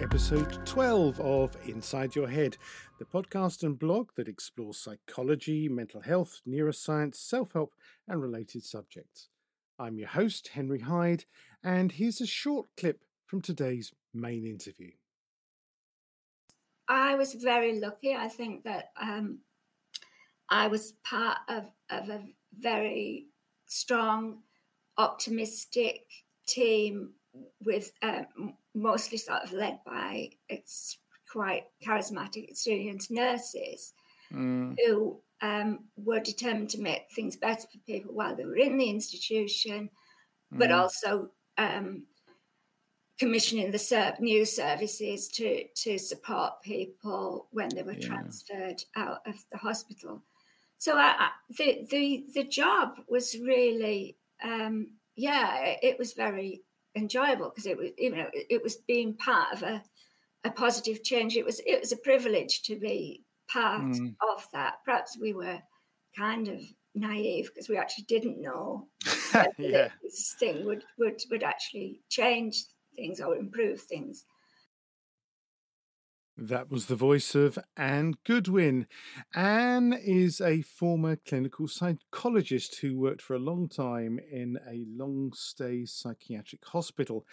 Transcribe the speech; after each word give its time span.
Episode 0.00 0.66
12 0.66 1.20
of 1.20 1.56
Inside 1.66 2.16
Your 2.16 2.26
Head, 2.26 2.56
the 2.98 3.04
podcast 3.04 3.62
and 3.62 3.78
blog 3.78 4.10
that 4.16 4.26
explores 4.26 4.78
psychology, 4.78 5.68
mental 5.68 6.00
health, 6.00 6.40
neuroscience, 6.48 7.14
self 7.14 7.52
help, 7.52 7.74
and 8.08 8.20
related 8.20 8.64
subjects. 8.64 9.28
I'm 9.78 9.96
your 9.96 10.08
host, 10.08 10.48
Henry 10.48 10.80
Hyde, 10.80 11.24
and 11.62 11.92
here's 11.92 12.20
a 12.20 12.26
short 12.26 12.66
clip 12.76 13.04
from 13.26 13.40
today's 13.40 13.92
main 14.12 14.44
interview. 14.44 14.90
I 16.88 17.14
was 17.14 17.34
very 17.34 17.78
lucky. 17.78 18.14
I 18.14 18.28
think 18.28 18.64
that 18.64 18.90
um, 19.00 19.38
I 20.50 20.66
was 20.66 20.94
part 21.04 21.38
of, 21.48 21.70
of 21.88 22.08
a 22.08 22.20
very 22.58 23.26
strong, 23.66 24.38
optimistic 24.98 26.02
team 26.46 27.12
with 27.64 27.92
um, 28.02 28.54
mostly 28.74 29.18
sort 29.18 29.42
of 29.42 29.52
led 29.52 29.78
by 29.84 30.30
it's 30.48 30.98
quite 31.30 31.64
charismatic, 31.84 32.48
experienced 32.48 33.10
nurses 33.10 33.92
mm. 34.32 34.76
who 34.86 35.20
um, 35.40 35.80
were 35.96 36.20
determined 36.20 36.70
to 36.70 36.80
make 36.80 37.02
things 37.14 37.36
better 37.36 37.62
for 37.62 37.78
people 37.86 38.14
while 38.14 38.34
they 38.34 38.44
were 38.44 38.56
in 38.56 38.76
the 38.78 38.88
institution, 38.88 39.90
mm. 40.52 40.58
but 40.58 40.70
also 40.70 41.30
um, 41.58 42.04
commissioning 43.18 43.70
the 43.70 43.78
ser- 43.78 44.16
new 44.20 44.44
services 44.44 45.28
to 45.28 45.64
to 45.74 45.98
support 45.98 46.62
people 46.62 47.48
when 47.50 47.68
they 47.74 47.82
were 47.82 47.92
yeah. 47.92 48.06
transferred 48.06 48.82
out 48.96 49.20
of 49.26 49.36
the 49.52 49.58
hospital. 49.58 50.22
So 50.78 50.96
I, 50.96 51.14
I, 51.18 51.28
the 51.50 51.86
the 51.90 52.24
the 52.34 52.44
job 52.44 52.96
was 53.08 53.36
really 53.38 54.16
um, 54.42 54.92
yeah 55.16 55.76
it 55.82 55.98
was 55.98 56.12
very 56.12 56.62
enjoyable 56.96 57.50
because 57.50 57.66
it 57.66 57.76
was 57.76 57.90
you 57.98 58.14
know 58.14 58.26
it 58.32 58.62
was 58.62 58.76
being 58.76 59.14
part 59.14 59.52
of 59.52 59.62
a 59.62 59.82
a 60.44 60.50
positive 60.50 61.02
change. 61.02 61.36
It 61.36 61.44
was 61.44 61.60
it 61.66 61.80
was 61.80 61.92
a 61.92 61.96
privilege 61.96 62.62
to 62.64 62.76
be 62.76 63.24
part 63.50 63.82
mm. 63.82 64.14
of 64.34 64.46
that. 64.52 64.74
Perhaps 64.84 65.18
we 65.18 65.32
were 65.32 65.58
kind 66.16 66.48
of 66.48 66.60
naive 66.94 67.50
because 67.52 67.68
we 67.68 67.76
actually 67.76 68.04
didn't 68.04 68.40
know 68.40 68.86
yeah. 69.58 69.88
this 70.02 70.36
thing 70.38 70.64
would, 70.64 70.84
would 70.98 71.20
would 71.30 71.42
actually 71.42 72.00
change 72.08 72.64
things 72.94 73.20
or 73.20 73.36
improve 73.36 73.80
things. 73.80 74.24
That 76.36 76.68
was 76.68 76.86
the 76.86 76.96
voice 76.96 77.36
of 77.36 77.60
Anne 77.76 78.14
Goodwin. 78.24 78.88
Anne 79.36 79.92
is 79.92 80.40
a 80.40 80.62
former 80.62 81.14
clinical 81.14 81.68
psychologist 81.68 82.80
who 82.80 82.98
worked 82.98 83.22
for 83.22 83.34
a 83.34 83.38
long 83.38 83.68
time 83.68 84.18
in 84.18 84.58
a 84.68 84.84
long 84.88 85.32
stay 85.32 85.84
psychiatric 85.84 86.64
hospital, 86.64 87.24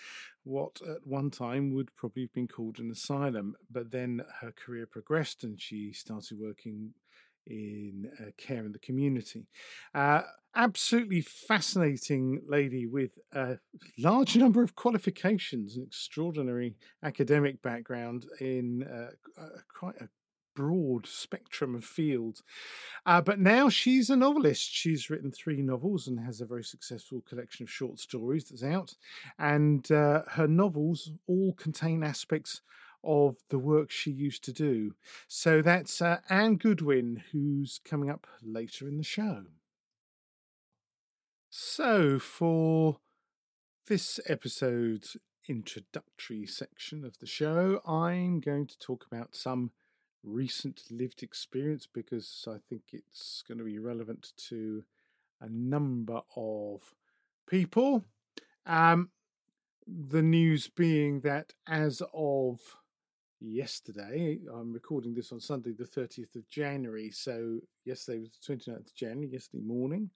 what 0.43 0.81
at 0.87 1.07
one 1.07 1.31
time 1.31 1.73
would 1.73 1.95
probably 1.95 2.23
have 2.23 2.33
been 2.33 2.47
called 2.47 2.77
an 2.77 2.91
asylum. 2.91 3.55
But 3.71 3.89
then 3.89 4.21
her 4.39 4.51
career 4.51 4.85
progressed 4.85 5.43
and 5.43 5.59
she 5.59 5.93
started 5.93 6.37
working 6.39 6.93
in 7.47 8.09
uh, 8.19 8.31
care 8.37 8.65
in 8.65 8.71
the 8.71 8.79
community. 8.79 9.47
Uh, 9.93 10.21
absolutely 10.55 11.21
fascinating 11.21 12.41
lady 12.47 12.85
with 12.85 13.11
a 13.33 13.57
large 13.97 14.35
number 14.35 14.61
of 14.61 14.75
qualifications, 14.75 15.77
an 15.77 15.83
extraordinary 15.83 16.75
academic 17.03 17.61
background 17.61 18.25
in 18.39 18.83
uh, 18.83 19.11
quite 19.73 19.95
a 20.01 20.09
broad 20.55 21.07
spectrum 21.07 21.75
of 21.75 21.83
fields. 21.83 22.43
Uh, 23.05 23.21
but 23.21 23.39
now 23.39 23.69
she's 23.69 24.09
a 24.09 24.15
novelist. 24.15 24.69
She's 24.71 25.09
written 25.09 25.31
three 25.31 25.61
novels 25.61 26.07
and 26.07 26.19
has 26.19 26.41
a 26.41 26.45
very 26.45 26.63
successful 26.63 27.21
collection 27.27 27.63
of 27.63 27.69
short 27.69 27.99
stories 27.99 28.45
that's 28.45 28.63
out. 28.63 28.95
And 29.39 29.89
uh, 29.91 30.23
her 30.27 30.47
novels 30.47 31.11
all 31.27 31.53
contain 31.53 32.03
aspects 32.03 32.61
of 33.03 33.37
the 33.49 33.59
work 33.59 33.91
she 33.91 34.11
used 34.11 34.43
to 34.45 34.53
do. 34.53 34.95
So 35.27 35.61
that's 35.61 36.01
uh, 36.01 36.19
Anne 36.29 36.55
Goodwin, 36.55 37.23
who's 37.31 37.79
coming 37.83 38.09
up 38.09 38.27
later 38.43 38.87
in 38.87 38.97
the 38.97 39.03
show. 39.03 39.45
So, 41.49 42.17
for 42.17 42.99
this 43.87 44.21
episode's 44.25 45.17
introductory 45.49 46.45
section 46.45 47.03
of 47.03 47.17
the 47.19 47.25
show, 47.25 47.81
I'm 47.85 48.39
going 48.39 48.67
to 48.67 48.79
talk 48.79 49.05
about 49.11 49.35
some 49.35 49.71
recent 50.23 50.83
lived 50.89 51.23
experience 51.23 51.87
because 51.91 52.47
I 52.47 52.57
think 52.69 52.83
it's 52.93 53.43
going 53.45 53.57
to 53.57 53.65
be 53.65 53.79
relevant 53.79 54.31
to 54.49 54.83
a 55.41 55.49
number 55.49 56.21
of 56.37 56.93
people. 57.49 58.05
Um, 58.65 59.09
the 59.87 60.21
news 60.21 60.69
being 60.69 61.21
that 61.21 61.53
as 61.67 62.01
of 62.13 62.77
yesterday. 63.41 64.39
I'm 64.53 64.71
recording 64.71 65.13
this 65.13 65.31
on 65.31 65.39
Sunday, 65.39 65.71
the 65.71 65.83
30th 65.83 66.35
of 66.35 66.47
January. 66.47 67.09
So, 67.11 67.59
yesterday 67.83 68.19
was 68.19 68.29
the 68.29 68.55
29th 68.55 68.87
of 68.87 68.95
January, 68.95 69.31
yesterday 69.31 69.63
morning. 69.63 70.09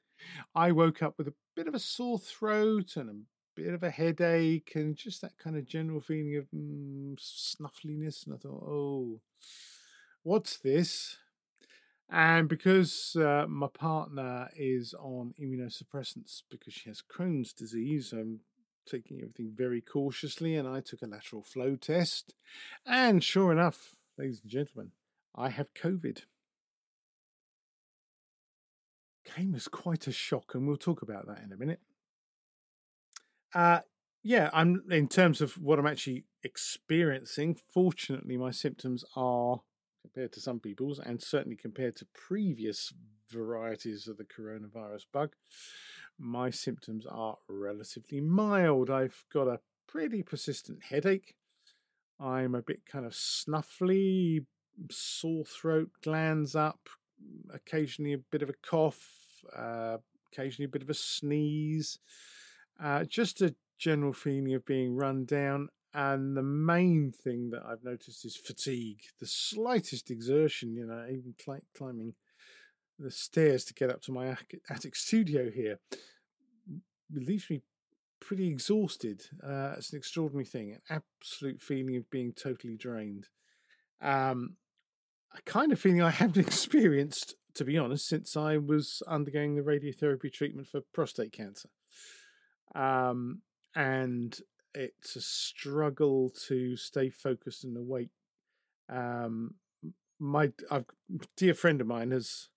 I 0.54 0.72
woke 0.72 1.02
up 1.04 1.18
with 1.18 1.28
a 1.28 1.34
bit 1.56 1.68
of 1.68 1.74
a 1.74 1.80
sore 1.80 2.20
throat 2.20 2.96
and 2.96 3.10
a 3.10 3.16
bit 3.62 3.74
of 3.74 3.84
a 3.84 3.90
headache 3.90 4.74
and 4.76 4.96
just 4.96 5.22
that 5.22 5.38
kind 5.38 5.58
of 5.58 5.66
general 5.66 6.00
feeling 6.00 6.38
of 6.38 6.46
mm, 6.56 7.16
snuffliness. 7.20 8.26
And 8.26 8.36
I 8.36 8.38
thought, 8.38 8.64
oh, 8.66 9.20
what's 10.24 10.58
this? 10.58 11.18
And 12.10 12.48
because 12.48 13.16
uh, 13.16 13.46
my 13.50 13.68
partner 13.68 14.50
is 14.56 14.94
on 14.94 15.34
immunosuppressants 15.42 16.44
because 16.52 16.74
she 16.74 16.90
has 16.90 17.02
Crohn's 17.02 17.52
disease, 17.52 18.14
I'm 18.14 18.42
taking 18.86 19.20
everything 19.22 19.54
very 19.56 19.82
cautiously, 19.82 20.56
and 20.56 20.68
I 20.68 20.82
took 20.82 21.02
a 21.02 21.08
lateral 21.08 21.44
flow 21.44 21.76
test. 21.76 22.34
And 22.86 23.24
sure 23.24 23.52
enough, 23.52 23.96
ladies 24.18 24.42
and 24.42 24.52
gentlemen, 24.52 24.92
I 25.36 25.50
have 25.50 25.74
COVID. 25.74 26.24
Came 29.26 29.56
as 29.56 29.68
quite 29.68 30.08
a 30.08 30.12
shock, 30.12 30.54
and 30.54 30.68
we'll 30.68 30.78
talk 30.78 31.02
about 31.02 31.28
that 31.28 31.44
in 31.44 31.52
a 31.52 31.58
minute. 31.58 31.82
Uh, 33.54 33.80
yeah, 34.22 34.50
I'm 34.54 34.84
in 34.90 35.08
terms 35.08 35.42
of 35.42 35.54
what 35.58 35.80
I'm 35.80 35.88
actually 35.88 36.26
experiencing. 36.44 37.58
Fortunately, 37.74 38.38
my 38.38 38.52
symptoms 38.52 39.04
are 39.16 39.62
compared 40.02 40.34
to 40.34 40.40
some 40.40 40.60
people's, 40.60 41.00
and 41.00 41.22
certainly 41.22 41.58
compared 41.58 41.96
to 41.98 42.06
previous 42.14 42.94
varieties 43.30 44.08
of 44.08 44.18
the 44.18 44.24
coronavirus 44.24 45.06
bug, 45.12 45.32
my 46.18 46.50
symptoms 46.50 47.06
are 47.06 47.38
relatively 47.48 48.22
mild. 48.22 48.90
I've 48.90 49.26
got 49.34 49.48
a 49.48 49.60
pretty 49.88 50.24
persistent 50.24 50.84
headache. 50.84 51.36
I'm 52.20 52.56
a 52.56 52.62
bit 52.62 52.86
kind 52.86 53.06
of 53.06 53.12
snuffly, 53.14 54.46
sore 54.90 55.46
throat, 55.46 55.90
glands 56.04 56.56
up, 56.56 56.90
occasionally 57.54 58.14
a 58.14 58.18
bit 58.18 58.42
of 58.42 58.50
a 58.50 58.54
cough, 58.54 59.00
uh, 59.56 59.98
occasionally 60.32 60.66
a 60.66 60.72
bit 60.72 60.82
of 60.82 60.90
a 60.90 60.94
sneeze, 60.94 62.00
uh, 62.82 63.04
just 63.04 63.42
a 63.42 63.56
general 63.78 64.14
feeling 64.14 64.54
of 64.54 64.66
being 64.66 64.96
run 64.96 65.26
down. 65.26 65.70
And 65.94 66.36
the 66.36 66.44
main 66.44 67.14
thing 67.14 67.52
that 67.52 67.64
I've 67.66 67.84
noticed 67.84 68.26
is 68.26 68.36
fatigue. 68.36 69.00
The 69.20 69.28
slightest 69.28 70.12
exertion, 70.12 70.76
you 70.76 70.86
know, 70.86 71.06
even 71.10 71.36
cl- 71.40 71.62
climbing 71.76 72.16
the 73.00 73.12
stairs 73.12 73.66
to 73.66 73.74
get 73.74 73.90
up 73.90 74.02
to 74.04 74.12
my 74.12 74.36
attic 74.70 74.96
studio 74.96 75.50
here 75.50 75.80
leaves 77.14 77.50
me 77.50 77.62
pretty 78.20 78.48
exhausted. 78.48 79.24
Uh, 79.44 79.74
it's 79.78 79.92
an 79.92 79.98
extraordinary 79.98 80.46
thing, 80.46 80.72
an 80.72 81.02
absolute 81.22 81.62
feeling 81.62 81.96
of 81.98 82.10
being 82.10 82.34
totally 82.34 82.76
drained. 82.76 83.28
Um, 84.02 84.56
a 85.38 85.42
kind 85.44 85.72
of 85.72 85.80
feeling 85.80 86.02
I 86.02 86.12
haven't 86.12 86.38
experienced, 86.48 87.36
to 87.56 87.66
be 87.66 87.78
honest, 87.78 88.08
since 88.08 88.36
I 88.36 88.58
was 88.58 89.04
undergoing 89.08 89.56
the 89.56 89.62
radiotherapy 89.62 90.32
treatment 90.32 90.68
for 90.68 90.82
prostate 90.94 91.34
cancer. 91.34 91.70
Um, 92.74 93.42
and 93.76 94.38
it's 94.74 95.16
a 95.16 95.22
struggle 95.22 96.32
to 96.48 96.76
stay 96.76 97.10
focused 97.10 97.64
and 97.64 97.78
awake. 97.78 98.10
Um, 98.90 99.56
my 100.20 100.52
a 100.72 100.86
dear 101.36 101.54
friend 101.54 101.82
of 101.82 101.88
mine 101.88 102.12
has 102.12 102.50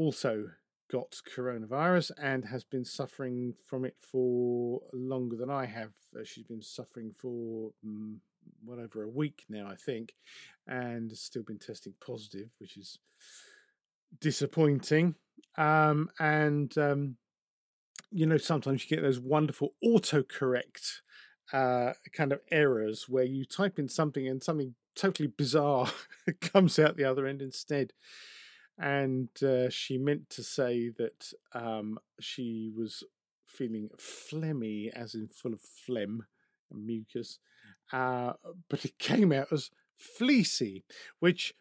also 0.00 0.46
got 0.90 1.14
coronavirus 1.36 2.10
and 2.20 2.44
has 2.46 2.64
been 2.64 2.84
suffering 2.84 3.54
from 3.68 3.84
it 3.84 3.94
for 4.00 4.80
longer 4.92 5.36
than 5.36 5.50
I 5.50 5.66
have. 5.66 5.92
Uh, 6.18 6.24
she's 6.24 6.44
been 6.44 6.62
suffering 6.62 7.12
for 7.14 7.70
um, 7.84 8.20
well 8.64 8.80
over 8.80 9.02
a 9.02 9.08
week 9.08 9.44
now, 9.48 9.68
I 9.68 9.76
think, 9.76 10.14
and 10.66 11.12
still 11.16 11.42
been 11.42 11.58
testing 11.58 11.92
positive, 12.04 12.48
which 12.58 12.76
is 12.76 12.98
disappointing. 14.20 15.14
Um, 15.58 16.08
and 16.18 16.76
um, 16.78 17.16
you 18.10 18.26
know, 18.26 18.38
sometimes 18.38 18.82
you 18.82 18.96
get 18.96 19.02
those 19.02 19.20
wonderful 19.20 19.74
autocorrect 19.84 21.00
uh, 21.52 21.92
kind 22.12 22.32
of 22.32 22.40
errors 22.50 23.06
where 23.06 23.24
you 23.24 23.44
type 23.44 23.78
in 23.78 23.88
something 23.88 24.26
and 24.26 24.42
something 24.42 24.74
totally 24.96 25.28
bizarre 25.28 25.88
comes 26.40 26.78
out 26.78 26.96
the 26.96 27.04
other 27.04 27.26
end 27.26 27.42
instead 27.42 27.92
and 28.80 29.28
uh, 29.42 29.68
she 29.68 29.98
meant 29.98 30.30
to 30.30 30.42
say 30.42 30.88
that 30.88 31.32
um, 31.52 31.98
she 32.18 32.70
was 32.74 33.04
feeling 33.46 33.90
phlegmy, 33.98 34.88
as 34.88 35.14
in 35.14 35.28
full 35.28 35.52
of 35.52 35.60
phlegm, 35.60 36.24
and 36.70 36.86
mucus, 36.86 37.38
uh, 37.92 38.32
but 38.68 38.84
it 38.84 38.98
came 38.98 39.32
out 39.32 39.52
as 39.52 39.70
fleecy, 39.96 40.84
which 41.18 41.54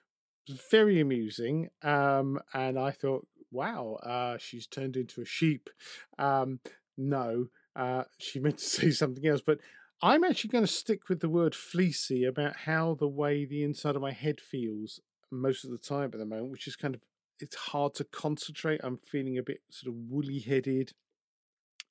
was 0.48 0.62
very 0.72 1.00
amusing. 1.02 1.70
Um, 1.84 2.40
and 2.54 2.80
I 2.80 2.92
thought, 2.92 3.28
wow, 3.52 3.98
uh, 4.04 4.38
she's 4.38 4.68
turned 4.68 4.96
into 4.96 5.22
a 5.22 5.26
sheep. 5.26 5.70
Um, 6.18 6.60
no, 6.98 7.48
uh, 7.76 8.04
she 8.18 8.40
meant 8.40 8.60
to 8.60 8.66
say 8.66 8.92
something 8.92 9.26
else, 9.28 9.42
but 9.46 9.60
I'm 10.02 10.24
actually 10.24 10.52
going 10.52 10.64
to 10.64 10.72
stick 10.72 11.10
with 11.10 11.20
the 11.20 11.28
word 11.28 11.54
fleecy 11.54 12.24
about 12.24 12.56
how 12.56 12.96
the 12.98 13.08
way 13.08 13.44
the 13.44 13.64
inside 13.64 13.98
of 13.98 14.02
my 14.02 14.14
head 14.14 14.40
feels 14.40 15.02
most 15.32 15.66
of 15.66 15.72
the 15.72 15.78
time 15.78 16.10
at 16.14 16.20
the 16.20 16.26
moment, 16.26 16.52
which 16.52 16.68
is 16.68 16.76
kind 16.76 16.96
of 16.96 17.02
it's 17.40 17.56
hard 17.56 17.96
to 17.96 18.04
concentrate. 18.04 18.82
I'm 18.84 18.98
feeling 18.98 19.38
a 19.38 19.44
bit 19.44 19.62
sort 19.70 19.94
of 19.96 20.00
woolly 20.10 20.40
headed. 20.40 20.94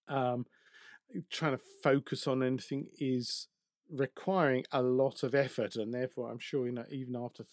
Um, 0.09 0.47
trying 1.31 1.57
to 1.57 1.63
focus 1.83 2.27
on 2.27 2.43
anything 2.43 2.89
is 2.99 3.49
requiring 3.91 4.65
a 4.73 4.83
lot 4.83 5.23
of 5.23 5.35
effort, 5.35 5.77
and 5.77 5.93
therefore, 5.93 6.31
I'm 6.31 6.39
sure 6.39 6.67
you 6.67 6.73
know 6.73 6.85
even 6.91 7.17
after 7.17 7.45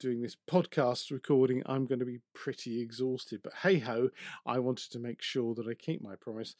doing 0.00 0.22
this 0.22 0.36
podcast 0.50 1.10
recording, 1.10 1.62
I'm 1.66 1.86
going 1.86 1.98
to 1.98 2.04
be 2.04 2.20
pretty 2.34 2.80
exhausted. 2.80 3.40
But 3.42 3.54
hey 3.62 3.78
ho, 3.78 4.10
I 4.46 4.58
wanted 4.58 4.90
to 4.92 4.98
make 4.98 5.22
sure 5.22 5.54
that 5.54 5.66
I 5.66 5.74
keep 5.74 6.02
my 6.02 6.14
promise. 6.16 6.56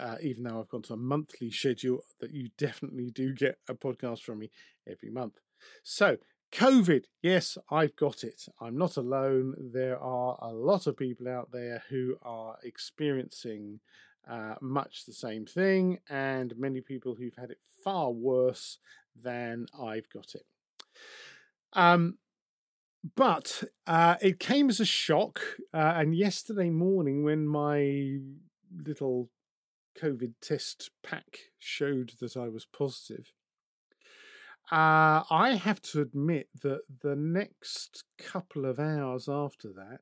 Uh, 0.00 0.16
even 0.20 0.42
though 0.42 0.60
I've 0.60 0.68
gone 0.68 0.82
to 0.82 0.94
a 0.94 0.98
monthly 0.98 1.50
schedule, 1.50 2.00
that 2.20 2.32
you 2.32 2.48
definitely 2.58 3.10
do 3.10 3.32
get 3.32 3.58
a 3.68 3.74
podcast 3.74 4.20
from 4.20 4.40
me 4.40 4.50
every 4.88 5.10
month. 5.10 5.34
So, 5.82 6.16
COVID, 6.52 7.04
yes, 7.22 7.58
I've 7.70 7.96
got 7.96 8.24
it. 8.24 8.46
I'm 8.60 8.78
not 8.78 8.96
alone. 8.96 9.54
There 9.72 9.98
are 9.98 10.38
a 10.40 10.52
lot 10.52 10.86
of 10.86 10.96
people 10.96 11.28
out 11.28 11.50
there 11.52 11.82
who 11.90 12.16
are 12.22 12.56
experiencing 12.62 13.80
uh, 14.28 14.54
much 14.60 15.04
the 15.04 15.12
same 15.12 15.46
thing, 15.46 15.98
and 16.08 16.56
many 16.56 16.80
people 16.80 17.14
who've 17.14 17.36
had 17.36 17.50
it 17.50 17.58
far 17.84 18.10
worse 18.10 18.78
than 19.22 19.66
I've 19.78 20.08
got 20.10 20.34
it. 20.34 20.46
Um, 21.72 22.18
but 23.14 23.62
uh, 23.86 24.16
it 24.20 24.40
came 24.40 24.68
as 24.68 24.80
a 24.80 24.84
shock. 24.84 25.40
Uh, 25.72 25.94
and 25.96 26.16
yesterday 26.16 26.70
morning, 26.70 27.22
when 27.22 27.46
my 27.46 28.18
little 28.84 29.30
COVID 30.00 30.34
test 30.40 30.90
pack 31.02 31.38
showed 31.58 32.12
that 32.20 32.36
I 32.36 32.48
was 32.48 32.66
positive, 32.66 33.32
uh, 34.72 35.22
I 35.30 35.60
have 35.62 35.80
to 35.82 36.00
admit 36.00 36.48
that 36.62 36.80
the 37.02 37.14
next 37.16 38.04
couple 38.18 38.64
of 38.64 38.80
hours 38.80 39.28
after 39.28 39.68
that 39.72 40.00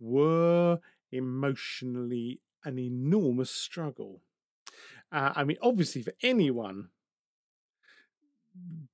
were 0.00 0.78
emotionally 1.12 2.40
an 2.64 2.78
enormous 2.78 3.50
struggle. 3.50 4.22
Uh, 5.10 5.32
I 5.34 5.44
mean, 5.44 5.58
obviously, 5.62 6.02
for 6.02 6.12
anyone 6.22 6.88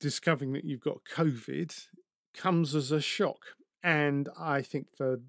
discovering 0.01 0.53
that 0.53 0.65
you've 0.65 0.81
got 0.81 1.05
COVID 1.05 1.87
comes 2.35 2.75
as 2.75 2.91
a 2.91 3.01
shock. 3.01 3.41
And 3.83 4.29
I 4.39 4.63
think 4.63 4.89
for 4.97 5.21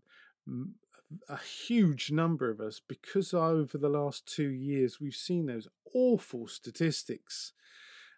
a 1.29 1.37
huge 1.37 2.11
number 2.11 2.49
of 2.49 2.59
us, 2.59 2.81
because 2.85 3.33
over 3.33 3.77
the 3.77 3.89
last 3.89 4.25
two 4.25 4.49
years 4.49 4.99
we've 4.99 5.15
seen 5.15 5.45
those 5.45 5.67
awful 5.93 6.47
statistics, 6.47 7.53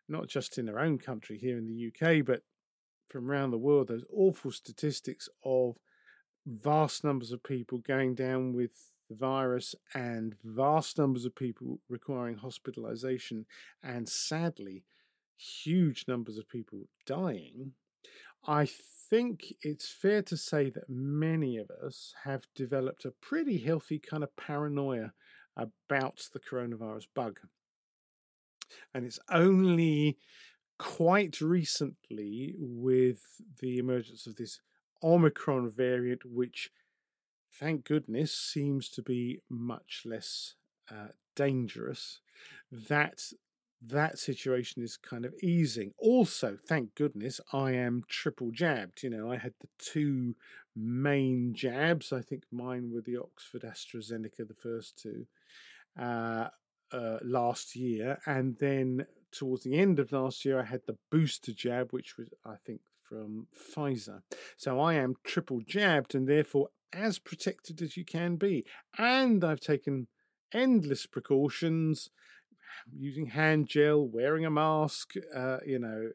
not 0.08 0.28
just 0.28 0.58
in 0.58 0.70
our 0.70 0.80
own 0.80 0.98
country 0.98 1.38
here 1.38 1.58
in 1.58 1.66
the 1.68 1.88
UK, 1.88 2.26
but 2.26 2.42
from 3.10 3.30
around 3.30 3.52
the 3.52 3.58
world, 3.58 3.88
those 3.88 4.06
awful 4.14 4.52
statistics 4.52 5.30
of 5.44 5.78
vast 6.46 7.04
numbers 7.04 7.32
of 7.32 7.44
people 7.44 7.80
going 7.80 8.16
down 8.16 8.54
with 8.54 8.92
the 9.10 9.16
virus 9.16 9.76
and 9.94 10.36
vast 10.44 10.98
numbers 10.98 11.26
of 11.26 11.36
people 11.36 11.80
requiring 11.90 12.36
hospitalization, 12.38 13.46
and 13.84 14.08
sadly, 14.08 14.84
huge 15.38 16.06
numbers 16.08 16.38
of 16.38 16.50
people 16.50 16.88
dying. 17.06 17.74
I 18.46 18.68
think 19.10 19.54
it's 19.62 19.90
fair 19.90 20.22
to 20.24 20.38
say 20.38 20.70
that 20.70 20.90
many 20.90 21.58
of 21.58 21.70
us 21.70 22.14
have 22.24 22.44
developed 22.56 23.06
a 23.06 23.14
pretty 23.22 23.58
healthy 23.60 24.00
kind 24.00 24.24
of 24.24 24.36
paranoia 24.36 25.14
about 25.56 26.28
the 26.34 26.40
coronavirus 26.40 27.08
bug. 27.16 27.40
And 28.94 29.06
it's 29.06 29.20
only 29.30 30.18
quite 30.78 31.42
recently, 31.42 32.54
with 32.58 33.42
the 33.60 33.78
emergence 33.80 34.28
of 34.28 34.36
this 34.36 34.60
Omicron 35.04 35.70
variant, 35.70 36.26
which 36.26 36.70
thank 37.52 37.86
goodness 37.86 38.32
seems 38.32 38.90
to 38.90 39.02
be 39.02 39.42
much 39.50 40.04
less 40.06 40.56
uh, 40.92 41.08
dangerous, 41.36 42.20
that 42.72 43.22
that 43.82 44.18
situation 44.18 44.84
is 44.84 44.98
kind 44.98 45.26
of 45.26 45.34
easing. 45.42 45.94
Also, 46.00 46.58
thank 46.68 46.96
goodness, 46.96 47.40
I 47.54 47.74
am 47.74 48.04
triple 48.08 48.52
jabbed. 48.52 49.04
You 49.04 49.12
know, 49.12 49.32
I 49.32 49.38
had 49.38 49.54
the 49.62 49.68
two 49.78 50.36
main 50.76 51.54
jabs. 51.54 52.12
I 52.12 52.22
think 52.22 52.44
mine 52.52 52.92
were 52.92 53.02
the 53.02 53.18
Oxford 53.18 53.62
AstraZeneca, 53.62 54.48
the 54.48 54.56
first 54.56 54.98
two, 54.98 55.28
uh, 56.00 56.48
uh, 56.92 57.18
last 57.24 57.76
year. 57.76 58.20
And 58.26 58.58
then 58.60 59.06
towards 59.32 59.64
the 59.64 59.78
end 59.78 60.00
of 60.00 60.12
last 60.12 60.46
year, 60.46 60.60
I 60.60 60.66
had 60.66 60.82
the 60.86 60.98
booster 61.12 61.54
jab, 61.54 61.92
which 61.92 62.18
was, 62.18 62.30
I 62.46 62.56
think, 62.66 62.82
from 63.04 63.48
Pfizer. 63.56 64.22
So 64.58 64.80
I 64.80 64.96
am 64.96 65.16
triple 65.24 65.62
jabbed 65.66 66.16
and 66.16 66.28
therefore 66.28 66.70
as 66.94 67.20
protected 67.20 67.82
as 67.82 67.98
you 67.98 68.06
can 68.06 68.36
be. 68.36 68.66
And 68.98 69.44
I've 69.44 69.60
taken 69.60 70.08
endless 70.54 71.06
precautions 71.06 72.10
using 72.94 73.28
hand 73.28 73.68
gel, 73.68 74.08
wearing 74.08 74.46
a 74.46 74.50
mask. 74.50 75.14
Uh, 75.36 75.58
you 75.66 75.80
know, 75.80 76.10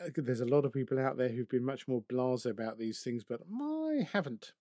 uh, 0.00 0.08
there's 0.16 0.40
a 0.40 0.46
lot 0.46 0.64
of 0.64 0.72
people 0.72 0.98
out 0.98 1.16
there 1.16 1.28
who've 1.28 1.48
been 1.48 1.64
much 1.64 1.88
more 1.88 2.02
blasé 2.02 2.50
about 2.50 2.78
these 2.78 3.00
things, 3.00 3.24
but 3.24 3.40
I 3.60 4.08
haven't. 4.12 4.52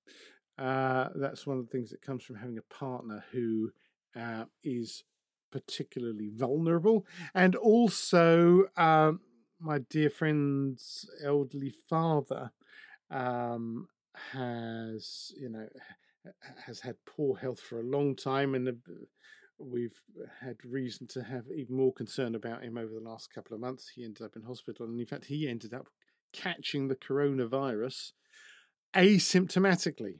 Uh, 0.57 1.09
that's 1.15 1.47
one 1.47 1.57
of 1.57 1.65
the 1.65 1.71
things 1.71 1.89
that 1.89 2.01
comes 2.01 2.23
from 2.23 2.35
having 2.35 2.57
a 2.57 2.73
partner 2.73 3.23
who 3.31 3.71
uh, 4.15 4.45
is 4.63 5.03
particularly 5.51 6.29
vulnerable, 6.33 7.05
and 7.33 7.55
also 7.55 8.65
um, 8.77 9.21
my 9.59 9.79
dear 9.89 10.09
friend's 10.09 11.09
elderly 11.23 11.73
father 11.89 12.51
um, 13.11 13.87
has, 14.33 15.31
you 15.39 15.49
know, 15.49 15.67
has 16.65 16.79
had 16.81 16.95
poor 17.05 17.37
health 17.37 17.59
for 17.59 17.79
a 17.79 17.83
long 17.83 18.15
time, 18.15 18.55
and 18.55 18.77
we've 19.57 19.99
had 20.41 20.57
reason 20.63 21.07
to 21.07 21.23
have 21.23 21.45
even 21.55 21.75
more 21.75 21.93
concern 21.93 22.35
about 22.35 22.63
him 22.63 22.77
over 22.77 22.93
the 22.93 23.09
last 23.09 23.33
couple 23.33 23.53
of 23.55 23.61
months. 23.61 23.91
He 23.93 24.03
ended 24.05 24.23
up 24.23 24.35
in 24.35 24.43
hospital, 24.43 24.85
and 24.85 24.99
in 24.99 25.05
fact, 25.05 25.25
he 25.25 25.47
ended 25.47 25.73
up 25.73 25.87
catching 26.31 26.87
the 26.87 26.95
coronavirus 26.95 28.11
asymptomatically. 28.93 30.19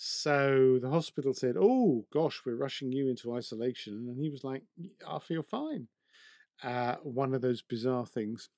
So 0.00 0.78
the 0.80 0.90
hospital 0.90 1.34
said, 1.34 1.56
Oh, 1.58 2.06
gosh, 2.12 2.42
we're 2.46 2.54
rushing 2.54 2.92
you 2.92 3.08
into 3.08 3.34
isolation. 3.34 4.06
And 4.08 4.16
he 4.16 4.30
was 4.30 4.44
like, 4.44 4.62
I 5.06 5.18
feel 5.18 5.42
fine. 5.42 5.88
Uh, 6.62 6.94
one 7.02 7.34
of 7.34 7.42
those 7.42 7.62
bizarre 7.62 8.06
things. 8.06 8.48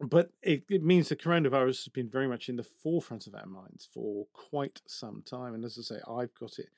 But 0.00 0.30
it, 0.42 0.64
it 0.70 0.82
means 0.82 1.10
the 1.10 1.16
coronavirus 1.16 1.84
has 1.84 1.88
been 1.88 2.08
very 2.08 2.26
much 2.26 2.48
in 2.48 2.56
the 2.56 2.64
forefront 2.64 3.26
of 3.26 3.34
our 3.34 3.44
minds 3.44 3.86
for 3.92 4.26
quite 4.32 4.80
some 4.86 5.22
time. 5.26 5.52
And 5.52 5.62
as 5.62 5.76
I 5.78 5.82
say, 5.82 6.00
I've 6.08 6.34
got 6.34 6.58
it. 6.58 6.70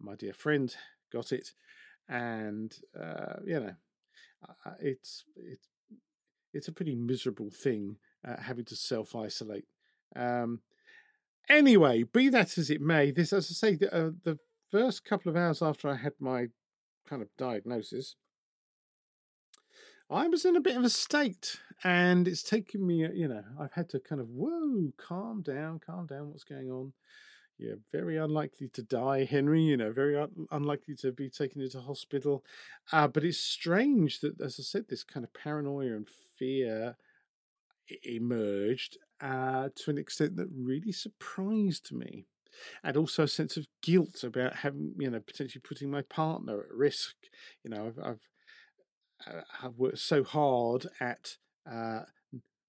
My 0.00 0.16
dear 0.16 0.32
friend 0.32 0.74
got 1.12 1.30
it, 1.30 1.52
and 2.08 2.76
uh, 3.00 3.36
you 3.46 3.60
know, 3.60 3.74
it's 4.80 5.22
it's 5.36 5.68
it's 6.52 6.66
a 6.66 6.72
pretty 6.72 6.96
miserable 6.96 7.48
thing 7.48 7.98
uh, 8.26 8.40
having 8.42 8.64
to 8.64 8.74
self 8.74 9.14
isolate. 9.14 9.66
Um, 10.16 10.62
anyway, 11.48 12.04
be 12.04 12.28
that 12.30 12.58
as 12.58 12.70
it 12.70 12.80
may, 12.80 13.10
this, 13.10 13.32
as 13.32 13.50
I 13.50 13.54
say, 13.54 13.76
the, 13.76 13.94
uh, 13.94 14.10
the 14.24 14.38
first 14.70 15.04
couple 15.04 15.30
of 15.30 15.36
hours 15.36 15.62
after 15.62 15.88
I 15.88 15.96
had 15.96 16.14
my 16.20 16.46
kind 17.08 17.22
of 17.22 17.28
diagnosis, 17.36 18.16
I 20.10 20.28
was 20.28 20.44
in 20.44 20.56
a 20.56 20.60
bit 20.60 20.76
of 20.76 20.84
a 20.84 20.90
state, 20.90 21.58
and 21.82 22.28
it's 22.28 22.42
taken 22.42 22.86
me, 22.86 23.04
uh, 23.04 23.10
you 23.12 23.28
know, 23.28 23.42
I've 23.58 23.72
had 23.72 23.88
to 23.90 24.00
kind 24.00 24.20
of, 24.20 24.28
whoa, 24.28 24.92
calm 24.96 25.42
down, 25.42 25.80
calm 25.84 26.06
down, 26.06 26.30
what's 26.30 26.44
going 26.44 26.70
on? 26.70 26.92
you're 27.58 27.78
very 27.92 28.16
unlikely 28.16 28.68
to 28.68 28.82
die, 28.82 29.24
Henry. 29.24 29.62
You 29.62 29.76
know, 29.76 29.92
very 29.92 30.18
un- 30.18 30.46
unlikely 30.50 30.96
to 30.96 31.12
be 31.12 31.30
taken 31.30 31.62
into 31.62 31.80
hospital. 31.80 32.44
Uh, 32.92 33.08
but 33.08 33.24
it's 33.24 33.38
strange 33.38 34.20
that, 34.20 34.40
as 34.40 34.58
I 34.58 34.62
said, 34.62 34.86
this 34.88 35.04
kind 35.04 35.24
of 35.24 35.32
paranoia 35.32 35.94
and 35.94 36.08
fear 36.38 36.96
emerged 38.02 38.98
uh, 39.20 39.68
to 39.74 39.90
an 39.90 39.98
extent 39.98 40.36
that 40.36 40.48
really 40.54 40.92
surprised 40.92 41.92
me. 41.92 42.26
And 42.84 42.96
also 42.96 43.24
a 43.24 43.28
sense 43.28 43.56
of 43.56 43.66
guilt 43.82 44.22
about 44.22 44.56
having, 44.56 44.94
you 44.96 45.10
know, 45.10 45.18
potentially 45.18 45.62
putting 45.62 45.90
my 45.90 46.02
partner 46.02 46.60
at 46.60 46.72
risk. 46.72 47.16
You 47.64 47.70
know, 47.70 47.86
I've, 47.86 47.98
I've, 47.98 48.20
uh, 49.26 49.40
I've 49.62 49.76
worked 49.76 49.98
so 49.98 50.22
hard 50.22 50.86
at 51.00 51.36
uh, 51.70 52.02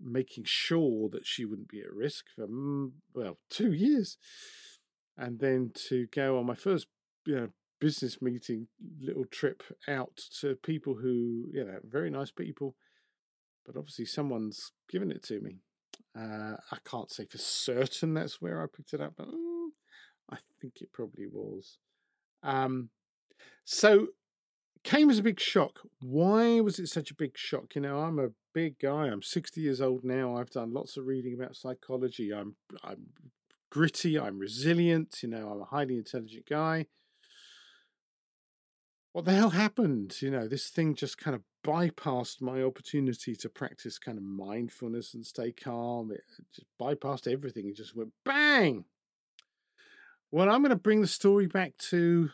making 0.01 0.45
sure 0.45 1.09
that 1.09 1.27
she 1.27 1.45
wouldn't 1.45 1.69
be 1.69 1.81
at 1.81 1.93
risk 1.93 2.25
for, 2.35 2.47
mm, 2.47 2.93
well, 3.13 3.37
two 3.49 3.73
years 3.73 4.17
and 5.17 5.39
then 5.39 5.71
to 5.73 6.07
go 6.07 6.37
on 6.37 6.45
my 6.45 6.55
first 6.55 6.87
you 7.25 7.35
know 7.35 7.47
business 7.79 8.21
meeting 8.21 8.67
little 8.99 9.25
trip 9.25 9.61
out 9.87 10.17
to 10.39 10.55
people 10.63 10.95
who, 10.95 11.45
you 11.51 11.63
know, 11.63 11.77
very 11.83 12.09
nice 12.09 12.31
people, 12.31 12.75
but 13.65 13.75
obviously 13.75 14.05
someone's 14.05 14.71
given 14.89 15.11
it 15.11 15.23
to 15.23 15.41
me. 15.41 15.57
Uh, 16.17 16.55
I 16.71 16.77
can't 16.89 17.11
say 17.11 17.25
for 17.25 17.37
certain 17.37 18.13
that's 18.13 18.41
where 18.41 18.61
I 18.61 18.67
picked 18.67 18.93
it 18.93 19.01
up, 19.01 19.13
but 19.17 19.27
mm, 19.27 19.67
I 20.31 20.37
think 20.61 20.81
it 20.81 20.93
probably 20.93 21.27
was. 21.27 21.77
Um, 22.41 22.89
so 23.65 24.07
came 24.85 25.09
as 25.09 25.19
a 25.19 25.23
big 25.23 25.39
shock. 25.39 25.81
Why 25.99 26.61
was 26.61 26.79
it 26.79 26.87
such 26.87 27.11
a 27.11 27.15
big 27.15 27.37
shock? 27.37 27.75
You 27.75 27.81
know, 27.81 27.99
I'm 27.99 28.19
a 28.19 28.29
big 28.53 28.79
guy. 28.79 29.07
I'm 29.07 29.23
60 29.23 29.59
years 29.59 29.81
old 29.81 30.03
now. 30.03 30.37
I've 30.37 30.51
done 30.51 30.73
lots 30.73 30.95
of 30.95 31.05
reading 31.05 31.33
about 31.33 31.55
psychology. 31.55 32.31
I'm 32.33 32.55
I'm 32.83 33.07
gritty. 33.69 34.17
I'm 34.17 34.39
resilient. 34.39 35.17
You 35.21 35.29
know, 35.29 35.49
I'm 35.49 35.61
a 35.61 35.65
highly 35.65 35.97
intelligent 35.97 36.47
guy. 36.47 36.85
What 39.11 39.25
the 39.25 39.33
hell 39.33 39.49
happened? 39.49 40.21
You 40.21 40.31
know, 40.31 40.47
this 40.47 40.69
thing 40.69 40.95
just 40.95 41.17
kind 41.17 41.35
of 41.35 41.41
bypassed 41.65 42.41
my 42.41 42.61
opportunity 42.61 43.35
to 43.35 43.49
practice 43.49 43.97
kind 43.97 44.17
of 44.17 44.23
mindfulness 44.23 45.15
and 45.15 45.25
stay 45.25 45.51
calm. 45.51 46.11
It 46.11 46.21
just 46.53 46.67
bypassed 46.79 47.31
everything. 47.31 47.67
It 47.67 47.75
just 47.75 47.95
went 47.95 48.13
bang. 48.23 48.85
Well, 50.31 50.49
I'm 50.49 50.61
going 50.61 50.69
to 50.69 50.75
bring 50.75 51.01
the 51.01 51.07
story 51.07 51.47
back 51.47 51.77
to 51.89 52.29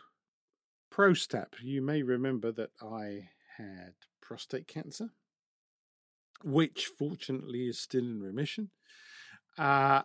Prostap. 0.94 1.48
You 1.62 1.82
may 1.82 2.04
remember 2.04 2.52
that 2.52 2.72
I 2.82 3.30
had 3.58 3.94
prostate 4.22 4.68
cancer, 4.68 5.10
which 6.44 6.88
fortunately 6.98 7.68
is 7.68 7.80
still 7.80 8.04
in 8.04 8.22
remission. 8.22 8.72
Uh, 9.58 10.02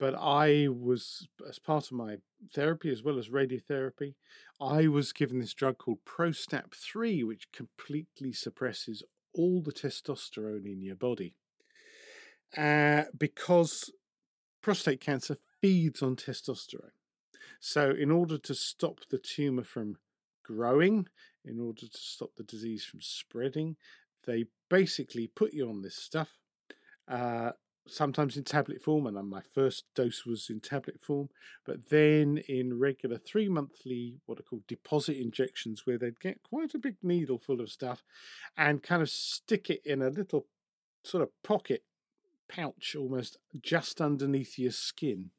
but 0.00 0.14
I 0.14 0.66
was, 0.68 1.28
as 1.46 1.58
part 1.58 1.84
of 1.84 1.92
my 1.92 2.16
therapy 2.54 2.90
as 2.90 3.02
well 3.02 3.18
as 3.18 3.28
radiotherapy, 3.28 4.14
I 4.58 4.88
was 4.88 5.12
given 5.12 5.38
this 5.38 5.52
drug 5.52 5.76
called 5.76 5.98
Prostap 6.06 6.72
3, 6.74 7.22
which 7.22 7.52
completely 7.52 8.32
suppresses 8.32 9.02
all 9.34 9.60
the 9.60 9.72
testosterone 9.72 10.64
in 10.64 10.80
your 10.80 10.96
body. 10.96 11.34
Uh, 12.56 13.04
because 13.16 13.92
prostate 14.62 15.02
cancer 15.02 15.36
feeds 15.60 16.02
on 16.02 16.16
testosterone. 16.16 16.92
So, 17.60 17.90
in 17.90 18.10
order 18.10 18.38
to 18.38 18.54
stop 18.54 19.00
the 19.10 19.18
tumor 19.18 19.64
from 19.64 19.98
growing, 20.42 21.08
in 21.44 21.60
order 21.60 21.82
to 21.82 21.98
stop 21.98 22.30
the 22.36 22.42
disease 22.42 22.84
from 22.84 23.02
spreading, 23.02 23.76
they 24.26 24.46
basically 24.70 25.26
put 25.26 25.52
you 25.52 25.68
on 25.68 25.82
this 25.82 25.96
stuff. 25.96 26.38
Uh, 27.06 27.50
sometimes 27.90 28.36
in 28.36 28.44
tablet 28.44 28.82
form, 28.82 29.06
and 29.06 29.28
my 29.28 29.42
first 29.54 29.84
dose 29.94 30.24
was 30.24 30.48
in 30.48 30.60
tablet 30.60 31.00
form, 31.00 31.28
but 31.64 31.90
then 31.90 32.42
in 32.48 32.78
regular 32.78 33.18
three 33.18 33.48
monthly, 33.48 34.16
what 34.26 34.38
are 34.38 34.44
called 34.44 34.66
deposit 34.66 35.16
injections, 35.16 35.84
where 35.84 35.98
they'd 35.98 36.20
get 36.20 36.42
quite 36.42 36.74
a 36.74 36.78
big 36.78 36.96
needle 37.02 37.38
full 37.38 37.60
of 37.60 37.70
stuff 37.70 38.02
and 38.56 38.82
kind 38.82 39.02
of 39.02 39.10
stick 39.10 39.70
it 39.70 39.82
in 39.84 40.02
a 40.02 40.10
little 40.10 40.46
sort 41.04 41.22
of 41.22 41.30
pocket 41.42 41.82
pouch 42.48 42.96
almost 42.98 43.38
just 43.60 44.00
underneath 44.00 44.58
your 44.58 44.72
skin. 44.72 45.30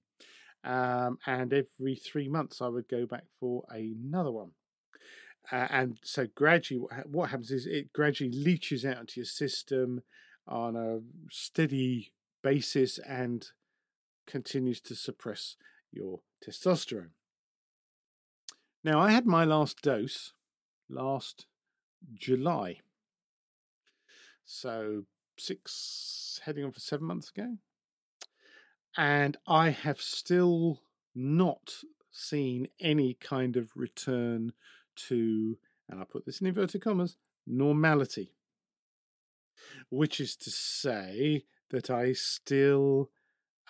Um, 0.64 1.18
and 1.26 1.54
every 1.54 1.96
three 1.96 2.28
months, 2.28 2.62
I 2.62 2.68
would 2.68 2.88
go 2.88 3.06
back 3.06 3.26
for 3.40 3.64
another 3.70 4.32
one. 4.32 4.52
Uh, 5.52 5.68
and 5.70 5.98
so 6.04 6.28
gradually, 6.36 6.86
what 7.06 7.30
happens 7.32 7.52
is 7.52 7.66
it 7.66 7.92
gradually 7.94 8.32
leaches 8.32 8.86
out 8.86 9.00
into 9.00 9.20
your 9.20 9.26
system 9.26 10.04
on 10.48 10.76
a 10.76 11.00
steady 11.32 12.14
basis 12.42 13.00
and 13.00 13.48
continues 14.28 14.80
to 14.82 14.96
suppress 14.96 15.56
your 15.92 16.22
testosterone. 16.46 17.12
Now, 18.84 19.00
I 19.00 19.12
had 19.12 19.26
my 19.26 19.46
last 19.46 19.82
dose 19.82 20.34
last 20.90 21.46
July. 22.14 22.80
So, 24.46 25.04
six, 25.38 26.40
heading 26.44 26.66
on 26.66 26.72
for 26.72 26.80
seven 26.80 27.06
months 27.06 27.30
ago. 27.30 27.58
And 28.98 29.38
I 29.48 29.70
have 29.70 30.02
still 30.02 30.82
not 31.16 31.76
seen 32.12 32.68
any 32.80 33.14
kind 33.14 33.56
of 33.56 33.72
return 33.76 34.54
to, 34.96 35.58
and 35.88 36.02
I 36.02 36.04
put 36.04 36.26
this 36.26 36.42
in 36.42 36.48
inverted 36.48 36.82
commas, 36.82 37.18
normality. 37.48 38.34
Which 39.90 40.20
is 40.20 40.36
to 40.38 40.50
say 40.50 41.46
that 41.72 41.90
I 41.90 42.14
still, 42.14 43.10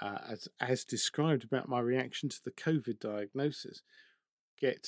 uh, 0.01 0.17
as, 0.29 0.48
as 0.60 0.84
described 0.84 1.43
about 1.43 1.70
my 1.70 1.79
reaction 1.79 2.29
to 2.29 2.39
the 2.43 2.51
COVID 2.51 3.00
diagnosis, 3.00 3.81
get 4.60 4.88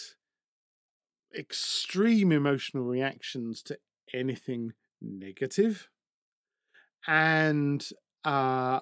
extreme 1.38 2.32
emotional 2.32 2.84
reactions 2.84 3.64
to 3.64 3.78
anything 4.14 4.74
negative 5.02 5.90
and 7.08 7.88
uh, 8.24 8.80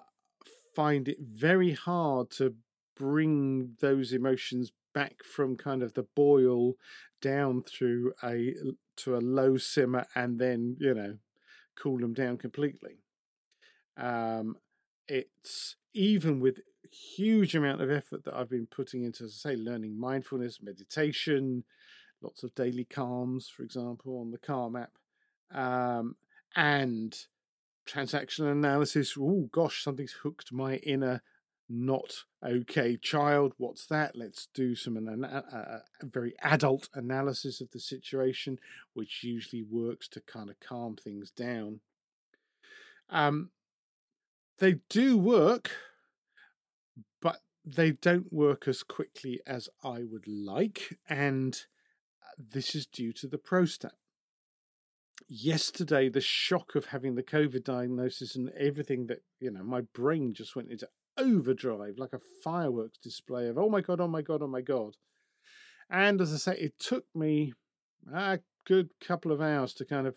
find 0.75 1.07
it 1.07 1.17
very 1.21 1.71
hard 1.71 2.29
to 2.31 2.53
bring 2.97 3.75
those 3.79 4.13
emotions 4.13 4.71
back 4.93 5.23
from 5.23 5.55
kind 5.55 5.81
of 5.81 5.93
the 5.93 6.05
boil 6.15 6.73
down 7.21 7.63
through 7.63 8.13
a 8.23 8.53
to 8.97 9.15
a 9.15 9.19
low 9.19 9.57
simmer 9.57 10.05
and 10.15 10.37
then 10.37 10.75
you 10.79 10.93
know 10.93 11.17
cool 11.77 11.99
them 11.99 12.13
down 12.13 12.37
completely 12.37 12.97
um, 13.97 14.55
it's 15.07 15.75
even 15.93 16.39
with 16.39 16.59
huge 16.91 17.55
amount 17.55 17.81
of 17.81 17.89
effort 17.89 18.23
that 18.25 18.33
I've 18.33 18.49
been 18.49 18.67
putting 18.67 19.03
into, 19.03 19.29
say, 19.29 19.55
learning 19.55 19.99
mindfulness, 19.99 20.59
meditation, 20.61 21.63
lots 22.21 22.43
of 22.43 22.53
daily 22.55 22.85
calms, 22.85 23.49
for 23.49 23.63
example, 23.63 24.19
on 24.19 24.31
the 24.31 24.37
Calm 24.37 24.75
app, 24.75 24.91
um, 25.53 26.15
and 26.55 27.17
transactional 27.87 28.51
analysis. 28.51 29.15
Oh 29.19 29.49
gosh, 29.51 29.83
something's 29.83 30.15
hooked 30.23 30.51
my 30.53 30.75
inner 30.77 31.21
not 31.69 32.25
okay 32.45 32.97
child. 32.97 33.53
What's 33.57 33.85
that? 33.87 34.15
Let's 34.15 34.47
do 34.53 34.75
some 34.75 34.97
an, 34.97 35.25
very 36.03 36.33
adult 36.41 36.89
analysis 36.93 37.61
of 37.61 37.71
the 37.71 37.79
situation, 37.79 38.59
which 38.93 39.23
usually 39.23 39.63
works 39.63 40.09
to 40.09 40.21
kind 40.21 40.49
of 40.49 40.59
calm 40.59 40.97
things 40.97 41.31
down. 41.31 41.79
Um, 43.09 43.51
they 44.59 44.75
do 44.89 45.17
work, 45.17 45.71
but 47.21 47.41
they 47.65 47.91
don't 47.91 48.31
work 48.31 48.67
as 48.67 48.83
quickly 48.83 49.39
as 49.45 49.69
I 49.83 50.03
would 50.03 50.27
like, 50.27 50.97
and 51.09 51.55
uh, 52.23 52.31
this 52.37 52.75
is 52.75 52.85
due 52.85 53.13
to 53.13 53.27
the 53.27 53.37
Prostap. 53.37 53.91
Yesterday, 55.27 56.09
the 56.09 56.21
shock 56.21 56.75
of 56.75 56.87
having 56.87 57.15
the 57.15 57.23
COVID 57.23 57.63
diagnosis 57.63 58.35
and 58.35 58.49
everything 58.59 59.07
that, 59.07 59.23
you 59.39 59.51
know, 59.51 59.63
my 59.63 59.81
brain 59.81 60.33
just 60.33 60.55
went 60.55 60.69
into 60.69 60.87
overdrive 61.17 61.95
like 61.97 62.13
a 62.13 62.19
fireworks 62.43 62.97
display 62.97 63.47
of, 63.47 63.57
oh 63.57 63.69
my 63.69 63.81
God, 63.81 64.01
oh 64.01 64.07
my 64.07 64.21
God, 64.21 64.41
oh 64.41 64.47
my 64.47 64.61
God. 64.61 64.95
And 65.89 66.21
as 66.21 66.33
I 66.33 66.37
say, 66.37 66.57
it 66.57 66.79
took 66.79 67.05
me 67.13 67.53
a 68.13 68.39
good 68.65 68.89
couple 68.99 69.31
of 69.31 69.41
hours 69.41 69.73
to 69.75 69.85
kind 69.85 70.07
of 70.07 70.15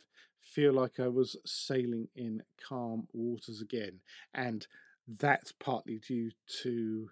feel 0.55 0.73
like 0.73 1.01
I 1.01 1.09
was 1.09 1.37
sailing 1.45 2.09
in 2.15 2.43
calm 2.69 3.09
waters 3.13 3.61
again. 3.61 4.01
And 4.35 4.67
that's 5.07 5.53
partly 5.53 5.99
due 5.99 6.31
to 6.63 7.11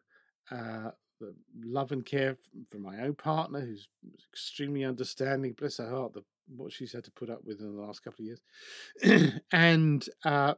uh, 0.50 0.90
the 1.20 1.34
love 1.64 1.92
and 1.92 2.04
care 2.04 2.36
from 2.70 2.82
my 2.82 3.00
own 3.00 3.14
partner, 3.14 3.60
who's 3.60 3.88
extremely 4.32 4.84
understanding, 4.84 5.52
bless 5.52 5.78
her 5.78 5.90
heart, 5.90 6.14
the, 6.14 6.22
what 6.54 6.72
she's 6.72 6.92
had 6.92 7.04
to 7.04 7.10
put 7.10 7.30
up 7.30 7.44
with 7.44 7.60
in 7.60 7.74
the 7.74 7.82
last 7.82 8.02
couple 8.02 8.24
of 8.24 8.26
years. 8.26 9.32
and 9.52 10.08
uh, 10.24 10.54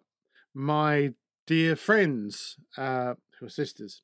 my 0.55 1.13
dear 1.47 1.77
friends, 1.77 2.57
uh, 2.77 3.15
who 3.39 3.47
are 3.47 3.51
sisters, 3.51 4.03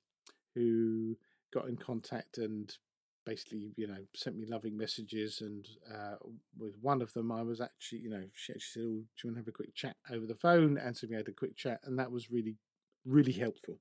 who 0.55 1.17
got 1.53 1.69
in 1.69 1.77
contact 1.77 2.39
and 2.39 2.77
basically, 3.25 3.73
you 3.77 3.87
know, 3.87 3.99
sent 4.15 4.37
me 4.37 4.47
loving 4.47 4.77
messages. 4.77 5.41
And 5.41 5.67
uh, 5.93 6.17
with 6.59 6.75
one 6.81 7.03
of 7.03 7.13
them, 7.13 7.31
I 7.31 7.43
was 7.43 7.61
actually, 7.61 8.01
you 8.01 8.11
know, 8.11 8.25
she 8.35 8.53
actually 8.53 8.61
said, 8.61 8.83
"Oh, 8.83 8.85
do 8.85 8.93
you 8.93 9.31
want 9.31 9.37
to 9.37 9.41
have 9.41 9.49
a 9.49 9.53
quick 9.53 9.75
chat 9.75 9.97
over 10.11 10.27
the 10.27 10.35
phone?" 10.35 10.79
And 10.79 10.97
so 10.97 11.07
we 11.09 11.17
had 11.17 11.29
a 11.29 11.33
quick 11.33 11.57
chat, 11.57 11.81
and 11.85 11.99
that 11.99 12.11
was 12.11 12.31
really, 12.31 12.57
really 13.05 13.33
helpful. 13.33 13.79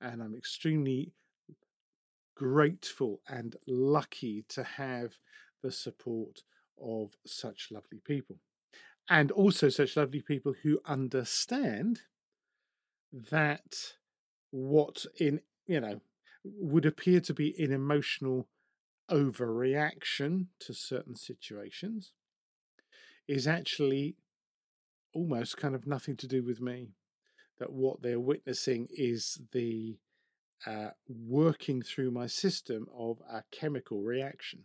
And 0.00 0.22
I'm 0.22 0.34
extremely 0.34 1.12
grateful 2.36 3.20
and 3.28 3.56
lucky 3.66 4.44
to 4.48 4.64
have 4.64 5.12
the 5.62 5.70
support 5.70 6.40
of 6.80 7.12
such 7.26 7.68
lovely 7.70 8.00
people, 8.04 8.36
and 9.08 9.30
also 9.30 9.68
such 9.68 9.96
lovely 9.96 10.22
people 10.22 10.54
who 10.62 10.80
understand 10.86 12.00
that 13.30 13.94
what 14.50 15.04
in 15.18 15.40
you 15.66 15.80
know 15.80 16.00
would 16.44 16.86
appear 16.86 17.20
to 17.20 17.34
be 17.34 17.54
an 17.62 17.72
emotional 17.72 18.48
overreaction 19.10 20.46
to 20.60 20.74
certain 20.74 21.14
situations 21.14 22.12
is 23.28 23.46
actually 23.46 24.16
almost 25.14 25.56
kind 25.56 25.74
of 25.74 25.86
nothing 25.86 26.16
to 26.16 26.26
do 26.26 26.42
with 26.42 26.60
me. 26.60 26.90
That 27.58 27.72
what 27.72 28.02
they're 28.02 28.20
witnessing 28.20 28.88
is 28.90 29.40
the 29.52 29.98
uh, 30.66 30.90
working 31.08 31.82
through 31.82 32.10
my 32.10 32.26
system 32.26 32.86
of 32.96 33.20
a 33.30 33.44
chemical 33.50 34.02
reaction. 34.02 34.64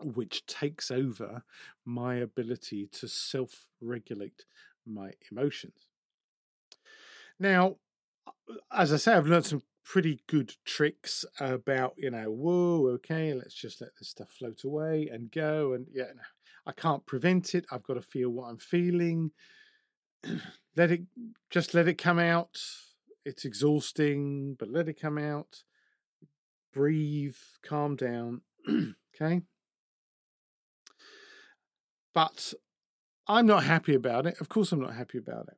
which 0.00 0.44
takes 0.46 0.90
over 0.90 1.42
my 1.84 2.16
ability 2.16 2.86
to 2.92 3.08
self 3.08 3.66
regulate 3.80 4.44
my 4.86 5.12
emotions. 5.30 5.88
Now, 7.38 7.76
as 8.72 8.92
I 8.92 8.96
say, 8.96 9.14
I've 9.14 9.26
learned 9.26 9.46
some 9.46 9.62
pretty 9.86 10.20
good 10.26 10.52
tricks 10.64 11.24
about, 11.38 11.94
you 11.96 12.10
know, 12.10 12.24
whoa, 12.24 12.88
okay, 12.94 13.32
let's 13.32 13.54
just 13.54 13.80
let 13.80 13.90
this 13.98 14.08
stuff 14.08 14.28
float 14.36 14.64
away 14.64 15.08
and 15.10 15.30
go. 15.30 15.72
And 15.72 15.86
yeah, 15.92 16.10
I 16.66 16.72
can't 16.72 17.06
prevent 17.06 17.54
it. 17.54 17.64
I've 17.70 17.84
got 17.84 17.94
to 17.94 18.02
feel 18.02 18.30
what 18.30 18.48
I'm 18.48 18.58
feeling. 18.58 19.30
let 20.76 20.90
it, 20.90 21.02
just 21.50 21.72
let 21.72 21.86
it 21.86 21.98
come 21.98 22.18
out. 22.18 22.58
It's 23.24 23.44
exhausting, 23.44 24.56
but 24.58 24.68
let 24.68 24.88
it 24.88 25.00
come 25.00 25.18
out. 25.18 25.62
Breathe, 26.72 27.36
calm 27.64 27.94
down. 27.94 28.42
okay. 28.68 29.42
But 32.12 32.54
I'm 33.28 33.46
not 33.46 33.64
happy 33.64 33.94
about 33.94 34.26
it. 34.26 34.40
Of 34.40 34.48
course, 34.48 34.72
I'm 34.72 34.80
not 34.80 34.96
happy 34.96 35.18
about 35.18 35.46
it 35.48 35.56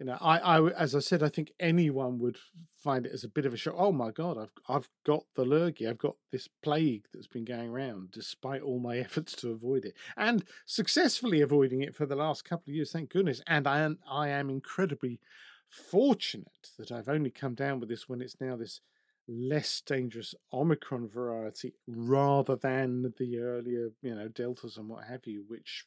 you 0.00 0.06
know, 0.06 0.16
I, 0.18 0.38
I, 0.38 0.70
as 0.70 0.94
I 0.94 1.00
said, 1.00 1.22
I 1.22 1.28
think 1.28 1.52
anyone 1.60 2.18
would 2.20 2.38
find 2.82 3.04
it 3.04 3.12
as 3.12 3.22
a 3.22 3.28
bit 3.28 3.44
of 3.44 3.52
a 3.52 3.56
shock. 3.58 3.74
Oh 3.76 3.92
my 3.92 4.10
God, 4.10 4.38
I've, 4.38 4.52
I've 4.66 4.88
got 5.04 5.24
the 5.36 5.44
lurgy. 5.44 5.86
I've 5.86 5.98
got 5.98 6.16
this 6.32 6.48
plague 6.48 7.04
that's 7.12 7.26
been 7.26 7.44
going 7.44 7.68
around, 7.68 8.10
despite 8.10 8.62
all 8.62 8.78
my 8.80 8.96
efforts 8.98 9.34
to 9.36 9.50
avoid 9.50 9.84
it, 9.84 9.94
and 10.16 10.42
successfully 10.64 11.42
avoiding 11.42 11.82
it 11.82 11.94
for 11.94 12.06
the 12.06 12.16
last 12.16 12.46
couple 12.46 12.70
of 12.70 12.74
years. 12.74 12.92
Thank 12.92 13.10
goodness. 13.10 13.42
And 13.46 13.66
I 13.66 13.80
am, 13.80 13.98
I 14.10 14.30
am 14.30 14.48
incredibly 14.48 15.20
fortunate 15.68 16.70
that 16.78 16.90
I've 16.90 17.10
only 17.10 17.30
come 17.30 17.54
down 17.54 17.78
with 17.78 17.90
this 17.90 18.08
when 18.08 18.22
it's 18.22 18.40
now 18.40 18.56
this 18.56 18.80
less 19.28 19.82
dangerous 19.82 20.34
Omicron 20.50 21.08
variety, 21.10 21.74
rather 21.86 22.56
than 22.56 23.12
the 23.18 23.38
earlier, 23.38 23.90
you 24.00 24.14
know, 24.14 24.28
deltas 24.28 24.78
and 24.78 24.88
what 24.88 25.04
have 25.04 25.26
you, 25.26 25.44
which 25.46 25.84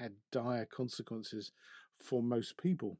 had 0.00 0.14
dire 0.32 0.66
consequences 0.66 1.52
for 2.02 2.24
most 2.24 2.56
people. 2.58 2.98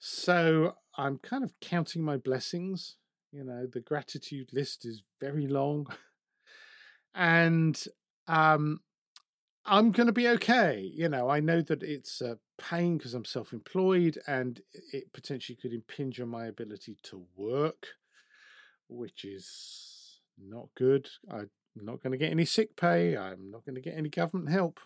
So 0.00 0.76
I'm 0.96 1.18
kind 1.18 1.44
of 1.44 1.52
counting 1.60 2.02
my 2.02 2.16
blessings. 2.16 2.96
You 3.32 3.44
know, 3.44 3.66
the 3.66 3.80
gratitude 3.80 4.48
list 4.52 4.84
is 4.84 5.02
very 5.20 5.46
long. 5.46 5.86
and 7.14 7.80
um, 8.26 8.80
I'm 9.66 9.92
going 9.92 10.06
to 10.06 10.12
be 10.12 10.26
okay. 10.28 10.90
You 10.92 11.10
know, 11.10 11.28
I 11.28 11.40
know 11.40 11.60
that 11.60 11.82
it's 11.82 12.22
a 12.22 12.38
pain 12.58 12.96
because 12.96 13.12
I'm 13.12 13.26
self 13.26 13.52
employed 13.52 14.18
and 14.26 14.60
it 14.92 15.12
potentially 15.12 15.56
could 15.60 15.74
impinge 15.74 16.18
on 16.18 16.28
my 16.28 16.46
ability 16.46 16.96
to 17.04 17.22
work, 17.36 17.86
which 18.88 19.24
is 19.26 20.18
not 20.42 20.68
good. 20.78 21.08
I'm 21.30 21.50
not 21.76 22.02
going 22.02 22.12
to 22.12 22.18
get 22.18 22.32
any 22.32 22.46
sick 22.46 22.74
pay. 22.74 23.18
I'm 23.18 23.50
not 23.50 23.66
going 23.66 23.76
to 23.76 23.82
get 23.82 23.98
any 23.98 24.08
government 24.08 24.50
help. 24.50 24.80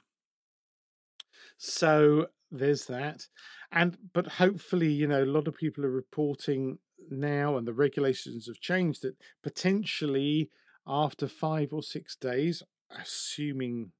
So 1.56 2.26
there's 2.58 2.86
that. 2.86 3.26
And 3.72 3.96
but 4.12 4.26
hopefully 4.26 4.92
you 4.92 5.06
know 5.06 5.24
a 5.24 5.26
lot 5.26 5.48
of 5.48 5.56
people 5.56 5.84
are 5.84 5.90
reporting 5.90 6.78
now 7.10 7.56
and 7.56 7.66
the 7.66 7.72
regulations 7.72 8.46
have 8.46 8.60
changed 8.60 9.02
that 9.02 9.16
potentially 9.42 10.50
after 10.86 11.28
five 11.28 11.72
or 11.72 11.82
six 11.82 12.16
days 12.16 12.62
assuming 12.90 13.90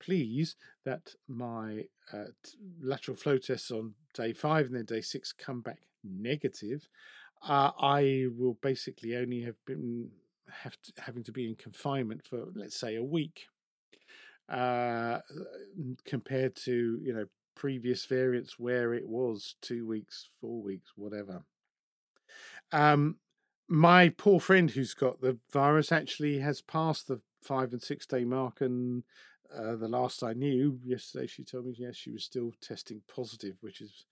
please 0.00 0.56
that 0.84 1.14
my 1.26 1.84
uh, 2.12 2.24
lateral 2.80 3.16
flow 3.16 3.38
tests 3.38 3.70
on 3.70 3.94
day 4.14 4.32
five 4.32 4.66
and 4.66 4.76
then 4.76 4.84
day 4.84 5.00
six 5.00 5.32
come 5.32 5.60
back 5.60 5.78
negative 6.04 6.88
uh, 7.48 7.70
i 7.80 8.26
will 8.36 8.58
basically 8.62 9.16
only 9.16 9.42
have 9.42 9.56
been 9.66 10.10
have 10.62 10.76
to, 10.82 10.92
having 10.98 11.24
to 11.24 11.32
be 11.32 11.46
in 11.48 11.54
confinement 11.54 12.22
for 12.24 12.44
let's 12.54 12.78
say 12.78 12.96
a 12.96 13.02
week 13.02 13.46
uh, 14.48 15.18
compared 16.04 16.54
to 16.54 17.00
you 17.02 17.12
know 17.12 17.26
previous 17.56 18.04
variants 18.06 18.58
where 18.58 18.94
it 18.94 19.08
was 19.08 19.56
two 19.60 19.86
weeks, 19.86 20.28
four 20.40 20.62
weeks, 20.62 20.92
whatever. 20.94 21.42
Um, 22.70 23.16
my 23.68 24.10
poor 24.10 24.38
friend 24.38 24.70
who's 24.70 24.94
got 24.94 25.20
the 25.20 25.38
virus 25.52 25.90
actually 25.90 26.38
has 26.38 26.60
passed 26.60 27.08
the 27.08 27.20
five 27.42 27.72
and 27.72 27.82
six 27.82 28.06
day 28.06 28.24
mark, 28.24 28.60
and 28.60 29.02
uh, 29.54 29.76
the 29.76 29.88
last 29.88 30.22
I 30.22 30.34
knew 30.34 30.78
yesterday, 30.84 31.26
she 31.26 31.44
told 31.44 31.66
me 31.66 31.74
yes, 31.76 31.96
she 31.96 32.10
was 32.10 32.24
still 32.24 32.52
testing 32.60 33.02
positive, 33.12 33.56
which 33.60 33.80
is 33.80 34.04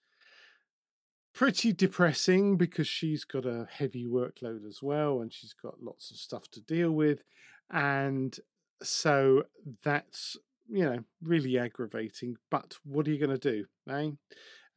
pretty 1.32 1.72
depressing 1.72 2.56
because 2.56 2.88
she's 2.88 3.24
got 3.24 3.44
a 3.44 3.66
heavy 3.70 4.06
workload 4.06 4.66
as 4.66 4.80
well, 4.82 5.20
and 5.20 5.32
she's 5.32 5.54
got 5.54 5.82
lots 5.82 6.10
of 6.10 6.16
stuff 6.16 6.50
to 6.52 6.60
deal 6.60 6.90
with, 6.90 7.22
and 7.70 8.38
so 8.82 9.44
that's 9.82 10.36
you 10.68 10.84
know, 10.84 10.98
really 11.22 11.58
aggravating. 11.58 12.36
But 12.50 12.76
what 12.84 13.06
are 13.06 13.10
you 13.10 13.24
going 13.24 13.38
to 13.38 13.50
do? 13.50 13.64
Eh? 13.90 14.10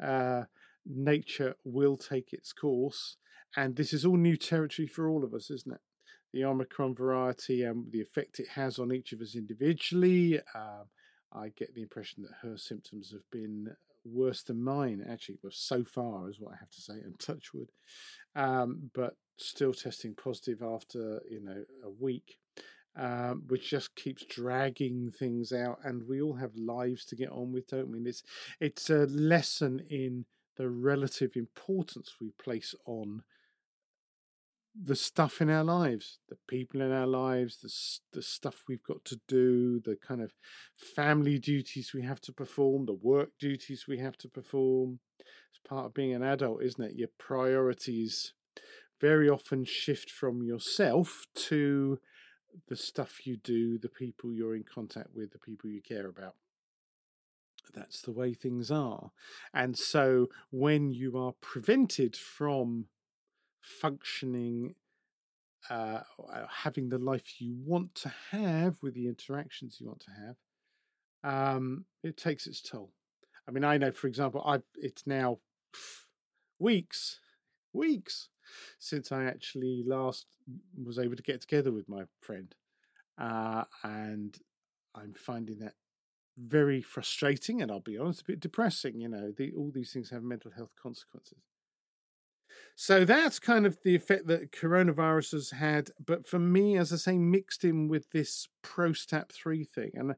Uh, 0.04 0.44
nature 0.86 1.56
will 1.64 1.98
take 1.98 2.34
its 2.34 2.54
course, 2.54 3.18
and 3.56 3.76
this 3.76 3.94
is 3.94 4.06
all 4.06 4.18
new 4.18 4.38
territory 4.38 4.88
for 4.88 5.10
all 5.10 5.24
of 5.24 5.34
us, 5.34 5.50
isn't 5.50 5.74
it? 5.74 5.82
The 6.34 6.46
Omicron 6.46 6.96
variety 6.96 7.64
and 7.64 7.92
the 7.92 8.02
effect 8.02 8.40
it 8.40 8.50
has 8.50 8.80
on 8.80 8.92
each 8.92 9.14
of 9.14 9.22
us 9.22 9.36
individually. 9.36 10.40
Uh, 10.54 10.84
I 11.34 11.50
get 11.58 11.74
the 11.74 11.82
impression 11.82 12.24
that 12.24 12.48
her 12.48 12.58
symptoms 12.58 13.12
have 13.12 13.30
been 13.32 13.76
worse 14.06 14.44
than 14.44 14.64
mine, 14.64 15.06
actually, 15.10 15.38
well, 15.44 15.52
so 15.54 15.84
far, 15.84 16.30
is 16.30 16.40
what 16.40 16.54
I 16.54 16.58
have 16.58 16.70
to 16.72 16.82
say, 16.82 16.94
and 16.94 17.18
touch 17.20 17.54
wood. 17.54 17.72
Um, 18.36 18.90
but 18.94 19.16
still 19.38 19.74
testing 19.74 20.16
positive 20.16 20.62
after, 20.62 21.22
you 21.30 21.42
know, 21.42 21.64
a 21.84 21.90
week 21.90 22.38
um, 22.98 23.44
which 23.48 23.70
just 23.70 23.96
keeps 23.96 24.26
dragging 24.26 25.12
things 25.12 25.54
out. 25.54 25.80
And 25.84 26.08
we 26.08 26.22
all 26.22 26.36
have 26.36 26.56
lives 26.56 27.06
to 27.06 27.16
get 27.16 27.30
on 27.30 27.52
with, 27.52 27.68
don't 27.68 27.92
we? 27.92 28.00
And 28.00 28.08
it's 28.08 28.24
it's 28.60 28.90
a 28.90 29.06
lesson 29.06 29.82
in 29.90 30.26
the 30.58 30.70
relative 30.70 31.36
importance 31.36 32.16
we 32.20 32.32
place 32.32 32.74
on 32.86 33.22
the 34.80 34.96
stuff 34.96 35.42
in 35.42 35.50
our 35.50 35.64
lives, 35.64 36.20
the 36.30 36.38
people 36.48 36.82
in 36.82 36.92
our 36.92 37.08
lives, 37.08 37.58
the 37.58 38.18
the 38.18 38.24
stuff 38.24 38.64
we've 38.68 38.84
got 38.84 39.04
to 39.06 39.20
do, 39.28 39.80
the 39.80 39.96
kind 39.96 40.22
of 40.22 40.34
family 40.76 41.40
duties 41.40 41.94
we 41.94 42.02
have 42.02 42.22
to 42.22 42.34
perform, 42.34 42.86
the 42.86 42.94
work 42.94 43.30
duties 43.40 43.86
we 43.88 44.00
have 44.00 44.18
to 44.18 44.28
perform. 44.28 45.00
It's 45.20 45.60
part 45.68 45.86
of 45.86 45.94
being 45.94 46.14
an 46.14 46.24
adult, 46.24 46.64
isn't 46.64 46.84
it? 46.84 46.96
Your 46.96 47.10
priorities 47.20 48.34
very 49.00 49.30
often 49.30 49.64
shift 49.64 50.10
from 50.10 50.42
yourself 50.42 51.26
to 51.36 52.00
the 52.68 52.76
stuff 52.76 53.26
you 53.26 53.38
do, 53.38 53.78
the 53.78 53.90
people 53.90 54.34
you're 54.34 54.56
in 54.56 54.64
contact 54.64 55.10
with, 55.14 55.32
the 55.32 55.40
people 55.40 55.70
you 55.70 55.82
care 55.82 56.08
about. 56.08 56.36
That's 57.74 58.02
the 58.02 58.12
way 58.12 58.34
things 58.34 58.72
are. 58.72 59.12
And 59.54 59.78
so 59.78 60.28
when 60.52 60.92
you 60.92 61.18
are 61.18 61.34
prevented 61.42 62.16
from 62.16 62.86
functioning, 63.62 64.76
uh, 65.70 66.02
having 66.64 66.90
the 66.90 66.98
life 66.98 67.42
you 67.42 67.56
want 67.66 67.94
to 67.96 68.14
have 68.32 68.78
with 68.82 68.94
the 68.94 69.08
interactions 69.08 69.78
you 69.80 69.88
want 69.88 70.02
to 70.02 70.12
have, 70.12 71.56
um, 71.58 71.86
it 72.04 72.16
takes 72.16 72.48
its 72.48 72.62
toll. 72.62 72.94
I 73.48 73.52
mean, 73.52 73.64
I 73.64 73.78
know, 73.78 73.92
for 73.92 74.08
example, 74.08 74.42
I 74.46 74.60
it's 74.76 75.06
now 75.06 75.40
weeks, 76.60 77.20
weeks 77.74 78.30
since 78.80 79.12
I 79.12 79.26
actually 79.26 79.84
last 79.86 80.26
was 80.82 81.00
able 81.00 81.16
to 81.16 81.24
get 81.24 81.42
together 81.42 81.72
with 81.72 81.90
my 81.90 82.04
friend. 82.22 82.54
Uh, 83.18 83.64
and 83.84 84.38
I'm 84.96 85.14
finding 85.14 85.60
that 85.60 85.74
very 86.38 86.82
frustrating 86.82 87.62
and 87.62 87.72
I'll 87.72 87.80
be 87.80 87.98
honest, 87.98 88.22
a 88.22 88.26
bit 88.26 88.40
depressing. 88.40 89.00
You 89.00 89.10
know, 89.10 89.32
the, 89.36 89.52
all 89.54 89.72
these 89.74 89.92
things 89.92 90.10
have 90.12 90.24
mental 90.24 90.52
health 90.52 90.72
consequences. 90.82 91.40
So 92.76 93.06
that's 93.06 93.40
kind 93.40 93.66
of 93.66 93.78
the 93.84 93.96
effect 93.96 94.28
that 94.28 94.52
coronavirus 94.52 95.32
has 95.32 95.52
had. 95.52 95.92
But 96.04 96.28
for 96.28 96.40
me, 96.40 96.78
as 96.78 96.94
I 96.94 96.98
say, 96.98 97.18
mixed 97.18 97.64
in 97.64 97.88
with 97.88 98.12
this 98.12 98.48
Prostap 98.64 99.32
3 99.32 99.64
thing. 99.64 99.92
And 99.96 100.16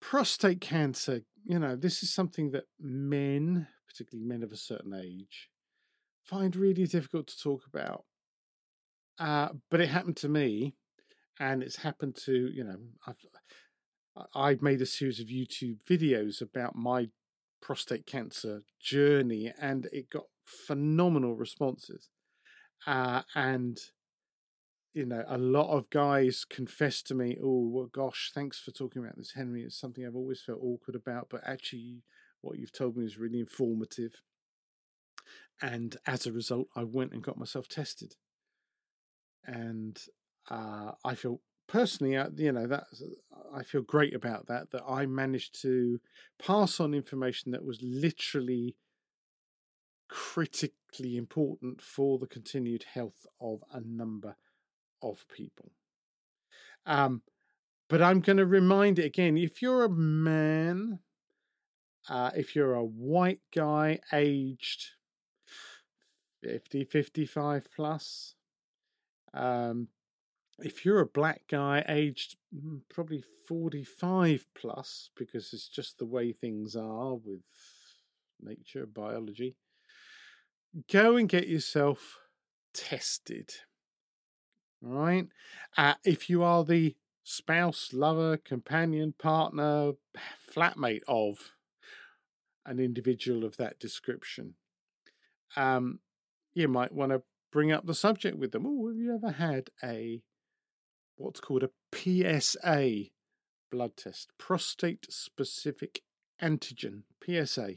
prostate 0.00 0.60
cancer, 0.60 1.22
you 1.44 1.58
know, 1.58 1.76
this 1.76 2.02
is 2.02 2.12
something 2.12 2.50
that 2.52 2.64
men, 2.80 3.68
particularly 3.86 4.26
men 4.26 4.42
of 4.42 4.52
a 4.52 4.56
certain 4.56 4.94
age, 4.94 5.48
find 6.28 6.54
really 6.56 6.86
difficult 6.86 7.26
to 7.28 7.38
talk 7.38 7.62
about. 7.66 8.04
Uh, 9.18 9.48
but 9.70 9.80
it 9.80 9.88
happened 9.88 10.16
to 10.18 10.28
me, 10.28 10.74
and 11.40 11.62
it's 11.62 11.76
happened 11.76 12.16
to 12.16 12.50
you 12.52 12.64
know 12.64 12.78
I've 13.06 13.18
I've 14.34 14.62
made 14.62 14.80
a 14.80 14.86
series 14.86 15.20
of 15.20 15.28
YouTube 15.28 15.78
videos 15.88 16.40
about 16.40 16.74
my 16.76 17.08
prostate 17.60 18.06
cancer 18.06 18.62
journey, 18.80 19.52
and 19.60 19.86
it 19.92 20.10
got 20.10 20.24
phenomenal 20.44 21.34
responses. 21.36 22.08
Uh, 22.86 23.22
and 23.34 23.78
you 24.94 25.06
know, 25.06 25.22
a 25.28 25.38
lot 25.38 25.70
of 25.70 25.88
guys 25.90 26.44
confessed 26.44 27.06
to 27.08 27.14
me, 27.14 27.38
"Oh, 27.42 27.68
well, 27.68 27.86
gosh, 27.86 28.32
thanks 28.34 28.58
for 28.58 28.70
talking 28.70 29.02
about 29.02 29.16
this, 29.16 29.32
Henry. 29.32 29.62
It's 29.62 29.78
something 29.78 30.04
I've 30.04 30.16
always 30.16 30.40
felt 30.42 30.60
awkward 30.62 30.96
about, 30.96 31.28
but 31.30 31.42
actually, 31.44 32.02
what 32.40 32.58
you've 32.58 32.72
told 32.72 32.96
me 32.96 33.04
is 33.04 33.18
really 33.18 33.40
informative." 33.40 34.22
And 35.60 35.96
as 36.06 36.26
a 36.26 36.32
result, 36.32 36.68
I 36.76 36.84
went 36.84 37.12
and 37.12 37.22
got 37.22 37.38
myself 37.38 37.68
tested, 37.68 38.16
and 39.44 40.00
uh, 40.50 40.92
I 41.04 41.14
feel 41.14 41.40
personally, 41.66 42.16
uh, 42.16 42.28
you 42.36 42.52
know, 42.52 42.66
that 42.66 42.84
I 43.54 43.62
feel 43.62 43.82
great 43.82 44.14
about 44.14 44.46
that. 44.46 44.70
That 44.70 44.82
I 44.88 45.06
managed 45.06 45.60
to 45.62 46.00
pass 46.38 46.80
on 46.80 46.94
information 46.94 47.52
that 47.52 47.64
was 47.64 47.78
literally 47.82 48.76
critically 50.08 51.16
important 51.16 51.82
for 51.82 52.18
the 52.18 52.26
continued 52.26 52.84
health 52.94 53.26
of 53.40 53.62
a 53.72 53.80
number 53.80 54.36
of 55.02 55.26
people. 55.28 55.72
Um, 56.86 57.22
but 57.88 58.02
I'm 58.02 58.20
going 58.20 58.38
to 58.38 58.46
remind 58.46 58.98
it 58.98 59.04
again 59.04 59.36
if 59.36 59.62
you're 59.62 59.84
a 59.84 59.90
man, 59.90 61.00
uh, 62.08 62.30
if 62.34 62.56
you're 62.56 62.74
a 62.74 62.84
white 62.84 63.40
guy 63.54 64.00
aged 64.12 64.92
50, 66.42 66.84
55 66.84 67.68
plus, 67.74 68.34
um, 69.34 69.88
if 70.60 70.84
you're 70.84 71.00
a 71.00 71.06
black 71.06 71.42
guy 71.48 71.84
aged 71.88 72.36
mm, 72.54 72.80
probably 72.88 73.22
45 73.46 74.46
plus, 74.54 75.10
because 75.16 75.52
it's 75.52 75.68
just 75.68 75.98
the 75.98 76.06
way 76.06 76.32
things 76.32 76.74
are 76.74 77.14
with 77.14 77.42
nature, 78.40 78.86
biology, 78.86 79.56
go 80.90 81.16
and 81.16 81.28
get 81.28 81.48
yourself 81.48 82.18
tested. 82.74 83.50
All 84.84 84.92
right. 84.92 85.26
Uh, 85.76 85.94
if 86.04 86.28
you 86.28 86.42
are 86.42 86.64
the 86.64 86.96
spouse, 87.24 87.90
lover, 87.92 88.36
companion, 88.36 89.14
partner, 89.18 89.92
flatmate 90.54 91.02
of 91.08 91.52
an 92.64 92.78
individual 92.78 93.44
of 93.44 93.56
that 93.56 93.78
description, 93.78 94.54
um, 95.56 96.00
you 96.58 96.68
might 96.68 96.92
want 96.92 97.12
to 97.12 97.22
bring 97.52 97.72
up 97.72 97.86
the 97.86 97.94
subject 97.94 98.36
with 98.36 98.52
them. 98.52 98.66
Oh, 98.66 98.88
have 98.88 98.96
you 98.96 99.14
ever 99.14 99.32
had 99.32 99.70
a 99.82 100.22
what's 101.16 101.40
called 101.40 101.62
a 101.62 101.70
PSA 101.94 103.04
blood 103.70 103.96
test, 103.96 104.30
prostate 104.38 105.06
specific 105.10 106.02
antigen, 106.42 107.02
PSA 107.24 107.74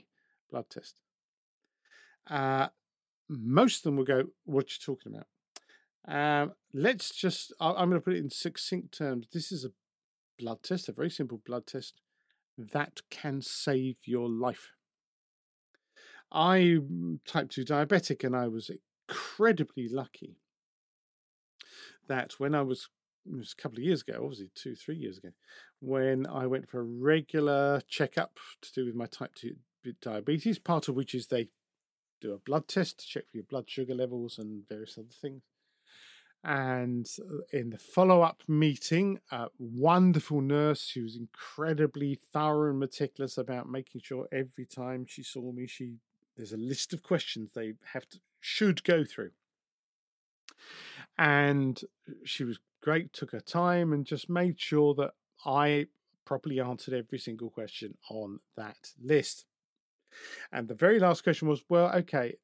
blood 0.50 0.66
test? 0.70 0.96
Uh, 2.30 2.68
most 3.30 3.78
of 3.78 3.84
them 3.84 3.98
will 3.98 4.04
go, 4.04 4.24
What 4.46 4.66
are 4.66 4.68
you 4.70 4.96
talking 4.96 5.14
about? 5.14 5.28
Um, 6.08 6.54
let's 6.74 7.14
just, 7.14 7.54
I'm 7.60 7.90
going 7.90 7.92
to 7.92 8.04
put 8.04 8.16
it 8.16 8.24
in 8.24 8.32
succinct 8.32 8.98
terms. 8.98 9.28
This 9.32 9.52
is 9.52 9.64
a 9.64 9.72
blood 10.40 10.64
test, 10.64 10.90
a 10.90 10.92
very 10.92 11.12
simple 11.12 11.40
blood 11.46 11.68
test 11.68 12.02
that 12.58 13.02
can 13.12 13.42
save 13.42 13.98
your 14.06 14.28
life. 14.28 14.72
I'm 16.32 17.20
type 17.26 17.50
2 17.50 17.66
diabetic 17.66 18.24
and 18.24 18.36
I 18.36 18.48
was 18.48 18.72
incredibly 19.10 19.90
lucky 19.90 20.38
that 22.08 22.34
when 22.40 22.56
I 22.56 22.62
was, 22.62 22.90
was 23.26 23.54
a 23.58 23.62
couple 23.62 23.80
of 23.80 23.84
years 23.84 24.02
ago, 24.02 24.20
obviously 24.22 24.50
two, 24.56 24.76
three 24.76 24.96
years 24.96 25.18
ago, 25.18 25.30
when 25.80 26.26
I 26.28 26.48
went 26.48 26.70
for 26.70 26.80
a 26.80 26.84
regular 26.84 27.82
checkup 27.88 28.40
to 28.62 28.74
do 28.74 28.86
with 28.86 28.96
my 28.96 29.06
type 29.08 29.36
2 29.36 29.56
diabetes, 30.02 30.60
part 30.60 30.88
of 30.88 30.96
which 30.96 31.14
is 31.14 31.28
they 31.28 31.50
do 32.22 32.34
a 32.34 32.38
blood 32.38 32.68
test 32.68 33.00
to 33.00 33.08
check 33.08 33.24
for 33.30 33.38
your 33.38 33.46
blood 33.46 33.70
sugar 33.70 33.96
levels 33.96 34.38
and 34.38 34.68
various 34.70 34.98
other 34.98 35.08
things. 35.22 35.42
And 36.44 37.08
uh, 37.20 37.58
in 37.58 37.70
the 37.70 37.78
follow 37.78 38.22
up 38.22 38.42
meeting, 38.48 39.20
a 39.32 39.48
wonderful 39.60 40.42
nurse 40.42 40.90
who 40.92 41.04
was 41.04 41.16
incredibly 41.16 42.20
thorough 42.34 42.72
and 42.72 42.80
meticulous 42.80 43.38
about 43.38 43.70
making 43.70 44.02
sure 44.04 44.28
every 44.32 44.66
time 44.66 45.06
she 45.08 45.22
saw 45.22 45.52
me, 45.52 45.68
she 45.68 45.98
there's 46.36 46.54
a 46.54 46.58
list 46.58 46.94
of 46.94 47.04
questions 47.04 47.52
they 47.54 47.74
have 47.94 48.08
to 48.10 48.20
should 48.40 48.84
go 48.84 49.04
through. 49.06 49.32
And 51.18 51.80
uh, 52.10 52.14
she 52.26 52.44
was 52.44 52.60
great, 52.82 53.14
took 53.14 53.32
her 53.32 53.40
time 53.40 53.94
and 53.94 54.06
just 54.06 54.30
made 54.30 54.60
sure 54.60 54.94
that 54.96 55.12
I 55.46 55.88
properly 56.26 56.60
answered 56.60 56.94
every 56.94 57.20
single 57.20 57.50
question 57.50 57.98
on 58.10 58.40
that 58.58 58.92
list. 59.02 59.46
And 60.52 60.68
the 60.68 60.76
very 60.76 61.00
last 61.00 61.24
question 61.24 61.48
was, 61.48 61.64
well, 61.70 61.92
okay, 61.96 62.36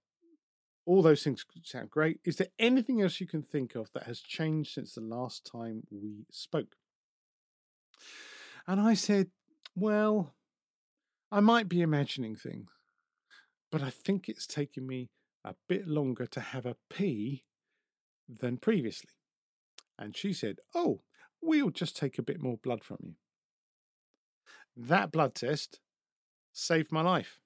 all 0.86 1.02
those 1.02 1.23
things 1.23 1.45
sound 1.63 1.89
great. 1.89 2.19
Is 2.23 2.38
there 2.38 2.47
anything 2.60 3.02
else 3.02 3.19
you 3.19 3.28
can 3.28 3.43
think 3.43 3.76
of 3.76 3.91
that 3.93 4.04
has 4.04 4.21
changed 4.21 4.73
since 4.73 4.93
the 4.93 5.02
last 5.02 5.50
time 5.50 5.84
we 5.91 6.26
spoke? 6.32 6.76
And 8.65 8.80
I 8.80 8.93
said, 8.93 9.28
well, 9.76 10.34
I 11.32 11.41
might 11.41 11.67
be 11.67 11.82
imagining 11.82 12.36
things, 12.36 12.69
but 13.71 13.82
I 13.82 13.89
think 13.89 14.27
it's 14.27 14.47
taken 14.47 14.88
me 14.88 15.10
a 15.43 15.56
bit 15.67 15.88
longer 15.88 16.25
to 16.27 16.39
have 16.39 16.65
a 16.65 16.77
pee 16.89 17.43
than 18.27 18.58
previously. 18.58 19.12
And 19.97 20.15
she 20.15 20.34
said, 20.34 20.58
oh, 20.75 21.01
we'll 21.41 21.69
just 21.69 21.97
take 21.97 22.17
a 22.17 22.23
bit 22.23 22.41
more 22.41 22.58
blood 22.58 22.84
from 22.84 22.97
you. 23.01 23.13
That 24.75 25.12
blood 25.12 25.36
test 25.36 25.80
saved 26.53 26.91
my 26.91 27.01
life 27.01 27.39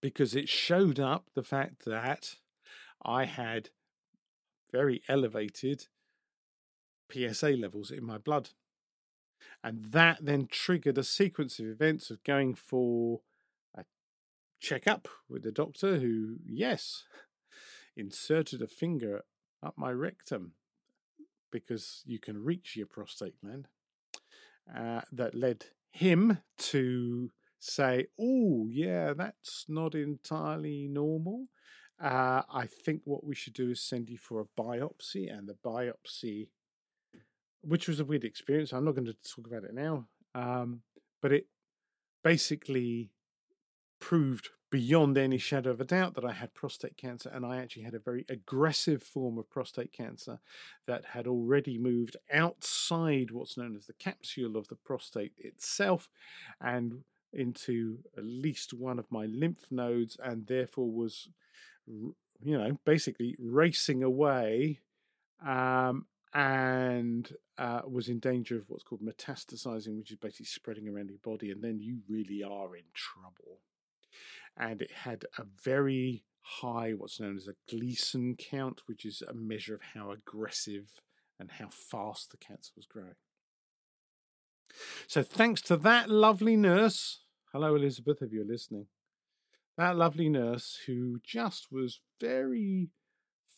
because 0.00 0.34
it 0.34 0.48
showed 0.48 1.00
up 1.00 1.30
the 1.34 1.42
fact 1.42 1.84
that 1.86 2.36
I 3.04 3.24
had 3.24 3.70
very 4.70 5.02
elevated 5.08 5.86
PSA 7.12 7.50
levels 7.50 7.90
in 7.90 8.04
my 8.04 8.18
blood. 8.18 8.50
And 9.62 9.86
that 9.86 10.18
then 10.24 10.46
triggered 10.46 10.98
a 10.98 11.04
sequence 11.04 11.58
of 11.58 11.66
events 11.66 12.10
of 12.10 12.22
going 12.24 12.54
for 12.54 13.20
checkup 14.62 15.08
with 15.28 15.42
the 15.42 15.52
doctor 15.52 15.98
who, 15.98 16.36
yes, 16.46 17.04
inserted 17.96 18.62
a 18.62 18.66
finger 18.66 19.24
up 19.62 19.74
my 19.76 19.90
rectum 19.90 20.52
because 21.50 22.02
you 22.06 22.18
can 22.18 22.42
reach 22.42 22.76
your 22.76 22.86
prostate 22.86 23.34
gland. 23.42 23.68
Uh, 24.74 25.00
that 25.10 25.34
led 25.34 25.66
him 25.90 26.38
to 26.56 27.30
say, 27.58 28.06
oh, 28.18 28.68
yeah, 28.70 29.12
that's 29.12 29.66
not 29.68 29.94
entirely 29.94 30.86
normal. 30.88 31.46
Uh, 32.00 32.42
I 32.48 32.66
think 32.66 33.02
what 33.04 33.24
we 33.24 33.34
should 33.34 33.54
do 33.54 33.70
is 33.70 33.82
send 33.82 34.08
you 34.08 34.18
for 34.18 34.40
a 34.40 34.60
biopsy, 34.60 35.30
and 35.30 35.48
the 35.48 35.56
biopsy, 35.64 36.48
which 37.60 37.88
was 37.88 38.00
a 38.00 38.04
weird 38.04 38.24
experience. 38.24 38.72
I'm 38.72 38.84
not 38.84 38.94
going 38.94 39.06
to 39.06 39.16
talk 39.34 39.46
about 39.46 39.64
it 39.64 39.74
now, 39.74 40.06
um, 40.34 40.82
but 41.20 41.32
it 41.32 41.46
basically 42.22 43.10
proved 44.02 44.48
beyond 44.68 45.16
any 45.16 45.38
shadow 45.38 45.70
of 45.70 45.80
a 45.80 45.84
doubt 45.84 46.14
that 46.14 46.24
I 46.24 46.32
had 46.32 46.54
prostate 46.54 46.96
cancer, 46.96 47.30
and 47.32 47.46
I 47.46 47.58
actually 47.58 47.84
had 47.84 47.94
a 47.94 48.00
very 48.00 48.24
aggressive 48.28 49.00
form 49.00 49.38
of 49.38 49.48
prostate 49.48 49.92
cancer 49.92 50.40
that 50.88 51.04
had 51.04 51.28
already 51.28 51.78
moved 51.78 52.16
outside 52.32 53.30
what's 53.30 53.56
known 53.56 53.76
as 53.76 53.86
the 53.86 53.92
capsule 53.92 54.56
of 54.56 54.66
the 54.66 54.74
prostate 54.74 55.34
itself, 55.38 56.08
and 56.60 57.04
into 57.32 57.98
at 58.18 58.24
least 58.24 58.74
one 58.74 58.98
of 58.98 59.06
my 59.10 59.26
lymph 59.26 59.66
nodes 59.70 60.16
and 60.22 60.48
therefore 60.48 60.90
was 60.90 61.28
you 61.86 62.58
know 62.58 62.76
basically 62.84 63.34
racing 63.38 64.02
away 64.02 64.80
um, 65.46 66.04
and 66.34 67.32
uh, 67.56 67.80
was 67.88 68.08
in 68.08 68.18
danger 68.18 68.56
of 68.58 68.64
what's 68.68 68.82
called 68.82 69.00
metastasizing 69.00 69.96
which 69.96 70.10
is 70.10 70.18
basically 70.18 70.44
spreading 70.44 70.88
around 70.88 71.08
your 71.08 71.18
body 71.22 71.50
and 71.50 71.62
then 71.62 71.78
you 71.78 72.00
really 72.06 72.42
are 72.42 72.76
in 72.76 72.84
trouble 72.92 73.60
and 74.56 74.82
it 74.82 74.90
had 74.90 75.24
a 75.38 75.44
very 75.64 76.24
high 76.40 76.92
what's 76.92 77.20
known 77.20 77.36
as 77.36 77.48
a 77.48 77.54
gleason 77.70 78.34
count 78.36 78.82
which 78.86 79.04
is 79.04 79.22
a 79.28 79.32
measure 79.32 79.74
of 79.74 79.80
how 79.94 80.10
aggressive 80.10 81.00
and 81.38 81.52
how 81.52 81.68
fast 81.68 82.30
the 82.30 82.36
cancer 82.36 82.72
was 82.76 82.86
growing 82.86 83.14
so, 85.06 85.22
thanks 85.22 85.60
to 85.62 85.76
that 85.78 86.08
lovely 86.08 86.56
nurse, 86.56 87.20
hello, 87.52 87.74
Elizabeth, 87.74 88.22
if 88.22 88.32
you're 88.32 88.44
listening, 88.44 88.86
that 89.76 89.96
lovely 89.96 90.28
nurse 90.28 90.78
who 90.86 91.20
just 91.24 91.70
was 91.70 92.00
very 92.20 92.90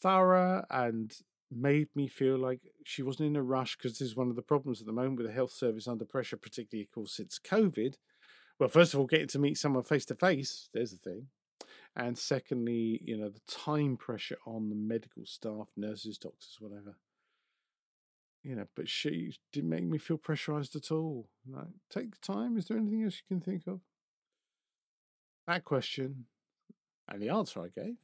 thorough 0.01 0.65
and 0.71 1.13
made 1.51 1.89
me 1.95 2.09
feel 2.09 2.37
like 2.37 2.61
she 2.85 3.03
wasn't 3.03 3.29
in 3.29 3.37
a 3.37 3.43
rush 3.43 3.77
because 3.77 3.99
this 3.99 4.09
is 4.09 4.17
one 4.17 4.31
of 4.31 4.37
the 4.37 4.43
problems 4.43 4.81
at 4.81 4.87
the 4.87 4.93
moment 4.93 5.19
with 5.19 5.27
the 5.27 5.33
health 5.33 5.53
service 5.53 5.87
under 5.87 6.05
pressure, 6.05 6.37
particularly, 6.37 6.83
of 6.83 6.91
course, 6.91 7.13
since 7.17 7.39
COVID. 7.39 7.95
Well, 8.59 8.69
first 8.69 8.95
of 8.95 9.01
all, 9.01 9.07
getting 9.07 9.29
to 9.29 9.39
meet 9.39 9.59
someone 9.59 9.83
face 9.83 10.05
to 10.07 10.15
face, 10.15 10.69
there's 10.73 10.93
the 10.93 10.99
thing. 10.99 11.27
And 11.97 12.19
secondly, 12.19 13.01
you 13.05 13.17
know, 13.17 13.29
the 13.29 13.41
time 13.49 13.97
pressure 13.97 14.39
on 14.47 14.69
the 14.69 14.75
medical 14.75 15.25
staff, 15.27 15.69
nurses, 15.77 16.19
doctors, 16.19 16.57
whatever 16.61 16.97
you 18.45 18.55
know, 18.55 18.67
but 18.77 18.89
she 18.89 19.35
didn't 19.53 19.71
make 19.71 19.85
me 19.85 19.97
feel 19.97 20.19
pressurized 20.19 20.77
at 20.77 20.93
all. 20.93 21.27
Like, 21.51 21.69
take 21.91 22.13
the 22.13 22.21
time. 22.21 22.59
Is 22.59 22.67
there 22.67 22.77
anything 22.77 23.03
else 23.03 23.17
you 23.17 23.37
can 23.37 23.41
think 23.43 23.67
of? 23.67 23.81
That 25.47 25.65
question 25.65 26.27
and 27.09 27.23
the 27.23 27.31
answer 27.31 27.61
I 27.61 27.69
gave 27.69 27.97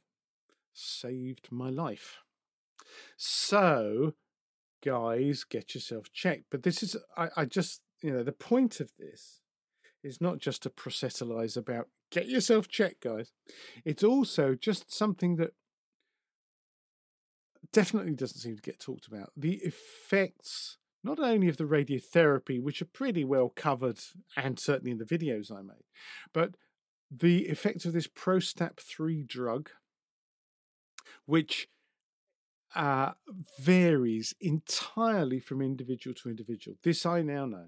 saved 0.73 1.49
my 1.51 1.69
life. 1.69 2.17
So, 3.17 4.15
guys, 4.83 5.43
get 5.43 5.75
yourself 5.75 6.11
checked. 6.11 6.45
But 6.49 6.63
this 6.63 6.81
is, 6.81 6.97
I, 7.15 7.29
I 7.37 7.45
just, 7.45 7.81
you 8.01 8.11
know, 8.11 8.23
the 8.23 8.31
point 8.31 8.79
of 8.79 8.91
this 8.97 9.41
is 10.03 10.21
not 10.21 10.39
just 10.39 10.63
to 10.63 10.69
proselytize 10.69 11.57
about 11.57 11.87
get 12.11 12.27
yourself 12.27 12.67
checked, 12.67 13.03
guys. 13.03 13.31
It's 13.85 14.03
also 14.03 14.55
just 14.55 14.93
something 14.93 15.37
that 15.37 15.51
definitely 17.71 18.13
doesn't 18.13 18.39
seem 18.39 18.55
to 18.55 18.61
get 18.61 18.79
talked 18.79 19.07
about. 19.07 19.31
The 19.35 19.55
effects 19.63 20.77
not 21.03 21.19
only 21.19 21.47
of 21.47 21.57
the 21.57 21.63
radiotherapy, 21.63 22.61
which 22.61 22.81
are 22.81 22.85
pretty 22.85 23.23
well 23.23 23.49
covered 23.55 23.99
and 24.37 24.59
certainly 24.59 24.91
in 24.91 24.97
the 24.99 25.05
videos 25.05 25.51
I 25.51 25.61
made, 25.61 25.85
but 26.33 26.55
the 27.09 27.47
effect 27.47 27.85
of 27.85 27.93
this 27.93 28.07
Prostap 28.07 28.79
3 28.79 29.23
drug, 29.23 29.69
which 31.25 31.67
uh, 32.75 33.11
varies 33.59 34.33
entirely 34.39 35.39
from 35.39 35.61
individual 35.61 36.13
to 36.15 36.29
individual. 36.29 36.77
This 36.83 37.05
I 37.05 37.21
now 37.21 37.45
know. 37.45 37.67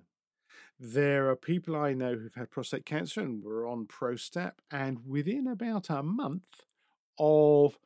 There 0.80 1.30
are 1.30 1.36
people 1.36 1.76
I 1.76 1.94
know 1.94 2.16
who've 2.16 2.36
had 2.36 2.52
prostate 2.52 2.86
cancer 2.86 3.22
and 3.22 3.44
were 3.44 3.68
on 3.68 3.86
Prostap, 3.86 4.54
and 4.72 5.00
within 5.08 5.48
about 5.48 5.90
a 5.90 6.04
month 6.04 6.66
of 7.20 7.78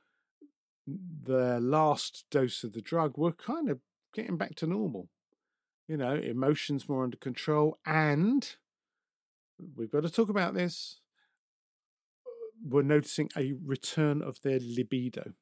the 0.85 1.59
last 1.59 2.25
dose 2.31 2.63
of 2.63 2.73
the 2.73 2.81
drug, 2.81 3.17
were 3.17 3.33
kind 3.33 3.69
of 3.69 3.81
getting 4.13 4.37
back 4.37 4.55
to 4.55 4.67
normal. 4.67 5.09
You 5.87 5.97
know, 5.97 6.15
emotions 6.15 6.89
more 6.89 7.03
under 7.03 7.17
control, 7.17 7.77
and 7.85 8.55
we've 9.75 9.91
got 9.91 10.03
to 10.03 10.09
talk 10.09 10.29
about 10.29 10.53
this. 10.53 10.99
We're 12.65 12.81
noticing 12.81 13.29
a 13.37 13.53
return 13.63 14.21
of 14.21 14.41
their 14.41 14.59
libido. 14.59 15.33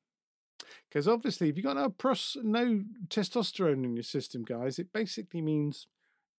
Because 0.90 1.08
obviously, 1.08 1.50
if 1.50 1.58
you've 1.58 1.66
got 1.66 1.78
no, 1.78 1.90
pros, 1.90 2.38
no 2.44 2.84
testosterone 3.08 3.84
in 3.84 3.96
your 3.96 4.04
system, 4.04 4.44
guys, 4.44 4.78
it 4.78 4.94
basically 4.94 5.42
means 5.42 5.88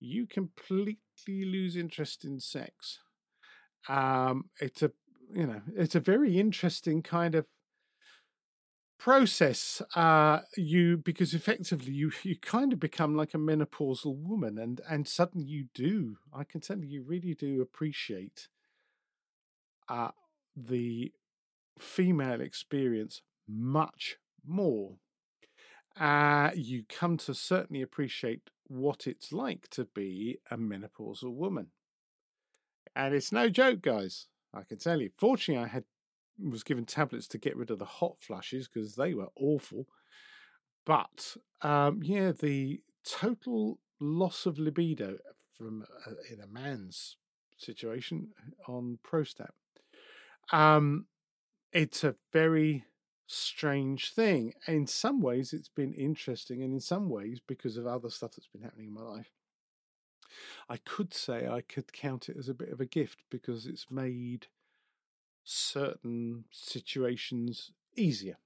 you 0.01 0.27
completely 0.27 0.99
lose 1.29 1.77
interest 1.77 2.25
in 2.25 2.41
sex. 2.41 3.01
Um, 3.89 4.51
it's 4.61 4.83
a 4.83 4.93
you 5.35 5.47
know 5.47 5.63
it's 5.77 5.95
a 5.95 6.01
very 6.01 6.39
interesting 6.39 7.03
kind 7.03 7.35
of 7.35 7.47
process 8.99 9.83
uh 9.95 10.41
you 10.57 10.97
because 10.97 11.35
effectively 11.35 11.93
you 11.93 12.11
you 12.23 12.35
kind 12.39 12.73
of 12.73 12.81
become 12.81 13.15
like 13.15 13.35
a 13.35 13.39
menopausal 13.39 14.17
woman 14.17 14.59
and 14.59 14.81
and 14.89 15.07
suddenly 15.07 15.47
you 15.47 15.67
do 15.75 16.17
i 16.33 16.43
can 16.43 16.61
tell 16.63 16.79
you 16.79 16.87
you 16.87 17.03
really 17.03 17.35
do 17.35 17.61
appreciate 17.61 18.49
uh 19.89 20.11
the 20.57 21.13
female 21.79 22.41
experience 22.41 23.23
much 23.49 24.17
more 24.47 24.97
uh 25.99 26.51
you 26.55 26.85
come 26.89 27.17
to 27.17 27.35
certainly 27.35 27.83
appreciate 27.83 28.51
what 28.69 29.07
it's 29.07 29.33
like 29.33 29.69
to 29.71 29.85
be 29.85 30.39
a 30.51 30.57
menopausal 30.57 31.35
woman. 31.35 31.69
And 32.95 33.15
it's 33.15 33.33
no 33.33 33.49
joke, 33.49 33.83
guys. 33.83 34.27
I 34.55 34.63
can 34.63 34.79
tell 34.79 35.01
you. 35.01 35.11
Fortunately, 35.17 35.63
I 35.63 35.69
had 35.69 35.85
was 36.39 36.63
given 36.63 36.85
tablets 36.85 37.27
to 37.29 37.39
get 37.39 37.57
rid 37.57 37.71
of 37.71 37.79
the 37.79 37.85
hot 37.85 38.17
flushes 38.21 38.69
because 38.69 38.95
they 38.95 39.15
were 39.15 39.29
awful. 39.37 39.87
But 40.85 41.37
um, 41.63 42.03
yeah, 42.03 42.33
the 42.33 42.81
total 43.05 43.79
loss 44.01 44.47
of 44.47 44.59
libido 44.59 45.17
from 45.57 45.85
a, 46.07 46.33
in 46.33 46.41
a 46.41 46.47
man's 46.47 47.17
situation 47.57 48.29
on 48.69 48.99
Prostap. 49.05 49.51
Um, 50.53 51.07
it's 51.73 52.05
a 52.05 52.15
very 52.33 52.85
strange 53.27 54.13
thing. 54.13 54.55
In 54.67 54.87
some 54.87 55.21
ways, 55.21 55.53
it's 55.53 55.69
been 55.69 55.95
interesting, 55.95 56.63
and 56.63 56.73
in 56.73 56.81
some 56.81 57.09
ways, 57.09 57.41
because 57.47 57.77
of 57.77 57.87
other 57.87 58.11
stuff 58.11 58.33
that's 58.33 58.49
been 58.49 58.63
happening 58.63 58.89
in 58.89 58.95
my 58.95 59.03
life, 59.03 59.31
I 60.69 60.77
could 60.77 61.15
say 61.15 61.47
I 61.47 61.61
could 61.61 61.93
count 61.93 62.29
it 62.29 62.37
as 62.37 62.49
a 62.49 62.55
bit 62.55 62.71
of 62.71 62.81
a 62.81 62.87
gift 62.87 63.23
because 63.31 63.67
it's 63.67 63.91
made 63.91 64.49
certain 65.45 66.45
situations 66.51 67.73
easier. 67.97 68.39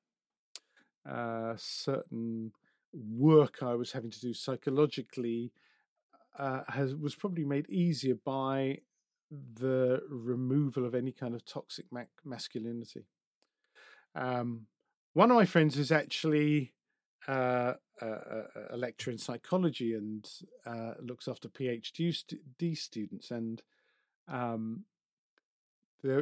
Uh, 1.08 1.54
certain 1.56 2.52
work 2.92 3.62
I 3.62 3.74
was 3.74 3.92
having 3.92 4.10
to 4.10 4.20
do 4.20 4.34
psychologically 4.34 5.52
uh, 6.38 6.62
has 6.68 6.94
was 6.94 7.14
probably 7.14 7.44
made 7.44 7.68
easier 7.68 8.14
by 8.14 8.80
the 9.30 10.02
removal 10.08 10.84
of 10.84 10.94
any 10.94 11.12
kind 11.12 11.34
of 11.34 11.44
toxic 11.44 11.86
masculinity. 12.24 13.06
Um, 14.14 14.66
one 15.14 15.30
of 15.30 15.36
my 15.36 15.44
friends 15.44 15.76
is 15.76 15.92
actually 15.92 16.72
uh, 17.28 17.74
a, 18.00 18.42
a, 18.70 18.76
lecturer 18.76 19.12
in 19.12 19.18
psychology 19.18 19.94
and 19.94 20.28
uh, 20.66 20.94
looks 21.00 21.28
after 21.28 21.48
PhD 21.48 22.14
st- 22.14 22.78
students. 22.78 23.30
And 23.30 23.62
um, 24.28 24.84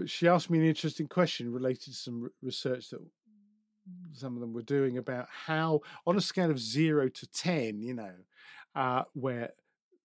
she 0.06 0.28
asked 0.28 0.50
me 0.50 0.58
an 0.58 0.66
interesting 0.66 1.06
question 1.06 1.52
related 1.52 1.84
to 1.84 1.92
some 1.92 2.30
research 2.42 2.90
that 2.90 3.00
some 4.12 4.34
of 4.34 4.40
them 4.40 4.52
were 4.52 4.62
doing 4.62 4.98
about 4.98 5.28
how, 5.30 5.80
on 6.06 6.16
a 6.16 6.20
scale 6.20 6.50
of 6.50 6.58
zero 6.58 7.08
to 7.08 7.26
10, 7.26 7.80
you 7.80 7.94
know, 7.94 8.12
uh, 8.74 9.04
where 9.14 9.50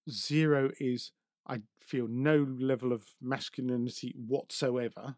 zero 0.10 0.72
is, 0.80 1.12
I 1.48 1.62
feel 1.82 2.08
no 2.08 2.48
level 2.60 2.94
of 2.94 3.06
masculinity 3.22 4.14
whatsoever, 4.28 5.16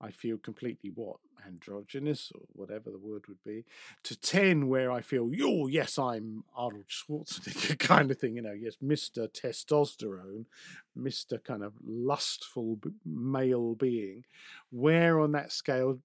I 0.00 0.10
feel 0.10 0.36
completely 0.36 0.90
what 0.94 1.16
androgynous 1.46 2.32
or 2.34 2.42
whatever 2.52 2.90
the 2.90 2.98
word 2.98 3.24
would 3.28 3.42
be, 3.44 3.64
to 4.02 4.18
ten 4.18 4.68
where 4.68 4.90
I 4.90 5.00
feel, 5.00 5.30
oh 5.42 5.66
yes, 5.66 5.98
I'm 5.98 6.44
Arnold 6.56 6.88
Schwarzenegger 6.88 7.78
kind 7.78 8.10
of 8.10 8.18
thing. 8.18 8.36
You 8.36 8.42
know, 8.42 8.52
yes, 8.52 8.76
Mister 8.80 9.26
Testosterone, 9.28 10.46
Mister 10.94 11.38
kind 11.38 11.62
of 11.62 11.74
lustful 11.84 12.78
male 13.04 13.74
being. 13.74 14.24
Where 14.70 15.20
on 15.20 15.32
that 15.32 15.52
scale 15.52 16.00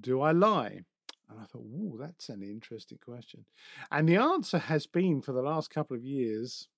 do 0.00 0.20
I 0.20 0.32
lie? 0.32 0.80
And 1.28 1.40
I 1.40 1.44
thought, 1.44 1.64
oh, 1.74 1.96
that's 1.98 2.28
an 2.28 2.42
interesting 2.42 2.98
question. 3.02 3.46
And 3.90 4.08
the 4.08 4.16
answer 4.16 4.58
has 4.58 4.86
been 4.86 5.22
for 5.22 5.32
the 5.32 5.42
last 5.42 5.70
couple 5.70 5.96
of 5.96 6.04
years. 6.04 6.68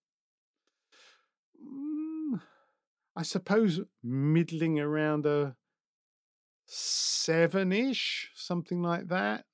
Mm, 1.61 2.40
I 3.16 3.22
suppose 3.22 3.81
middling 4.03 4.79
around 4.79 5.27
a 5.27 5.57
seven 6.66 7.72
ish, 7.72 8.31
something 8.35 8.83
like 8.83 9.09
that. 9.09 9.44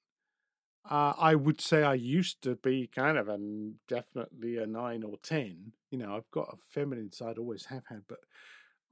Uh, 0.88 1.12
I 1.18 1.34
would 1.34 1.60
say 1.60 1.82
I 1.82 1.94
used 1.94 2.42
to 2.42 2.56
be 2.56 2.88
kind 2.92 3.18
of 3.18 3.28
a 3.28 3.38
definitely 3.86 4.56
a 4.56 4.66
nine 4.66 5.02
or 5.02 5.18
ten. 5.22 5.72
You 5.90 5.98
know, 5.98 6.16
I've 6.16 6.30
got 6.30 6.52
a 6.52 6.56
feminine 6.72 7.12
side, 7.12 7.38
always 7.38 7.66
have 7.66 7.84
had, 7.88 8.02
but 8.08 8.20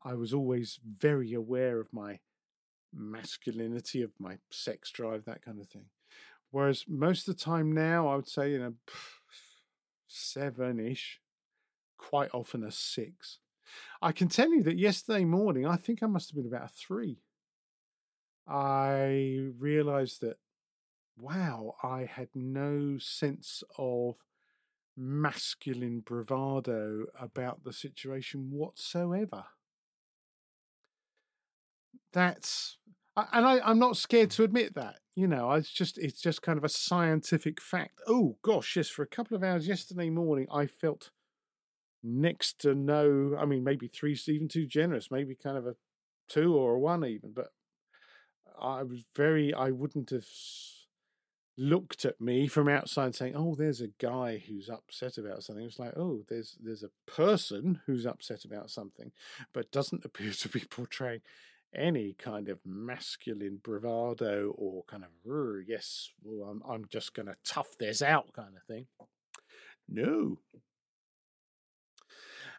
I 0.05 0.15
was 0.15 0.33
always 0.33 0.79
very 0.85 1.33
aware 1.33 1.81
of 1.81 1.93
my 1.93 2.21
masculinity, 2.93 4.03
of 4.03 4.13
my 4.19 4.39
sex 4.51 4.91
drive, 4.91 5.25
that 5.25 5.45
kind 5.45 5.61
of 5.61 5.69
thing. 5.69 5.87
Whereas 6.51 6.85
most 6.89 7.29
of 7.29 7.37
the 7.37 7.43
time 7.43 7.73
now, 7.73 8.09
I 8.09 8.17
would 8.17 8.29
say, 8.29 8.53
you 8.53 8.59
know, 8.59 8.75
seven 10.07 10.79
ish, 10.79 11.21
quite 11.97 12.31
often 12.33 12.65
a 12.65 12.71
six. 12.71 13.39
I 14.01 14.13
can 14.13 14.29
tell 14.29 14.51
you 14.51 14.63
that 14.63 14.79
yesterday 14.79 15.25
morning, 15.25 15.67
I 15.67 15.77
think 15.77 16.03
I 16.03 16.07
must 16.07 16.31
have 16.31 16.37
been 16.37 16.47
about 16.47 16.71
a 16.71 16.73
three. 16.73 17.19
I 18.49 19.51
realized 19.59 20.21
that, 20.23 20.39
wow, 21.19 21.77
I 21.83 22.05
had 22.05 22.29
no 22.35 22.99
sense 22.99 23.63
of 23.79 24.17
masculine 24.97 26.01
bravado 26.01 27.07
about 27.19 27.65
the 27.65 27.73
situation 27.73 28.51
whatsoever. 28.51 29.47
That's, 32.13 32.79
and 33.17 33.47
I, 33.47 33.61
I'm 33.61 33.79
not 33.79 33.97
scared 33.97 34.31
to 34.33 34.45
admit 34.45 34.75
that. 34.75 34.97
You 35.15 35.27
know, 35.27 35.51
it's 35.53 35.71
just 35.71 35.99
it's 35.99 36.21
just 36.21 36.43
kind 36.43 36.59
of 36.59 36.65
a 36.65 36.69
scientific 36.69 37.61
fact. 37.61 38.01
Oh 38.07 38.37
gosh, 38.43 38.77
yes, 38.77 38.89
for 38.89 39.03
a 39.03 39.07
couple 39.07 39.37
of 39.37 39.43
hours 39.43 39.67
yesterday 39.67 40.11
morning, 40.11 40.47
I 40.53 40.67
felt 40.67 41.11
next 42.05 42.61
to 42.61 42.75
no. 42.75 43.37
I 43.39 43.47
mean, 43.47 43.65
maybe 43.65 43.89
three, 43.89 44.19
even 44.29 44.49
too 44.49 44.67
generous. 44.67 45.11
Maybe 45.11 45.35
kind 45.35 45.59
of 45.59 45.67
a 45.67 45.77
two 46.29 46.55
or 46.57 46.75
a 46.75 46.79
one 46.79 47.05
even, 47.05 47.33
but 47.35 47.49
I 48.61 48.83
was 48.83 49.05
very, 49.15 49.53
I 49.55 49.71
wouldn't 49.71 50.11
have 50.11 50.27
looked 51.57 52.05
at 52.05 52.21
me 52.21 52.47
from 52.47 52.69
outside 52.69 53.15
saying, 53.15 53.35
"Oh, 53.37 53.55
there's 53.55 53.81
a 53.81 53.89
guy 53.99 54.39
who's 54.39 54.71
upset 54.71 55.19
about 55.19 55.43
something." 55.43 55.65
It's 55.65 55.79
like, 55.79 55.97
"Oh, 55.97 56.25
there's 56.29 56.57
there's 56.61 56.85
a 56.85 56.91
person 57.07 57.81
who's 57.87 58.07
upset 58.07 58.45
about 58.45 58.71
something," 58.71 59.13
but 59.53 59.73
doesn't 59.73 60.05
appear 60.05 60.33
to 60.33 60.49
be 60.49 60.61
portraying 60.61 61.21
any 61.75 62.15
kind 62.15 62.49
of 62.49 62.59
masculine 62.65 63.61
bravado 63.63 64.55
or 64.57 64.85
kind 64.85 65.05
of 65.05 65.11
yes, 65.67 66.11
well, 66.23 66.49
I'm 66.49 66.63
I'm 66.69 66.87
just 66.89 67.15
going 67.15 67.27
to 67.27 67.37
tough 67.45 67.77
this 67.79 68.01
out 68.01 68.33
kind 68.33 68.57
of 68.57 68.63
thing. 68.65 68.87
No. 69.89 70.39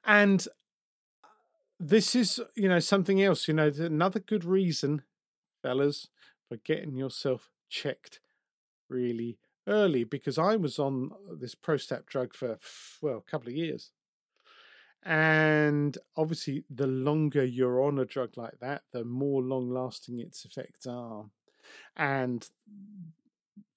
And 0.06 0.48
uh, 1.24 1.28
this 1.80 2.16
is, 2.16 2.40
you 2.56 2.68
know, 2.68 2.80
something 2.80 3.22
else. 3.22 3.48
You 3.48 3.54
know, 3.54 3.72
another 3.78 4.20
good 4.20 4.46
reason 4.46 5.04
fellas, 5.62 6.08
for 6.48 6.58
getting 6.58 6.96
yourself 6.96 7.52
checked 7.70 8.20
really 8.90 9.38
early 9.68 10.04
because 10.04 10.38
I 10.38 10.56
was 10.56 10.80
on 10.80 11.12
this 11.40 11.56
Prostap 11.56 12.06
drug 12.08 12.34
for, 12.34 12.58
well, 13.02 13.24
a 13.26 13.32
couple 13.32 13.50
of 13.50 13.56
years. 13.56 13.92
And 15.04 15.98
obviously, 16.18 16.66
the 16.70 16.88
longer 16.88 17.44
you're 17.44 17.82
on 17.82 18.00
a 18.00 18.06
drug 18.06 18.32
like 18.36 18.60
that, 18.60 18.82
the 18.92 19.06
more 19.06 19.42
long 19.42 19.70
lasting 19.70 20.20
its 20.20 20.44
effects 20.44 20.86
are. 20.86 21.26
And 21.96 22.46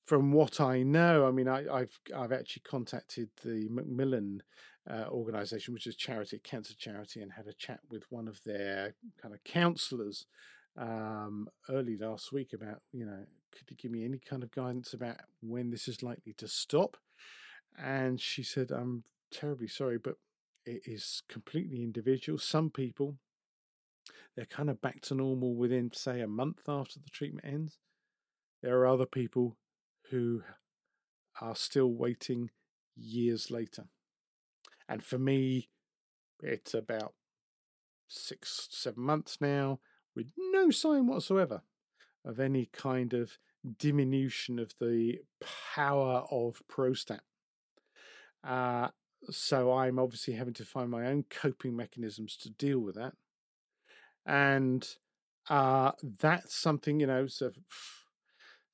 from 0.05 0.33
what 0.33 0.61
I 0.61 0.83
know, 0.83 1.27
I 1.27 1.31
mean, 1.31 1.47
I, 1.47 1.63
have 1.79 1.99
I've 2.17 2.33
actually 2.33 2.63
contacted 2.67 3.29
the 3.45 3.69
Macmillan 3.71 4.43
uh, 4.91 5.05
organization, 5.09 5.75
which 5.75 5.87
is 5.87 5.95
charity, 5.95 6.41
cancer 6.43 6.75
charity, 6.77 7.23
and 7.23 7.33
had 7.33 7.47
a 7.47 7.53
chat 7.53 7.81
with 7.89 8.05
one 8.11 8.27
of 8.27 8.43
their 8.45 8.95
kind 9.21 9.33
of 9.33 9.45
counselors 9.45 10.27
um, 10.79 11.49
early 11.69 11.97
last 11.97 12.33
week 12.33 12.53
about, 12.53 12.81
you 12.93 13.05
know, 13.05 13.25
could 13.57 13.71
you 13.71 13.77
give 13.77 13.91
me 13.91 14.05
any 14.05 14.19
kind 14.19 14.43
of 14.43 14.51
guidance 14.51 14.95
about 14.95 15.17
when 15.41 15.71
this 15.71 15.89
is 15.89 16.03
likely 16.03 16.33
to 16.35 16.49
stop? 16.49 16.97
And 17.79 18.21
she 18.21 18.43
said, 18.43 18.71
I'm 18.71 19.05
terribly 19.31 19.69
sorry, 19.69 19.99
but 19.99 20.17
it 20.65 20.83
is 20.87 21.23
completely 21.29 21.83
individual. 21.83 22.39
Some 22.39 22.71
people, 22.71 23.17
they're 24.37 24.47
kind 24.47 24.71
of 24.71 24.81
back 24.81 25.01
to 25.03 25.15
normal 25.15 25.55
within, 25.55 25.91
say, 25.93 26.21
a 26.21 26.27
month 26.27 26.61
after 26.69 26.99
the 26.99 27.11
treatment 27.11 27.47
ends. 27.47 27.79
There 28.63 28.79
are 28.79 28.87
other 28.87 29.07
people 29.07 29.57
who 30.11 30.43
are 31.41 31.57
still 31.57 31.93
waiting 31.93 32.51
years 32.97 33.51
later. 33.51 33.85
And 34.89 35.03
for 35.03 35.19
me, 35.19 35.69
it's 36.43 36.75
about 36.75 37.15
six, 38.09 38.69
seven 38.71 39.03
months 39.03 39.39
now 39.41 39.81
with 40.15 40.33
no 40.37 40.71
sign 40.71 41.07
whatsoever 41.07 41.63
of 42.25 42.39
any 42.39 42.69
kind 42.73 43.13
of 43.13 43.39
diminution 43.79 44.59
of 44.59 44.73
the 44.81 45.19
power 45.75 46.25
of 46.31 46.63
Prostap. 46.71 47.21
Uh, 48.45 48.89
so 49.31 49.73
I'm 49.73 49.99
obviously 49.99 50.35
having 50.35 50.55
to 50.55 50.65
find 50.65 50.91
my 50.91 51.07
own 51.07 51.25
coping 51.31 51.77
mechanisms 51.77 52.37
to 52.39 52.51
deal 52.51 52.81
with 52.81 52.97
that. 52.97 53.13
And 54.27 54.87
uh, 55.49 55.93
that's 56.19 56.57
something, 56.57 57.01
you 57.01 57.07
know, 57.07 57.27
so 57.27 57.51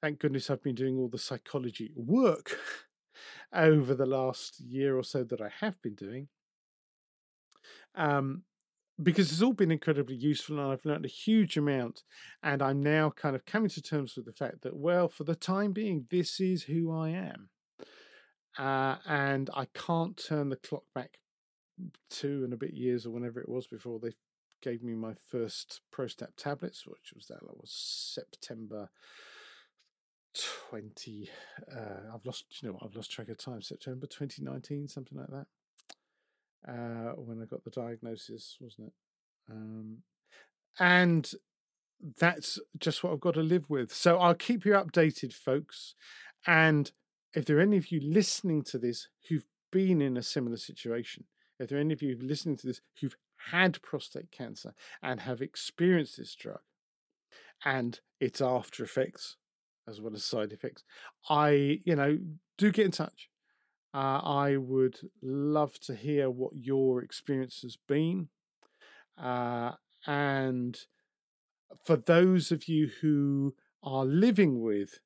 thank 0.00 0.18
goodness 0.20 0.50
I've 0.50 0.62
been 0.62 0.74
doing 0.74 0.98
all 0.98 1.08
the 1.08 1.18
psychology 1.18 1.92
work 1.94 2.58
over 3.52 3.94
the 3.94 4.06
last 4.06 4.60
year 4.60 4.96
or 4.96 5.02
so 5.02 5.24
that 5.24 5.40
I 5.40 5.50
have 5.60 5.80
been 5.82 5.94
doing. 5.94 6.28
Um, 7.94 8.42
because 9.02 9.30
it's 9.30 9.42
all 9.42 9.52
been 9.52 9.70
incredibly 9.70 10.16
useful 10.16 10.58
and 10.58 10.72
I've 10.72 10.84
learned 10.84 11.04
a 11.04 11.08
huge 11.08 11.56
amount. 11.56 12.02
And 12.42 12.62
I'm 12.62 12.82
now 12.82 13.10
kind 13.10 13.36
of 13.36 13.44
coming 13.44 13.70
to 13.70 13.82
terms 13.82 14.16
with 14.16 14.26
the 14.26 14.32
fact 14.32 14.62
that, 14.62 14.76
well, 14.76 15.08
for 15.08 15.24
the 15.24 15.36
time 15.36 15.72
being, 15.72 16.06
this 16.10 16.40
is 16.40 16.64
who 16.64 16.92
I 16.92 17.10
am. 17.10 17.48
Uh, 18.58 18.96
and 19.06 19.50
I 19.54 19.66
can't 19.66 20.16
turn 20.16 20.48
the 20.48 20.56
clock 20.56 20.82
back 20.94 21.18
two 22.10 22.42
and 22.42 22.52
a 22.52 22.56
bit 22.56 22.74
years 22.74 23.06
or 23.06 23.10
whenever 23.10 23.40
it 23.40 23.48
was 23.48 23.68
before 23.68 24.00
they 24.00 24.14
gave 24.62 24.82
me 24.82 24.94
my 24.94 25.14
first 25.30 25.80
Prostap 25.94 26.34
tablets, 26.36 26.84
which 26.84 27.12
was 27.14 27.26
that 27.28 27.42
was 27.42 27.70
September 27.70 28.90
20 30.70 31.30
uh, 31.74 32.14
I've 32.14 32.24
lost 32.24 32.44
you 32.60 32.68
know 32.68 32.78
I've 32.82 32.94
lost 32.94 33.10
track 33.10 33.28
of 33.28 33.38
time 33.38 33.62
September 33.62 34.06
2019 34.06 34.86
something 34.86 35.18
like 35.18 35.28
that 35.28 35.46
uh, 36.68 37.12
when 37.16 37.40
I 37.42 37.46
got 37.46 37.64
the 37.64 37.70
diagnosis 37.70 38.56
wasn't 38.60 38.88
it? 38.88 38.92
Um, 39.50 39.98
and 40.78 41.30
that's 42.18 42.58
just 42.78 43.02
what 43.02 43.12
I've 43.12 43.20
got 43.20 43.34
to 43.34 43.42
live 43.42 43.68
with. 43.68 43.92
So 43.92 44.18
I'll 44.18 44.34
keep 44.34 44.64
you 44.64 44.72
updated 44.72 45.32
folks. 45.32 45.94
And 46.46 46.92
if 47.34 47.44
there 47.44 47.58
are 47.58 47.62
any 47.62 47.76
of 47.76 47.90
you 47.90 48.00
listening 48.00 48.62
to 48.64 48.78
this 48.78 49.08
who've 49.28 49.46
been 49.72 50.00
in 50.00 50.16
a 50.16 50.22
similar 50.22 50.56
situation 50.56 51.24
if 51.58 51.68
there 51.68 51.78
are 51.78 51.80
any 51.80 51.94
of 51.94 52.02
you 52.02 52.16
listening 52.20 52.56
to 52.56 52.66
this 52.66 52.80
who've 53.00 53.16
had 53.50 53.80
prostate 53.82 54.30
cancer 54.30 54.74
and 55.02 55.20
have 55.20 55.40
experienced 55.40 56.16
this 56.16 56.34
drug 56.34 56.60
and 57.64 58.00
its 58.20 58.40
after 58.40 58.84
effects 58.84 59.36
as 59.88 60.00
well 60.00 60.14
as 60.14 60.24
side 60.24 60.52
effects, 60.52 60.84
I, 61.30 61.80
you 61.84 61.96
know, 61.96 62.18
do 62.58 62.70
get 62.70 62.84
in 62.84 62.90
touch. 62.90 63.30
Uh, 63.94 64.20
I 64.22 64.56
would 64.56 64.98
love 65.22 65.78
to 65.80 65.94
hear 65.94 66.30
what 66.30 66.54
your 66.54 67.02
experience 67.02 67.62
has 67.62 67.76
been. 67.76 68.28
Uh, 69.16 69.72
and 70.06 70.78
for 71.84 71.96
those 71.96 72.52
of 72.52 72.68
you 72.68 72.90
who 73.00 73.54
are 73.82 74.04
living 74.04 74.62
with 74.62 75.00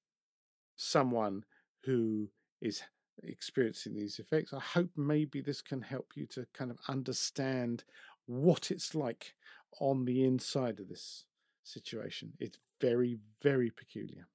someone 0.76 1.44
who 1.84 2.28
is 2.60 2.82
experiencing 3.22 3.94
these 3.94 4.18
effects, 4.18 4.52
I 4.52 4.60
hope 4.60 4.90
maybe 4.96 5.40
this 5.40 5.62
can 5.62 5.82
help 5.82 6.08
you 6.16 6.26
to 6.26 6.46
kind 6.52 6.70
of 6.70 6.78
understand 6.88 7.84
what 8.26 8.70
it's 8.70 8.94
like 8.94 9.34
on 9.80 10.04
the 10.04 10.24
inside 10.24 10.80
of 10.80 10.88
this 10.88 11.24
situation. 11.62 12.32
It's 12.38 12.58
very, 12.80 13.18
very 13.42 13.70
peculiar. 13.70 14.26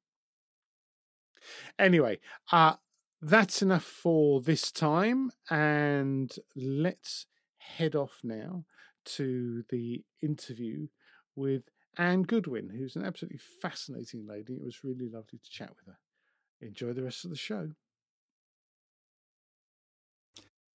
Anyway, 1.80 2.20
uh, 2.52 2.76
that's 3.22 3.62
enough 3.62 3.84
for 3.84 4.42
this 4.42 4.72
time, 4.72 5.32
and 5.50 6.34
let's 6.56 7.26
head 7.58 7.96
off 7.96 8.20
now 8.24 8.66
to 9.06 9.64
the 9.70 10.04
interview 10.22 10.88
with 11.36 11.64
Anne 11.98 12.24
Goodwin, 12.24 12.70
who's 12.70 12.96
an 12.96 13.06
absolutely 13.06 13.40
fascinating 13.62 14.26
lady. 14.28 14.54
It 14.54 14.64
was 14.64 14.84
really 14.84 15.10
lovely 15.10 15.40
to 15.44 15.50
chat 15.50 15.70
with 15.70 15.88
her. 15.88 16.00
Enjoy 16.62 16.94
the 16.94 17.04
rest 17.04 17.24
of 17.24 17.32
the 17.32 17.38
show. 17.38 17.72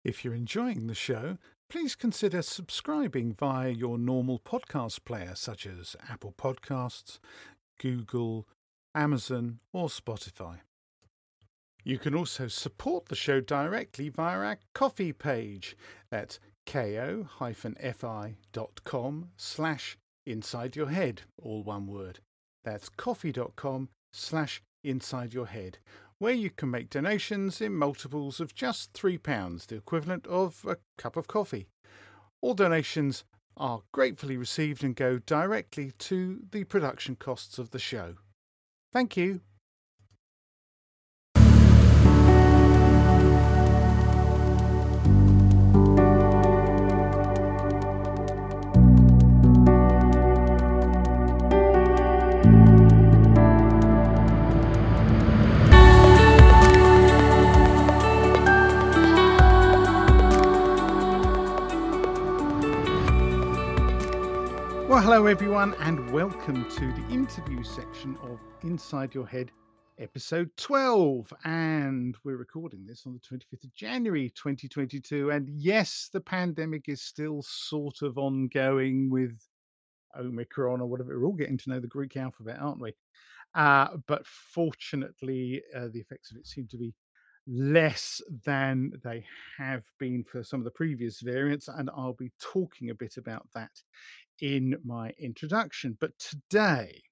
If 0.04 0.24
you're 0.24 0.34
enjoying 0.34 0.88
the 0.88 0.94
show, 0.94 1.38
please 1.70 1.94
consider 1.94 2.42
subscribing 2.42 3.32
via 3.32 3.70
your 3.70 3.98
normal 3.98 4.40
podcast 4.40 5.04
player, 5.04 5.34
such 5.34 5.64
as 5.66 5.94
Apple 6.08 6.34
Podcasts, 6.36 7.18
Google, 7.78 8.48
Amazon, 8.94 9.60
or 9.72 9.86
Spotify. 9.88 10.58
You 11.84 11.98
can 11.98 12.14
also 12.14 12.46
support 12.48 13.06
the 13.06 13.16
show 13.16 13.40
directly 13.40 14.08
via 14.08 14.38
our 14.38 14.58
Ko-fi 14.72 15.12
page 15.12 15.76
at 16.10 16.38
ko-fi.com 16.66 17.58
slash 19.36 19.98
inside 20.24 20.76
your 20.76 20.88
head, 20.90 21.22
all 21.42 21.64
one 21.64 21.86
word. 21.86 22.20
That's 22.64 22.88
ko-fi.com 22.88 23.88
slash 24.12 24.62
inside 24.84 25.34
your 25.34 25.46
head, 25.46 25.78
where 26.18 26.32
you 26.32 26.50
can 26.50 26.70
make 26.70 26.90
donations 26.90 27.60
in 27.60 27.74
multiples 27.74 28.38
of 28.38 28.54
just 28.54 28.92
£3, 28.92 29.66
the 29.66 29.74
equivalent 29.76 30.26
of 30.28 30.64
a 30.68 30.76
cup 30.96 31.16
of 31.16 31.26
coffee. 31.26 31.66
All 32.40 32.54
donations 32.54 33.24
are 33.56 33.82
gratefully 33.92 34.36
received 34.36 34.84
and 34.84 34.94
go 34.94 35.18
directly 35.18 35.92
to 35.98 36.42
the 36.52 36.64
production 36.64 37.16
costs 37.16 37.58
of 37.58 37.70
the 37.70 37.78
show. 37.78 38.14
Thank 38.92 39.16
you. 39.16 39.40
Hello 65.02 65.26
everyone, 65.26 65.74
and 65.80 66.12
welcome 66.12 66.64
to 66.70 66.92
the 66.92 67.04
interview 67.12 67.64
section 67.64 68.16
of 68.22 68.38
Inside 68.62 69.12
Your 69.12 69.26
Head, 69.26 69.50
episode 69.98 70.48
12. 70.56 71.32
And 71.42 72.16
we're 72.22 72.36
recording 72.36 72.86
this 72.86 73.02
on 73.04 73.12
the 73.12 73.18
25th 73.18 73.64
of 73.64 73.74
January 73.74 74.30
2022. 74.30 75.32
And 75.32 75.48
yes, 75.48 76.08
the 76.12 76.20
pandemic 76.20 76.88
is 76.88 77.02
still 77.02 77.42
sort 77.42 78.02
of 78.02 78.16
ongoing 78.16 79.10
with 79.10 79.36
Omicron 80.16 80.80
or 80.80 80.86
whatever. 80.86 81.18
We're 81.18 81.26
all 81.26 81.32
getting 81.32 81.58
to 81.58 81.70
know 81.70 81.80
the 81.80 81.88
Greek 81.88 82.16
alphabet, 82.16 82.58
aren't 82.60 82.80
we? 82.80 82.94
Uh, 83.56 83.88
but 84.06 84.24
fortunately, 84.24 85.64
uh, 85.74 85.88
the 85.92 85.98
effects 85.98 86.30
of 86.30 86.36
it 86.36 86.46
seem 86.46 86.68
to 86.68 86.76
be 86.76 86.94
less 87.46 88.20
than 88.44 88.92
they 89.02 89.24
have 89.58 89.82
been 89.98 90.24
for 90.24 90.42
some 90.42 90.60
of 90.60 90.64
the 90.64 90.70
previous 90.70 91.20
variants, 91.20 91.68
and 91.68 91.90
I'll 91.96 92.14
be 92.14 92.32
talking 92.40 92.90
a 92.90 92.94
bit 92.94 93.16
about 93.16 93.46
that 93.54 93.70
in 94.40 94.76
my 94.84 95.12
introduction. 95.18 95.96
But 96.00 96.12
today, 96.18 97.02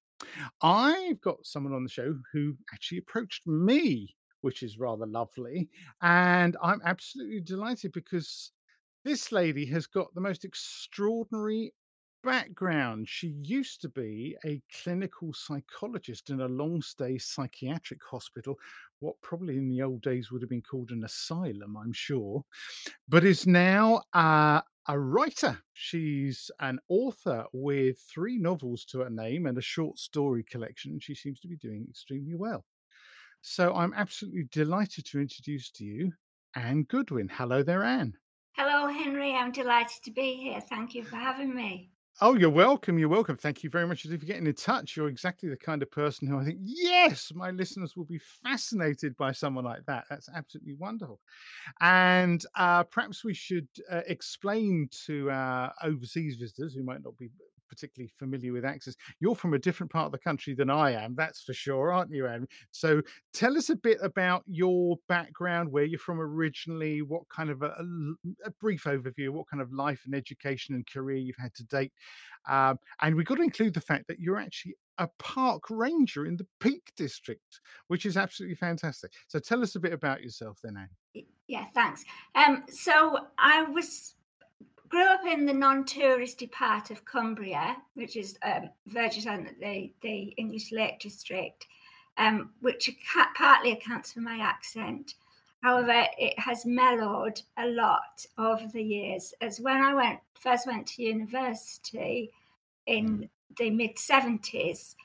I've 0.61 1.19
got 1.21 1.45
someone 1.45 1.73
on 1.73 1.83
the 1.83 1.89
show 1.89 2.15
who 2.31 2.55
actually 2.73 2.99
approached 2.99 3.47
me, 3.47 4.15
which 4.41 4.63
is 4.63 4.79
rather 4.79 5.05
lovely. 5.05 5.69
And 6.01 6.57
I'm 6.61 6.81
absolutely 6.85 7.41
delighted 7.41 7.91
because 7.91 8.51
this 9.03 9.31
lady 9.31 9.65
has 9.65 9.87
got 9.87 10.13
the 10.13 10.21
most 10.21 10.45
extraordinary 10.45 11.73
background. 12.23 13.07
She 13.09 13.35
used 13.41 13.81
to 13.81 13.89
be 13.89 14.35
a 14.45 14.61
clinical 14.83 15.33
psychologist 15.33 16.29
in 16.29 16.41
a 16.41 16.47
long 16.47 16.81
stay 16.81 17.17
psychiatric 17.17 17.99
hospital, 18.03 18.57
what 18.99 19.19
probably 19.21 19.57
in 19.57 19.69
the 19.69 19.81
old 19.81 20.01
days 20.01 20.31
would 20.31 20.41
have 20.41 20.49
been 20.49 20.61
called 20.61 20.91
an 20.91 21.03
asylum, 21.03 21.75
I'm 21.77 21.93
sure, 21.93 22.43
but 23.07 23.23
is 23.23 23.47
now 23.47 24.03
uh, 24.13 24.61
a 24.87 24.99
writer. 24.99 25.57
She's 25.73 26.51
an 26.59 26.79
author 26.89 27.45
with 27.53 27.99
three 28.13 28.37
novels 28.37 28.85
to 28.85 28.99
her 28.99 29.09
name 29.09 29.45
and 29.45 29.57
a 29.57 29.61
short 29.61 29.97
story 29.97 30.43
collection. 30.43 30.99
She 30.99 31.15
seems 31.15 31.39
to 31.41 31.47
be 31.47 31.57
doing 31.57 31.87
extremely 31.89 32.35
well. 32.35 32.65
So 33.41 33.73
I'm 33.73 33.93
absolutely 33.95 34.47
delighted 34.51 35.05
to 35.07 35.19
introduce 35.19 35.71
to 35.71 35.83
you 35.83 36.13
Anne 36.55 36.83
Goodwin. 36.83 37.29
Hello 37.29 37.63
there, 37.63 37.83
Anne. 37.83 38.13
Hello, 38.53 38.87
Henry. 38.87 39.33
I'm 39.33 39.51
delighted 39.51 40.03
to 40.03 40.11
be 40.11 40.35
here. 40.35 40.61
Thank 40.61 40.93
you 40.93 41.03
for 41.03 41.15
having 41.15 41.55
me. 41.55 41.89
Oh, 42.19 42.35
you're 42.35 42.49
welcome. 42.49 42.99
You're 42.99 43.09
welcome. 43.09 43.35
Thank 43.35 43.63
you 43.63 43.69
very 43.69 43.87
much 43.87 44.03
for 44.03 44.15
getting 44.17 44.45
in 44.45 44.53
touch. 44.53 44.95
You're 44.95 45.07
exactly 45.07 45.49
the 45.49 45.55
kind 45.57 45.81
of 45.81 45.89
person 45.89 46.27
who 46.27 46.37
I 46.39 46.43
think, 46.43 46.59
yes, 46.61 47.31
my 47.33 47.49
listeners 47.51 47.95
will 47.95 48.05
be 48.05 48.19
fascinated 48.19 49.15
by 49.17 49.31
someone 49.31 49.63
like 49.63 49.85
that. 49.87 50.05
That's 50.09 50.29
absolutely 50.29 50.73
wonderful. 50.73 51.19
And 51.81 52.45
uh, 52.55 52.83
perhaps 52.83 53.23
we 53.23 53.33
should 53.33 53.67
uh, 53.91 54.01
explain 54.07 54.89
to 55.07 55.31
our 55.31 55.73
overseas 55.83 56.35
visitors 56.37 56.73
who 56.75 56.83
might 56.83 57.03
not 57.03 57.17
be 57.17 57.29
particularly 57.71 58.11
familiar 58.19 58.51
with 58.51 58.65
Access. 58.65 58.95
You're 59.21 59.33
from 59.33 59.53
a 59.53 59.59
different 59.59 59.91
part 59.91 60.05
of 60.05 60.11
the 60.11 60.17
country 60.17 60.53
than 60.53 60.69
I 60.69 60.91
am, 60.91 61.15
that's 61.15 61.41
for 61.41 61.53
sure, 61.53 61.91
aren't 61.91 62.11
you, 62.11 62.27
Anne? 62.27 62.47
So 62.71 63.01
tell 63.33 63.57
us 63.57 63.69
a 63.69 63.75
bit 63.77 63.97
about 64.03 64.43
your 64.45 64.97
background, 65.07 65.71
where 65.71 65.85
you're 65.85 65.97
from 65.97 66.19
originally, 66.19 67.01
what 67.01 67.23
kind 67.29 67.49
of 67.49 67.63
a, 67.63 67.73
a 68.45 68.51
brief 68.59 68.83
overview, 68.83 69.29
what 69.29 69.47
kind 69.49 69.61
of 69.61 69.71
life 69.71 70.01
and 70.05 70.13
education 70.13 70.75
and 70.75 70.85
career 70.85 71.17
you've 71.17 71.37
had 71.39 71.53
to 71.55 71.63
date. 71.63 71.93
Um, 72.49 72.77
and 73.01 73.15
we've 73.15 73.25
got 73.25 73.35
to 73.35 73.43
include 73.43 73.73
the 73.73 73.81
fact 73.81 74.07
that 74.09 74.19
you're 74.19 74.37
actually 74.37 74.75
a 74.97 75.07
park 75.17 75.63
ranger 75.69 76.25
in 76.25 76.35
the 76.35 76.47
Peak 76.59 76.91
District, 76.97 77.61
which 77.87 78.05
is 78.05 78.17
absolutely 78.17 78.55
fantastic. 78.55 79.11
So 79.27 79.39
tell 79.39 79.63
us 79.63 79.75
a 79.75 79.79
bit 79.79 79.93
about 79.93 80.21
yourself 80.21 80.59
then, 80.61 80.75
Anne. 80.77 81.23
Yeah, 81.47 81.65
thanks. 81.73 82.03
Um, 82.35 82.63
so 82.69 83.17
I 83.37 83.63
was 83.63 84.15
grew 84.91 85.07
up 85.07 85.25
in 85.25 85.45
the 85.45 85.53
non-touristy 85.53 86.51
part 86.51 86.91
of 86.91 87.05
Cumbria, 87.05 87.77
which 87.95 88.17
is 88.17 88.37
um, 88.43 88.69
verges 88.87 89.25
on 89.25 89.49
the, 89.59 89.91
the 90.01 90.33
English 90.37 90.71
Lake 90.71 90.99
District, 90.99 91.65
um, 92.17 92.51
which 92.59 92.89
partly 93.35 93.71
accounts 93.71 94.11
for 94.11 94.19
my 94.19 94.37
accent. 94.37 95.15
However, 95.63 96.05
it 96.17 96.37
has 96.37 96.65
mellowed 96.65 97.41
a 97.57 97.67
lot 97.67 98.25
over 98.37 98.65
the 98.67 98.83
years. 98.83 99.33
As 99.41 99.61
when 99.61 99.81
I 99.81 99.93
went 99.93 100.19
first 100.39 100.67
went 100.67 100.87
to 100.87 101.03
university 101.03 102.31
in 102.87 103.19
mm. 103.19 103.29
the 103.57 103.69
mid 103.69 103.97
seventies, 103.97 104.95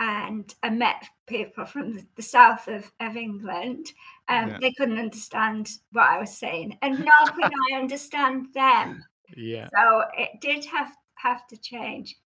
and 0.00 0.52
I 0.62 0.70
met 0.70 1.04
people 1.26 1.64
from 1.64 1.98
the, 2.16 2.22
south 2.22 2.68
of, 2.68 2.90
of 3.00 3.16
England. 3.16 3.92
Um, 4.28 4.48
yeah. 4.48 4.58
They 4.60 4.72
couldn't 4.72 4.98
understand 4.98 5.70
what 5.92 6.08
I 6.08 6.18
was 6.18 6.36
saying, 6.36 6.76
and 6.82 6.98
nor 6.98 7.34
could 7.34 7.52
I 7.72 7.76
understand 7.78 8.48
them. 8.54 9.04
Yeah. 9.36 9.68
So 9.74 10.04
it 10.16 10.40
did 10.40 10.64
have 10.66 10.92
have 11.16 11.46
to 11.48 11.56
change. 11.56 12.16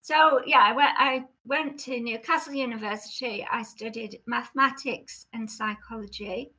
So 0.00 0.40
yeah, 0.46 0.60
I 0.62 0.72
went 0.72 0.94
I 0.96 1.24
went 1.44 1.78
to 1.80 2.00
Newcastle 2.00 2.54
University. 2.54 3.46
I 3.50 3.62
studied 3.62 4.20
mathematics 4.26 5.26
and 5.32 5.50
psychology. 5.50 6.52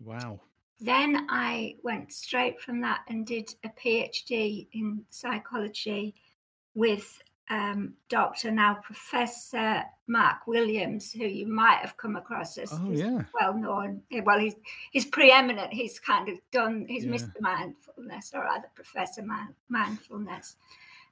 Wow. 0.00 0.40
Then 0.80 1.26
I 1.30 1.76
went 1.82 2.12
straight 2.12 2.60
from 2.60 2.80
that 2.82 3.00
and 3.08 3.26
did 3.26 3.54
a 3.64 3.68
PhD 3.68 4.68
in 4.72 5.04
psychology 5.08 6.14
with 6.74 7.22
um, 7.48 7.94
Dr. 8.08 8.50
now 8.50 8.74
Professor 8.82 9.84
Mark 10.08 10.46
Williams, 10.46 11.12
who 11.12 11.24
you 11.26 11.46
might 11.46 11.78
have 11.78 11.96
come 11.96 12.16
across 12.16 12.58
as 12.58 12.70
oh, 12.72 12.90
yeah. 12.90 13.22
well 13.38 13.54
known. 13.54 14.02
Eh, 14.10 14.20
well, 14.24 14.38
he's 14.38 14.54
he's 14.90 15.04
preeminent. 15.04 15.72
He's 15.72 15.98
kind 16.00 16.28
of 16.28 16.38
done. 16.50 16.86
He's 16.88 17.04
yeah. 17.04 17.12
Mr. 17.12 17.40
Mindfulness, 17.40 18.32
or 18.34 18.42
rather 18.42 18.68
Professor 18.74 19.22
Mindfulness. 19.68 20.56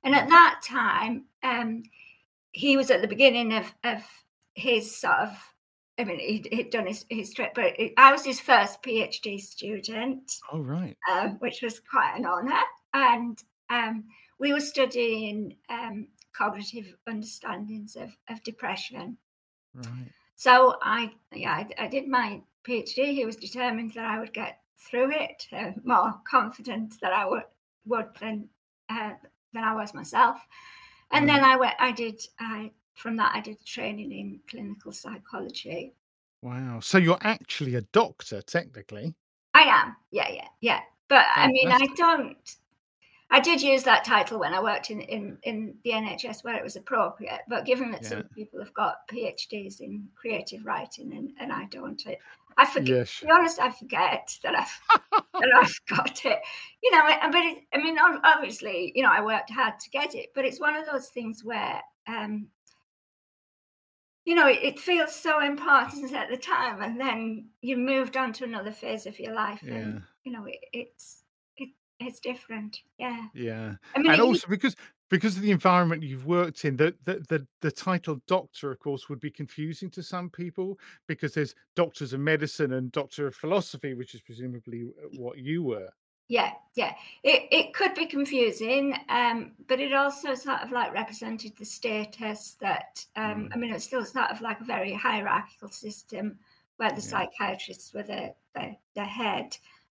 And 0.03 0.15
at 0.15 0.29
that 0.29 0.61
time, 0.65 1.25
um, 1.43 1.85
he 2.53 2.77
was 2.77 2.91
at 2.91 3.01
the 3.01 3.09
beginning 3.09 3.53
of 3.53 3.73
of 3.85 4.05
his 4.55 4.97
sort 4.97 5.17
of. 5.17 5.31
I 5.97 6.03
mean, 6.03 6.19
he'd, 6.19 6.49
he'd 6.51 6.71
done 6.71 6.89
his, 6.89 7.07
his 7.09 7.33
trip, 7.33 7.53
but 7.55 7.75
I 7.97 8.11
was 8.11 8.25
his 8.25 8.41
first 8.41 8.83
PhD 8.83 9.41
student. 9.41 10.41
Oh, 10.53 10.59
right. 10.59 10.97
Um, 11.09 11.37
which 11.39 11.63
was 11.63 11.79
quite 11.79 12.15
an 12.17 12.27
honour. 12.27 12.61
And 12.93 13.41
um, 13.71 14.03
we 14.41 14.53
were 14.53 14.61
studying 14.61 15.57
um, 15.69 16.09
cognitive 16.37 16.95
understandings 17.07 17.97
of, 17.97 18.17
of 18.29 18.43
depression. 18.43 19.17
Right. 19.75 20.11
So 20.37 20.77
I, 20.83 21.13
yeah, 21.33 21.53
I, 21.53 21.85
I, 21.85 21.89
did 21.89 22.09
my 22.09 22.43
PhD. 22.67 23.13
He 23.13 23.25
was 23.25 23.37
determined 23.37 23.93
that 23.95 24.05
I 24.05 24.19
would 24.19 24.33
get 24.33 24.59
through 24.79 25.13
it, 25.13 25.47
uh, 25.53 25.73
more 25.85 26.15
confident 26.29 26.95
that 27.01 27.13
I 27.13 27.27
would 27.27 27.45
would 27.87 28.09
than 28.21 28.49
uh, 28.89 29.13
than 29.53 29.65
I 29.65 29.75
was 29.75 29.95
myself. 29.95 30.39
And 31.11 31.29
then 31.29 31.45
I 31.45 31.57
went. 31.57 31.75
I 31.79 31.93
did. 31.93 32.21
I 32.41 32.73
from 32.95 33.17
that 33.17 33.33
I 33.35 33.41
did 33.41 33.65
training 33.65 34.13
in 34.13 34.41
clinical 34.49 34.93
psychology. 34.93 35.95
Wow. 36.43 36.81
So 36.81 36.99
you're 36.99 37.19
actually 37.23 37.77
a 37.77 37.83
doctor, 37.93 38.43
technically. 38.43 39.15
I 39.55 39.63
am. 39.63 39.97
Yeah, 40.11 40.31
yeah, 40.31 40.49
yeah. 40.61 40.81
But 41.09 41.27
I 41.35 41.47
mean, 41.49 41.71
I 41.71 41.87
don't. 41.97 42.57
I 43.35 43.41
did 43.41 43.61
use 43.61 43.83
that 43.83 44.05
title 44.05 44.39
when 44.39 44.55
I 44.55 44.63
worked 44.63 44.93
in, 44.93 45.01
in, 45.01 45.39
in 45.43 45.75
the 45.83 45.91
NHS 45.91 46.45
where 46.45 46.55
it 46.55 46.63
was 46.63 46.77
appropriate. 46.77 47.41
But 47.49 47.65
given 47.65 47.91
that 47.91 48.05
yeah. 48.05 48.09
some 48.11 48.23
people 48.33 48.61
have 48.61 48.73
got 48.73 49.09
PhDs 49.09 49.81
in 49.81 50.07
creative 50.15 50.65
writing 50.65 51.13
and, 51.13 51.33
and 51.41 51.53
I 51.53 51.65
don't, 51.65 52.01
it, 52.07 52.21
I 52.57 52.65
forget. 52.65 52.97
Yes. 52.97 53.19
To 53.19 53.27
be 53.27 53.33
honest, 53.33 53.59
I 53.59 53.73
forget 53.73 54.39
that 54.45 54.55
I've 54.55 55.01
that 55.33 55.51
I've 55.61 55.81
got 55.97 56.25
it. 56.25 56.39
You 56.81 56.93
know, 56.93 57.03
but 57.33 57.43
it, 57.43 57.65
I 57.73 57.79
mean, 57.79 57.97
obviously, 57.99 58.93
you 58.95 59.03
know, 59.03 59.11
I 59.11 59.21
worked 59.25 59.51
hard 59.51 59.81
to 59.81 59.91
get 59.91 60.15
it. 60.15 60.29
But 60.33 60.45
it's 60.45 60.61
one 60.61 60.77
of 60.77 60.87
those 60.87 61.09
things 61.09 61.43
where, 61.43 61.81
um, 62.07 62.47
you 64.25 64.37
know, 64.37 64.47
it, 64.47 64.61
it 64.63 64.79
feels 64.79 65.13
so 65.13 65.45
important 65.45 66.13
at 66.13 66.31
the 66.31 66.37
time, 66.37 66.83
and 66.83 67.01
then 67.01 67.49
you 67.63 67.77
moved 67.77 68.17
on 68.17 68.33
to 68.35 68.45
another 68.45 68.71
phase 68.71 69.07
of 69.07 69.19
your 69.19 69.35
life, 69.35 69.65
yeah. 69.65 69.75
and 69.75 70.03
you 70.23 70.31
know, 70.31 70.45
it, 70.45 70.61
it's 70.73 71.24
it's 72.01 72.21
different. 72.21 72.81
Yeah. 72.99 73.27
Yeah. 73.35 73.75
I 73.95 73.99
mean, 73.99 74.13
and 74.13 74.21
also 74.21 74.47
because 74.49 74.77
because 75.11 75.37
of 75.37 75.43
the 75.43 75.51
environment 75.51 76.03
you've 76.03 76.27
worked 76.27 76.65
in, 76.65 76.77
the, 76.77 76.95
the 77.05 77.25
the 77.29 77.47
the 77.61 77.71
title 77.71 78.21
doctor, 78.27 78.71
of 78.71 78.79
course, 78.79 79.09
would 79.09 79.21
be 79.21 79.31
confusing 79.31 79.91
to 79.91 80.03
some 80.03 80.31
people 80.31 80.79
because 81.07 81.35
there's 81.35 81.55
doctors 81.77 82.13
of 82.13 82.21
medicine 82.21 82.73
and 82.73 82.91
doctor 82.93 83.27
of 83.27 83.35
philosophy, 83.35 83.95
which 83.95 84.15
is 84.15 84.21
presumably 84.21 84.91
uh, 85.03 85.09
what 85.17 85.39
you 85.39 85.63
were. 85.63 85.89
Yeah, 86.29 86.53
yeah. 86.75 86.95
It 87.23 87.49
it 87.51 87.75
could 87.75 87.95
be 87.95 88.07
confusing, 88.07 88.97
um, 89.09 89.53
but 89.69 89.79
it 89.79 89.93
also 89.93 90.35
sort 90.35 90.63
of 90.63 90.73
like 90.73 90.93
represented 90.93 91.53
the 91.57 91.67
status 91.67 92.57
that 92.61 93.05
um, 93.15 93.49
mm. 93.49 93.49
I 93.53 93.57
mean, 93.57 93.75
it's 93.75 93.85
still 93.85 94.05
sort 94.05 94.31
of 94.31 94.41
like 94.41 94.61
a 94.61 94.65
very 94.65 94.95
hierarchical 94.95 95.69
system 95.69 96.39
where 96.79 96.91
the 96.91 96.97
yeah. 96.97 97.01
psychiatrists 97.01 97.93
were 97.93 98.03
the, 98.03 98.35
the 98.55 98.75
the 98.95 99.05
head, 99.05 99.57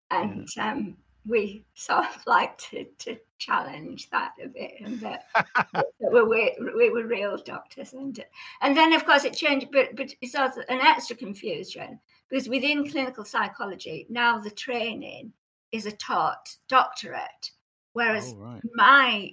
and 0.09 0.49
yeah. 0.57 0.71
um, 0.71 0.97
we 1.27 1.65
sort 1.73 2.05
of 2.05 2.21
like 2.27 2.57
to, 2.57 2.85
to 2.99 3.17
challenge 3.37 4.09
that 4.11 4.31
a 4.43 4.47
bit 4.47 4.71
and 4.83 4.99
that, 5.01 5.25
that 5.33 5.85
we, 5.99 6.55
we 6.75 6.89
were 6.89 7.05
real 7.05 7.37
doctors 7.37 7.93
and 7.93 8.23
and 8.61 8.77
then 8.77 8.93
of 8.93 9.05
course 9.05 9.25
it 9.25 9.33
changed 9.33 9.67
but 9.71 9.95
but 9.95 10.09
it's 10.21 10.35
also 10.35 10.61
an 10.69 10.79
extra 10.79 11.15
confusion 11.15 11.99
because 12.29 12.47
within 12.47 12.89
clinical 12.89 13.25
psychology 13.25 14.07
now 14.09 14.39
the 14.39 14.51
training 14.51 15.33
is 15.71 15.85
a 15.85 15.91
taught 15.91 16.55
doctorate 16.69 17.51
whereas 17.93 18.33
oh, 18.35 18.39
right. 18.39 18.61
my 18.73 19.31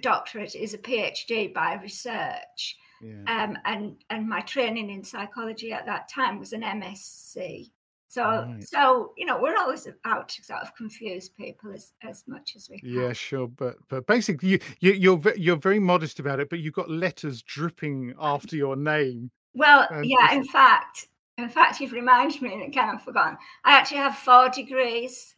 doctorate 0.00 0.54
is 0.54 0.72
a 0.72 0.78
phd 0.78 1.52
by 1.52 1.74
research 1.82 2.76
yeah. 3.02 3.44
um, 3.44 3.58
and 3.64 3.96
and 4.10 4.28
my 4.28 4.40
training 4.42 4.88
in 4.90 5.02
psychology 5.02 5.72
at 5.72 5.84
that 5.86 6.08
time 6.08 6.38
was 6.38 6.52
an 6.52 6.62
msc 6.62 7.70
so, 8.12 8.24
right. 8.24 8.62
so 8.62 9.14
you 9.16 9.24
know, 9.24 9.40
we're 9.40 9.56
always 9.56 9.88
out 10.04 10.28
to 10.28 10.44
sort 10.44 10.60
of 10.60 10.76
confuse 10.76 11.30
people 11.30 11.72
as, 11.72 11.94
as 12.02 12.24
much 12.26 12.56
as 12.56 12.68
we 12.68 12.78
can. 12.78 12.90
Yeah, 12.90 13.14
sure, 13.14 13.48
but 13.48 13.76
but 13.88 14.06
basically, 14.06 14.50
you, 14.50 14.58
you 14.80 14.92
you're 14.92 15.34
you're 15.34 15.56
very 15.56 15.78
modest 15.78 16.20
about 16.20 16.38
it, 16.38 16.50
but 16.50 16.58
you've 16.58 16.74
got 16.74 16.90
letters 16.90 17.40
dripping 17.40 18.12
after 18.20 18.54
your 18.54 18.76
name. 18.76 19.30
Well, 19.54 19.86
and 19.90 20.04
yeah. 20.04 20.34
In 20.34 20.44
fact, 20.44 21.08
in 21.38 21.48
fact, 21.48 21.80
you've 21.80 21.92
reminded 21.92 22.42
me, 22.42 22.52
and 22.52 22.62
I 22.64 22.68
kind 22.68 22.94
of 22.94 23.02
forgotten. 23.02 23.38
I 23.64 23.78
actually 23.78 23.96
have 23.96 24.18
four 24.18 24.50
degrees. 24.50 25.34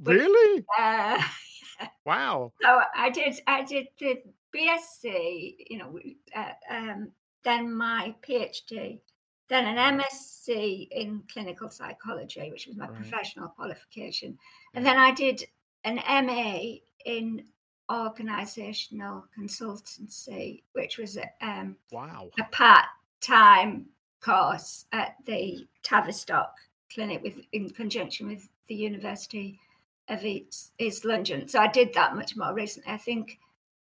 Really? 0.00 0.64
Uh, 0.78 1.20
wow. 2.04 2.52
So 2.62 2.82
I 2.94 3.10
did. 3.10 3.40
I 3.48 3.64
did 3.64 3.88
the 3.98 4.22
BSc. 4.54 5.56
You 5.70 5.78
know, 5.78 5.98
uh, 6.36 6.52
um, 6.70 7.10
then 7.42 7.76
my 7.76 8.14
PhD 8.22 9.00
then 9.48 9.66
an 9.66 9.98
MSc 9.98 10.88
in 10.90 11.22
clinical 11.32 11.70
psychology, 11.70 12.50
which 12.50 12.66
was 12.66 12.76
my 12.76 12.86
right. 12.86 12.96
professional 12.96 13.48
qualification. 13.48 14.38
And 14.74 14.84
then 14.84 14.96
I 14.96 15.12
did 15.12 15.44
an 15.84 15.96
MA 15.96 16.78
in 17.04 17.44
organizational 17.90 19.24
consultancy, 19.38 20.62
which 20.72 20.98
was 20.98 21.16
a, 21.16 21.28
um, 21.40 21.76
wow. 21.92 22.28
a 22.40 22.44
part 22.50 22.86
time 23.20 23.86
course 24.20 24.86
at 24.92 25.14
the 25.26 25.66
Tavistock 25.82 26.52
Clinic 26.92 27.22
with, 27.22 27.38
in 27.52 27.70
conjunction 27.70 28.26
with 28.26 28.48
the 28.66 28.74
University 28.74 29.60
of 30.08 30.24
East, 30.24 30.72
East 30.78 31.04
London. 31.04 31.46
So 31.46 31.60
I 31.60 31.68
did 31.68 31.94
that 31.94 32.16
much 32.16 32.36
more 32.36 32.52
recently. 32.52 32.92
I 32.92 32.98
think. 32.98 33.38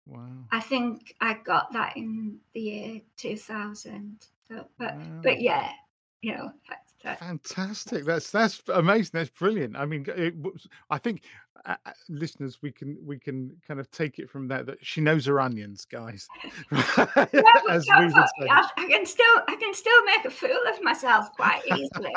Wow. 0.08 0.28
I 0.52 0.60
think 0.60 1.16
I 1.20 1.34
got 1.34 1.74
that 1.74 1.98
in 1.98 2.38
the 2.54 2.60
year 2.60 3.02
2000. 3.18 4.28
So, 4.50 4.68
but 4.78 4.96
wow. 4.96 5.20
but 5.24 5.42
yeah, 5.42 5.72
you 6.22 6.34
know, 6.34 6.52
that's 6.70 6.86
Fantastic! 7.20 8.06
That's 8.06 8.32
that's 8.32 8.62
amazing. 8.74 9.12
That's 9.14 9.30
brilliant. 9.30 9.76
I 9.76 9.86
mean, 9.86 10.06
it, 10.08 10.34
I 10.90 10.98
think 10.98 11.22
uh, 11.66 11.76
uh, 11.86 11.92
listeners, 12.10 12.60
we 12.62 12.72
can 12.72 12.98
we 13.04 13.20
can 13.20 13.56
kind 13.68 13.80
of 13.80 13.90
take 13.92 14.18
it 14.20 14.30
from 14.30 14.48
that 14.48 14.66
that 14.66 14.78
she 14.82 15.02
knows 15.02 15.26
her 15.26 15.40
onions, 15.40 15.86
guys. 15.86 16.28
As 16.72 17.86
we 17.98 18.06
would 18.06 18.14
say. 18.14 18.48
I, 18.50 18.70
I 18.78 18.88
can 18.88 19.06
still 19.06 19.36
I 19.48 19.56
can 19.60 19.74
still 19.74 20.04
make 20.06 20.26
a 20.26 20.30
fool 20.30 20.58
of 20.68 20.82
myself 20.82 21.32
quite 21.36 21.62
easily, 21.68 22.14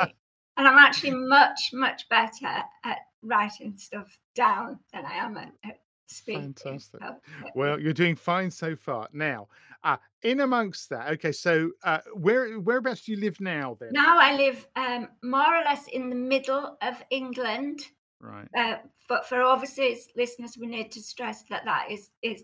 and 0.57 0.67
I'm 0.67 0.77
actually 0.77 1.11
much 1.27 1.71
much 1.73 2.07
better 2.09 2.63
at 2.83 2.99
writing 3.21 3.75
stuff 3.77 4.17
down 4.35 4.79
than 4.93 5.05
I 5.05 5.15
am 5.15 5.37
at, 5.37 5.51
at. 5.63 5.79
Fantastic. 6.09 7.01
well, 7.55 7.79
you're 7.79 7.93
doing 7.93 8.15
fine 8.15 8.51
so 8.51 8.75
far. 8.75 9.07
Now, 9.13 9.47
uh, 9.83 9.97
in 10.23 10.41
amongst 10.41 10.89
that, 10.89 11.11
okay, 11.13 11.31
so 11.31 11.71
uh, 11.83 11.99
where 12.13 12.59
whereabouts 12.59 13.01
do 13.01 13.11
you 13.13 13.19
live 13.19 13.39
now? 13.39 13.77
Then 13.79 13.89
now 13.93 14.17
I 14.19 14.35
live 14.35 14.67
um, 14.75 15.07
more 15.23 15.55
or 15.55 15.63
less 15.63 15.87
in 15.87 16.09
the 16.09 16.15
middle 16.15 16.77
of 16.81 17.03
England. 17.09 17.81
Right. 18.19 18.47
Uh, 18.57 18.77
but 19.07 19.27
for 19.27 19.41
overseas 19.41 20.07
listeners, 20.15 20.57
we 20.59 20.67
need 20.67 20.91
to 20.91 21.01
stress 21.01 21.43
that 21.49 21.65
that 21.65 21.91
is 21.91 22.09
is 22.21 22.43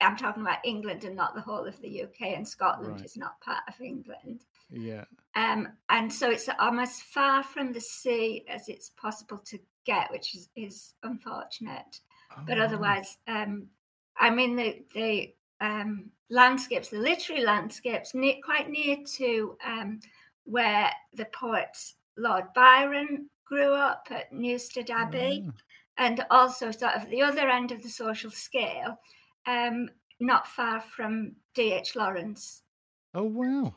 I'm 0.00 0.16
talking 0.16 0.42
about 0.42 0.58
England 0.64 1.04
and 1.04 1.16
not 1.16 1.34
the 1.34 1.40
whole 1.40 1.66
of 1.66 1.80
the 1.80 2.02
UK, 2.02 2.36
and 2.36 2.46
Scotland 2.46 2.94
right. 2.94 3.04
is 3.04 3.16
not 3.16 3.40
part 3.40 3.62
of 3.68 3.80
England. 3.80 4.44
Yeah. 4.70 5.04
Um, 5.34 5.68
and 5.88 6.12
so 6.12 6.30
it's 6.30 6.48
I'm 6.58 6.78
as 6.78 7.00
far 7.00 7.42
from 7.42 7.72
the 7.72 7.80
sea 7.80 8.44
as 8.48 8.68
it's 8.68 8.90
possible 8.90 9.38
to 9.46 9.58
get, 9.84 10.10
which 10.10 10.34
is, 10.34 10.48
is 10.54 10.94
unfortunate. 11.02 12.00
But 12.46 12.58
otherwise, 12.58 13.18
um, 13.26 13.68
I'm 14.16 14.38
in 14.38 14.56
the 14.56 14.82
the 14.94 15.34
um, 15.60 16.10
landscapes, 16.30 16.88
the 16.88 16.98
literary 16.98 17.44
landscapes, 17.44 18.14
near, 18.14 18.36
quite 18.44 18.70
near 18.70 18.98
to 19.16 19.56
um, 19.66 20.00
where 20.44 20.90
the 21.14 21.26
poet 21.26 21.76
Lord 22.16 22.44
Byron 22.54 23.28
grew 23.44 23.72
up 23.72 24.08
at 24.10 24.32
Newstead 24.32 24.90
Abbey, 24.90 25.46
oh. 25.48 25.52
and 25.96 26.24
also 26.30 26.70
sort 26.70 26.94
of 26.94 27.08
the 27.08 27.22
other 27.22 27.48
end 27.48 27.72
of 27.72 27.82
the 27.82 27.88
social 27.88 28.30
scale, 28.30 28.98
um, 29.46 29.88
not 30.20 30.46
far 30.46 30.80
from 30.80 31.32
D.H. 31.54 31.96
Lawrence. 31.96 32.62
Oh, 33.14 33.24
wow. 33.24 33.74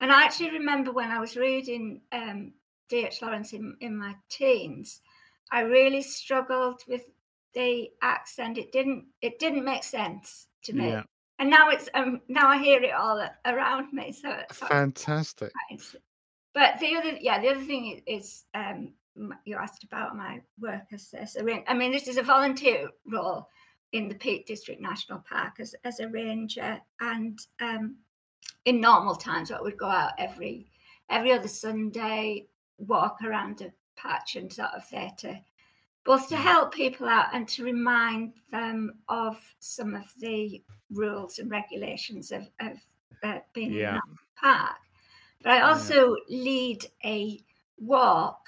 And 0.00 0.12
I 0.12 0.24
actually 0.24 0.50
remember 0.50 0.92
when 0.92 1.10
I 1.10 1.20
was 1.20 1.36
reading 1.36 2.02
um, 2.10 2.52
D.H. 2.88 3.22
Lawrence 3.22 3.52
in, 3.52 3.76
in 3.80 3.96
my 3.96 4.14
teens, 4.28 5.00
I 5.50 5.60
really 5.60 6.02
struggled 6.02 6.82
with 6.86 7.02
the 7.54 7.90
accent. 8.02 8.58
It 8.58 8.72
didn't 8.72 9.06
it 9.20 9.38
didn't 9.38 9.64
make 9.64 9.84
sense 9.84 10.48
to 10.64 10.72
me. 10.72 10.88
Yeah. 10.88 11.02
And 11.38 11.50
now 11.50 11.70
it's 11.70 11.88
um 11.94 12.20
now 12.28 12.48
I 12.48 12.58
hear 12.58 12.82
it 12.82 12.92
all 12.92 13.26
around 13.46 13.92
me. 13.92 14.12
So 14.12 14.30
it's 14.30 14.58
fantastic. 14.58 16.00
But 16.54 16.78
the 16.80 16.96
other 16.96 17.16
yeah, 17.20 17.40
the 17.40 17.48
other 17.48 17.64
thing 17.64 18.02
is 18.06 18.44
um 18.54 18.92
you 19.44 19.56
asked 19.56 19.84
about 19.84 20.16
my 20.16 20.40
work 20.58 20.84
as, 20.92 21.14
as 21.14 21.36
a 21.36 21.44
ranger. 21.44 21.64
I 21.68 21.74
mean, 21.74 21.92
this 21.92 22.08
is 22.08 22.16
a 22.16 22.22
volunteer 22.22 22.88
role 23.06 23.48
in 23.92 24.08
the 24.08 24.14
Peak 24.14 24.46
District 24.46 24.80
National 24.80 25.18
Park 25.28 25.60
as, 25.60 25.74
as 25.84 26.00
a 26.00 26.08
ranger. 26.08 26.80
And 27.00 27.38
um, 27.60 27.96
in 28.64 28.80
normal 28.80 29.14
times, 29.14 29.50
I 29.50 29.60
would 29.60 29.76
go 29.76 29.86
out 29.86 30.12
every 30.18 30.66
every 31.10 31.32
other 31.32 31.48
Sunday, 31.48 32.46
walk 32.78 33.18
around 33.22 33.60
a 33.60 33.72
patch 33.96 34.36
and 34.36 34.50
sort 34.50 34.70
of 34.74 34.88
there 34.90 35.10
to 35.18 35.38
both 36.04 36.28
to 36.28 36.36
help 36.36 36.74
people 36.74 37.08
out 37.08 37.26
and 37.32 37.46
to 37.48 37.64
remind 37.64 38.32
them 38.50 38.92
of 39.08 39.40
some 39.60 39.94
of 39.94 40.04
the 40.18 40.62
rules 40.90 41.38
and 41.38 41.50
regulations 41.50 42.32
of, 42.32 42.42
of 42.60 42.76
uh, 43.22 43.38
being 43.52 43.72
yeah. 43.72 43.90
in 43.90 43.94
that 43.94 44.00
park. 44.36 44.76
But 45.42 45.52
I 45.52 45.60
also 45.60 46.16
yeah. 46.28 46.38
lead 46.42 46.86
a 47.04 47.40
walk 47.78 48.40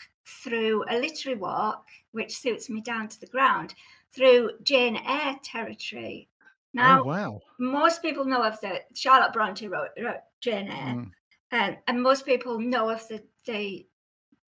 through 0.42 0.84
a 0.88 0.98
literary 0.98 1.38
walk, 1.38 1.84
which 2.12 2.36
suits 2.36 2.68
me 2.68 2.80
down 2.80 3.08
to 3.08 3.20
the 3.20 3.26
ground, 3.26 3.74
through 4.12 4.50
Jane 4.62 4.96
Eyre 4.96 5.36
territory. 5.42 6.28
Now, 6.72 7.02
oh, 7.02 7.04
wow. 7.04 7.40
most 7.58 8.02
people 8.02 8.24
know 8.24 8.42
of 8.42 8.60
the 8.60 8.80
Charlotte 8.94 9.32
Bronte 9.32 9.68
wrote, 9.68 9.90
wrote 10.02 10.22
Jane 10.40 10.68
Eyre, 10.68 10.94
mm. 10.94 11.10
and, 11.52 11.76
and 11.86 12.02
most 12.02 12.26
people 12.26 12.58
know 12.58 12.90
of 12.90 13.06
the, 13.08 13.22
the 13.46 13.86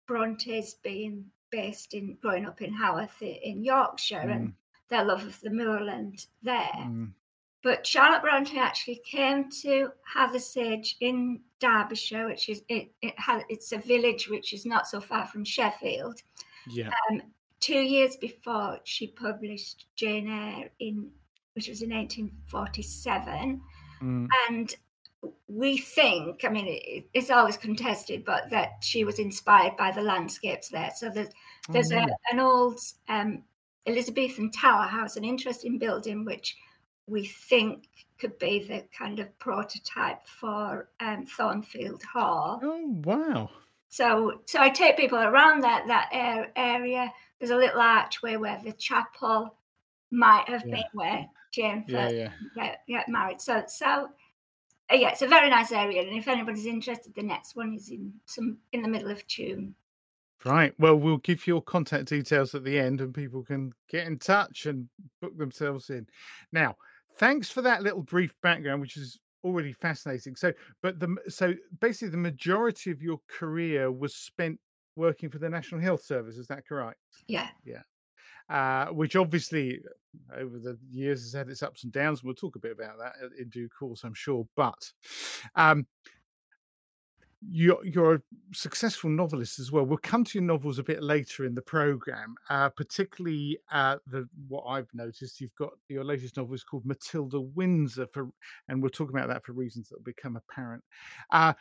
Brontes 0.08 0.76
being 0.76 1.26
based 1.52 1.94
in 1.94 2.18
growing 2.22 2.46
up 2.46 2.62
in 2.62 2.74
Haworth 2.74 3.22
in 3.22 3.64
Yorkshire 3.64 4.24
mm. 4.26 4.36
and 4.36 4.54
their 4.90 5.04
love 5.04 5.26
of 5.26 5.40
the 5.42 5.50
moorland 5.50 6.26
there. 6.44 6.70
Mm. 6.78 7.12
But 7.64 7.86
Charlotte 7.86 8.22
Bronte 8.22 8.60
actually 8.60 9.02
came 9.04 9.50
to 9.64 9.90
Hathersage 10.16 10.96
in 11.02 11.40
Derbyshire, 11.60 12.28
which 12.28 12.48
is 12.48 12.62
it, 12.70 12.92
it 13.02 13.18
has, 13.18 13.42
it's 13.50 13.72
a 13.72 13.80
village 13.80 14.30
which 14.30 14.54
is 14.54 14.66
not 14.68 14.88
so 14.88 15.02
far 15.02 15.26
from 15.26 15.44
Sheffield. 15.44 16.22
Yeah. 16.70 16.92
Um, 17.10 17.24
two 17.60 17.80
years 17.80 18.18
before 18.18 18.80
she 18.84 19.08
published 19.08 19.88
Jane 19.96 20.28
Eyre 20.30 20.70
in 20.80 21.10
which 21.56 21.70
was 21.70 21.82
in 21.82 21.90
1847. 21.90 23.62
Mm. 24.02 24.28
And 24.50 24.76
we 25.48 25.78
think, 25.78 26.44
I 26.44 26.50
mean, 26.50 26.68
it, 26.68 27.06
it's 27.14 27.30
always 27.30 27.58
contested, 27.58 28.26
but 28.26 28.50
that 28.50 28.74
she 28.82 29.04
was 29.04 29.20
inspired 29.20 29.78
by 29.78 29.92
the 29.92 30.02
landscapes 30.02 30.70
there. 30.70 30.92
So 30.96 31.10
there's, 31.10 31.30
there's 31.70 31.92
oh, 31.92 31.98
a, 31.98 32.08
an 32.32 32.40
old 32.40 32.80
um, 33.10 33.44
Elizabethan 33.86 34.52
tower 34.52 34.84
house, 34.84 35.16
an 35.16 35.24
interesting 35.24 35.78
building, 35.78 36.26
which 36.26 36.56
we 37.08 37.26
think 37.26 37.88
could 38.18 38.38
be 38.40 38.66
the 38.68 38.84
kind 38.98 39.20
of 39.20 39.38
prototype 39.40 40.26
for 40.26 40.90
um, 41.00 41.26
Thornfield 41.26 42.02
Hall. 42.04 42.60
Oh 42.64 43.02
wow! 43.04 43.50
So, 43.90 44.42
so 44.46 44.60
I 44.60 44.70
take 44.70 44.98
people 44.98 45.20
around 45.20 45.62
that 45.62 45.86
that 45.88 46.10
area. 46.56 47.12
There's 47.40 47.52
a 47.52 47.56
little 47.56 47.82
archway 47.82 48.38
where 48.38 48.60
the 48.64 48.72
chapel 48.74 49.56
might 50.12 50.48
have 50.48 50.64
yeah. 50.66 50.76
been 50.76 50.84
where 50.94 51.26
Jane 51.52 51.84
first 51.84 52.16
yeah, 52.16 52.30
yeah. 52.58 52.76
Get, 52.88 53.10
married. 53.10 53.42
So, 53.42 53.64
so 53.68 54.10
Uh, 54.92 54.96
yeah, 54.96 55.10
it's 55.10 55.22
a 55.22 55.28
very 55.28 55.50
nice 55.50 55.72
area. 55.72 56.02
And 56.02 56.16
if 56.16 56.28
anybody's 56.28 56.66
interested, 56.66 57.14
the 57.16 57.24
next 57.24 57.56
one 57.56 57.74
is 57.74 57.90
in 57.90 58.14
some 58.26 58.58
in 58.72 58.82
the 58.82 58.88
middle 58.88 59.12
of 59.12 59.26
June. 59.28 59.76
Right. 60.44 60.74
Well, 60.78 60.96
we'll 60.96 61.18
give 61.18 61.48
your 61.48 61.62
contact 61.62 62.06
details 62.10 62.54
at 62.54 62.64
the 62.64 62.78
end, 62.78 63.02
and 63.02 63.14
people 63.14 63.44
can 63.44 63.74
get 63.90 64.06
in 64.06 64.20
touch 64.20 64.68
and 64.68 64.88
book 65.22 65.36
themselves 65.38 65.90
in. 65.90 66.06
Now, 66.52 66.76
thanks 67.18 67.50
for 67.50 67.64
that 67.64 67.82
little 67.82 68.04
brief 68.04 68.34
background, 68.44 68.82
which 68.82 68.96
is 68.96 69.20
already 69.44 69.74
fascinating. 69.74 70.36
So, 70.36 70.54
but 70.84 71.00
the 71.00 71.16
so 71.30 71.54
basically 71.80 72.10
the 72.10 72.18
majority 72.18 72.92
of 72.92 73.02
your 73.02 73.20
career 73.28 73.92
was 73.92 74.16
spent 74.16 74.60
working 74.96 75.30
for 75.30 75.40
the 75.40 75.50
National 75.50 75.82
Health 75.82 76.04
Service. 76.04 76.38
Is 76.38 76.48
that 76.48 76.68
correct? 76.68 77.00
Yeah. 77.28 77.48
Yeah. 77.64 77.82
Uh, 78.48 78.86
which 78.88 79.16
obviously 79.16 79.80
uh, 80.32 80.40
over 80.40 80.60
the 80.60 80.78
years 80.92 81.24
has 81.24 81.34
had 81.34 81.50
its 81.50 81.64
ups 81.64 81.84
and 81.84 81.92
downs. 81.92 82.24
We'll 82.24 82.36
talk 82.36 82.56
a 82.56 82.60
bit 82.60 82.74
about 82.74 83.00
that 83.00 83.14
in 83.40 83.50
due 83.50 83.68
course, 83.70 84.04
I'm 84.04 84.14
sure. 84.14 84.48
But 84.56 84.92
um, 85.56 85.88
you're, 87.50 87.84
you're 87.86 88.16
a 88.16 88.22
successful 88.54 89.10
novelist 89.10 89.60
as 89.60 89.72
well. 89.72 89.86
We'll 89.86 89.98
come 89.98 90.24
to 90.24 90.38
your 90.38 90.46
novels 90.46 90.80
a 90.80 90.84
bit 90.84 91.02
later 91.04 91.46
in 91.46 91.56
the 91.56 91.62
program, 91.62 92.36
uh, 92.50 92.70
particularly 92.70 93.60
uh, 93.72 93.98
the 94.08 94.28
what 94.48 94.64
I've 94.64 94.90
noticed. 94.94 95.42
You've 95.42 95.56
got 95.56 95.72
your 95.90 96.04
latest 96.04 96.38
novel 96.38 96.56
is 96.56 96.64
called 96.64 96.86
Matilda 96.86 97.42
Windsor, 97.42 98.08
for, 98.12 98.30
and 98.68 98.82
we'll 98.82 98.90
talk 98.92 99.10
about 99.10 99.28
that 99.30 99.44
for 99.44 99.54
reasons 99.54 99.90
that 99.90 99.98
will 99.98 100.04
become 100.04 100.38
apparent. 100.38 100.84
Uh, 101.32 101.54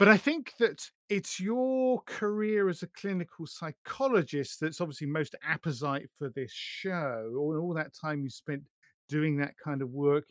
but 0.00 0.08
I 0.08 0.16
think 0.16 0.54
that 0.58 0.82
it's 1.10 1.38
your 1.38 2.00
career 2.06 2.70
as 2.70 2.82
a 2.82 2.86
clinical 2.86 3.46
psychologist 3.46 4.58
that's 4.58 4.80
obviously 4.80 5.06
most 5.06 5.34
apposite 5.46 6.08
for 6.18 6.30
this 6.30 6.50
show, 6.50 7.30
all, 7.36 7.58
all 7.60 7.74
that 7.74 7.92
time 7.92 8.22
you 8.22 8.30
spent 8.30 8.62
doing 9.10 9.36
that 9.36 9.52
kind 9.62 9.82
of 9.82 9.90
work 9.90 10.24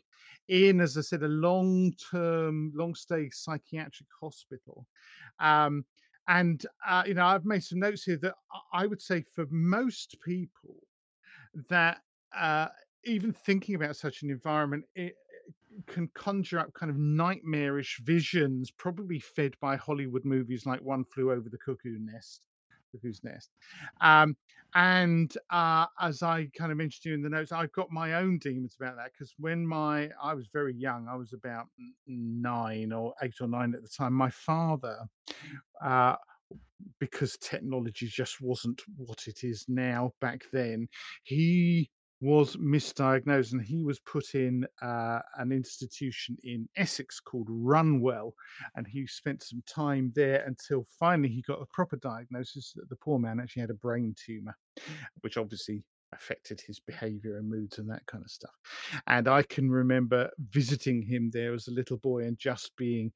in, 0.48 0.80
as 0.80 0.98
I 0.98 1.02
said, 1.02 1.22
a 1.22 1.28
long 1.28 1.92
term, 2.10 2.72
long 2.74 2.96
stay 2.96 3.30
psychiatric 3.30 4.08
hospital. 4.20 4.88
Um, 5.38 5.84
and, 6.26 6.66
uh, 6.84 7.04
you 7.06 7.14
know, 7.14 7.26
I've 7.26 7.44
made 7.44 7.62
some 7.62 7.78
notes 7.78 8.02
here 8.02 8.18
that 8.22 8.34
I 8.72 8.86
would 8.86 9.00
say 9.00 9.22
for 9.22 9.46
most 9.52 10.16
people, 10.20 10.78
that 11.68 11.98
uh, 12.36 12.66
even 13.04 13.32
thinking 13.32 13.76
about 13.76 13.94
such 13.94 14.22
an 14.22 14.30
environment 14.30 14.84
it 14.96 15.14
can 15.86 16.08
conjure 16.14 16.58
up 16.58 16.72
kind 16.74 16.90
of 16.90 16.98
nightmarish 16.98 18.00
visions, 18.04 18.70
probably 18.70 19.18
fed 19.18 19.54
by 19.60 19.76
Hollywood 19.76 20.24
movies 20.24 20.66
like 20.66 20.80
One 20.82 21.04
Flew 21.04 21.32
Over 21.32 21.48
the 21.48 21.58
Cuckoo 21.58 21.98
Nest. 21.98 22.42
Cuckoo's 22.92 23.22
Nest. 23.22 23.50
Um, 24.00 24.36
and 24.74 25.36
uh, 25.50 25.86
as 26.00 26.22
I 26.22 26.46
kind 26.56 26.70
of 26.70 26.78
mentioned 26.78 27.04
you 27.04 27.14
in 27.14 27.22
the 27.22 27.28
notes, 27.28 27.52
I've 27.52 27.72
got 27.72 27.90
my 27.90 28.14
own 28.14 28.38
demons 28.38 28.76
about 28.80 28.96
that 28.96 29.12
because 29.12 29.34
when 29.38 29.66
my 29.66 30.10
I 30.22 30.34
was 30.34 30.48
very 30.52 30.74
young, 30.74 31.08
I 31.08 31.16
was 31.16 31.32
about 31.32 31.66
nine 32.06 32.92
or 32.92 33.14
eight 33.22 33.34
or 33.40 33.48
nine 33.48 33.74
at 33.74 33.82
the 33.82 33.88
time. 33.88 34.12
My 34.12 34.30
father, 34.30 34.98
uh, 35.84 36.16
because 36.98 37.36
technology 37.38 38.06
just 38.06 38.40
wasn't 38.40 38.82
what 38.96 39.26
it 39.26 39.42
is 39.42 39.64
now 39.68 40.12
back 40.20 40.44
then, 40.52 40.88
he 41.24 41.90
was 42.20 42.56
misdiagnosed 42.56 43.52
and 43.52 43.62
he 43.62 43.82
was 43.82 43.98
put 44.00 44.34
in 44.34 44.66
uh, 44.82 45.20
an 45.38 45.52
institution 45.52 46.36
in 46.42 46.68
Essex 46.76 47.18
called 47.18 47.46
Runwell. 47.48 48.34
And 48.76 48.86
he 48.86 49.06
spent 49.06 49.42
some 49.42 49.62
time 49.66 50.12
there 50.14 50.44
until 50.46 50.86
finally 50.98 51.30
he 51.30 51.42
got 51.42 51.62
a 51.62 51.66
proper 51.72 51.96
diagnosis 51.96 52.72
that 52.76 52.88
the 52.90 52.96
poor 52.96 53.18
man 53.18 53.40
actually 53.40 53.62
had 53.62 53.70
a 53.70 53.74
brain 53.74 54.14
tumor, 54.22 54.54
which 55.22 55.38
obviously 55.38 55.82
affected 56.12 56.60
his 56.60 56.78
behavior 56.80 57.38
and 57.38 57.48
moods 57.48 57.78
and 57.78 57.88
that 57.88 58.04
kind 58.06 58.24
of 58.24 58.30
stuff. 58.30 58.54
And 59.06 59.28
I 59.28 59.42
can 59.42 59.70
remember 59.70 60.30
visiting 60.50 61.02
him 61.02 61.30
there 61.32 61.54
as 61.54 61.68
a 61.68 61.72
little 61.72 61.98
boy 61.98 62.24
and 62.24 62.38
just 62.38 62.76
being 62.76 63.12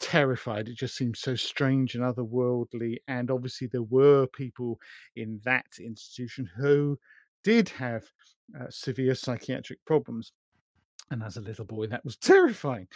terrified. 0.00 0.68
It 0.68 0.76
just 0.76 0.96
seemed 0.96 1.16
so 1.16 1.34
strange 1.36 1.94
and 1.94 2.04
otherworldly. 2.04 2.96
And 3.08 3.30
obviously, 3.30 3.68
there 3.68 3.84
were 3.84 4.26
people 4.26 4.78
in 5.16 5.40
that 5.44 5.66
institution 5.80 6.50
who 6.56 6.98
did 7.44 7.68
have 7.70 8.04
uh, 8.58 8.66
severe 8.70 9.14
psychiatric 9.14 9.78
problems. 9.84 10.32
And 11.10 11.22
as 11.22 11.36
a 11.36 11.42
little 11.42 11.64
boy, 11.64 11.86
that 11.88 12.04
was 12.04 12.16
terrifying. 12.18 12.88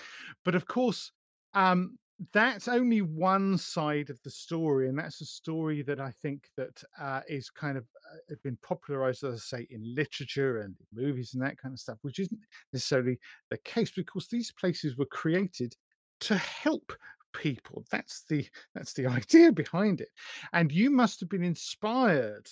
But 0.45 0.55
of 0.55 0.67
course, 0.67 1.13
um, 1.55 1.99
that's 2.33 2.67
only 2.69 3.03
one 3.03 3.59
side 3.59 4.09
of 4.09 4.21
the 4.23 4.31
story, 4.31 4.89
and 4.89 4.99
that's 4.99 5.21
a 5.21 5.27
story 5.27 5.83
that 5.83 6.01
I 6.01 6.11
think 6.23 6.49
that 6.57 6.83
uh, 6.99 7.21
is 7.29 7.51
kind 7.51 7.77
of 7.77 7.85
uh, 8.31 8.35
been 8.43 8.57
popularized, 8.63 9.23
as 9.25 9.35
I 9.35 9.59
say, 9.59 9.67
in 9.71 9.95
literature 9.95 10.61
and 10.61 10.75
movies 10.95 11.35
and 11.35 11.43
that 11.43 11.59
kind 11.59 11.75
of 11.75 11.81
stuff, 11.81 11.99
which 12.03 12.19
isn't 12.19 12.41
necessarily 12.73 13.19
the 13.51 13.59
case 13.59 13.91
because 13.91 14.29
these 14.29 14.51
places 14.51 14.97
were 14.97 15.07
created 15.07 15.75
to 16.21 16.37
help 16.37 16.93
people. 17.35 17.85
That's 17.91 18.25
the 18.29 18.47
that's 18.75 18.95
the 18.95 19.07
idea 19.19 19.53
behind 19.53 20.01
it, 20.01 20.09
and 20.55 20.73
you 20.73 20.91
must 20.91 21.21
have 21.21 21.29
been 21.29 21.45
inspired 21.45 22.49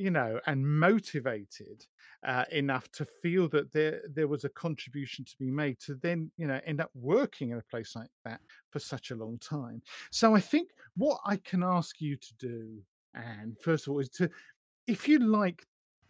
you 0.00 0.10
know, 0.10 0.40
and 0.46 0.66
motivated 0.66 1.84
uh, 2.26 2.44
enough 2.50 2.90
to 2.92 3.04
feel 3.04 3.48
that 3.50 3.72
there 3.72 4.00
there 4.14 4.28
was 4.28 4.44
a 4.44 4.48
contribution 4.48 5.24
to 5.24 5.36
be 5.38 5.50
made 5.50 5.78
to 5.80 5.94
then 5.96 6.30
you 6.36 6.46
know 6.46 6.60
end 6.66 6.80
up 6.80 6.90
working 6.94 7.50
in 7.50 7.58
a 7.58 7.62
place 7.70 7.94
like 7.94 8.10
that 8.24 8.40
for 8.70 8.78
such 8.78 9.10
a 9.10 9.14
long 9.16 9.38
time. 9.38 9.82
So 10.10 10.34
I 10.34 10.40
think 10.40 10.70
what 10.96 11.20
I 11.26 11.36
can 11.36 11.62
ask 11.62 12.00
you 12.00 12.16
to 12.16 12.34
do, 12.38 12.78
and 13.14 13.58
first 13.60 13.86
of 13.86 13.92
all, 13.92 14.00
is 14.00 14.08
to, 14.10 14.30
if 14.86 15.06
you 15.06 15.18
like, 15.18 15.66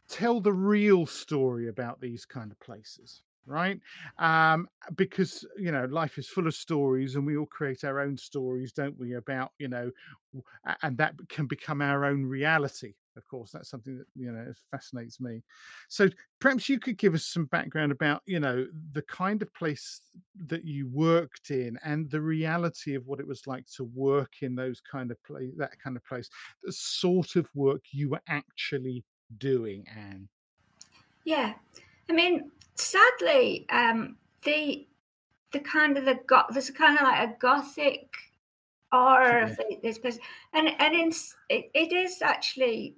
tell 0.08 0.40
the 0.40 0.52
real 0.52 1.06
story 1.06 1.68
about 1.68 2.00
these 2.00 2.24
kind 2.24 2.52
of 2.52 2.60
places 2.60 3.22
right 3.46 3.80
um 4.18 4.68
because 4.96 5.46
you 5.56 5.72
know 5.72 5.86
life 5.86 6.18
is 6.18 6.28
full 6.28 6.46
of 6.46 6.54
stories 6.54 7.16
and 7.16 7.26
we 7.26 7.38
all 7.38 7.46
create 7.46 7.84
our 7.84 7.98
own 7.98 8.16
stories 8.16 8.70
don't 8.70 8.98
we 8.98 9.14
about 9.14 9.52
you 9.58 9.66
know 9.66 9.90
and 10.82 10.98
that 10.98 11.14
can 11.30 11.46
become 11.46 11.80
our 11.80 12.04
own 12.04 12.24
reality 12.24 12.92
of 13.16 13.26
course 13.26 13.50
that's 13.50 13.68
something 13.68 13.98
that 13.98 14.06
you 14.14 14.32
know 14.32 14.52
fascinates 14.70 15.20
me. 15.20 15.42
So 15.88 16.08
perhaps 16.40 16.68
you 16.68 16.78
could 16.78 16.98
give 16.98 17.14
us 17.14 17.24
some 17.26 17.46
background 17.46 17.92
about 17.92 18.22
you 18.26 18.40
know 18.40 18.66
the 18.92 19.02
kind 19.02 19.42
of 19.42 19.52
place 19.54 20.00
that 20.46 20.64
you 20.64 20.88
worked 20.88 21.50
in 21.50 21.78
and 21.84 22.10
the 22.10 22.20
reality 22.20 22.94
of 22.94 23.06
what 23.06 23.20
it 23.20 23.26
was 23.26 23.46
like 23.46 23.66
to 23.76 23.84
work 23.84 24.34
in 24.42 24.54
those 24.54 24.80
kind 24.80 25.10
of 25.10 25.22
place 25.24 25.50
that 25.56 25.78
kind 25.82 25.96
of 25.96 26.04
place 26.04 26.28
the 26.62 26.72
sort 26.72 27.36
of 27.36 27.48
work 27.54 27.82
you 27.90 28.10
were 28.10 28.22
actually 28.28 29.04
doing 29.38 29.86
anne. 29.94 30.28
Yeah. 31.24 31.54
I 32.08 32.12
mean 32.12 32.50
sadly 32.74 33.66
um 33.70 34.16
the 34.42 34.86
the 35.52 35.60
kind 35.60 35.98
of 35.98 36.04
the 36.04 36.18
got 36.26 36.52
there's 36.52 36.70
kind 36.70 36.96
of 36.98 37.04
like 37.04 37.28
a 37.28 37.36
gothic 37.38 38.08
or 38.92 39.22
yeah. 39.22 39.54
this 39.82 39.98
person 39.98 40.20
and 40.52 40.68
and 40.78 40.94
it's, 40.94 41.36
it, 41.48 41.70
it 41.74 41.92
is 41.92 42.22
actually 42.22 42.96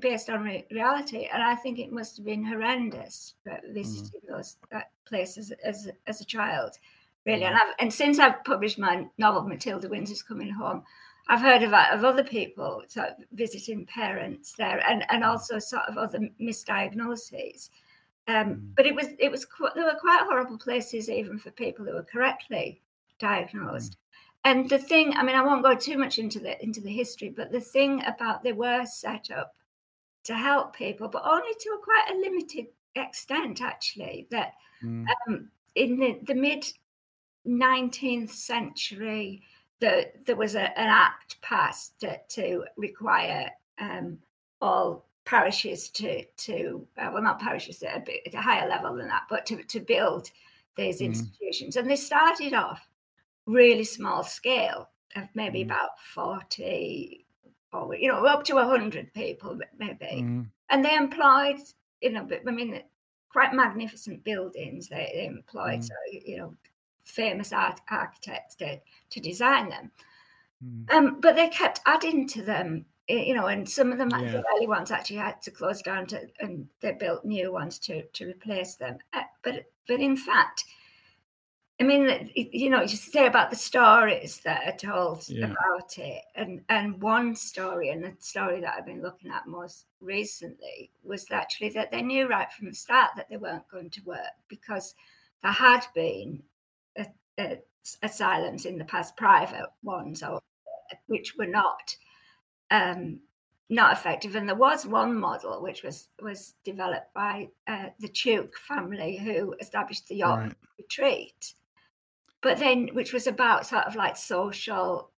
based 0.00 0.30
on 0.30 0.42
re- 0.42 0.66
reality. 0.70 1.28
And 1.32 1.42
I 1.42 1.54
think 1.54 1.78
it 1.78 1.92
must 1.92 2.16
have 2.16 2.26
been 2.26 2.44
horrendous 2.44 3.34
visiting 3.72 4.20
mm. 4.28 4.36
those 4.36 4.56
places 5.06 5.52
as, 5.64 5.88
as 6.06 6.20
a 6.20 6.24
child, 6.24 6.76
really. 7.26 7.44
And, 7.44 7.56
I've, 7.56 7.74
and 7.78 7.92
since 7.92 8.18
I've 8.18 8.42
published 8.44 8.78
my 8.78 9.06
novel, 9.18 9.42
Matilda 9.42 9.88
Windsor's 9.88 10.22
Coming 10.22 10.50
Home, 10.50 10.82
I've 11.28 11.40
heard 11.40 11.62
of, 11.62 11.72
of 11.72 12.04
other 12.04 12.24
people 12.24 12.82
sort 12.88 13.08
of 13.10 13.14
visiting 13.32 13.86
parents 13.86 14.54
there 14.58 14.82
and, 14.88 15.04
and 15.10 15.22
mm. 15.22 15.28
also 15.28 15.58
sort 15.58 15.84
of 15.88 15.96
other 15.96 16.28
misdiagnoses. 16.40 17.70
Um, 18.28 18.34
mm. 18.34 18.60
But 18.76 18.86
it 18.86 18.94
was 18.94 19.06
it 19.18 19.30
was 19.30 19.46
there 19.74 19.84
were 19.84 19.98
quite 20.00 20.24
horrible 20.24 20.58
places 20.58 21.08
even 21.08 21.38
for 21.38 21.50
people 21.52 21.84
who 21.84 21.94
were 21.94 22.02
correctly 22.02 22.82
diagnosed. 23.18 23.92
Mm. 23.92 23.96
And 24.44 24.68
the 24.70 24.78
thing, 24.78 25.14
I 25.16 25.22
mean, 25.22 25.36
I 25.36 25.42
won't 25.42 25.62
go 25.62 25.74
too 25.74 25.98
much 25.98 26.18
into 26.18 26.38
the 26.38 26.62
into 26.62 26.80
the 26.80 26.92
history, 26.92 27.28
but 27.28 27.52
the 27.52 27.60
thing 27.60 28.02
about 28.06 28.42
they 28.42 28.52
were 28.52 28.86
set 28.86 29.30
up 29.30 29.54
to 30.24 30.34
help 30.34 30.74
people, 30.74 31.08
but 31.08 31.22
only 31.24 31.52
to 31.58 31.68
a 31.70 31.84
quite 31.84 32.06
a 32.10 32.18
limited 32.18 32.66
extent, 32.94 33.60
actually. 33.60 34.26
That 34.30 34.54
mm. 34.82 35.04
um, 35.28 35.50
in 35.74 35.98
the, 35.98 36.20
the 36.24 36.34
mid 36.34 36.64
19th 37.46 38.30
century, 38.30 39.42
the, 39.80 40.10
there 40.26 40.36
was 40.36 40.54
a, 40.54 40.78
an 40.78 40.88
act 40.88 41.40
passed 41.42 41.98
to, 42.00 42.18
to 42.28 42.64
require 42.76 43.50
um, 43.78 44.18
all 44.60 45.06
parishes 45.24 45.88
to, 45.90 46.24
to 46.36 46.86
uh, 46.98 47.10
well, 47.12 47.22
not 47.22 47.40
parishes 47.40 47.82
at 47.82 47.96
a, 47.96 48.00
bit, 48.00 48.20
at 48.26 48.34
a 48.34 48.40
higher 48.40 48.68
level 48.68 48.94
than 48.96 49.08
that, 49.08 49.22
but 49.30 49.46
to, 49.46 49.62
to 49.64 49.80
build 49.80 50.30
these 50.76 51.00
mm. 51.00 51.06
institutions. 51.06 51.76
And 51.76 51.88
they 51.88 51.96
started 51.96 52.52
off 52.52 52.89
really 53.46 53.84
small 53.84 54.22
scale 54.22 54.88
of 55.16 55.24
maybe 55.34 55.60
mm. 55.60 55.66
about 55.66 55.90
40 56.14 57.26
or 57.72 57.94
you 57.94 58.08
know 58.08 58.24
up 58.26 58.44
to 58.44 58.54
100 58.54 59.12
people 59.14 59.58
maybe 59.78 60.22
mm. 60.22 60.46
and 60.70 60.84
they 60.84 60.94
employed 60.94 61.58
you 62.00 62.12
know 62.12 62.28
i 62.46 62.50
mean 62.50 62.80
quite 63.30 63.54
magnificent 63.54 64.22
buildings 64.24 64.88
they, 64.88 65.26
employed 65.26 65.80
mm. 65.80 65.84
so, 65.84 65.94
you 66.10 66.36
know 66.38 66.54
famous 67.04 67.52
art, 67.52 67.80
architects 67.90 68.54
to, 68.54 68.78
to 69.08 69.20
design 69.20 69.68
them 69.68 69.90
mm. 70.64 70.90
um, 70.92 71.20
but 71.20 71.34
they 71.34 71.48
kept 71.48 71.80
adding 71.86 72.26
to 72.26 72.42
them 72.42 72.84
you 73.08 73.34
know 73.34 73.46
and 73.46 73.68
some 73.68 73.90
of 73.90 73.98
them 73.98 74.10
yeah. 74.10 74.30
the 74.30 74.44
early 74.54 74.66
ones 74.66 74.90
actually 74.90 75.16
had 75.16 75.40
to 75.42 75.50
close 75.50 75.82
down 75.82 76.06
to 76.06 76.20
and 76.40 76.66
they 76.80 76.92
built 76.92 77.24
new 77.24 77.52
ones 77.52 77.78
to 77.78 78.02
to 78.12 78.28
replace 78.28 78.76
them 78.76 78.96
uh, 79.12 79.22
but 79.42 79.64
but 79.88 80.00
in 80.00 80.16
fact 80.16 80.64
I 81.80 81.82
mean, 81.82 82.30
you 82.34 82.68
know, 82.68 82.82
you 82.82 82.88
say 82.88 83.26
about 83.26 83.48
the 83.48 83.56
stories 83.56 84.42
that 84.44 84.66
are 84.66 84.76
told 84.76 85.26
yeah. 85.28 85.46
about 85.46 85.96
it, 85.96 86.22
and 86.34 86.60
and 86.68 87.00
one 87.00 87.34
story, 87.34 87.88
and 87.88 88.04
the 88.04 88.12
story 88.18 88.60
that 88.60 88.74
I've 88.76 88.84
been 88.84 89.00
looking 89.00 89.30
at 89.30 89.46
most 89.46 89.86
recently 90.02 90.90
was 91.02 91.24
actually 91.30 91.70
that 91.70 91.90
they 91.90 92.02
knew 92.02 92.28
right 92.28 92.52
from 92.52 92.68
the 92.68 92.74
start 92.74 93.12
that 93.16 93.30
they 93.30 93.38
weren't 93.38 93.66
going 93.70 93.88
to 93.90 94.02
work 94.04 94.34
because 94.48 94.94
there 95.42 95.52
had 95.52 95.86
been 95.94 96.42
a, 96.98 97.06
a, 97.38 97.58
asylums 98.02 98.66
in 98.66 98.76
the 98.76 98.84
past, 98.84 99.16
private 99.16 99.64
ones, 99.82 100.22
or 100.22 100.38
which 101.06 101.34
were 101.38 101.46
not 101.46 101.96
um, 102.70 103.20
not 103.70 103.94
effective. 103.94 104.36
And 104.36 104.46
there 104.46 104.54
was 104.54 104.84
one 104.84 105.18
model 105.18 105.62
which 105.62 105.82
was 105.82 106.08
was 106.20 106.56
developed 106.62 107.14
by 107.14 107.48
uh, 107.66 107.86
the 108.00 108.08
Tuke 108.08 108.56
family, 108.68 109.16
who 109.16 109.54
established 109.60 110.08
the 110.08 110.16
York 110.16 110.40
right. 110.40 110.54
Retreat 110.78 111.54
but 112.42 112.58
then 112.58 112.88
which 112.92 113.12
was 113.12 113.26
about 113.26 113.66
sort 113.66 113.84
of 113.84 113.96
like 113.96 114.16
social 114.16 115.10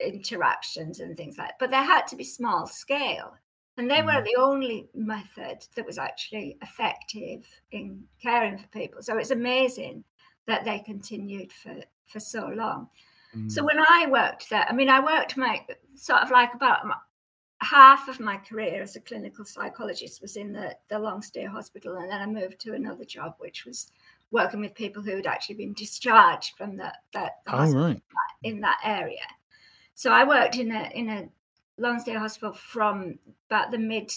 interactions 0.00 1.00
and 1.00 1.16
things 1.16 1.38
like 1.38 1.48
that. 1.48 1.58
But 1.58 1.70
they 1.70 1.76
had 1.76 2.06
to 2.08 2.16
be 2.16 2.24
small 2.24 2.66
scale. 2.66 3.34
And 3.76 3.90
they 3.90 4.02
were 4.02 4.12
mm-hmm. 4.12 4.24
the 4.24 4.40
only 4.40 4.88
method 4.94 5.64
that 5.74 5.86
was 5.86 5.98
actually 5.98 6.58
effective 6.62 7.46
in 7.72 8.04
caring 8.20 8.58
for 8.58 8.66
people. 8.68 9.02
So 9.02 9.16
it's 9.16 9.30
amazing 9.30 10.04
that 10.46 10.64
they 10.64 10.80
continued 10.80 11.52
for, 11.52 11.76
for 12.06 12.20
so 12.20 12.46
long. 12.54 12.88
Mm. 13.34 13.50
So 13.50 13.64
when 13.64 13.78
I 13.78 14.06
worked 14.10 14.50
there, 14.50 14.66
I 14.68 14.72
mean, 14.72 14.90
I 14.90 15.00
worked 15.00 15.36
my 15.36 15.64
sort 15.94 16.20
of 16.20 16.30
like 16.30 16.52
about 16.54 16.80
half 17.62 18.08
of 18.08 18.20
my 18.20 18.36
career 18.38 18.82
as 18.82 18.96
a 18.96 19.00
clinical 19.00 19.44
psychologist 19.44 20.20
was 20.20 20.36
in 20.36 20.52
the, 20.52 20.76
the 20.88 20.98
long 20.98 21.22
stay 21.22 21.44
hospital. 21.44 21.96
And 21.96 22.10
then 22.10 22.20
I 22.20 22.26
moved 22.26 22.60
to 22.60 22.74
another 22.74 23.04
job, 23.04 23.34
which 23.38 23.64
was 23.64 23.92
working 24.30 24.60
with 24.60 24.74
people 24.74 25.02
who 25.02 25.16
had 25.16 25.26
actually 25.26 25.56
been 25.56 25.72
discharged 25.72 26.56
from 26.56 26.76
the, 26.76 26.92
the, 27.12 27.30
the 27.46 27.54
oh, 27.54 27.72
right. 27.72 28.00
in 28.42 28.60
that 28.60 28.78
area. 28.84 29.26
So 29.94 30.12
I 30.12 30.24
worked 30.24 30.56
in 30.56 30.72
a 30.72 30.90
in 30.94 31.08
a 31.08 31.28
long 31.76 32.00
stay 32.00 32.14
hospital 32.14 32.52
from 32.52 33.18
about 33.48 33.70
the 33.70 33.78
mid 33.78 34.12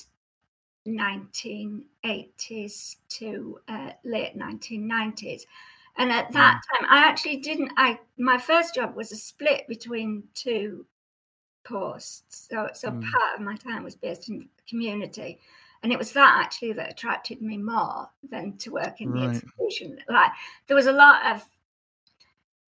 1980s 0.87 2.95
to 3.09 3.59
uh, 3.67 3.91
late 4.03 4.37
1990s. 4.37 5.43
And 5.97 6.11
at 6.11 6.31
that 6.33 6.61
mm. 6.61 6.79
time, 6.79 6.87
I 6.89 7.07
actually 7.07 7.37
didn't. 7.37 7.71
I 7.77 7.99
my 8.17 8.37
first 8.37 8.75
job 8.75 8.95
was 8.95 9.11
a 9.11 9.15
split 9.15 9.67
between 9.67 10.23
two 10.33 10.85
posts. 11.63 12.47
So, 12.49 12.69
so 12.73 12.89
mm. 12.89 13.03
part 13.11 13.35
of 13.35 13.41
my 13.41 13.55
time 13.55 13.83
was 13.83 13.95
based 13.95 14.29
in 14.29 14.39
the 14.39 14.47
community, 14.67 15.39
and 15.83 15.91
it 15.91 15.99
was 15.99 16.13
that 16.13 16.41
actually 16.43 16.73
that 16.73 16.91
attracted 16.91 17.41
me 17.41 17.57
more 17.57 18.09
than 18.29 18.57
to 18.57 18.71
work 18.71 19.01
in 19.01 19.11
the 19.11 19.23
institution. 19.23 19.99
Like 20.09 20.31
there 20.67 20.75
was 20.75 20.87
a 20.87 20.91
lot 20.91 21.35
of 21.35 21.43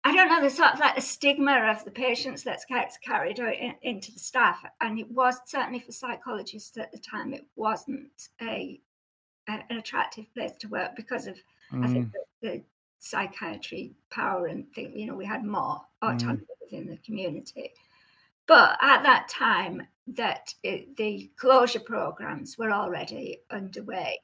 I 0.06 0.14
don't 0.14 0.28
know, 0.28 0.42
the 0.42 0.50
sort 0.50 0.74
of 0.74 0.80
like 0.80 0.96
the 0.96 1.02
stigma 1.02 1.70
of 1.72 1.86
the 1.86 1.92
patients 1.92 2.44
that's 2.44 2.66
carried 2.66 3.40
in, 3.40 3.74
into 3.84 4.12
the 4.12 4.20
staff. 4.20 4.62
And 4.82 5.00
it 5.00 5.10
was 5.10 5.40
certainly 5.46 5.80
for 5.80 5.94
psychologists 5.94 6.78
at 6.78 6.92
the 6.92 6.98
time, 6.98 7.34
it 7.34 7.46
wasn't 7.56 8.30
a 8.42 8.80
a, 9.48 9.64
an 9.70 9.78
attractive 9.78 10.26
place 10.34 10.54
to 10.60 10.68
work 10.68 10.96
because 10.96 11.28
of 11.28 11.38
Mm. 11.72 11.86
I 11.86 11.88
think 11.88 12.12
the, 12.12 12.48
the 12.48 12.64
psychiatry 13.00 13.94
power 14.10 14.48
and 14.48 14.72
thing. 14.74 14.98
You 14.98 15.08
know, 15.08 15.16
we 15.16 15.26
had 15.26 15.44
more 15.44 15.82
autonomy 16.02 16.42
Mm. 16.44 16.62
within 16.62 16.88
the 16.88 16.98
community. 16.98 17.72
But 18.48 18.78
at 18.82 19.04
that 19.04 19.30
time, 19.30 19.88
that 20.08 20.54
it, 20.64 20.96
the 20.98 21.32
closure 21.38 21.80
programs 21.80 22.58
were 22.58 22.72
already 22.72 23.40
underway. 23.50 24.20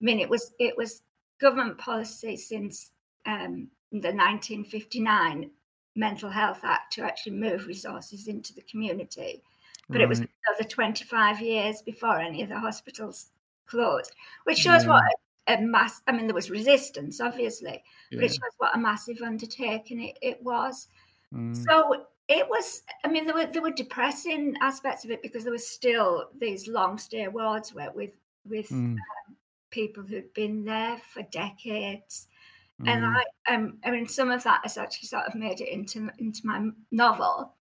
I 0.00 0.04
mean, 0.04 0.20
it 0.20 0.28
was 0.28 0.52
it 0.58 0.76
was 0.76 1.02
government 1.40 1.78
policy 1.78 2.36
since 2.36 2.90
um, 3.26 3.68
the 3.92 4.12
1959 4.12 5.50
Mental 5.96 6.30
Health 6.30 6.60
Act 6.62 6.92
to 6.94 7.02
actually 7.02 7.32
move 7.32 7.66
resources 7.66 8.28
into 8.28 8.54
the 8.54 8.62
community. 8.62 9.42
But 9.90 10.02
it 10.02 10.08
was 10.08 10.18
another 10.18 10.68
25 10.68 11.40
years 11.40 11.80
before 11.80 12.20
any 12.20 12.42
of 12.42 12.50
the 12.50 12.58
hospitals 12.58 13.30
closed, 13.66 14.14
which 14.44 14.58
shows 14.58 14.86
what 14.86 15.02
a, 15.46 15.62
mass. 15.62 16.02
I 16.06 16.12
mean, 16.12 16.26
there 16.26 16.34
was 16.34 16.50
resistance, 16.50 17.22
obviously, 17.22 17.82
but 18.10 18.22
it 18.22 18.32
shows 18.32 18.52
what 18.58 18.76
a 18.76 18.78
massive 18.78 19.22
undertaking 19.22 20.02
it, 20.02 20.18
it 20.20 20.42
was. 20.42 20.88
Mm. 21.34 21.56
So 21.56 22.04
it 22.28 22.48
was. 22.48 22.82
I 23.04 23.08
mean, 23.08 23.26
there 23.26 23.34
were 23.34 23.46
there 23.46 23.62
were 23.62 23.70
depressing 23.70 24.56
aspects 24.60 25.04
of 25.04 25.10
it 25.10 25.22
because 25.22 25.44
there 25.44 25.52
were 25.52 25.58
still 25.58 26.30
these 26.38 26.68
long 26.68 26.98
stay 26.98 27.28
wards 27.28 27.74
where 27.74 27.90
with 27.92 28.12
with 28.44 28.70
Mm. 28.70 29.04
people 29.70 30.02
who'd 30.04 30.32
been 30.34 30.64
there 30.64 30.98
for 30.98 31.22
decades. 31.24 32.28
And 32.86 33.04
Mm. 33.04 33.22
I, 33.48 33.54
um, 33.54 33.80
I 33.84 33.90
mean, 33.90 34.08
some 34.08 34.30
of 34.30 34.44
that 34.44 34.62
has 34.64 34.78
actually 34.78 35.08
sort 35.08 35.26
of 35.26 35.34
made 35.34 35.60
it 35.60 35.68
into 35.68 36.10
into 36.18 36.46
my 36.46 36.70
novel. 36.90 37.56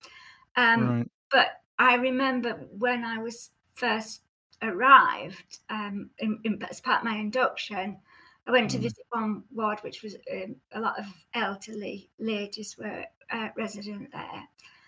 Um, 0.55 0.97
Right. 0.97 1.09
But 1.31 1.63
I 1.79 1.95
remember 1.95 2.53
when 2.71 3.03
I 3.03 3.19
was 3.19 3.51
first 3.75 4.23
arrived, 4.61 5.59
um, 5.69 6.11
in, 6.19 6.39
in, 6.43 6.63
as 6.63 6.81
part 6.81 6.99
of 6.99 7.05
my 7.05 7.17
induction, 7.17 8.01
I 8.47 8.51
went 8.51 8.71
to 8.71 8.79
Mm. 8.79 8.87
visit 8.87 9.05
one 9.09 9.43
ward, 9.51 9.79
which 9.81 10.03
was 10.03 10.15
um, 10.31 10.61
a 10.71 10.79
lot 10.79 10.99
of 10.99 11.05
elderly 11.33 12.11
ladies 12.17 12.77
were 12.77 13.05
uh, 13.29 13.49
resident 13.57 14.11
there, 14.13 14.47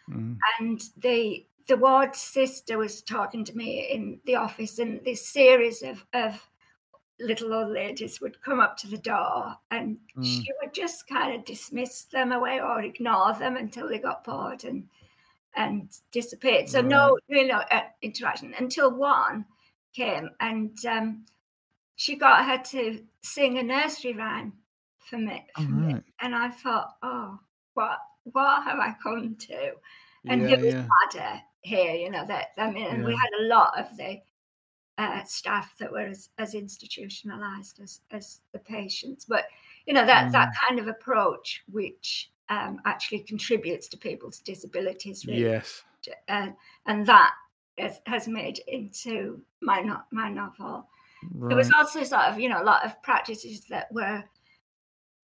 Mm. 0.10 0.43
and 0.60 0.82
the 0.97 1.45
the 1.68 1.78
ward 1.78 2.16
sister 2.16 2.78
was 2.78 3.01
talking 3.03 3.45
to 3.45 3.55
me 3.55 3.88
in 3.91 4.22
the 4.26 4.36
office, 4.36 4.80
and 4.80 5.03
this 5.05 5.28
series 5.28 5.82
of 5.84 6.05
of 6.14 6.49
little 7.20 7.53
old 7.53 7.72
ladies 7.74 8.22
would 8.22 8.41
come 8.41 8.60
up 8.60 8.78
to 8.78 8.88
the 8.88 8.97
door, 8.97 9.57
and 9.72 9.99
Mm. 10.16 10.43
she 10.43 10.51
would 10.62 10.74
just 10.74 11.07
kind 11.07 11.36
of 11.36 11.45
dismiss 11.45 12.05
them 12.05 12.32
away 12.32 12.60
or 12.62 12.82
ignore 12.82 13.34
them 13.34 13.57
until 13.57 13.89
they 13.89 13.99
got 13.99 14.24
bored 14.24 14.64
and 14.64 14.89
and 15.55 15.99
disappeared. 16.12 16.70
So 16.70 16.82
no, 16.82 17.18
really 17.30 17.47
no 17.49 17.60
uh, 17.72 17.89
interaction 18.01 18.53
until 18.53 18.91
one 18.95 19.45
came 19.93 20.30
and 20.39 20.78
um, 20.86 21.26
she 21.95 22.16
got 22.16 22.45
her 22.45 22.64
to 22.72 23.05
sing 23.22 23.57
a 23.57 23.64
nursery 23.64 24.14
rhyme 24.14 24.60
for 24.99 25.18
me, 25.18 25.47
for 25.53 25.72
me. 25.74 25.95
And 26.22 26.36
I 26.36 26.49
thought, 26.49 26.97
oh, 27.01 27.39
what 27.74 27.99
what 28.24 28.63
have 28.63 28.80
I 28.80 28.95
come 29.01 29.36
to? 29.36 29.76
And 30.28 30.41
Yeah, 30.41 30.47
who 30.47 30.57
was 30.65 30.76
yeah. 30.76 30.86
madder 31.13 31.41
here? 31.61 31.93
You 31.95 32.09
know 32.11 32.26
that 32.26 32.49
I 32.57 32.72
mean, 32.72 32.88
and 32.88 33.03
we 33.03 33.15
had 33.15 33.41
a 33.41 33.47
lot 33.47 33.80
of 33.80 33.95
the 33.97 34.22
uh, 34.97 35.24
staff 35.24 35.78
that 35.78 35.91
were 35.91 36.01
as, 36.07 36.30
as 36.38 36.53
institutionalized 36.55 37.80
as 37.82 38.01
as 38.11 38.41
the 38.51 38.59
patients, 38.59 39.26
but 39.26 39.45
you 39.86 39.93
know 39.93 40.05
that 40.05 40.32
that 40.34 40.49
Mm. 40.49 40.53
kind 40.67 40.80
of 40.80 40.88
approach, 40.88 41.63
which 41.72 42.32
um, 42.49 42.82
actually 42.86 43.22
contributes 43.22 43.88
to 43.89 43.97
people's 43.97 44.39
disabilities, 44.39 45.26
really, 45.28 45.43
Yes. 45.43 45.84
uh, 46.28 46.49
and 46.86 47.05
that 47.07 47.36
has, 47.78 48.01
has 48.05 48.28
made 48.28 48.59
into 48.67 49.43
my 49.61 49.82
no- 49.82 50.03
my 50.11 50.30
novel. 50.30 50.89
There 51.49 51.57
was 51.57 51.70
Right. 51.70 51.76
also 51.76 52.03
sort 52.03 52.24
of, 52.24 52.39
you 52.39 52.49
know, 52.49 52.61
a 52.61 52.65
lot 52.65 52.86
of 52.86 53.01
practices 53.03 53.61
that 53.70 53.91
were 53.93 54.24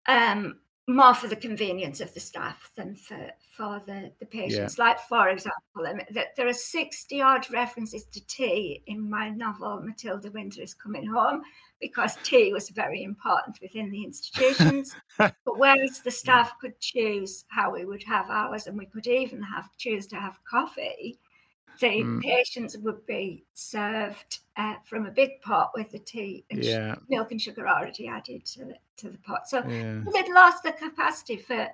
um, 0.08 0.60
more 0.88 1.14
for 1.14 1.28
the 1.28 1.36
convenience 1.36 2.02
of 2.02 2.14
the 2.14 2.20
staff 2.20 2.70
than 2.76 2.96
for, 2.96 3.32
for 3.56 3.82
the, 3.86 4.12
the 4.20 4.26
patients. 4.26 4.78
Like, 4.78 5.00
for 5.00 5.30
example, 5.30 5.62
um, 5.78 5.86
I 5.86 5.94
mean, 5.94 6.06
that 6.12 6.36
there 6.36 6.48
are 6.48 6.54
60 6.54 7.22
odd 7.22 7.50
references 7.52 8.04
to 8.06 8.26
tea 8.28 8.84
in 8.88 9.10
my 9.10 9.30
novel, 9.30 9.82
Matilda 9.82 10.30
Windsor 10.32 10.62
is 10.62 10.74
Coming 10.74 11.06
Home, 11.08 11.42
because 11.80 12.18
tea 12.24 12.52
was 12.52 12.70
very 12.70 13.04
important 13.04 13.60
within 13.62 13.92
the 13.92 14.04
institutions. 14.04 14.94
but 15.18 15.34
whereas 15.46 16.02
the 16.02 16.12
staff 16.12 16.54
could 16.60 16.78
choose 16.82 17.46
how 17.48 17.72
we 17.72 17.86
would 17.86 18.04
have 18.04 18.30
ours, 18.30 18.68
and 18.68 18.78
we 18.78 18.86
could 18.86 19.08
even 19.08 19.42
have 19.42 19.70
choose 19.78 20.06
to 20.08 20.18
have 20.18 20.38
coffee, 20.44 21.18
the 21.80 22.04
Mm. 22.04 22.22
patients 22.22 22.78
would 22.78 23.06
be 23.06 23.46
served 23.54 24.40
uh, 24.56 24.76
from 24.86 25.06
a 25.06 25.12
big 25.12 25.42
pot 25.42 25.72
with 25.76 25.92
the 25.92 26.00
tea 26.00 26.46
and 26.50 26.64
sh- 26.64 26.80
Yeah. 26.80 26.96
milk 27.10 27.32
and 27.32 27.42
sugar 27.42 27.68
already 27.68 28.08
added 28.08 28.46
to 28.46 28.66
the 28.66 28.80
to 28.98 29.10
the 29.10 29.18
pot. 29.20 29.48
So 29.50 29.64
Yeah. 29.64 30.04
they'd 30.14 30.30
lost 30.30 30.64
the 30.64 30.72
capacity 30.74 31.38
for 31.38 31.70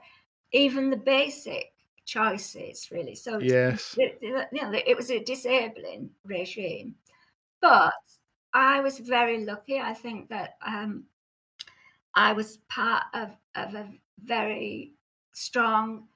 even 0.51 0.89
the 0.89 0.97
basic 0.97 1.73
choices, 2.05 2.89
really. 2.91 3.15
So 3.15 3.39
Yes. 3.39 3.97
it, 3.97 4.19
you 4.21 4.33
know, 4.33 4.71
it 4.73 4.95
was 4.97 5.11
a 5.11 5.23
disabling 5.23 6.15
regime. 6.23 6.95
But 7.61 7.93
I 8.53 8.81
was 8.81 8.99
very 8.99 9.45
lucky. 9.45 9.79
I 9.79 9.93
think 9.93 10.29
that 10.29 10.57
um, 10.61 11.07
I 12.13 12.33
was 12.33 12.57
part 12.57 13.03
of, 13.13 13.35
of 13.55 13.75
a 13.75 13.93
very 14.19 14.93
strong, 15.33 16.09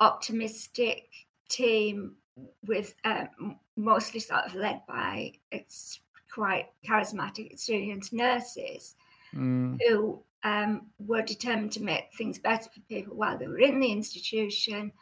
optimistic 0.00 1.08
team 1.48 2.18
with 2.66 2.94
um, 3.04 3.58
mostly 3.76 4.20
sort 4.20 4.44
of 4.44 4.54
led 4.54 4.82
by 4.86 5.32
it's 5.50 6.00
quite 6.32 6.70
charismatic, 6.84 7.50
experienced 7.52 8.12
nurses 8.12 8.96
Mm. 9.34 9.82
who 9.88 10.22
um, 10.44 10.90
were 10.98 11.22
determined 11.22 11.72
to 11.72 11.82
make 11.82 12.12
things 12.14 12.38
better 12.38 12.70
for 12.70 12.80
people 12.82 13.16
while 13.16 13.38
they 13.38 13.48
were 13.48 13.58
in 13.60 13.80
the 13.80 13.92
institution, 13.92 14.92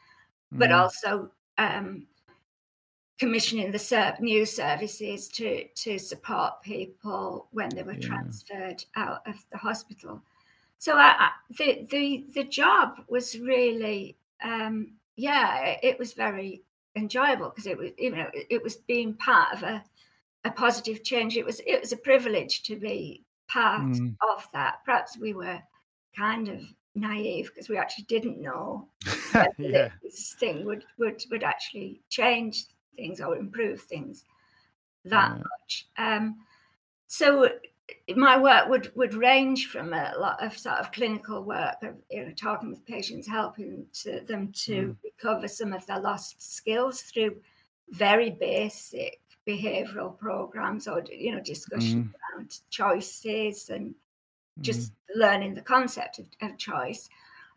but 0.53 0.71
Mm. 0.71 0.81
also 0.81 1.33
um, 1.59 2.09
commissioning 3.19 3.71
the 3.71 3.79
ser- 3.79 4.17
new 4.21 4.45
services 4.45 5.29
to 5.29 5.69
to 5.69 5.99
support 5.99 6.63
people 6.63 7.49
when 7.53 7.75
they 7.75 7.83
were 7.83 7.95
Yeah. 7.95 8.09
transferred 8.09 8.85
out 8.97 9.27
of 9.27 9.45
the 9.51 9.59
hospital. 9.59 10.23
So 10.79 10.97
I, 10.99 11.17
I, 11.19 11.31
the 11.51 11.87
the 11.91 12.27
the 12.35 12.45
job 12.45 13.05
was 13.09 13.39
really 13.41 14.19
um, 14.43 14.99
yeah, 15.17 15.65
it, 15.67 15.81
it 15.85 16.01
was 16.01 16.15
very 16.15 16.64
enjoyable 16.97 17.49
because 17.51 17.67
it 17.67 17.77
was 17.77 17.91
you 17.99 18.11
know 18.15 18.31
it, 18.33 18.63
was 18.63 18.77
being 18.77 19.15
part 19.15 19.53
of 19.55 19.63
a 19.63 19.85
a 20.45 20.51
positive 20.51 21.03
change. 21.03 21.37
It 21.37 21.45
was 21.45 21.61
it 21.67 21.81
was 21.81 21.93
a 21.93 21.97
privilege 21.97 22.63
to 22.65 22.77
be 22.77 23.25
part 23.49 23.83
Mm. 23.83 24.17
of 24.35 24.47
that. 24.53 24.79
Perhaps 24.85 25.19
we 25.19 25.33
were 25.35 25.61
kind 26.17 26.49
of 26.49 26.63
naive 26.95 27.51
because 27.53 27.69
we 27.69 27.77
actually 27.77 28.05
didn't 28.05 28.41
know 28.41 28.89
yeah. 29.59 29.91
this 30.03 30.35
thing 30.39 30.65
would, 30.65 30.85
would 30.99 31.23
would 31.31 31.43
actually 31.43 32.01
change 32.09 32.67
things 32.97 33.21
or 33.21 33.37
improve 33.37 33.81
things 33.83 34.25
that 35.05 35.33
Yeah. 35.33 35.43
much. 35.43 35.87
Um, 35.99 36.37
so 37.09 37.49
my 38.17 38.39
work 38.39 38.69
would 38.69 38.93
would 38.97 39.15
range 39.15 39.67
from 39.69 39.93
a 39.93 40.15
lot 40.19 40.43
of 40.43 40.57
sort 40.57 40.77
of 40.79 40.93
clinical 40.93 41.43
work 41.45 41.83
of 41.83 41.97
you 42.11 42.25
know 42.25 42.33
talking 42.33 42.71
with 42.71 42.85
patients, 42.87 43.27
helping 43.29 43.87
to, 43.93 44.21
them 44.21 44.53
to 44.53 44.73
Mm. 44.73 44.97
recover 45.05 45.49
some 45.49 45.73
of 45.73 45.85
their 45.87 46.01
lost 46.01 46.41
skills 46.41 47.03
through 47.03 47.37
very 47.91 48.31
basic 48.31 49.21
behavioral 49.47 50.17
programs 50.19 50.89
or 50.89 51.05
you 51.11 51.33
know 51.33 51.41
discussion 51.41 52.05
Mm. 52.05 52.39
around 52.39 52.61
choices 52.71 53.69
and 53.71 53.95
Mm. 54.59 54.63
just 54.63 54.93
learning 55.15 55.55
the 55.55 55.63
concept 55.63 56.19
of, 56.19 56.27
of 56.43 56.57
choice. 56.59 57.09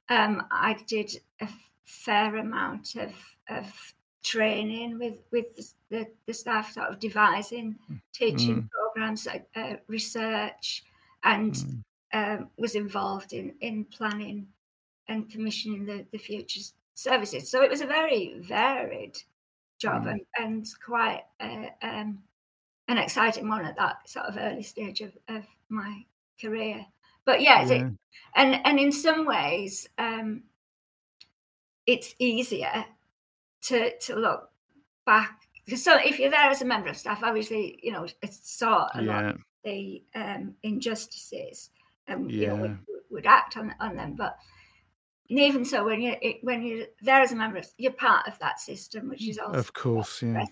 Um, 0.09 0.45
I 0.51 0.73
did 0.87 1.21
a 1.41 1.47
fair 1.85 2.35
amount 2.37 2.95
of, 2.95 3.13
of 3.49 3.93
training 4.23 4.99
with 4.99 5.19
with 5.31 5.73
the, 5.89 6.07
the, 6.25 6.33
staff, 6.33 6.73
sort 6.73 6.89
of 6.89 6.99
devising 6.99 7.77
teaching 8.13 8.63
Mm. 8.63 8.69
Programs, 8.97 9.27
uh, 9.55 9.75
research, 9.87 10.83
and 11.23 11.53
Mm. 11.53 11.83
um, 12.13 12.49
was 12.57 12.75
involved 12.75 13.33
in 13.33 13.55
in 13.61 13.85
planning 13.85 14.47
and 15.07 15.29
commissioning 15.29 15.85
the, 15.85 16.05
the 16.11 16.17
future 16.17 16.61
services. 16.93 17.49
So 17.49 17.61
it 17.61 17.69
was 17.69 17.81
a 17.81 17.85
very 17.87 18.39
varied 18.39 19.17
job 19.79 20.03
Mm. 20.05 20.11
and, 20.11 20.21
and 20.39 20.65
quite 20.83 21.23
uh, 21.39 21.67
um, 21.81 22.23
an 22.87 22.97
exciting 22.97 23.47
one 23.49 23.65
at 23.65 23.75
that 23.77 24.07
sort 24.09 24.25
of 24.25 24.37
early 24.37 24.63
stage 24.63 25.01
of, 25.01 25.11
of 25.27 25.45
my 25.69 26.05
career. 26.41 26.85
But 27.25 27.41
yeah, 27.41 27.63
it's- 27.63 27.81
Yeah. 27.81 27.89
and 28.35 28.65
and 28.65 28.79
in 28.79 28.91
some 28.91 29.25
ways, 29.25 29.89
um, 29.97 30.43
it's 31.85 32.15
easier 32.19 32.85
to 33.61 33.97
to 33.99 34.15
look 34.15 34.49
back. 35.05 35.46
So 35.75 35.97
if 35.97 36.19
you're 36.19 36.31
there 36.31 36.49
as 36.49 36.61
a 36.61 36.65
member 36.65 36.89
of 36.89 36.97
staff, 36.97 37.23
obviously, 37.23 37.79
you 37.83 37.91
know, 37.91 38.07
it's 38.21 38.49
saw 38.49 38.87
a 38.93 39.01
lot 39.01 39.23
Yeah. 39.23 39.29
of 39.31 39.41
the 39.63 40.03
um, 40.15 40.55
injustices 40.63 41.71
and 42.07 42.31
you 42.31 42.47
know 42.47 42.55
would, 42.55 42.77
would 43.09 43.25
act 43.25 43.57
on 43.57 43.75
on 43.79 43.95
them. 43.95 44.15
But 44.15 44.37
even 45.27 45.65
so, 45.65 45.83
when 45.83 46.01
you 46.01 46.15
when 46.41 46.63
you're 46.63 46.87
there 47.01 47.21
as 47.21 47.33
a 47.33 47.35
member, 47.35 47.57
of, 47.57 47.67
you're 47.77 47.91
part 47.91 48.27
of 48.27 48.39
that 48.39 48.59
system, 48.59 49.09
which 49.09 49.27
is 49.27 49.37
also 49.37 49.59
Of 49.59 49.73
course. 49.73 50.21
Yeah. 50.23 50.45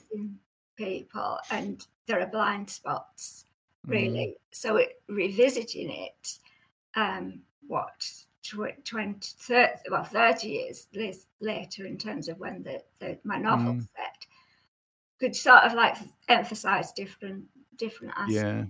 people, 0.76 1.38
and 1.50 1.86
there 2.08 2.20
are 2.20 2.28
blind 2.28 2.70
spots 2.70 3.46
really. 3.88 4.28
Mm. 4.28 4.34
So 4.52 4.78
it, 4.78 5.02
revisiting 5.08 5.90
it, 5.90 6.38
um, 6.96 7.42
what, 7.68 8.08
20, 8.44 9.20
30, 9.40 9.72
well, 9.90 10.04
30 10.04 10.48
years 10.48 10.88
later 11.40 11.86
in 11.86 11.98
terms 11.98 12.28
of 12.28 12.38
when 12.40 12.64
the, 12.64 12.82
the 13.00 13.18
my 13.24 13.38
novel 13.38 13.74
mm. 13.74 13.82
set, 13.82 14.26
could 15.20 15.36
sort 15.36 15.64
of 15.64 15.74
like 15.74 15.98
emphasize 16.28 16.92
different 16.92 17.46
different 17.78 18.14
aspects. 18.18 18.34
Yeah. 18.34 18.66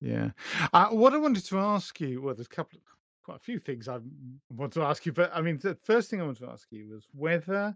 Yeah. 0.00 0.30
Uh, 0.72 0.88
what 0.88 1.14
I 1.14 1.18
wanted 1.18 1.44
to 1.44 1.58
ask 1.58 2.00
you, 2.00 2.20
well, 2.20 2.34
there's 2.34 2.48
a 2.48 2.50
couple, 2.50 2.80
quite 3.24 3.36
a 3.36 3.40
few 3.40 3.60
things 3.60 3.86
I 3.86 4.00
want 4.50 4.72
to 4.72 4.82
ask 4.82 5.06
you, 5.06 5.12
but 5.12 5.30
I 5.32 5.40
mean, 5.40 5.58
the 5.58 5.76
first 5.76 6.10
thing 6.10 6.20
I 6.20 6.24
want 6.24 6.38
to 6.38 6.50
ask 6.50 6.66
you 6.72 6.88
was 6.88 7.06
whether 7.14 7.72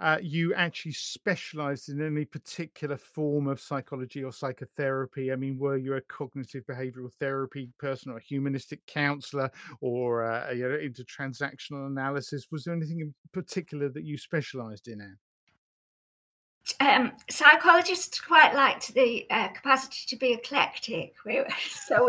uh, 0.00 0.18
you 0.22 0.54
actually 0.54 0.92
specialized 0.92 1.88
in 1.88 2.04
any 2.04 2.24
particular 2.24 2.96
form 2.96 3.46
of 3.46 3.60
psychology 3.60 4.22
or 4.24 4.32
psychotherapy. 4.32 5.32
I 5.32 5.36
mean, 5.36 5.58
were 5.58 5.76
you 5.76 5.94
a 5.94 6.00
cognitive 6.02 6.64
behavioral 6.66 7.12
therapy 7.18 7.70
person 7.78 8.12
or 8.12 8.18
a 8.18 8.22
humanistic 8.22 8.84
counselor 8.86 9.50
or 9.80 10.24
uh, 10.24 10.50
you 10.52 10.68
know, 10.68 10.76
into 10.76 11.04
transactional 11.04 11.86
analysis? 11.86 12.46
Was 12.50 12.64
there 12.64 12.74
anything 12.74 13.00
in 13.00 13.14
particular 13.32 13.88
that 13.90 14.04
you 14.04 14.18
specialized 14.18 14.88
in, 14.88 15.00
Anne? 15.00 15.18
Um, 16.80 17.12
psychologists 17.30 18.20
quite 18.20 18.54
liked 18.54 18.92
the 18.94 19.26
uh, 19.30 19.48
capacity 19.48 20.04
to 20.08 20.16
be 20.16 20.32
eclectic. 20.32 21.14
we 21.24 21.42
so, 21.70 22.08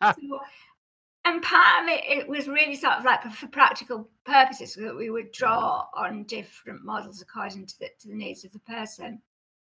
so 0.00 0.40
and 1.26 1.42
part 1.42 1.82
of 1.82 1.88
it, 1.88 2.04
it 2.06 2.28
was 2.28 2.46
really 2.46 2.76
sort 2.76 2.94
of 2.94 3.04
like 3.04 3.22
for 3.32 3.48
practical 3.48 4.08
purposes 4.24 4.74
that 4.74 4.96
we 4.96 5.10
would 5.10 5.32
draw 5.32 5.86
on 5.92 6.22
different 6.24 6.84
models 6.84 7.20
according 7.20 7.66
to 7.66 7.78
the, 7.80 7.88
to 8.00 8.08
the 8.08 8.14
needs 8.14 8.44
of 8.44 8.52
the 8.52 8.60
person. 8.60 9.20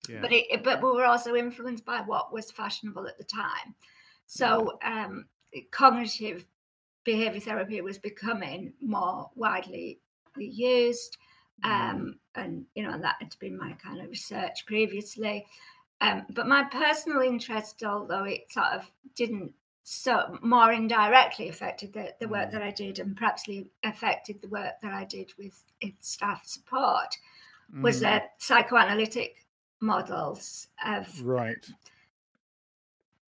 Yeah. 0.09 0.19
But 0.19 0.33
it, 0.33 0.63
but 0.63 0.83
we 0.83 0.91
were 0.91 1.05
also 1.05 1.35
influenced 1.35 1.85
by 1.85 2.01
what 2.01 2.33
was 2.33 2.51
fashionable 2.51 3.07
at 3.07 3.17
the 3.17 3.23
time. 3.23 3.75
So 4.25 4.77
um, 4.83 5.25
cognitive 5.71 6.45
behavior 7.05 7.39
therapy 7.39 7.79
was 7.79 7.97
becoming 7.97 8.73
more 8.81 9.29
widely 9.35 9.99
used, 10.35 11.17
um, 11.63 12.15
and 12.35 12.65
you 12.75 12.83
know 12.83 12.97
that 12.97 13.15
had 13.19 13.35
been 13.39 13.57
my 13.57 13.73
kind 13.73 14.01
of 14.01 14.09
research 14.09 14.65
previously. 14.65 15.45
Um, 16.01 16.23
but 16.31 16.47
my 16.47 16.63
personal 16.63 17.21
interest, 17.21 17.83
although 17.83 18.25
it 18.25 18.51
sort 18.51 18.67
of 18.73 18.91
didn't 19.15 19.53
so 19.83 20.37
more 20.41 20.71
indirectly 20.71 21.49
affected 21.49 21.93
the, 21.93 22.13
the 22.19 22.27
work 22.27 22.49
mm. 22.49 22.51
that 22.53 22.61
I 22.61 22.71
did 22.71 22.99
and 22.99 23.15
perhaps 23.15 23.45
affected 23.83 24.41
the 24.41 24.47
work 24.47 24.73
that 24.81 24.93
I 24.93 25.03
did 25.03 25.33
with 25.37 25.61
staff 25.99 26.45
support 26.45 27.17
was 27.81 28.01
mm. 28.01 28.21
psychoanalytic 28.37 29.45
models 29.81 30.67
of 30.85 31.21
right 31.21 31.65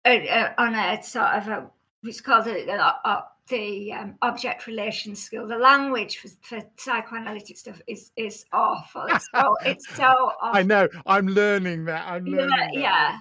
uh, 0.05 0.09
uh, 0.09 0.53
on 0.57 0.75
a 0.75 1.03
sort 1.03 1.33
of 1.33 1.47
a 1.47 1.67
it's 2.03 2.21
called 2.21 2.47
a, 2.47 2.71
a, 2.71 3.23
the 3.47 3.93
um, 3.93 4.15
object 4.21 4.65
relations 4.67 5.23
school. 5.23 5.47
The 5.47 5.57
language 5.57 6.17
for, 6.17 6.29
for, 6.41 6.61
psychoanalytic 6.77 7.57
stuff 7.57 7.81
is 7.87 8.11
is 8.15 8.45
awful. 8.51 9.05
It's 9.07 9.27
so 9.33 9.55
it's 9.65 9.95
so. 9.95 10.05
Awful. 10.41 10.59
I 10.59 10.63
know. 10.63 10.87
I'm 11.05 11.27
learning 11.27 11.85
that. 11.85 12.07
I'm 12.07 12.25
learning. 12.25 12.49
Yeah, 12.49 12.67
that. 12.67 12.73
yeah, 12.73 13.17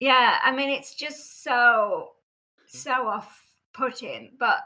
yeah. 0.00 0.38
I 0.42 0.52
mean, 0.52 0.70
it's 0.70 0.94
just 0.94 1.42
so 1.42 2.10
so 2.66 3.08
off-putting, 3.08 4.32
but 4.38 4.60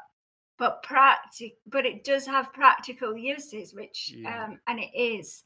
but 0.58 0.82
practic 0.82 1.56
but 1.66 1.86
it 1.86 2.04
does 2.04 2.26
have 2.26 2.52
practical 2.52 3.16
uses, 3.16 3.74
which 3.74 4.12
yeah. 4.14 4.44
um, 4.44 4.60
and 4.66 4.78
it 4.78 4.90
is, 4.94 5.42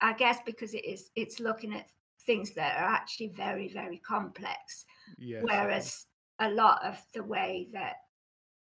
I 0.00 0.14
guess, 0.14 0.38
because 0.46 0.72
it 0.72 0.84
is 0.84 1.10
it's 1.14 1.40
looking 1.40 1.74
at 1.74 1.88
things 2.26 2.52
that 2.52 2.78
are 2.78 2.88
actually 2.88 3.28
very 3.28 3.68
very 3.68 3.98
complex. 3.98 4.86
Yes. 5.18 5.42
Whereas 5.44 6.06
a 6.38 6.50
lot 6.50 6.84
of 6.84 6.98
the 7.12 7.22
way 7.22 7.68
that 7.72 7.96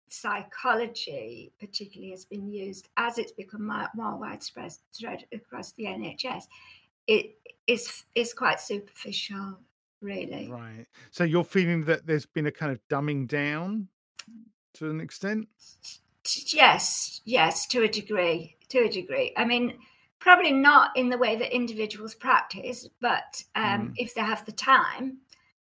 psychology 0.07 1.51
particularly 1.59 2.11
has 2.11 2.25
been 2.25 2.47
used 2.47 2.89
as 2.97 3.17
it's 3.17 3.31
become 3.31 3.65
more, 3.65 4.17
widespread 4.17 4.73
across 5.33 5.71
the 5.73 5.85
NHS, 5.85 6.43
it 7.07 7.37
is 7.67 8.05
is 8.15 8.33
quite 8.33 8.59
superficial 8.59 9.59
really. 10.01 10.49
Right. 10.49 10.85
So 11.11 11.23
you're 11.23 11.43
feeling 11.43 11.85
that 11.85 12.05
there's 12.05 12.25
been 12.25 12.45
a 12.45 12.51
kind 12.51 12.71
of 12.71 12.79
dumbing 12.89 13.27
down 13.27 13.87
to 14.75 14.89
an 14.89 15.01
extent? 15.01 15.47
Yes, 16.47 17.21
yes, 17.25 17.65
to 17.67 17.83
a 17.83 17.87
degree. 17.87 18.55
To 18.69 18.85
a 18.85 18.89
degree. 18.89 19.33
I 19.37 19.45
mean, 19.45 19.77
probably 20.19 20.51
not 20.51 20.95
in 20.95 21.09
the 21.09 21.17
way 21.17 21.35
that 21.35 21.55
individuals 21.55 22.15
practice, 22.15 22.87
but 23.01 23.43
um, 23.55 23.89
mm. 23.89 23.93
if 23.97 24.13
they 24.15 24.21
have 24.21 24.45
the 24.45 24.51
time. 24.51 25.17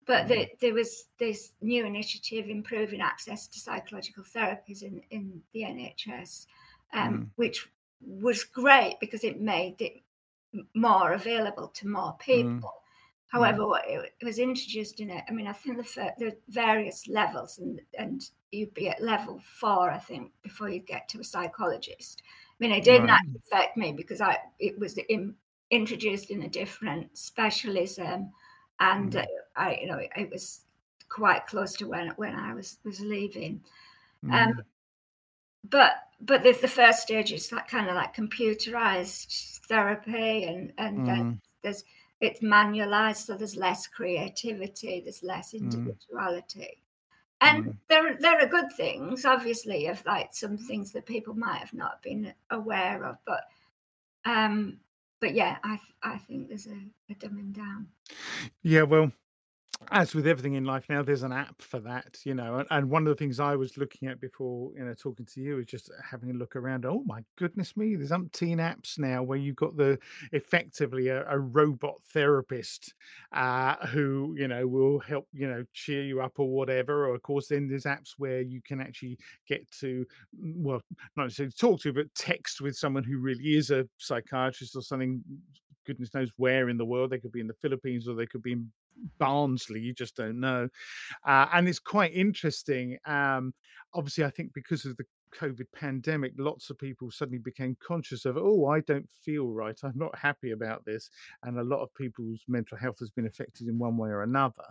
But 0.06 0.24
mm. 0.24 0.28
the, 0.28 0.48
there 0.60 0.74
was 0.74 1.04
this 1.18 1.52
new 1.60 1.84
initiative 1.86 2.48
improving 2.48 3.00
access 3.00 3.46
to 3.48 3.60
psychological 3.60 4.24
therapies 4.24 4.82
in, 4.82 5.00
in 5.10 5.40
the 5.52 5.62
NHS, 5.62 6.46
um, 6.92 7.14
mm. 7.14 7.28
which 7.36 7.68
was 8.00 8.44
great 8.44 8.96
because 9.00 9.22
it 9.22 9.40
made 9.40 9.80
it 9.80 10.02
more 10.74 11.12
available 11.12 11.68
to 11.68 11.88
more 11.88 12.14
mm. 12.14 12.18
people. 12.18 12.72
However, 13.28 13.66
what 13.66 13.84
it, 13.88 14.12
was 14.22 14.38
introduced 14.38 15.00
in 15.00 15.08
it, 15.08 15.24
I 15.26 15.32
mean, 15.32 15.46
I 15.46 15.54
think 15.54 15.78
the, 15.78 16.12
the 16.18 16.36
various 16.50 17.08
levels, 17.08 17.58
and, 17.58 17.80
and 17.98 18.22
you'd 18.50 18.74
be 18.74 18.90
at 18.90 19.02
level 19.02 19.40
four, 19.58 19.90
I 19.90 19.98
think, 19.98 20.32
before 20.42 20.68
you 20.68 20.80
get 20.80 21.08
to 21.08 21.20
a 21.20 21.24
psychologist. 21.24 22.22
I 22.26 22.54
mean, 22.58 22.72
it 22.72 22.84
didn't 22.84 23.08
right. 23.08 23.20
affect 23.46 23.78
me 23.78 23.92
because 23.92 24.20
I 24.20 24.36
it 24.58 24.78
was 24.78 24.98
in, 25.08 25.34
introduced 25.70 26.30
in 26.30 26.42
a 26.42 26.48
different 26.48 27.16
specialism, 27.16 28.32
and 28.80 29.12
mm. 29.12 29.22
uh, 29.22 29.26
I, 29.56 29.78
you 29.80 29.86
know, 29.86 30.00
it, 30.16 30.30
was 30.30 30.60
quite 31.08 31.46
close 31.46 31.74
to 31.74 31.88
when 31.88 32.08
when 32.16 32.34
I 32.34 32.54
was 32.54 32.78
was 32.84 33.00
leaving. 33.00 33.62
Mm. 34.24 34.32
Um, 34.32 34.62
but 35.68 35.92
but 36.20 36.42
the, 36.42 36.52
the 36.52 36.68
first 36.68 37.02
stage 37.02 37.32
is 37.32 37.48
that 37.48 37.68
kind 37.68 37.88
of 37.88 37.94
like 37.94 38.14
computerized 38.14 39.60
therapy, 39.68 40.44
and 40.44 40.72
and 40.78 40.98
mm. 40.98 41.06
then 41.06 41.40
there's 41.62 41.84
it's 42.22 42.40
manualized, 42.40 43.26
so 43.26 43.36
there's 43.36 43.56
less 43.56 43.88
creativity, 43.88 45.00
there's 45.00 45.24
less 45.24 45.52
mm. 45.52 45.60
individuality. 45.60 46.82
And 47.40 47.64
mm. 47.64 47.76
there, 47.88 48.16
there 48.20 48.40
are 48.40 48.46
good 48.46 48.72
things, 48.76 49.24
obviously, 49.24 49.88
of 49.88 50.04
like 50.06 50.28
some 50.32 50.56
things 50.56 50.92
that 50.92 51.04
people 51.04 51.34
might 51.34 51.58
have 51.58 51.74
not 51.74 52.00
been 52.00 52.32
aware 52.50 53.04
of, 53.04 53.16
but 53.26 53.42
um, 54.24 54.78
but 55.22 55.34
yeah, 55.34 55.58
I 55.62 55.78
I 56.02 56.18
think 56.18 56.48
there's 56.48 56.66
a, 56.66 56.78
a 57.08 57.14
dumbing 57.14 57.54
down. 57.54 57.86
Yeah, 58.62 58.82
well, 58.82 59.12
as 59.90 60.14
with 60.14 60.26
everything 60.26 60.54
in 60.54 60.64
life 60.64 60.84
now 60.88 61.02
there's 61.02 61.22
an 61.22 61.32
app 61.32 61.60
for 61.60 61.80
that 61.80 62.18
you 62.24 62.34
know 62.34 62.64
and, 62.70 62.90
one 62.90 63.02
of 63.02 63.08
the 63.08 63.14
things 63.14 63.40
i 63.40 63.56
was 63.56 63.76
looking 63.76 64.08
at 64.08 64.20
before 64.20 64.70
you 64.76 64.84
know 64.84 64.94
talking 64.94 65.26
to 65.26 65.40
you 65.40 65.58
is 65.58 65.66
just 65.66 65.90
having 66.08 66.30
a 66.30 66.34
look 66.34 66.56
around 66.56 66.84
oh 66.84 67.02
my 67.06 67.22
goodness 67.36 67.76
me 67.76 67.96
there's 67.96 68.10
umpteen 68.10 68.56
apps 68.56 68.98
now 68.98 69.22
where 69.22 69.38
you've 69.38 69.56
got 69.56 69.76
the 69.76 69.98
effectively 70.32 71.08
a, 71.08 71.26
a 71.28 71.38
robot 71.38 71.94
therapist 72.12 72.94
uh, 73.32 73.74
who 73.88 74.34
you 74.38 74.48
know 74.48 74.66
will 74.66 74.98
help 74.98 75.26
you 75.32 75.48
know 75.48 75.64
cheer 75.72 76.02
you 76.02 76.20
up 76.20 76.32
or 76.38 76.48
whatever 76.48 77.06
or 77.06 77.14
of 77.14 77.22
course 77.22 77.48
then 77.48 77.68
there's 77.68 77.84
apps 77.84 78.14
where 78.18 78.40
you 78.40 78.60
can 78.62 78.80
actually 78.80 79.18
get 79.48 79.68
to 79.70 80.04
mm, 80.38 80.54
well 80.56 80.80
not 81.16 81.24
necessarily 81.24 81.52
talk 81.52 81.80
to 81.80 81.92
but 81.92 82.12
text 82.14 82.60
with 82.60 82.76
someone 82.76 83.04
who 83.04 83.18
really 83.18 83.56
is 83.56 83.70
a 83.70 83.86
psychiatrist 83.98 84.76
or 84.76 84.82
something 84.82 85.22
goodness 85.86 86.14
knows 86.14 86.30
where 86.36 86.68
in 86.68 86.76
the 86.76 86.84
world. 86.84 87.10
They 87.10 87.18
could 87.18 87.32
be 87.32 87.40
in 87.40 87.46
the 87.46 87.54
Philippines 87.54 88.08
or 88.08 88.14
they 88.14 88.26
could 88.26 88.42
be 88.42 88.52
in 88.52 88.70
Barnsley, 89.18 89.80
you 89.80 89.94
just 89.94 90.16
don't 90.16 90.40
know. 90.40 90.68
Uh, 91.26 91.46
and 91.52 91.68
it's 91.68 91.78
quite 91.78 92.14
interesting. 92.14 92.98
Um, 93.06 93.54
obviously, 93.94 94.24
I 94.24 94.30
think 94.30 94.52
because 94.54 94.84
of 94.84 94.96
the 94.96 95.04
COVID 95.32 95.66
pandemic, 95.74 96.32
lots 96.36 96.70
of 96.70 96.78
people 96.78 97.10
suddenly 97.10 97.38
became 97.38 97.76
conscious 97.84 98.24
of, 98.24 98.36
oh, 98.36 98.66
I 98.66 98.80
don't 98.80 99.08
feel 99.24 99.48
right. 99.48 99.78
I'm 99.82 99.92
not 99.96 100.16
happy 100.16 100.52
about 100.52 100.84
this. 100.84 101.10
And 101.42 101.58
a 101.58 101.64
lot 101.64 101.80
of 101.80 101.94
people's 101.94 102.42
mental 102.48 102.78
health 102.78 102.98
has 103.00 103.10
been 103.10 103.26
affected 103.26 103.68
in 103.68 103.78
one 103.78 103.96
way 103.96 104.10
or 104.10 104.22
another. 104.22 104.64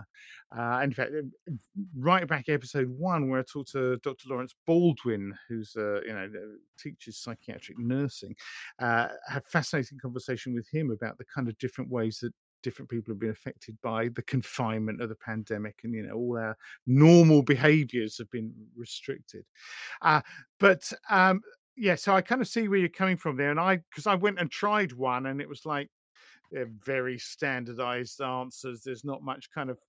Uh, 0.55 0.81
in 0.83 0.93
fact, 0.93 1.11
right 1.97 2.27
back 2.27 2.49
episode 2.49 2.89
one, 2.89 3.29
where 3.29 3.39
I 3.39 3.43
talked 3.43 3.71
to 3.71 3.97
Dr. 3.97 4.29
Lawrence 4.29 4.55
Baldwin, 4.65 5.33
who's, 5.49 5.75
uh, 5.75 6.01
you 6.01 6.13
know, 6.13 6.29
teaches 6.79 7.17
psychiatric 7.17 7.77
nursing, 7.79 8.35
uh, 8.79 9.09
had 9.27 9.45
fascinating 9.45 9.99
conversation 9.99 10.53
with 10.53 10.67
him 10.71 10.91
about 10.91 11.17
the 11.17 11.25
kind 11.25 11.47
of 11.47 11.57
different 11.57 11.89
ways 11.89 12.19
that 12.21 12.33
different 12.61 12.89
people 12.89 13.11
have 13.11 13.19
been 13.19 13.29
affected 13.29 13.77
by 13.81 14.09
the 14.09 14.21
confinement 14.23 15.01
of 15.01 15.09
the 15.09 15.15
pandemic 15.15 15.79
and 15.83 15.93
you 15.93 16.03
know 16.03 16.13
all 16.13 16.37
our 16.37 16.57
normal 16.87 17.41
behaviors 17.41 18.17
have 18.17 18.29
been 18.31 18.53
restricted. 18.75 19.45
Uh, 20.01 20.21
but 20.59 20.91
um, 21.09 21.41
yeah 21.75 21.95
so 21.95 22.13
i 22.13 22.21
kind 22.21 22.41
of 22.41 22.47
see 22.47 22.67
where 22.67 22.79
you're 22.79 22.89
coming 22.89 23.17
from 23.17 23.35
there 23.35 23.51
and 23.51 23.59
i 23.59 23.75
because 23.89 24.07
i 24.07 24.15
went 24.15 24.39
and 24.39 24.51
tried 24.51 24.91
one 24.93 25.27
and 25.27 25.41
it 25.41 25.49
was 25.49 25.65
like 25.65 25.89
very 26.83 27.17
standardized 27.17 28.21
answers 28.21 28.81
there's 28.81 29.05
not 29.05 29.23
much 29.23 29.49
kind 29.51 29.69
of 29.69 29.79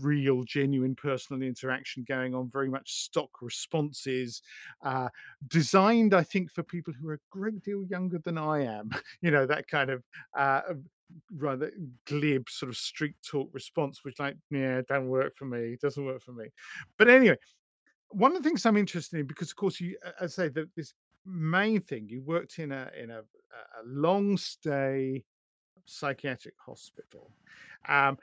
real 0.00 0.42
genuine 0.42 0.94
personal 0.96 1.40
interaction 1.40 2.04
going 2.08 2.34
on 2.34 2.50
very 2.50 2.68
much 2.68 3.04
stock 3.04 3.30
responses 3.40 4.42
uh, 4.84 5.08
designed 5.46 6.14
i 6.14 6.22
think 6.22 6.50
for 6.50 6.64
people 6.64 6.92
who 6.92 7.08
are 7.08 7.14
a 7.14 7.18
great 7.30 7.62
deal 7.62 7.84
younger 7.84 8.18
than 8.24 8.36
i 8.36 8.60
am 8.64 8.90
you 9.22 9.30
know 9.30 9.46
that 9.46 9.68
kind 9.68 9.90
of 9.90 10.02
uh, 10.36 10.62
rather 11.36 11.70
glib 12.06 12.48
sort 12.48 12.70
of 12.70 12.76
street 12.76 13.14
talk 13.26 13.48
response, 13.52 14.04
which 14.04 14.18
like, 14.18 14.36
yeah, 14.50 14.82
don't 14.88 15.08
work 15.08 15.36
for 15.36 15.44
me, 15.44 15.76
doesn't 15.80 16.04
work 16.04 16.22
for 16.22 16.32
me. 16.32 16.46
But 16.98 17.08
anyway, 17.08 17.36
one 18.10 18.36
of 18.36 18.42
the 18.42 18.48
things 18.48 18.64
I'm 18.66 18.76
interested 18.76 19.20
in, 19.20 19.26
because 19.26 19.50
of 19.50 19.56
course 19.56 19.80
you, 19.80 19.96
as 20.20 20.38
I 20.38 20.44
say, 20.44 20.48
that 20.50 20.68
this 20.76 20.94
main 21.24 21.80
thing, 21.80 22.08
you 22.08 22.22
worked 22.22 22.58
in 22.58 22.72
a 22.72 22.90
in 22.98 23.10
a, 23.10 23.18
a 23.20 23.82
long 23.86 24.36
stay 24.36 25.24
psychiatric 25.84 26.54
hospital. 26.64 27.30
Um, 27.88 28.18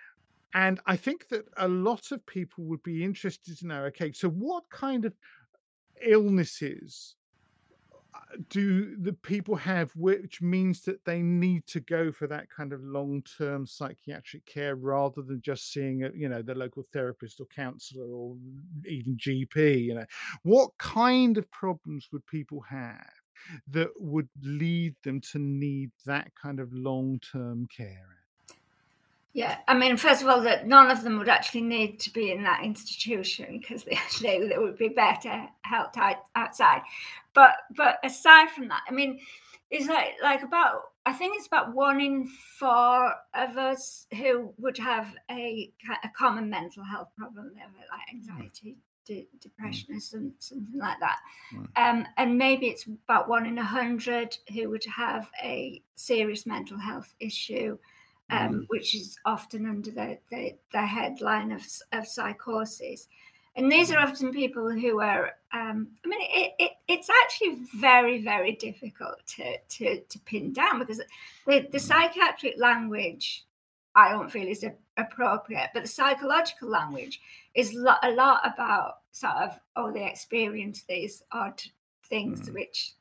and 0.53 0.79
I 0.87 0.95
think 0.95 1.27
that 1.29 1.45
a 1.57 1.67
lot 1.67 2.11
of 2.11 2.25
people 2.25 2.63
would 2.65 2.81
be 2.83 3.03
interested 3.03 3.57
to 3.59 3.67
know 3.67 3.83
okay, 3.85 4.11
so 4.11 4.29
what 4.29 4.63
kind 4.69 5.05
of 5.05 5.13
illnesses 6.05 7.15
do 8.49 8.95
the 8.97 9.13
people 9.13 9.55
have 9.55 9.91
which 9.95 10.41
means 10.41 10.81
that 10.81 11.03
they 11.05 11.21
need 11.21 11.65
to 11.65 11.79
go 11.79 12.11
for 12.11 12.27
that 12.27 12.47
kind 12.49 12.73
of 12.73 12.83
long-term 12.83 13.65
psychiatric 13.65 14.45
care 14.45 14.75
rather 14.75 15.21
than 15.21 15.41
just 15.41 15.71
seeing 15.73 16.03
a, 16.03 16.11
you 16.13 16.29
know 16.29 16.41
the 16.41 16.53
local 16.53 16.83
therapist 16.93 17.39
or 17.39 17.47
counselor 17.47 18.05
or 18.05 18.35
even 18.85 19.17
gp 19.17 19.83
you 19.83 19.95
know? 19.95 20.05
What 20.43 20.71
kind 20.77 21.37
of 21.37 21.49
problems 21.51 22.09
would 22.11 22.25
people 22.27 22.61
have 22.61 23.09
that 23.69 23.89
would 23.97 24.29
lead 24.41 24.95
them 25.03 25.21
to 25.31 25.39
need 25.39 25.91
that 26.05 26.31
kind 26.35 26.59
of 26.59 26.71
long-term 26.73 27.67
care 27.75 28.18
yeah, 29.33 29.57
I 29.67 29.75
mean, 29.75 29.95
first 29.97 30.21
of 30.21 30.27
all, 30.27 30.41
that 30.41 30.67
none 30.67 30.89
of 30.89 31.03
them 31.03 31.19
would 31.19 31.29
actually 31.29 31.61
need 31.61 31.99
to 32.01 32.11
be 32.11 32.31
in 32.31 32.43
that 32.43 32.63
institution 32.63 33.59
because 33.59 33.83
they, 33.83 33.99
they, 34.21 34.47
they 34.47 34.57
would 34.57 34.77
be 34.77 34.89
better 34.89 35.47
helped 35.61 35.97
out, 35.97 36.17
outside. 36.35 36.81
But 37.33 37.55
but 37.75 37.99
aside 38.03 38.49
from 38.49 38.69
that, 38.69 38.81
I 38.89 38.91
mean, 38.91 39.19
it's 39.69 39.87
like 39.87 40.15
like 40.23 40.41
about 40.41 40.81
I 41.05 41.13
think 41.13 41.35
it's 41.37 41.47
about 41.47 41.73
one 41.73 42.01
in 42.01 42.27
four 42.57 43.13
of 43.35 43.57
us 43.57 44.07
who 44.15 44.51
would 44.57 44.77
have 44.79 45.13
a 45.29 45.71
a 46.03 46.09
common 46.17 46.49
mental 46.49 46.83
health 46.83 47.09
problem, 47.15 47.51
like 47.55 47.99
hmm. 48.09 48.17
anxiety, 48.17 48.77
de- 49.05 49.27
depression, 49.39 49.95
or 49.95 49.99
some, 49.99 50.33
something 50.39 50.79
like 50.79 50.99
that. 50.99 51.17
Mm. 51.53 51.67
Um, 51.75 52.07
and 52.17 52.37
maybe 52.37 52.67
it's 52.67 52.85
about 52.85 53.29
one 53.29 53.45
in 53.45 53.57
a 53.57 53.63
hundred 53.63 54.37
who 54.53 54.69
would 54.69 54.85
have 54.85 55.29
a 55.41 55.81
serious 55.95 56.45
mental 56.45 56.79
health 56.79 57.13
issue 57.19 57.77
um, 58.29 58.53
mm. 58.53 58.65
which 58.67 58.95
is 58.95 59.17
often 59.25 59.65
under 59.65 59.91
the, 59.91 60.17
the, 60.29 60.55
the, 60.71 60.81
headline 60.81 61.51
of, 61.51 61.65
of 61.91 62.07
psychosis. 62.07 63.07
And 63.55 63.71
these 63.71 63.91
are 63.91 63.97
mm. 63.97 64.09
often 64.09 64.31
people 64.31 64.69
who 64.69 65.01
are, 65.01 65.31
um, 65.53 65.87
I 66.05 66.07
mean, 66.07 66.19
it, 66.21 66.53
it, 66.59 66.71
it's 66.87 67.09
actually 67.23 67.59
very, 67.75 68.21
very 68.21 68.53
difficult 68.53 69.25
to, 69.35 69.57
to, 69.57 69.99
to 70.01 70.19
pin 70.19 70.53
down 70.53 70.79
because 70.79 71.01
the, 71.47 71.67
the 71.71 71.77
mm. 71.77 71.81
psychiatric 71.81 72.55
language, 72.57 73.45
I 73.95 74.11
don't 74.11 74.31
feel 74.31 74.47
is 74.47 74.65
appropriate, 74.97 75.69
but 75.73 75.83
the 75.83 75.89
psychological 75.89 76.69
language 76.69 77.19
is 77.55 77.73
a 77.73 78.11
lot 78.11 78.39
about 78.43 78.99
sort 79.11 79.35
of, 79.35 79.59
oh, 79.75 79.91
they 79.91 80.05
experience 80.07 80.83
these 80.87 81.23
odd 81.31 81.61
things, 82.07 82.49
mm. 82.49 82.53
which 82.53 82.93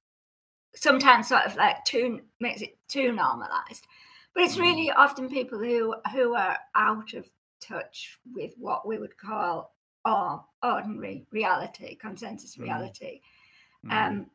sometimes 0.75 1.29
sort 1.29 1.45
of 1.45 1.57
like 1.57 1.85
too 1.85 2.21
makes 2.41 2.63
it 2.63 2.77
too 2.89 3.13
normalized. 3.13 3.87
But 4.39 4.45
it's 4.45 4.57
really 4.57 4.89
often 4.93 5.29
people 5.29 5.59
who 5.59 5.97
who 6.13 6.37
are 6.37 6.57
out 6.77 7.13
of 7.15 7.29
touch 7.61 8.21
with 8.33 8.55
what 8.57 8.87
we 8.87 8.97
would 8.97 9.19
call 9.19 9.75
our 10.05 10.45
ordinary 10.63 11.27
reality, 11.33 11.97
consensus 11.97 12.55
mm. 12.55 12.63
reality. 12.63 13.21
Mm. 13.85 13.91
Um, 13.93 14.27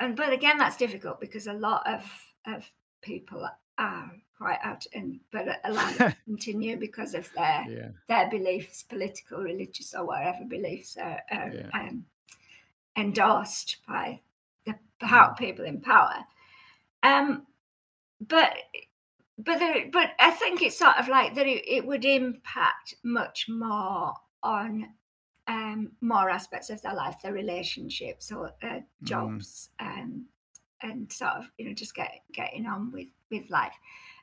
and 0.00 0.16
but 0.16 0.32
again, 0.32 0.58
that's 0.58 0.76
difficult 0.76 1.20
because 1.20 1.46
a 1.46 1.52
lot 1.52 1.86
of 1.86 2.02
of 2.44 2.68
people 3.02 3.48
are 3.78 4.10
quite 4.36 4.58
out 4.64 4.84
and 4.92 5.20
but 5.30 5.60
allowed 5.62 5.92
to 5.98 6.16
continue 6.24 6.76
because 6.76 7.14
of 7.14 7.32
their 7.34 7.66
yeah. 7.68 7.88
their 8.08 8.28
beliefs, 8.28 8.82
political, 8.82 9.38
religious, 9.38 9.94
or 9.94 10.06
whatever 10.06 10.44
beliefs 10.44 10.96
are, 10.96 11.20
are 11.30 11.52
yeah. 11.54 11.68
um, 11.72 12.04
endorsed 12.96 13.76
by 13.86 14.18
the 14.66 14.74
power, 14.98 15.30
mm. 15.34 15.38
people 15.38 15.64
in 15.64 15.80
power. 15.80 16.16
Um, 17.04 17.46
but 18.20 18.54
but 19.38 19.58
there, 19.58 19.86
but 19.92 20.10
I 20.18 20.30
think 20.30 20.62
it's 20.62 20.78
sort 20.78 20.96
of 20.98 21.08
like 21.08 21.34
that. 21.34 21.46
It, 21.46 21.64
it 21.66 21.86
would 21.86 22.04
impact 22.04 22.94
much 23.02 23.48
more 23.48 24.14
on 24.42 24.88
um, 25.46 25.92
more 26.00 26.30
aspects 26.30 26.70
of 26.70 26.80
their 26.82 26.94
life, 26.94 27.16
their 27.22 27.32
relationships 27.32 28.30
or 28.30 28.52
uh, 28.62 28.66
mm. 28.66 28.84
jobs, 29.02 29.70
mm. 29.80 29.86
and 29.86 30.22
and 30.82 31.12
sort 31.12 31.32
of 31.32 31.50
you 31.58 31.66
know 31.66 31.74
just 31.74 31.94
get 31.94 32.10
getting 32.32 32.66
on 32.66 32.92
with 32.92 33.08
with 33.30 33.50
life. 33.50 33.74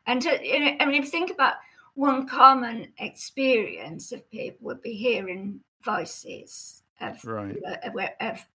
And 0.07 0.21
to, 0.21 0.39
you 0.43 0.59
know, 0.59 0.75
I 0.79 0.85
mean, 0.85 0.95
if 0.95 1.05
you 1.05 1.11
think 1.11 1.31
about 1.31 1.55
one 1.93 2.27
common 2.27 2.87
experience 2.97 4.11
of 4.11 4.29
people 4.31 4.65
would 4.65 4.81
be 4.81 4.93
hearing 4.93 5.59
voices 5.83 6.83
of 7.01 7.23
right. 7.25 7.57
of, 7.83 7.95
of, 8.19 8.45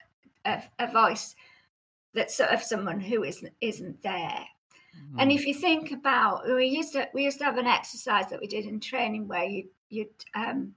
of, 0.44 0.70
a 0.78 0.90
voice 0.90 1.34
that's 2.14 2.36
sort 2.36 2.50
of 2.50 2.62
someone 2.62 3.00
who 3.00 3.24
isn't 3.24 3.52
isn't 3.60 4.02
there 4.02 4.46
Mm. 5.12 5.22
And 5.22 5.32
if 5.32 5.46
you 5.46 5.54
think 5.54 5.92
about, 5.92 6.46
we 6.46 6.66
used 6.66 6.92
to 6.92 7.08
we 7.14 7.24
used 7.24 7.38
to 7.38 7.44
have 7.44 7.58
an 7.58 7.66
exercise 7.66 8.28
that 8.30 8.40
we 8.40 8.46
did 8.46 8.66
in 8.66 8.80
training 8.80 9.28
where 9.28 9.44
you 9.44 9.68
you'd 9.88 10.08
um, 10.34 10.74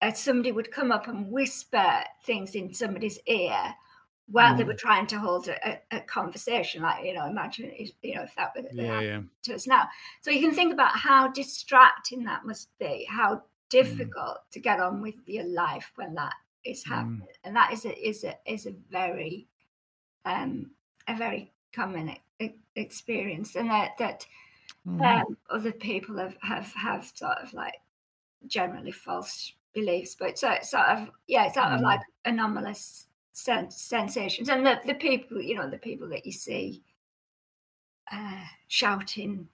uh, 0.00 0.12
somebody 0.12 0.52
would 0.52 0.70
come 0.70 0.92
up 0.92 1.08
and 1.08 1.30
whisper 1.30 2.02
things 2.24 2.54
in 2.54 2.74
somebody's 2.74 3.18
ear 3.26 3.74
while 4.26 4.54
mm. 4.54 4.58
they 4.58 4.64
were 4.64 4.74
trying 4.74 5.06
to 5.06 5.18
hold 5.18 5.48
a, 5.48 5.78
a, 5.90 6.00
conversation. 6.00 6.82
Like 6.82 7.04
you 7.04 7.14
know, 7.14 7.26
imagine 7.26 7.72
you 8.02 8.14
know 8.14 8.22
if 8.22 8.34
that 8.36 8.52
were 8.56 8.62
yeah, 8.72 9.00
yeah. 9.00 9.20
to 9.44 9.54
us 9.54 9.66
now. 9.66 9.88
So 10.20 10.30
you 10.30 10.40
can 10.40 10.54
think 10.54 10.72
about 10.72 10.96
how 10.96 11.28
distracting 11.28 12.24
that 12.24 12.44
must 12.44 12.68
be. 12.78 13.06
How 13.08 13.36
mm. 13.36 13.42
difficult 13.70 14.38
mm. 14.38 14.50
to 14.52 14.60
get 14.60 14.80
on 14.80 15.00
with 15.00 15.16
your 15.26 15.44
life 15.44 15.92
when 15.96 16.14
that 16.14 16.34
is 16.64 16.84
happening, 16.84 17.26
and 17.44 17.54
that 17.56 17.72
is 17.72 17.84
a 17.84 18.08
is 18.08 18.24
a 18.24 18.36
is 18.46 18.66
a 18.66 18.74
very 18.90 19.46
um, 20.24 20.70
a 21.08 21.16
very 21.16 21.51
common 21.72 22.16
experience, 22.76 23.56
and 23.56 23.70
that 23.70 23.92
that 23.98 24.26
mm. 24.86 25.00
um, 25.00 25.36
other 25.50 25.72
people 25.72 26.16
have, 26.18 26.36
have 26.42 26.72
have 26.74 27.10
sort 27.14 27.38
of 27.42 27.52
like 27.52 27.74
generally 28.46 28.90
false 28.90 29.52
beliefs 29.72 30.16
but 30.18 30.38
so 30.38 30.54
sort 30.62 30.86
of 30.86 31.10
yeah 31.26 31.46
it's 31.46 31.54
sort 31.54 31.66
mm. 31.66 31.76
of 31.76 31.80
like 31.80 32.00
anomalous 32.24 33.06
sen- 33.32 33.70
sensations 33.70 34.48
and 34.48 34.66
the, 34.66 34.78
the 34.86 34.94
people 34.94 35.40
you 35.40 35.54
know 35.54 35.68
the 35.68 35.78
people 35.78 36.08
that 36.08 36.26
you 36.26 36.32
see 36.32 36.82
uh, 38.12 38.44
shouting 38.68 39.48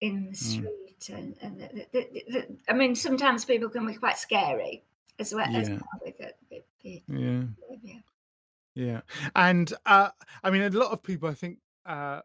in 0.00 0.26
the 0.26 0.32
mm. 0.32 0.36
street 0.36 1.00
mm. 1.00 1.14
and, 1.14 1.36
and 1.40 1.60
the, 1.60 1.86
the, 1.92 2.24
the, 2.28 2.46
I 2.68 2.74
mean 2.74 2.94
sometimes 2.94 3.44
people 3.44 3.68
can 3.68 3.86
be 3.86 3.94
quite 3.94 4.18
scary 4.18 4.84
as 5.18 5.34
well 5.34 5.50
yeah. 5.50 5.58
as 5.58 5.70
well 5.70 5.80
with 6.04 6.20
it, 6.20 6.36
yeah. 6.82 6.98
yeah. 7.06 8.00
Yeah, 8.74 9.02
and 9.36 9.72
uh, 9.86 10.10
I 10.42 10.50
mean, 10.50 10.62
a 10.62 10.70
lot 10.70 10.92
of 10.92 11.02
people, 11.02 11.28
I 11.28 11.34
think, 11.34 11.58
uh, 11.86 12.20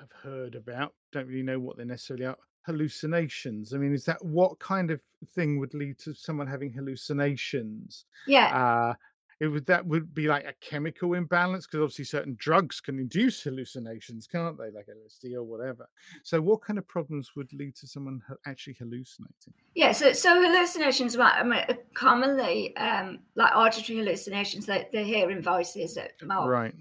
I've 0.00 0.12
heard 0.22 0.54
about, 0.54 0.94
don't 1.12 1.26
really 1.26 1.42
know 1.42 1.60
what 1.60 1.76
they 1.76 1.84
necessarily 1.84 2.26
are. 2.26 2.36
Hallucinations. 2.66 3.74
I 3.74 3.78
mean, 3.78 3.92
is 3.92 4.04
that 4.04 4.24
what 4.24 4.58
kind 4.58 4.90
of 4.90 5.00
thing 5.34 5.58
would 5.58 5.74
lead 5.74 5.98
to 6.00 6.14
someone 6.14 6.46
having 6.46 6.72
hallucinations? 6.72 8.06
Yeah. 8.26 8.56
Uh, 8.56 8.94
it 9.40 9.48
would 9.48 9.64
that 9.66 9.86
would 9.86 10.14
be 10.14 10.28
like 10.28 10.44
a 10.44 10.52
chemical 10.60 11.14
imbalance 11.14 11.66
because 11.66 11.80
obviously 11.80 12.04
certain 12.04 12.36
drugs 12.38 12.78
can 12.80 12.98
induce 12.98 13.42
hallucinations, 13.42 14.26
can't 14.26 14.58
they? 14.58 14.70
Like 14.70 14.86
LSD 14.86 15.34
or 15.34 15.42
whatever. 15.42 15.88
So, 16.22 16.42
what 16.42 16.60
kind 16.60 16.78
of 16.78 16.86
problems 16.86 17.30
would 17.34 17.50
lead 17.54 17.74
to 17.76 17.86
someone 17.86 18.20
actually 18.46 18.76
hallucinating? 18.78 19.54
Yeah, 19.74 19.92
so 19.92 20.12
so 20.12 20.42
hallucinations, 20.42 21.16
I 21.18 21.42
mean, 21.42 21.62
commonly 21.94 22.76
um, 22.76 23.20
like 23.34 23.56
auditory 23.56 23.98
hallucinations, 23.98 24.68
like 24.68 24.92
the 24.92 25.02
hearing 25.02 25.40
voices, 25.40 25.96
right? 26.22 26.74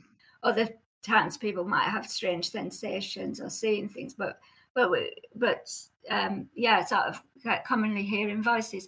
Other 0.44 0.68
times 1.02 1.38
people 1.38 1.64
might 1.64 1.84
have 1.84 2.06
strange 2.06 2.52
sensations 2.52 3.40
or 3.40 3.50
seeing 3.50 3.88
things, 3.88 4.14
but 4.14 4.38
but 4.76 4.92
but 5.34 5.72
um, 6.10 6.48
yeah, 6.56 6.84
sort 6.84 7.04
of 7.04 7.22
commonly 7.66 8.04
hearing 8.04 8.44
voices, 8.44 8.86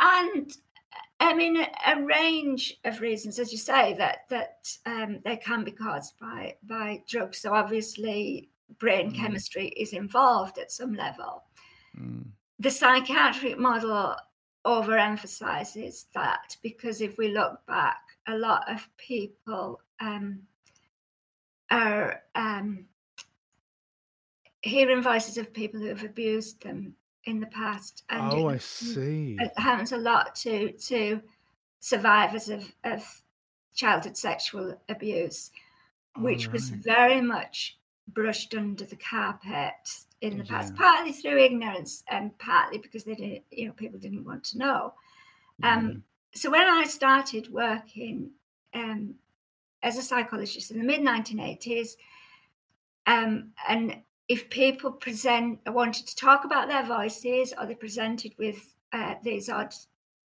and 0.00 0.50
I 1.20 1.34
mean 1.34 1.58
a, 1.58 1.68
a, 1.86 2.02
range 2.02 2.78
of 2.84 3.00
reasons, 3.00 3.38
as 3.38 3.52
you 3.52 3.58
say, 3.58 3.94
that 3.94 4.20
that 4.30 4.74
um, 4.86 5.20
they 5.24 5.36
can 5.36 5.64
be 5.64 5.70
caused 5.70 6.18
by 6.18 6.56
by 6.62 7.02
drugs. 7.06 7.38
So 7.38 7.52
obviously, 7.52 8.50
brain 8.78 9.12
mm. 9.12 9.16
chemistry 9.16 9.68
is 9.68 9.92
involved 9.92 10.58
at 10.58 10.72
some 10.72 10.94
level. 10.94 11.44
Mm. 11.98 12.26
The 12.58 12.70
psychiatric 12.70 13.58
model 13.58 14.16
overemphasizes 14.66 16.06
that 16.14 16.56
because 16.62 17.00
if 17.00 17.16
we 17.18 17.28
look 17.28 17.64
back, 17.66 18.00
a 18.26 18.36
lot 18.36 18.70
of 18.70 18.88
people 18.96 19.80
um, 20.00 20.40
are 21.70 22.22
um, 22.34 22.86
hearing 24.62 25.02
voices 25.02 25.38
of 25.38 25.52
people 25.52 25.80
who 25.80 25.86
have 25.86 26.04
abused 26.04 26.62
them 26.62 26.94
in 27.24 27.40
the 27.40 27.46
past. 27.46 28.04
And 28.08 28.32
oh, 28.32 28.48
I 28.48 28.58
see. 28.58 29.36
It 29.38 29.52
happens 29.56 29.92
a 29.92 29.96
lot 29.96 30.34
to 30.36 30.72
to 30.72 31.20
survivors 31.80 32.48
of, 32.48 32.72
of 32.84 33.22
childhood 33.74 34.16
sexual 34.16 34.80
abuse, 34.88 35.50
which 36.16 36.46
right. 36.46 36.52
was 36.52 36.70
very 36.70 37.20
much 37.20 37.78
brushed 38.08 38.54
under 38.54 38.84
the 38.84 38.96
carpet 38.96 39.72
in 40.20 40.38
the 40.38 40.44
past, 40.44 40.72
Yeah. 40.72 40.78
partly 40.78 41.12
through 41.12 41.38
ignorance 41.38 42.04
and 42.08 42.36
partly 42.38 42.78
because 42.78 43.04
they 43.04 43.14
didn't, 43.14 43.44
you 43.50 43.68
know, 43.68 43.72
people 43.72 43.98
didn't 43.98 44.24
want 44.24 44.44
to 44.44 44.58
know. 44.58 44.94
Um, 45.62 46.04
so 46.34 46.50
when 46.50 46.66
I 46.66 46.84
started 46.84 47.50
working 47.52 48.30
um, 48.74 49.14
as 49.82 49.96
a 49.96 50.02
psychologist 50.02 50.70
in 50.70 50.78
the 50.78 50.84
mid 50.84 51.00
1980s, 51.00 51.96
um, 53.06 53.52
and 53.68 54.02
if 54.30 54.48
people 54.48 54.92
present 54.92 55.58
wanted 55.66 56.06
to 56.06 56.14
talk 56.14 56.44
about 56.44 56.68
their 56.68 56.84
voices 56.84 57.52
or 57.58 57.66
they 57.66 57.74
presented 57.74 58.32
with 58.38 58.76
uh, 58.92 59.16
these 59.24 59.48
odd 59.48 59.74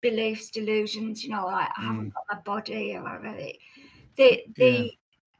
beliefs, 0.01 0.49
delusions, 0.49 1.23
you 1.23 1.29
know, 1.29 1.45
like 1.45 1.69
I 1.77 1.81
haven't 1.81 2.09
Mm. 2.09 2.13
got 2.13 2.25
my 2.29 2.39
body 2.41 2.93
or 2.97 3.03
whatever, 3.03 3.37
the 4.17 4.43
the 4.57 4.91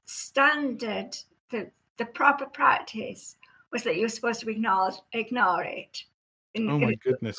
standard, 0.05 1.17
the 1.51 1.69
the 1.97 2.05
proper 2.05 2.45
practice 2.45 3.35
was 3.71 3.83
that 3.83 3.97
you 3.97 4.03
were 4.03 4.09
supposed 4.17 4.39
to 4.41 4.49
ignore 4.49 4.93
ignore 5.11 5.63
it. 5.63 6.05
In- 6.53 6.69
Oh 6.69 6.75
in- 6.79 6.81
my 6.81 6.95
goodness. 6.95 7.37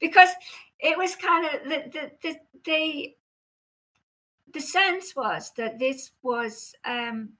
because 0.00 0.28
it 0.80 0.98
was 0.98 1.16
kind 1.16 1.46
of 1.46 1.64
the 1.64 1.78
the 1.94 2.12
the 2.22 2.40
the, 2.64 3.16
the 4.52 4.60
sense 4.60 5.16
was 5.16 5.50
that 5.56 5.78
this 5.78 6.10
was 6.22 6.74
um, 6.84 7.30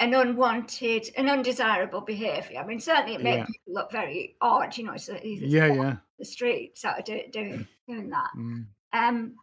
an 0.00 0.14
unwanted, 0.14 1.10
an 1.16 1.28
undesirable 1.28 2.00
behaviour. 2.00 2.60
I 2.60 2.64
mean, 2.66 2.80
certainly 2.80 3.14
it 3.14 3.22
made 3.22 3.38
Yeah. 3.38 3.46
people 3.46 3.74
look 3.74 3.90
very 3.90 4.36
odd, 4.40 4.76
you 4.76 4.84
know, 4.84 4.96
so 4.96 5.18
Yeah, 5.22 5.66
yeah. 5.72 5.96
the 6.18 6.24
street 6.24 6.78
sort 6.78 6.98
of 6.98 7.04
do, 7.04 7.20
doing 7.32 7.66
doing 7.88 8.10
that. 8.10 8.30
Mm. 8.36 8.66
Um, 8.92 9.36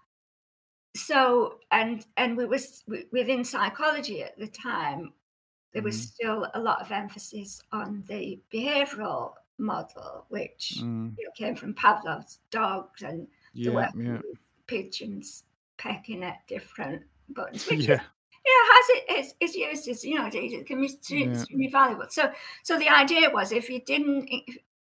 so 0.96 1.60
and 1.72 2.06
and 2.18 2.38
we 2.38 2.46
was 2.46 2.84
within 3.12 3.44
psychology 3.44 4.24
at 4.24 4.38
the 4.38 4.48
time, 4.48 5.14
there 5.74 5.84
was 5.84 5.98
Mhm. 5.98 6.06
still 6.14 6.52
a 6.54 6.60
lot 6.60 6.80
of 6.82 6.92
emphasis 6.92 7.62
on 7.74 8.04
the 8.08 8.42
behavioural 8.54 9.34
model, 9.58 10.26
which 10.30 10.76
Mm. 10.82 11.16
you 11.18 11.26
know, 11.26 11.32
came 11.36 11.56
from 11.56 11.74
Pavlov's 11.74 12.40
dogs 12.50 13.02
and 13.02 13.28
the 13.54 13.70
work 13.70 13.92
yeah. 13.98 14.20
pigeons 14.68 15.44
pecking 15.78 16.24
at 16.24 16.46
different 16.48 17.04
buttons, 17.30 17.66
which 17.70 17.88
Yeah. 17.88 18.04
Yeah, 18.46 18.64
has 18.74 18.86
it 18.90 19.06
it's, 19.10 19.34
it's 19.40 19.56
used 19.56 19.88
as 19.88 20.04
you 20.04 20.16
know 20.16 20.30
it 20.32 20.68
can 20.68 20.80
be 20.82 20.86
extremely, 20.88 21.26
Yeah. 21.26 21.46
valuable. 21.72 22.06
So 22.10 22.32
so 22.64 22.78
the 22.78 22.90
idea 22.90 23.30
was 23.32 23.52
if 23.52 23.70
you 23.70 23.82
didn't 23.82 24.30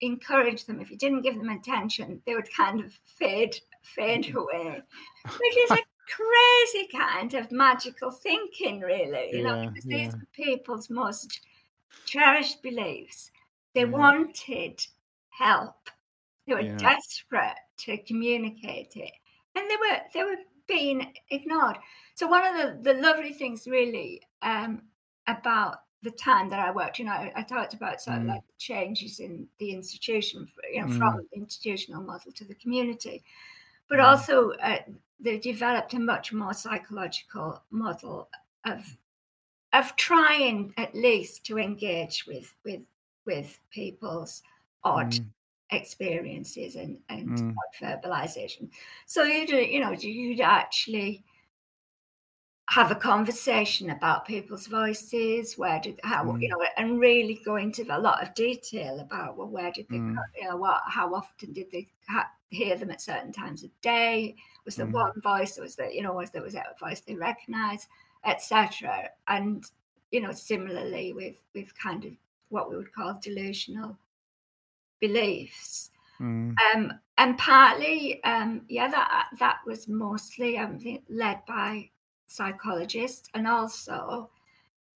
encourage 0.01 0.67
them, 0.67 0.81
if 0.81 0.91
you 0.91 0.99
didn't 0.99 1.23
give 1.23 1.37
them 1.37 1.49
attention, 1.49 2.23
they 2.27 2.35
would 2.35 2.53
kind 2.55 2.81
of 2.81 2.93
fade 3.05 3.57
fade 3.83 4.35
away, 4.35 4.83
which 5.39 5.57
is 5.59 5.73
a 5.75 5.85
crazy 6.15 6.89
kind 6.89 7.35
of 7.35 7.53
magical 7.53 8.11
thinking, 8.11 8.81
really. 8.81 9.37
You 9.37 9.45
know, 9.45 9.55
Yeah, 9.55 9.71
these 9.91 10.09
yeah. 10.09 10.15
were 10.21 10.29
people's 10.33 10.91
most 10.91 11.41
cherished 12.05 12.63
beliefs. 12.63 13.31
They 13.75 13.85
Yeah. 13.85 13.85
wanted 13.87 14.87
help. 15.31 15.91
They 16.47 16.55
were 16.55 16.63
Yeah. 16.63 16.79
desperate 16.79 17.57
to 17.79 17.99
communicate 18.05 18.97
it, 18.97 19.13
and 19.55 19.71
they 19.71 19.77
were 19.77 20.01
they 20.15 20.25
were 20.25 20.43
being 20.67 21.15
ignored. 21.31 21.79
So 22.15 22.27
one 22.29 22.47
of 22.47 22.55
the, 22.85 22.93
the 22.93 23.01
lovely 23.01 23.33
things 23.33 23.67
really 23.67 24.23
um, 24.43 24.89
about 25.27 25.85
the 26.03 26.11
time 26.11 26.51
that 26.51 26.61
I 26.61 26.71
worked, 26.71 26.99
you 26.99 27.07
know, 27.07 27.13
I, 27.13 27.33
I 27.37 27.43
talked 27.43 27.75
about 27.75 28.01
sort 28.01 28.19
of 28.19 28.25
Mm. 28.25 28.29
like 28.29 28.43
changes 28.59 29.21
in 29.21 29.49
the 29.59 29.73
institution, 29.73 30.51
you 30.73 30.83
know, 30.83 30.87
Mm. 30.87 30.89
from 30.89 31.29
the 31.33 31.39
institutional 31.39 32.03
model 32.03 32.33
to 32.33 32.45
the 32.45 32.55
community, 32.55 33.25
but 33.89 34.01
Mm. 34.01 34.01
also 34.01 34.53
uh, 34.53 34.81
they 35.21 35.39
developed 35.39 35.95
a 35.95 36.01
much 36.01 36.33
more 36.33 36.55
psychological 36.55 37.65
model 37.71 38.31
of 38.65 38.99
of 39.73 39.97
trying 39.97 40.73
at 40.77 40.95
least 40.95 41.45
to 41.47 41.59
engage 41.59 42.27
with 42.27 42.55
with 42.65 42.83
with 43.27 43.61
people's 43.71 44.43
odd 44.85 45.17
Mm. 45.17 45.35
experiences 45.71 46.77
and 46.77 47.03
and 47.09 47.43
Mm. 47.43 47.63
verbalization. 47.81 48.71
So 49.07 49.25
you 49.25 49.47
do, 49.47 49.57
you 49.57 49.81
know, 49.81 49.93
you'd 49.93 50.41
actually 50.41 51.25
have 52.71 52.91
a 52.91 52.95
conversation 52.95 53.91
about 53.91 54.27
people's 54.27 54.67
voices, 54.67 55.59
where 55.59 55.79
did 55.81 56.01
how 56.03 56.25
Mm. 56.25 56.41
you 56.43 56.49
know, 56.49 56.65
and 56.77 56.99
really 56.99 57.35
go 57.45 57.57
into 57.57 57.83
a 57.95 57.99
lot 58.01 58.23
of 58.23 58.35
detail 58.35 59.01
about 59.01 59.37
well, 59.37 59.49
where 59.49 59.71
did 59.71 59.87
they, 59.89 59.99
Mm. 59.99 60.17
you 60.41 60.49
know, 60.49 60.57
what, 60.57 60.83
how 60.87 61.15
often 61.15 61.53
did 61.53 61.71
they 61.71 61.89
ha- 62.09 62.33
hear 62.51 62.77
them 62.77 62.91
at 62.91 63.03
certain 63.03 63.33
times 63.33 63.65
of 63.65 63.81
day? 63.83 64.35
Was 64.65 64.77
there 64.77 64.87
Mm. 64.87 64.93
one 64.93 65.21
voice? 65.21 65.59
Was 65.59 65.77
there, 65.77 65.91
you 65.91 66.03
know, 66.03 66.15
was 66.15 66.31
there 66.31 66.43
was 66.43 66.55
that 66.55 66.75
a 66.75 66.79
voice 66.79 67.01
they 67.01 67.15
recognised, 67.17 67.89
etc. 68.25 69.11
And 69.29 69.71
you 70.11 70.21
know, 70.21 70.33
similarly 70.33 71.13
with 71.13 71.43
with 71.55 71.77
kind 71.77 72.05
of 72.07 72.13
what 72.49 72.71
we 72.71 72.77
would 72.77 72.93
call 72.95 73.15
delusional 73.21 73.99
beliefs. 75.01 75.91
Mm. 76.21 76.55
Um, 76.75 77.01
and 77.19 77.37
partly, 77.39 78.23
um, 78.25 78.65
yeah, 78.69 78.89
that 78.89 79.29
that 79.39 79.59
was 79.67 79.89
mostly 79.89 80.59
I 80.59 80.67
think 80.79 81.05
led 81.09 81.45
by 81.47 81.91
psychologists 82.35 83.29
and 83.35 83.47
also 83.47 84.31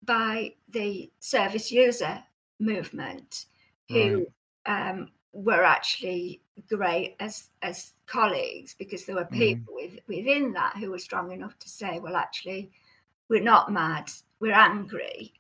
by 0.05 0.55
the 0.69 1.11
service 1.21 1.71
user 1.71 2.23
movement, 2.59 3.47
who 3.89 4.27
um, 4.65 5.11
were 5.33 5.65
actually 5.65 6.41
great 6.69 7.17
as 7.21 7.51
as 7.63 7.93
colleagues 8.07 8.75
because 8.79 9.05
there 9.05 9.17
were 9.17 9.27
Mm. 9.27 9.39
people 9.39 9.75
with, 9.75 9.99
within 10.09 10.53
that 10.53 10.77
who 10.77 10.91
were 10.91 10.99
strong 10.99 11.33
enough 11.33 11.59
to 11.59 11.69
say, 11.69 11.99
well, 12.01 12.17
actually, 12.17 12.71
we're 13.29 13.43
not 13.43 13.71
mad, 13.73 14.11
we're 14.41 14.53
angry, 14.55 15.33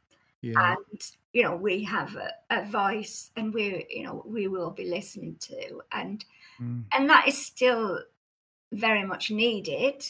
Yeah. 0.42 0.74
and 0.76 1.00
you 1.32 1.42
know 1.42 1.56
we 1.56 1.84
have 1.84 2.16
a, 2.16 2.30
a 2.50 2.64
voice 2.64 3.30
and 3.36 3.54
we 3.54 3.86
you 3.90 4.04
know 4.04 4.22
we 4.26 4.48
will 4.48 4.70
be 4.70 4.84
listened 4.90 5.40
to 5.40 5.82
and 5.92 6.24
Mm. 6.60 6.84
and 6.92 7.10
that 7.10 7.28
is 7.28 7.36
still 7.46 8.00
very 8.72 9.04
much 9.04 9.30
needed 9.30 10.02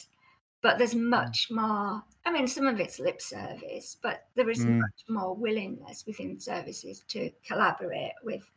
but 0.66 0.78
there's 0.78 0.96
much 0.96 1.48
more 1.48 2.02
i 2.24 2.30
mean 2.32 2.48
some 2.48 2.66
of 2.66 2.80
it's 2.80 2.98
lip 2.98 3.22
service 3.22 3.96
but 4.02 4.26
there 4.34 4.50
is 4.50 4.66
Mm. 4.66 4.78
much 4.80 5.04
more 5.08 5.32
willingness 5.36 6.04
within 6.08 6.40
services 6.40 7.04
to 7.06 7.30
collaborate 7.46 8.14
with 8.24 8.50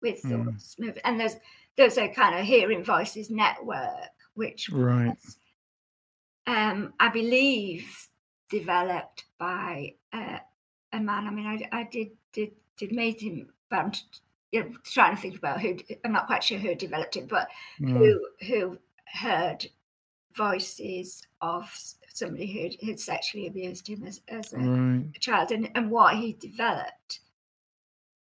with 0.00 0.22
Mm. 0.22 0.44
those 0.46 0.76
move 0.78 0.96
and 1.04 1.18
there's 1.18 1.34
there's 1.76 1.98
a 1.98 2.06
kind 2.06 2.38
of 2.38 2.44
hearing 2.46 2.84
voices 2.84 3.30
network 3.30 4.14
which 4.34 4.70
Right. 4.70 5.08
was, 5.08 5.38
um 6.46 6.94
i 7.00 7.08
believe 7.08 8.08
developed 8.48 9.24
by 9.38 9.92
uh, 10.12 10.38
a 10.92 11.00
man 11.00 11.26
i 11.26 11.30
mean 11.30 11.46
i, 11.46 11.80
I 11.80 11.82
did 11.82 12.10
did 12.32 12.52
did 12.76 12.92
meet 12.92 13.20
him 13.20 13.52
but 13.70 13.78
i'm 13.80 13.92
you 14.52 14.62
know, 14.62 14.76
trying 14.84 15.16
to 15.16 15.20
think 15.20 15.36
about 15.36 15.60
who 15.60 15.76
i'm 16.04 16.12
not 16.12 16.28
quite 16.28 16.44
sure 16.44 16.58
who 16.58 16.76
developed 16.76 17.16
it 17.16 17.26
but 17.28 17.48
Mm. 17.80 17.92
who 17.98 18.28
who 18.46 18.78
heard 19.06 19.66
voices 20.36 21.22
of 21.40 21.70
somebody 22.08 22.76
who 22.80 22.86
had 22.86 23.00
sexually 23.00 23.46
abused 23.46 23.88
him 23.88 24.04
as, 24.04 24.20
as 24.28 24.52
a, 24.52 24.58
Right. 24.58 25.04
a 25.14 25.18
child 25.18 25.52
and, 25.52 25.70
and 25.74 25.90
what 25.90 26.16
he 26.16 26.32
developed 26.34 27.20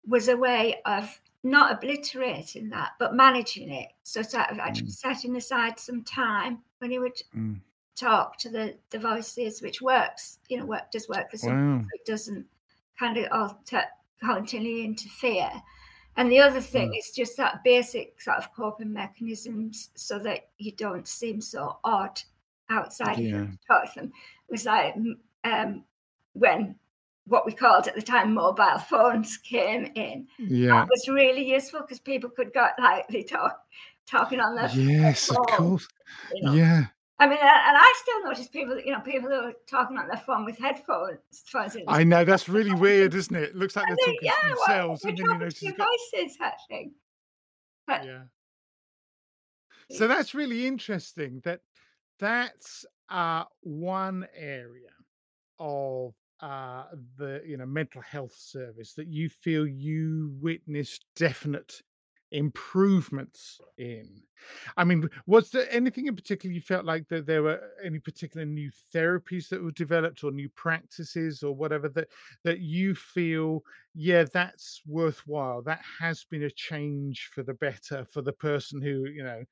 was 0.06 0.28
a 0.28 0.36
way 0.36 0.80
of 0.84 1.20
not 1.42 1.72
obliterating 1.72 2.68
that 2.70 2.92
but 2.98 3.14
managing 3.14 3.70
it 3.70 3.88
so 4.02 4.22
sort 4.22 4.50
of 4.50 4.58
actually 4.58 4.90
setting 4.90 5.36
aside 5.36 5.78
some 5.78 6.02
time 6.04 6.58
when 6.78 6.90
he 6.90 6.98
would 6.98 7.20
Mm. 7.36 7.60
talk 7.96 8.38
to 8.38 8.48
the 8.50 8.76
the 8.90 8.98
voices 8.98 9.62
which 9.62 9.80
works 9.82 10.38
you 10.48 10.56
know 10.58 10.66
work 10.66 10.90
does 10.90 11.08
work 11.08 11.30
for 11.30 11.36
some 11.38 11.78
Wow. 11.80 11.86
it 11.94 12.04
doesn't 12.06 12.46
kind 12.98 13.16
of 13.18 13.26
alter, 13.32 13.82
continually 14.20 14.84
interfere. 14.84 15.50
And 16.16 16.30
the 16.30 16.38
other 16.40 16.60
thing 16.60 16.90
Mm. 16.92 16.98
is 16.98 17.10
just 17.10 17.36
that 17.38 17.64
basic 17.64 18.20
sort 18.20 18.38
of 18.38 18.52
coping 18.54 18.92
mechanisms 18.92 19.90
so 19.94 20.18
that 20.20 20.48
you 20.58 20.72
don't 20.72 21.08
seem 21.08 21.40
so 21.40 21.78
odd 21.84 22.20
outside 22.70 23.18
Yeah. 23.18 23.46
of 23.70 23.94
them. 23.94 24.06
It 24.48 24.52
was 24.52 24.64
like 24.64 24.94
um, 25.44 25.84
when 26.34 26.76
what 27.26 27.46
we 27.46 27.52
called 27.52 27.88
at 27.88 27.94
the 27.94 28.02
time 28.02 28.34
mobile 28.34 28.78
phones 28.78 29.36
came 29.38 29.90
in. 29.94 30.28
Yeah. 30.38 30.82
It 30.82 30.88
was 30.90 31.08
really 31.08 31.50
useful 31.50 31.80
because 31.80 31.98
people 31.98 32.30
could 32.30 32.52
go 32.52 32.68
like 32.78 33.08
they 33.08 33.22
talk 33.22 33.64
talking 34.06 34.40
on 34.40 34.54
their 34.54 34.68
Yes, 34.74 35.30
of 35.30 35.36
phone, 35.36 35.46
course. 35.46 35.88
you 36.34 36.42
know. 36.42 36.52
Yeah. 36.52 36.84
I 37.18 37.28
mean, 37.28 37.38
and 37.38 37.42
I 37.42 37.94
still 38.02 38.24
notice 38.24 38.48
people, 38.48 38.78
you 38.80 38.90
know, 38.90 39.00
people 39.00 39.30
who 39.30 39.36
are 39.36 39.52
talking 39.70 39.96
on 39.96 40.08
their 40.08 40.16
phone 40.16 40.44
with 40.44 40.58
headphones. 40.58 41.20
I 41.86 42.02
know 42.02 42.24
that's 42.24 42.48
really 42.48 42.74
weird, 42.74 43.14
isn't 43.14 43.34
it? 43.34 43.50
It 43.50 43.56
looks 43.56 43.76
like 43.76 43.86
they're 43.86 43.96
talking 43.96 44.18
yeah, 44.20 44.32
to 44.32 44.38
well, 44.46 44.66
themselves, 44.66 45.04
we're 45.04 45.10
and 45.10 45.18
then 45.18 45.26
you 45.26 45.38
notice 45.38 45.62
your 45.62 45.72
got 45.74 45.88
voices, 46.12 46.36
actually. 46.40 46.92
But 47.86 48.04
yeah. 48.04 48.22
So 49.90 50.08
that's 50.08 50.34
really 50.34 50.66
interesting. 50.66 51.40
That 51.44 51.60
that's 52.18 52.84
uh, 53.10 53.44
one 53.60 54.26
area 54.36 54.90
of 55.60 56.14
uh, 56.40 56.84
the 57.16 57.42
you 57.46 57.56
know 57.56 57.66
mental 57.66 58.02
health 58.02 58.34
service 58.36 58.94
that 58.94 59.06
you 59.06 59.28
feel 59.28 59.66
you 59.66 60.34
witnessed 60.40 61.04
definite 61.14 61.80
improvements 62.34 63.60
in. 63.78 64.08
I 64.76 64.84
mean, 64.84 65.08
was 65.26 65.50
there 65.50 65.66
anything 65.70 66.06
in 66.06 66.16
particular 66.16 66.52
you 66.52 66.60
felt 66.60 66.84
like 66.84 67.08
that 67.08 67.26
there 67.26 67.42
were 67.42 67.60
any 67.82 67.98
particular 67.98 68.44
new 68.44 68.70
therapies 68.94 69.48
that 69.48 69.62
were 69.62 69.70
developed 69.70 70.22
or 70.22 70.32
new 70.32 70.50
practices 70.50 71.42
or 71.42 71.54
whatever 71.54 71.88
that 71.90 72.08
that 72.42 72.60
you 72.60 72.94
feel 72.94 73.62
yeah, 73.94 74.24
that's 74.24 74.82
worthwhile. 74.86 75.62
That 75.62 75.80
has 76.00 76.24
been 76.28 76.42
a 76.42 76.50
change 76.50 77.30
for 77.32 77.44
the 77.44 77.54
better 77.54 78.04
for 78.12 78.22
the 78.22 78.32
person 78.32 78.82
who, 78.82 79.06
you 79.06 79.22
know, 79.22 79.44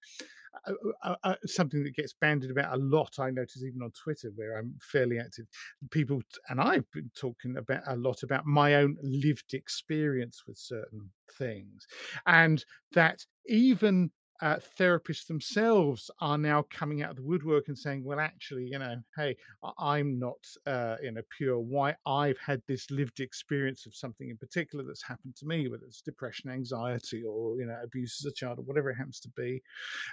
uh, 0.66 0.72
uh, 1.02 1.14
uh, 1.24 1.34
something 1.46 1.82
that 1.84 1.94
gets 1.94 2.14
banded 2.20 2.50
about 2.50 2.74
a 2.74 2.76
lot. 2.76 3.18
I 3.18 3.30
notice 3.30 3.62
even 3.62 3.82
on 3.82 3.92
Twitter, 3.92 4.30
where 4.34 4.58
I'm 4.58 4.74
fairly 4.80 5.18
active. 5.18 5.46
People 5.90 6.20
and 6.48 6.60
I've 6.60 6.90
been 6.90 7.10
talking 7.16 7.56
about 7.56 7.82
a 7.86 7.96
lot 7.96 8.22
about 8.22 8.44
my 8.44 8.74
own 8.74 8.96
lived 9.02 9.54
experience 9.54 10.42
with 10.46 10.58
certain 10.58 11.10
things, 11.38 11.86
and 12.26 12.64
that 12.92 13.24
even 13.46 14.10
uh, 14.42 14.58
therapists 14.76 15.28
themselves 15.28 16.10
are 16.20 16.36
now 16.36 16.64
coming 16.68 17.00
out 17.00 17.10
of 17.10 17.16
the 17.16 17.22
woodwork 17.22 17.68
and 17.68 17.78
saying, 17.78 18.02
well, 18.02 18.18
actually, 18.18 18.64
you 18.64 18.76
know, 18.76 18.96
hey, 19.16 19.36
I'm 19.78 20.18
not 20.18 20.44
uh, 20.66 20.96
in 21.00 21.18
a 21.18 21.22
pure 21.38 21.60
why 21.60 21.94
I've 22.06 22.38
had 22.38 22.60
this 22.66 22.90
lived 22.90 23.20
experience 23.20 23.86
of 23.86 23.94
something 23.94 24.30
in 24.30 24.36
particular 24.36 24.84
that's 24.84 25.04
happened 25.04 25.36
to 25.36 25.46
me, 25.46 25.68
whether 25.68 25.84
it's 25.84 26.02
depression, 26.02 26.50
anxiety, 26.50 27.22
or, 27.22 27.56
you 27.56 27.66
know, 27.66 27.78
abuse 27.84 28.20
as 28.20 28.32
a 28.32 28.34
child, 28.34 28.58
or 28.58 28.62
whatever 28.62 28.90
it 28.90 28.96
happens 28.96 29.20
to 29.20 29.28
be. 29.36 29.62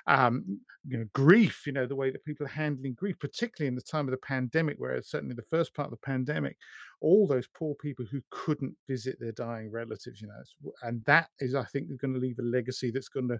Um, 0.05 0.59
you 0.87 0.99
know, 0.99 1.05
grief, 1.13 1.63
you 1.65 1.73
know, 1.73 1.87
the 1.87 1.95
way 1.95 2.11
that 2.11 2.23
people 2.23 2.45
are 2.45 2.49
handling 2.49 2.93
grief, 2.93 3.17
particularly 3.17 3.69
in 3.69 3.75
the 3.75 3.81
time 3.81 4.07
of 4.07 4.11
the 4.11 4.17
pandemic, 4.17 4.77
where 4.77 5.01
certainly 5.01 5.33
the 5.33 5.41
first 5.41 5.73
part 5.73 5.87
of 5.87 5.91
the 5.91 6.05
pandemic, 6.05 6.55
all 7.01 7.27
those 7.27 7.47
poor 7.47 7.75
people 7.75 8.05
who 8.05 8.21
couldn't 8.29 8.75
visit 8.87 9.19
their 9.19 9.31
dying 9.31 9.71
relatives, 9.71 10.21
you 10.21 10.27
know, 10.27 10.71
and 10.83 11.03
that 11.05 11.29
is, 11.39 11.55
I 11.55 11.63
think, 11.63 11.87
going 11.99 12.13
to 12.13 12.19
leave 12.19 12.39
a 12.39 12.43
legacy 12.43 12.91
that's 12.91 13.09
going 13.09 13.29
to, 13.29 13.39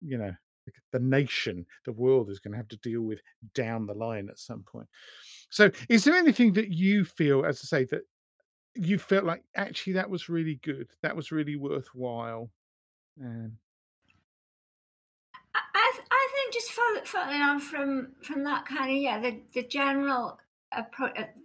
you 0.00 0.18
know, 0.18 0.32
the 0.92 1.00
nation, 1.00 1.66
the 1.84 1.92
world 1.92 2.30
is 2.30 2.38
going 2.38 2.52
to 2.52 2.58
have 2.58 2.68
to 2.68 2.76
deal 2.78 3.02
with 3.02 3.20
down 3.54 3.86
the 3.86 3.94
line 3.94 4.28
at 4.28 4.38
some 4.38 4.62
point. 4.62 4.86
So, 5.50 5.70
is 5.88 6.04
there 6.04 6.14
anything 6.14 6.52
that 6.54 6.70
you 6.70 7.04
feel, 7.04 7.44
as 7.44 7.60
I 7.64 7.66
say, 7.66 7.84
that 7.86 8.02
you 8.74 8.98
felt 8.98 9.24
like 9.24 9.42
actually 9.56 9.94
that 9.94 10.10
was 10.10 10.28
really 10.28 10.60
good, 10.62 10.88
that 11.02 11.16
was 11.16 11.32
really 11.32 11.56
worthwhile? 11.56 12.50
And 13.18 13.52
I, 15.54 15.98
I 16.10 16.28
think 16.34 16.54
just 16.54 16.70
following 16.70 17.42
on 17.42 17.60
from 17.60 18.12
from 18.22 18.44
that 18.44 18.66
kind 18.66 18.90
of 18.90 18.96
yeah, 18.96 19.20
the 19.20 19.40
the 19.54 19.66
general 19.66 20.38
uh, 20.72 20.82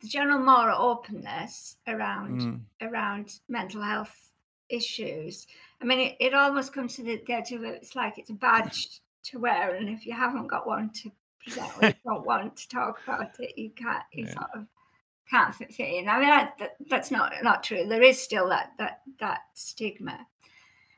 the 0.02 0.08
general 0.08 0.40
moral 0.40 0.82
openness 0.82 1.78
around 1.88 2.42
mm. 2.42 2.60
around 2.82 3.40
mental 3.48 3.82
health 3.82 4.16
issues. 4.70 5.48
I 5.82 5.86
mean, 5.86 6.00
it, 6.00 6.16
it 6.20 6.34
almost 6.34 6.74
comes 6.74 6.96
to 6.96 7.04
the 7.04 7.18
get 7.26 7.46
to 7.46 7.64
it's 7.64 7.96
like 7.96 8.18
it's 8.18 8.30
a 8.30 8.34
badge 8.34 9.02
to 9.26 9.40
wear, 9.40 9.76
and 9.76 9.90
if 9.90 10.06
you 10.06 10.14
haven't 10.14 10.48
got 10.48 10.68
one 10.68 10.92
to 11.02 11.12
present, 11.44 11.72
or 11.82 11.88
you 11.88 11.94
don't 12.06 12.26
want 12.26 12.56
to 12.58 12.70
talk 12.70 13.02
about 13.04 13.40
it, 13.40 13.58
you 13.58 13.72
can't. 13.72 14.04
You 14.12 14.26
yeah. 14.26 14.34
sort 14.34 14.50
of 14.56 14.66
can't 15.30 15.56
fit 15.56 15.80
in. 15.80 16.08
I 16.08 16.20
mean, 16.20 16.30
that, 16.30 16.76
that's 16.90 17.12
not 17.12 17.34
not 17.44 17.64
true. 17.64 17.88
There 17.88 18.04
is 18.04 18.22
still 18.22 18.50
that 18.50 18.74
that 18.78 19.02
that 19.20 19.42
stigma. 19.54 20.26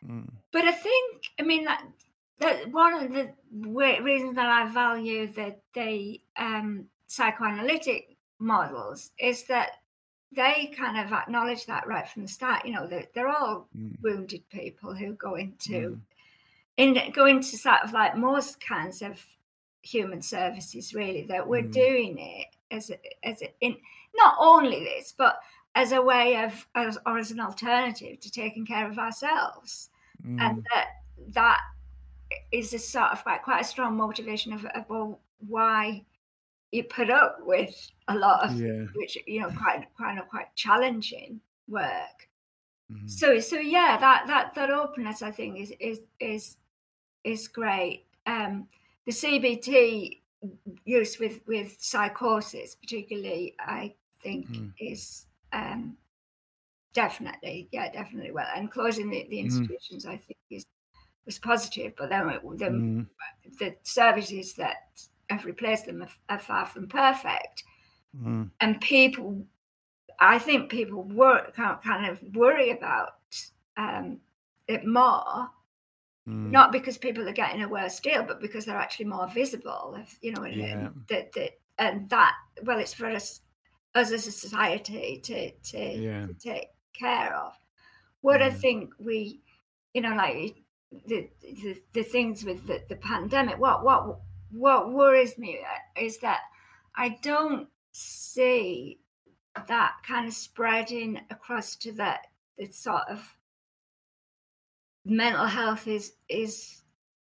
Mm. 0.06 0.30
But 0.52 0.66
I 0.66 0.72
think, 0.72 1.24
I 1.40 1.44
mean, 1.44 1.66
that 1.66 1.84
that 2.40 2.72
one 2.72 2.94
of 2.94 3.14
the 3.14 3.32
reasons 4.02 4.36
that 4.36 4.48
I 4.48 4.72
value 4.72 5.32
the 5.32 5.56
the 5.74 6.22
um, 6.38 6.86
psychoanalytic 7.08 8.17
models 8.40 9.12
is 9.20 9.44
that 9.46 9.72
they 10.36 10.74
kind 10.78 10.98
of 10.98 11.14
acknowledge 11.14 11.66
that 11.66 11.88
right 11.88 12.08
from 12.08 12.24
the 12.24 12.28
start. 12.28 12.66
You 12.66 12.74
know, 12.74 12.88
they're, 12.88 13.08
they're 13.14 13.30
all 13.30 13.68
mm. 13.78 13.96
wounded 14.02 14.48
people 14.50 14.94
who 14.94 15.14
go 15.14 15.36
into 15.36 15.72
mm. 15.72 16.00
in 16.78 17.12
go 17.12 17.26
into 17.26 17.58
sort 17.58 17.84
of 17.84 17.94
like 17.94 18.18
most 18.18 18.60
kinds 18.60 19.02
of 19.02 19.22
human 19.82 20.22
services. 20.22 20.94
Really, 20.94 21.26
that 21.28 21.48
we're 21.48 21.64
mm. 21.64 21.72
doing 21.72 22.18
it 22.20 22.48
as 22.72 22.90
a, 22.90 22.98
as 23.28 23.42
a, 23.42 23.54
in 23.62 23.78
not 24.16 24.36
only 24.40 24.84
this, 24.84 25.14
but 25.18 25.40
as 25.76 25.92
a 25.92 26.02
way 26.02 26.44
of 26.44 26.68
as, 26.76 26.98
or 27.06 27.18
as 27.18 27.32
an 27.32 27.40
alternative 27.40 28.20
to 28.20 28.32
taking 28.32 28.66
care 28.66 28.90
of 28.90 29.00
ourselves, 29.00 29.90
and 30.26 30.40
mm. 30.40 30.64
that 30.74 30.88
that 31.30 31.62
is 32.52 32.74
a 32.74 32.80
sort 32.80 33.12
of 33.12 33.24
quite 33.24 33.44
quite 33.44 33.62
a 33.62 33.68
strong 33.68 33.96
motivation 33.96 34.52
of, 34.52 34.66
of 34.66 34.86
well, 34.90 35.20
why 35.48 36.04
you 36.72 36.84
put 36.84 37.10
up 37.10 37.40
with 37.42 37.92
a 38.08 38.16
lot 38.16 38.46
of 38.46 38.60
yeah. 38.60 38.86
which 38.96 39.18
you 39.26 39.42
know 39.42 39.50
quite 39.50 39.86
quite 39.96 40.18
quite 40.30 40.54
challenging 40.56 41.40
work. 41.68 42.30
Mm-hmm. 42.92 43.08
So 43.08 43.40
so 43.40 43.58
yeah, 43.58 43.98
that 44.00 44.26
that 44.28 44.54
that 44.56 44.70
openness 44.70 45.22
I 45.22 45.32
think 45.32 45.60
is 45.60 45.74
is 45.80 46.02
is 46.20 46.58
is 47.24 47.48
great. 47.48 48.06
Um, 48.26 48.68
the 49.06 49.12
CBT 49.12 50.22
use 50.86 51.20
with 51.20 51.40
with 51.48 51.76
psychosis, 51.80 52.76
particularly, 52.76 53.56
I 53.60 53.94
think 54.22 54.50
mm-hmm. 54.50 54.70
is 54.80 55.26
um, 55.54 55.98
definitely 56.94 57.70
yeah 57.72 57.92
definitely 57.92 58.32
well. 58.32 58.48
And 58.56 58.72
closing 58.72 59.10
the, 59.10 59.28
the 59.30 59.38
mm-hmm. 59.38 59.46
institutions, 59.46 60.06
mm-hmm. 60.06 60.14
I 60.14 60.18
think 60.18 60.38
is 60.50 60.66
was 61.26 61.40
positive. 61.40 61.94
But 61.98 62.10
then 62.10 62.28
the, 62.28 62.66
mm-hmm. 62.66 63.02
the 63.60 63.76
services 63.84 64.54
that 64.56 65.08
have 65.30 65.46
replaced 65.46 65.86
them 65.86 66.02
are, 66.02 66.10
are 66.30 66.40
far 66.40 66.66
from 66.66 66.88
perfect. 66.88 67.64
Mm. 68.16 68.50
And 68.62 68.82
people, 68.82 69.46
I 70.20 70.40
think 70.40 70.70
people 70.70 71.04
were 71.04 71.52
kind 71.56 72.06
of 72.10 72.20
worry 72.36 72.72
about 72.72 73.14
um, 73.76 74.20
it 74.68 74.86
more, 74.86 75.50
mm. 76.28 76.52
not 76.52 76.72
because 76.72 76.98
people 76.98 77.28
are 77.28 77.34
getting 77.34 77.62
a 77.64 77.68
worse 77.68 78.00
deal, 78.00 78.24
but 78.24 78.42
because 78.42 78.66
they're 78.66 78.78
actually 78.78 79.06
more 79.06 79.28
visible. 79.28 79.96
If, 80.00 80.18
you 80.22 80.34
know, 80.34 80.46
yeah. 80.46 80.90
that, 81.10 81.32
that, 81.34 81.52
and 81.78 82.10
that, 82.10 82.34
well, 82.64 82.80
it's 82.80 82.94
for 82.94 83.08
us, 83.08 83.42
us 83.96 84.12
as 84.12 84.28
a 84.28 84.32
society 84.32 85.20
to, 85.24 85.52
to, 85.52 85.80
yeah. 85.80 86.26
to 86.26 86.34
take 86.34 86.70
care 86.94 87.36
of. 87.36 87.54
What 88.22 88.42
I 88.42 88.50
think 88.50 88.90
we, 89.00 89.42
you 89.94 90.02
know, 90.02 90.16
like 90.16 90.56
the 91.06 91.30
the, 91.42 91.82
the 91.94 92.04
things 92.04 92.44
with 92.44 92.66
the, 92.66 92.82
the 92.90 92.96
pandemic, 92.96 93.60
what 93.60 93.86
what 93.86 94.18
what 94.52 94.94
worries 94.94 95.38
me 95.38 95.60
is 96.00 96.20
that 96.20 96.42
I 96.96 97.18
don't 97.22 97.68
see 97.92 99.00
that 99.68 99.94
kind 100.08 100.28
of 100.28 100.34
spreading 100.34 101.20
across 101.30 101.76
to 101.78 101.92
that 101.94 102.28
the 102.58 102.66
sort 102.68 103.04
of 103.10 103.36
mental 105.06 105.46
health 105.46 105.88
is 105.88 106.14
is 106.30 106.84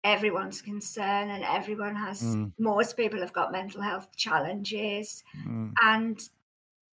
everyone's 0.04 0.62
concern 0.62 1.30
and 1.30 1.44
everyone 1.44 1.96
has 1.96 2.22
mm. 2.22 2.52
most 2.58 2.96
people 2.96 3.20
have 3.20 3.34
got 3.34 3.52
mental 3.52 3.82
health 3.82 4.08
challenges 4.16 5.24
mm. 5.46 5.72
and 5.84 6.30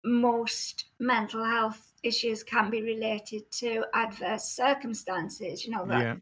most 0.05 0.87
mental 0.99 1.45
health 1.45 1.93
issues 2.03 2.43
can 2.43 2.69
be 2.71 2.83
related 2.83 3.51
to 3.51 3.85
adverse 3.95 4.45
circumstances 4.45 5.65
you 5.65 5.71
know 5.71 5.87
yeah. 5.89 6.15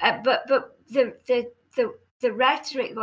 uh, 0.00 0.18
but 0.24 0.42
but 0.48 0.76
the 0.90 1.14
the 1.26 1.50
the 1.76 1.92
the 2.22 2.32
rhetoric 2.32 2.94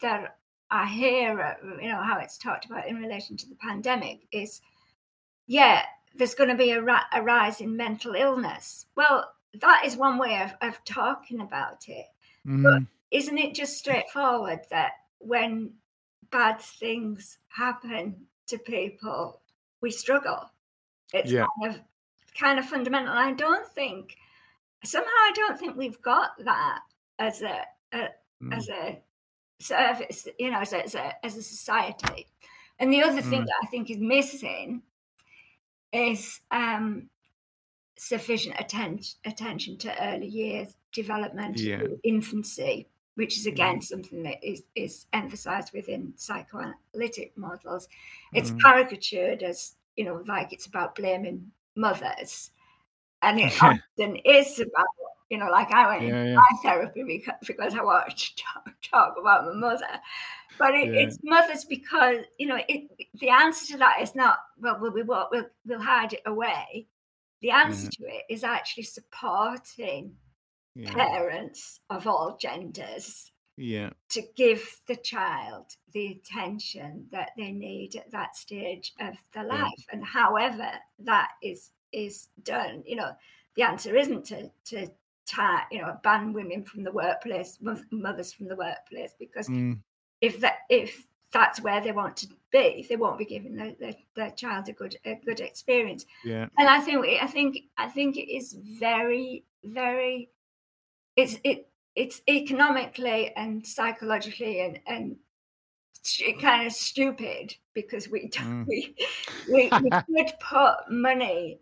that 0.00 0.36
I 0.70 0.86
hear, 0.86 1.40
uh, 1.40 1.80
you 1.80 1.88
know, 1.88 2.02
how 2.02 2.18
it's 2.18 2.38
talked 2.38 2.64
about 2.64 2.88
in 2.88 2.96
relation 2.96 3.36
to 3.36 3.48
the 3.48 3.54
pandemic 3.54 4.26
is, 4.32 4.60
yeah, 5.46 5.82
there's 6.16 6.34
going 6.34 6.50
to 6.50 6.56
be 6.56 6.72
a, 6.72 6.82
ra- 6.82 7.04
a 7.12 7.22
rise 7.22 7.60
in 7.60 7.76
mental 7.76 8.14
illness. 8.14 8.86
Well, 8.96 9.30
that 9.60 9.82
is 9.84 9.96
one 9.96 10.18
way 10.18 10.42
of, 10.42 10.54
of 10.68 10.84
talking 10.84 11.40
about 11.40 11.88
it. 11.88 12.06
Mm. 12.46 12.62
But 12.62 12.72
mm-hmm. 12.72 12.84
isn't 13.12 13.38
it 13.38 13.54
just 13.54 13.78
straightforward 13.78 14.60
that 14.70 14.92
when 15.18 15.74
bad 16.32 16.60
things 16.60 17.38
happen 17.48 18.16
to 18.48 18.58
people, 18.58 19.42
we 19.80 19.90
struggle? 19.90 20.50
It's 21.12 21.30
yeah. 21.30 21.46
kind 21.60 21.74
of 21.74 21.80
kind 22.36 22.58
of 22.58 22.64
fundamental. 22.64 23.12
I 23.12 23.32
don't 23.32 23.66
think 23.68 24.16
somehow 24.82 25.06
I 25.08 25.32
don't 25.36 25.58
think 25.58 25.76
we've 25.76 26.02
got 26.02 26.30
that 26.44 26.80
as 27.20 27.42
a, 27.42 27.60
a 27.92 28.08
mm. 28.44 28.56
as 28.56 28.68
a 28.68 28.98
service, 29.58 30.28
you 30.38 30.50
know, 30.50 30.60
as 30.60 30.72
a, 30.72 30.84
as 30.84 30.94
a, 30.94 31.24
as 31.24 31.36
a 31.36 31.42
society. 31.42 32.26
And 32.78 32.92
the 32.92 33.02
other 33.02 33.22
thing 33.22 33.42
mm. 33.42 33.46
that 33.46 33.60
I 33.62 33.66
think 33.66 33.90
is 33.90 33.98
missing 33.98 34.82
is 35.92 36.40
um, 36.50 37.08
sufficient 37.96 38.56
attention 38.58 39.16
attention 39.24 39.78
to 39.78 40.04
early 40.04 40.26
years 40.26 40.74
development, 40.92 41.58
yeah. 41.58 41.82
infancy, 42.02 42.88
which 43.14 43.38
is 43.38 43.46
again 43.46 43.78
mm. 43.78 43.82
something 43.82 44.22
that 44.24 44.42
is 44.42 44.62
is 44.74 45.06
emphasized 45.12 45.72
within 45.72 46.12
psychoanalytic 46.16 47.36
models. 47.36 47.88
It's 48.32 48.50
mm. 48.50 48.60
caricatured 48.60 49.42
as 49.42 49.76
you 49.96 50.04
know, 50.04 50.22
like 50.26 50.52
it's 50.52 50.66
about 50.66 50.96
blaming 50.96 51.52
mothers, 51.76 52.50
and 53.22 53.38
it 53.38 53.52
often 53.62 54.16
is 54.24 54.58
about 54.58 54.86
you 55.30 55.38
know, 55.38 55.48
like 55.50 55.72
I 55.72 55.88
went 55.88 56.02
yeah, 56.02 56.08
into 56.08 56.30
yeah. 56.30 56.34
my 56.36 56.58
therapy 56.62 57.02
because, 57.02 57.34
because 57.46 57.74
I 57.74 57.82
wanted 57.82 58.16
to 58.16 58.36
talk, 58.36 58.70
talk 58.82 59.14
about 59.20 59.46
my 59.46 59.54
mother. 59.54 60.00
But 60.58 60.74
it, 60.74 60.92
yeah. 60.92 61.00
it's 61.00 61.18
mothers 61.22 61.64
because, 61.64 62.18
you 62.38 62.46
know, 62.46 62.58
it, 62.68 62.90
the 63.14 63.30
answer 63.30 63.72
to 63.72 63.78
that 63.78 64.00
is 64.02 64.14
not, 64.14 64.38
well, 64.58 64.78
we'll, 64.80 64.92
we'll, 64.92 65.28
we'll, 65.30 65.46
we'll 65.66 65.80
hide 65.80 66.12
it 66.12 66.22
away. 66.26 66.86
The 67.40 67.50
answer 67.50 67.88
mm-hmm. 67.88 68.04
to 68.04 68.10
it 68.10 68.22
is 68.30 68.44
actually 68.44 68.84
supporting 68.84 70.12
parents 70.84 71.78
of 71.88 72.06
all 72.06 72.36
genders 72.40 73.30
yeah 73.56 73.90
to 74.08 74.20
give 74.34 74.80
the 74.88 74.96
child 74.96 75.66
the 75.92 76.08
attention 76.08 77.06
that 77.12 77.30
they 77.36 77.52
need 77.52 77.94
at 77.94 78.10
that 78.10 78.34
stage 78.34 78.92
of 78.98 79.14
their 79.32 79.44
life 79.44 79.86
and 79.92 80.04
however 80.04 80.68
that 80.98 81.28
is 81.40 81.70
is 81.94 82.28
done. 82.42 82.82
You 82.84 82.96
know, 82.96 83.12
the 83.56 83.62
answer 83.62 83.96
isn't 83.96 84.24
to 84.26 84.50
to 84.66 84.88
tie, 85.26 85.62
you 85.70 85.80
know, 85.80 85.96
ban 86.02 86.32
women 86.32 86.64
from 86.64 86.84
the 86.84 86.92
workplace, 86.92 87.58
mothers 87.90 88.32
from 88.32 88.48
the 88.48 88.56
workplace, 88.56 89.14
because 89.18 89.48
mm. 89.48 89.78
if 90.20 90.40
that 90.40 90.58
if 90.68 91.06
that's 91.32 91.60
where 91.60 91.80
they 91.80 91.92
want 91.92 92.16
to 92.16 92.28
be, 92.52 92.86
they 92.88 92.96
won't 92.96 93.18
be 93.18 93.24
giving 93.24 93.56
their, 93.56 93.74
their, 93.80 93.94
their, 94.14 94.30
child 94.30 94.68
a 94.68 94.72
good 94.72 94.96
a 95.04 95.18
good 95.24 95.40
experience. 95.40 96.06
Yeah. 96.24 96.46
And 96.58 96.68
I 96.68 96.80
think 96.80 97.06
I 97.20 97.26
think 97.26 97.58
I 97.76 97.88
think 97.88 98.16
it 98.16 98.32
is 98.32 98.56
very 98.78 99.44
very 99.64 100.30
it's 101.16 101.38
it 101.44 101.68
it's 101.94 102.22
economically 102.28 103.32
and 103.36 103.66
psychologically 103.66 104.60
and 104.60 104.80
and 104.86 105.16
kind 106.40 106.66
of 106.66 106.72
stupid 106.72 107.54
because 107.72 108.08
we 108.08 108.28
mm. 108.28 108.66
we, 108.66 108.94
we, 109.50 109.70
we 109.82 109.90
could 110.24 110.32
put 110.38 110.76
money 110.90 111.58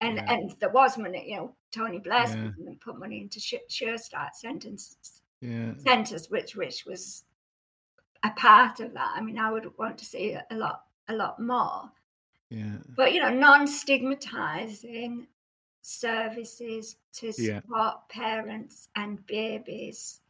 and 0.00 0.16
yeah. 0.16 0.32
and 0.32 0.54
there 0.60 0.70
was 0.70 0.98
money 0.98 1.24
you 1.30 1.36
know 1.36 1.54
Tony 1.70 1.98
Blair 1.98 2.26
yeah. 2.26 2.72
put 2.80 2.98
money 2.98 3.20
into 3.20 3.40
Sure 3.40 3.98
Start 3.98 4.34
sentence 4.36 5.20
yeah. 5.40 5.72
centers 5.78 6.28
which 6.30 6.56
which 6.56 6.84
was 6.86 7.24
a 8.24 8.30
part 8.30 8.80
of 8.80 8.94
that 8.94 9.12
I 9.14 9.20
mean 9.20 9.38
I 9.38 9.50
would 9.50 9.66
want 9.78 9.98
to 9.98 10.04
see 10.04 10.36
a 10.50 10.56
lot 10.56 10.82
a 11.08 11.14
lot 11.14 11.40
more 11.40 11.90
yeah 12.50 12.76
but 12.96 13.12
you 13.12 13.20
know 13.20 13.30
non-stigmatizing 13.30 15.26
services 15.82 16.96
to 17.12 17.32
support 17.32 17.64
yeah. 17.72 17.92
parents 18.08 18.88
and 18.96 19.24
babies 19.26 20.20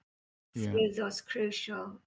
through 0.54 0.92
those 0.92 1.20
crucial 1.20 2.00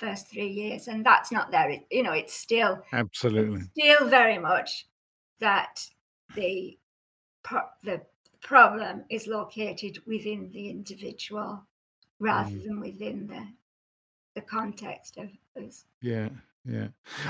first 0.00 0.28
three 0.28 0.48
years, 0.48 0.88
and 0.88 1.04
that's 1.04 1.30
not 1.30 1.50
there. 1.50 1.70
It, 1.70 1.86
you 1.90 2.02
know, 2.02 2.12
it's 2.12 2.34
still 2.34 2.82
absolutely 2.92 3.62
still 3.78 4.08
very 4.08 4.38
much 4.38 4.86
that 5.40 5.86
the 6.34 6.78
the 7.84 8.02
problem 8.42 9.04
is 9.10 9.26
located 9.26 9.98
within 10.06 10.50
the 10.52 10.68
individual 10.70 11.66
rather 12.18 12.50
mm. 12.50 12.64
than 12.64 12.80
within 12.80 13.26
the 13.26 13.46
the 14.34 14.40
context 14.40 15.16
of 15.18 15.28
us. 15.62 15.84
Yeah. 16.00 16.28
Yeah, 16.66 16.88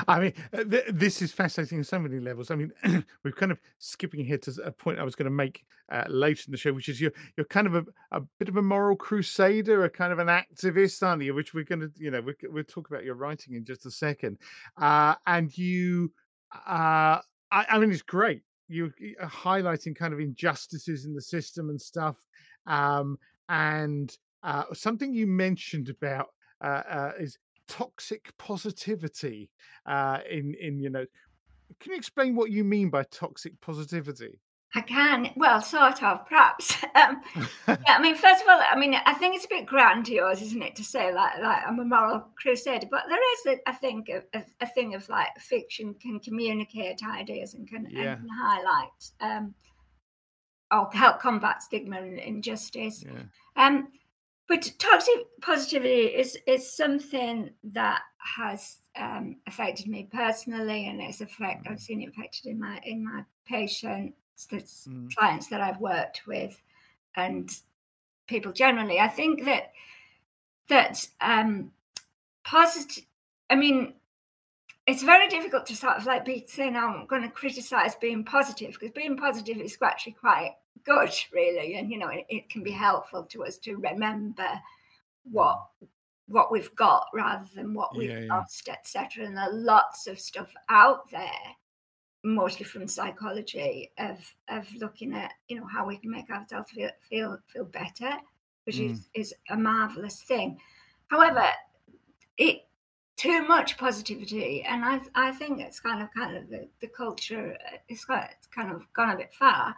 I 0.08 0.18
mean, 0.18 0.32
uh, 0.52 0.64
th- 0.64 0.86
this 0.88 1.22
is 1.22 1.30
fascinating 1.30 1.78
on 1.78 1.84
so 1.84 2.00
many 2.00 2.18
levels. 2.18 2.50
I 2.50 2.56
mean, 2.56 2.72
we're 3.24 3.30
kind 3.30 3.52
of 3.52 3.60
skipping 3.78 4.24
here 4.24 4.38
to 4.38 4.62
a 4.64 4.72
point 4.72 4.98
I 4.98 5.04
was 5.04 5.14
going 5.14 5.26
to 5.26 5.30
make 5.30 5.64
uh, 5.88 6.02
later 6.08 6.42
in 6.48 6.50
the 6.50 6.58
show, 6.58 6.72
which 6.72 6.88
is 6.88 7.00
you're 7.00 7.12
you're 7.36 7.46
kind 7.46 7.68
of 7.68 7.76
a, 7.76 7.84
a 8.10 8.22
bit 8.40 8.48
of 8.48 8.56
a 8.56 8.62
moral 8.62 8.96
crusader, 8.96 9.84
a 9.84 9.90
kind 9.90 10.12
of 10.12 10.18
an 10.18 10.26
activist, 10.26 11.06
aren't 11.06 11.22
you? 11.22 11.32
Which 11.32 11.54
we're 11.54 11.62
going 11.62 11.80
to, 11.80 11.92
you 11.96 12.10
know, 12.10 12.20
we, 12.20 12.34
we'll 12.42 12.64
talk 12.64 12.90
about 12.90 13.04
your 13.04 13.14
writing 13.14 13.54
in 13.54 13.64
just 13.64 13.86
a 13.86 13.90
second. 13.92 14.38
Uh, 14.76 15.14
and 15.28 15.56
you, 15.56 16.12
uh, 16.66 17.22
I, 17.52 17.66
I 17.68 17.78
mean, 17.78 17.92
it's 17.92 18.02
great. 18.02 18.42
You 18.70 18.92
are 19.20 19.28
highlighting 19.28 19.96
kind 19.96 20.14
of 20.14 20.20
injustices 20.20 21.04
in 21.04 21.14
the 21.14 21.20
system 21.20 21.70
and 21.70 21.80
stuff. 21.80 22.16
Um, 22.66 23.18
and 23.48 24.16
uh, 24.42 24.64
something 24.72 25.12
you 25.12 25.26
mentioned 25.26 25.88
about 25.88 26.28
uh, 26.62 26.82
uh, 26.88 27.12
is 27.18 27.36
toxic 27.68 28.36
positivity 28.38 29.50
uh, 29.86 30.18
in 30.28 30.54
in 30.60 30.78
you 30.78 30.90
know 30.90 31.04
can 31.78 31.92
you 31.92 31.96
explain 31.98 32.34
what 32.34 32.50
you 32.50 32.64
mean 32.64 32.90
by 32.90 33.02
toxic 33.04 33.60
positivity 33.60 34.40
I 34.74 34.82
can, 34.82 35.30
well, 35.36 35.60
sort 35.60 36.02
of, 36.02 36.26
perhaps. 36.26 36.76
Um, 36.92 37.22
yeah, 37.68 37.76
I 37.86 38.02
mean, 38.02 38.16
first 38.16 38.42
of 38.42 38.48
all, 38.48 38.60
I 38.60 38.76
mean, 38.76 38.94
I 38.94 39.14
think 39.14 39.34
it's 39.34 39.44
a 39.44 39.48
bit 39.48 39.64
grandiose, 39.64 40.42
isn't 40.42 40.60
it, 40.60 40.74
to 40.76 40.84
say 40.84 41.14
like, 41.14 41.38
like 41.40 41.62
I'm 41.66 41.78
a 41.78 41.84
moral 41.84 42.26
crusader? 42.36 42.88
But 42.90 43.04
there 43.08 43.32
is, 43.32 43.58
a, 43.58 43.68
I 43.68 43.72
think, 43.72 44.08
a, 44.08 44.44
a, 44.60 44.66
thing 44.66 44.94
of 44.94 45.08
like 45.08 45.28
fiction 45.38 45.94
can 45.94 46.18
communicate 46.18 47.00
ideas 47.04 47.54
and 47.54 47.68
can, 47.68 47.86
yeah. 47.88 48.12
and 48.12 48.20
can 48.20 48.28
highlight 48.28 49.10
um, 49.20 49.54
or 50.72 50.90
help 50.92 51.20
combat 51.20 51.62
stigma 51.62 51.98
and 51.98 52.18
injustice. 52.18 53.04
Yeah. 53.04 53.22
Um, 53.56 53.88
but 54.48 54.68
toxic 54.80 55.26
positivity 55.40 56.06
is 56.06 56.36
is 56.46 56.76
something 56.76 57.50
that 57.62 58.02
has 58.18 58.78
um, 58.96 59.36
affected 59.46 59.86
me 59.86 60.08
personally, 60.12 60.88
and 60.88 61.00
it's 61.00 61.20
affect 61.20 61.68
I've 61.68 61.80
seen 61.80 62.02
it 62.02 62.08
affected 62.08 62.46
in 62.46 62.58
my 62.58 62.80
in 62.84 63.04
my 63.04 63.24
patients, 63.46 64.16
the 64.18 64.19
mm. 64.46 65.14
clients 65.14 65.48
that 65.48 65.60
I've 65.60 65.80
worked 65.80 66.26
with, 66.26 66.60
and 67.16 67.50
people 68.26 68.52
generally. 68.52 69.00
I 69.00 69.08
think 69.08 69.44
that 69.44 69.72
that 70.68 71.06
um, 71.20 71.72
positive. 72.44 73.04
I 73.50 73.56
mean, 73.56 73.94
it's 74.86 75.02
very 75.02 75.28
difficult 75.28 75.66
to 75.66 75.76
sort 75.76 75.96
of 75.96 76.06
like 76.06 76.24
be 76.24 76.44
saying 76.48 76.76
I'm 76.76 77.06
going 77.06 77.22
to 77.22 77.28
criticize 77.28 77.94
being 77.96 78.24
positive 78.24 78.72
because 78.72 78.90
being 78.90 79.16
positive 79.16 79.58
is 79.58 79.76
actually 79.82 80.12
quite 80.12 80.52
good, 80.84 81.12
really, 81.32 81.76
and 81.76 81.90
you 81.90 81.98
know 81.98 82.08
it, 82.08 82.26
it, 82.28 82.50
can 82.50 82.62
be 82.62 82.70
helpful 82.70 83.24
to 83.24 83.44
us 83.44 83.58
to 83.58 83.76
remember 83.76 84.48
what 85.30 85.62
what 86.26 86.52
we've 86.52 86.74
got 86.76 87.06
rather 87.12 87.46
than 87.54 87.74
what 87.74 87.96
we've 87.96 88.10
yeah, 88.10 88.20
yeah. 88.20 88.34
lost, 88.34 88.68
etc. 88.68 89.26
And 89.26 89.36
there 89.36 89.44
are 89.44 89.52
lots 89.52 90.06
of 90.06 90.18
stuff 90.18 90.52
out 90.68 91.10
there, 91.10 91.56
mostly 92.22 92.64
from 92.64 92.86
psychology, 92.86 93.90
of 93.98 94.18
of 94.48 94.72
looking 94.74 95.14
at 95.14 95.32
you 95.48 95.56
know 95.56 95.66
how 95.66 95.86
we 95.86 95.96
can 95.96 96.10
make 96.10 96.30
ourselves 96.30 96.70
feel 96.70 96.90
feel 97.08 97.38
feel 97.46 97.64
better, 97.64 98.16
which 98.64 98.76
mm. 98.76 98.92
is 98.92 99.08
is 99.14 99.34
a 99.50 99.56
marvelous 99.56 100.22
thing. 100.22 100.58
However, 101.08 101.44
it 102.36 102.62
too 103.16 103.46
much 103.46 103.78
positivity, 103.78 104.62
and 104.62 104.84
I 104.84 105.00
I 105.14 105.32
think 105.32 105.60
it's 105.60 105.80
kind 105.80 106.02
of 106.02 106.08
kind 106.14 106.36
of 106.36 106.48
the, 106.48 106.68
the 106.80 106.88
culture. 106.88 107.56
It's 107.88 108.04
got 108.04 108.30
it's 108.36 108.46
kind 108.46 108.72
of 108.72 108.82
gone 108.92 109.10
a 109.10 109.16
bit 109.16 109.32
far 109.32 109.76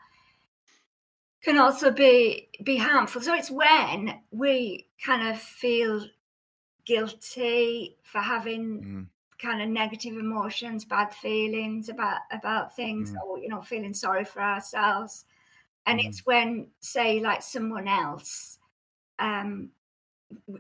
can 1.43 1.59
also 1.59 1.91
be 1.91 2.49
be 2.63 2.77
harmful. 2.77 3.21
So 3.21 3.35
it's 3.35 3.51
when 3.51 4.21
we 4.31 4.87
kind 5.05 5.29
of 5.29 5.41
feel 5.41 6.07
guilty 6.85 7.97
for 8.03 8.21
having 8.21 8.83
mm. 8.83 9.07
Kind 9.43 9.61
of 9.61 9.69
negative 9.69 10.17
emotions, 10.17 10.85
bad 10.85 11.13
feelings 11.13 11.89
about 11.89 12.21
about 12.31 12.77
things, 12.77 13.13
mm. 13.13 13.17
or 13.27 13.39
you 13.39 13.49
know, 13.49 13.61
feeling 13.61 13.93
sorry 13.93 14.25
for 14.25 14.41
ourselves. 14.41 15.25
And 15.87 15.99
mm. 15.99 16.07
it's 16.07 16.25
when, 16.25 16.69
say, 16.81 17.21
like 17.21 17.43
someone 17.43 17.89
else, 17.89 18.59
um, 19.19 19.71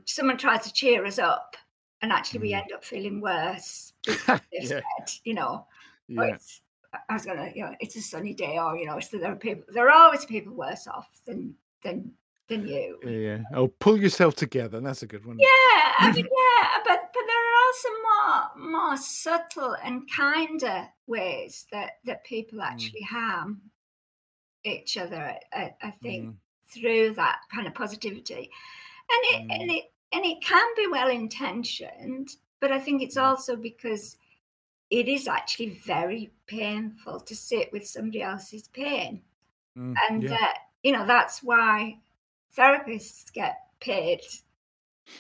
someone 0.04 0.36
tries 0.36 0.64
to 0.64 0.72
cheer 0.72 1.06
us 1.06 1.18
up, 1.18 1.56
and 2.02 2.12
actually 2.12 2.40
we 2.40 2.52
mm. 2.52 2.60
end 2.60 2.72
up 2.72 2.84
feeling 2.84 3.20
worse. 3.20 3.92
yeah. 4.28 4.38
said, 4.64 4.82
you 5.24 5.34
know, 5.34 5.66
yeah. 6.09 6.36
I 7.09 7.14
was 7.14 7.24
gonna, 7.24 7.52
you 7.54 7.64
know, 7.64 7.74
it's 7.80 7.96
a 7.96 8.02
sunny 8.02 8.34
day, 8.34 8.59
or 8.59 8.76
you 8.76 8.86
know, 8.86 8.98
so 9.00 9.16
there 9.18 9.32
are 9.32 9.36
people. 9.36 9.64
There 9.68 9.88
are 9.88 10.04
always 10.04 10.24
people 10.24 10.54
worse 10.54 10.86
off 10.86 11.09
than 11.24 11.54
than 11.84 12.12
than 12.48 12.66
you. 12.66 12.98
Yeah. 13.05 13.39
Oh, 13.55 13.69
pull 13.69 13.98
yourself 13.98 14.35
together. 14.35 14.81
That's 14.81 15.02
a 15.02 15.06
good 15.06 15.24
one. 15.24 15.39
Yeah, 15.39 15.47
I 15.98 16.12
mean, 16.14 16.24
yeah, 16.24 16.69
but 16.85 17.10
but 17.12 17.23
there 17.27 17.36
are 17.36 17.59
also 17.66 17.89
more 18.02 18.70
more 18.70 18.97
subtle 18.97 19.77
and 19.82 20.09
kinder 20.10 20.86
ways 21.06 21.66
that 21.73 21.93
that 22.05 22.24
people 22.24 22.59
mm. 22.59 22.64
actually 22.64 23.02
mm. 23.02 23.16
harm 23.16 23.60
each 24.64 24.97
other. 24.97 25.35
I, 25.52 25.74
I 25.82 25.90
think 26.02 26.31
mm. 26.31 26.35
through 26.69 27.14
that 27.14 27.39
kind 27.52 27.66
of 27.66 27.74
positivity, 27.74 28.51
and 29.10 29.20
it 29.35 29.48
mm. 29.48 29.60
and 29.60 29.70
it 29.70 29.85
and 30.12 30.24
it 30.24 30.43
can 30.43 30.66
be 30.77 30.86
well 30.89 31.09
intentioned, 31.09 32.31
but 32.60 32.73
I 32.73 32.78
think 32.78 33.02
it's 33.02 33.16
mm. 33.16 33.23
also 33.23 33.56
because 33.56 34.16
it 34.90 35.09
is 35.09 35.27
actually 35.27 35.81
very 35.86 36.31
painful 36.47 37.20
to 37.20 37.35
sit 37.35 37.73
with 37.73 37.86
somebody 37.86 38.23
else's 38.23 38.69
pain. 38.69 39.23
Mm, 39.77 39.94
and 40.10 40.23
yeah. 40.24 40.35
uh, 40.35 40.52
you 40.82 40.93
know, 40.93 41.06
that's 41.06 41.43
why 41.43 41.98
therapists 42.57 43.33
get 43.33 43.57
paid 43.81 44.20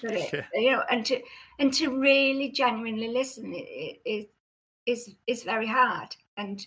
for 0.00 0.12
it. 0.12 0.32
Yeah. 0.32 0.42
You 0.54 0.72
know, 0.72 0.82
and 0.90 1.04
to 1.06 1.20
and 1.58 1.72
to 1.74 1.98
really 1.98 2.50
genuinely 2.50 3.08
listen 3.08 3.52
it, 3.54 4.00
it 4.04 4.30
is 4.86 5.14
is 5.26 5.42
very 5.42 5.66
hard. 5.66 6.14
And 6.36 6.58
mm. 6.58 6.66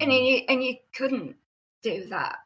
and 0.00 0.12
you 0.12 0.36
and 0.48 0.64
you 0.64 0.76
couldn't 0.94 1.36
do 1.82 2.06
that 2.08 2.36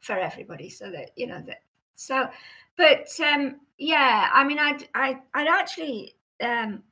for 0.00 0.18
everybody. 0.18 0.68
So 0.70 0.90
that 0.90 1.10
you 1.16 1.26
know 1.26 1.42
that 1.46 1.62
so 1.94 2.28
but 2.76 3.08
um 3.20 3.60
yeah, 3.78 4.30
I 4.32 4.44
mean 4.44 4.58
I'd 4.58 4.88
I 4.94 5.18
I'd 5.34 5.48
actually 5.48 6.14
um 6.40 6.82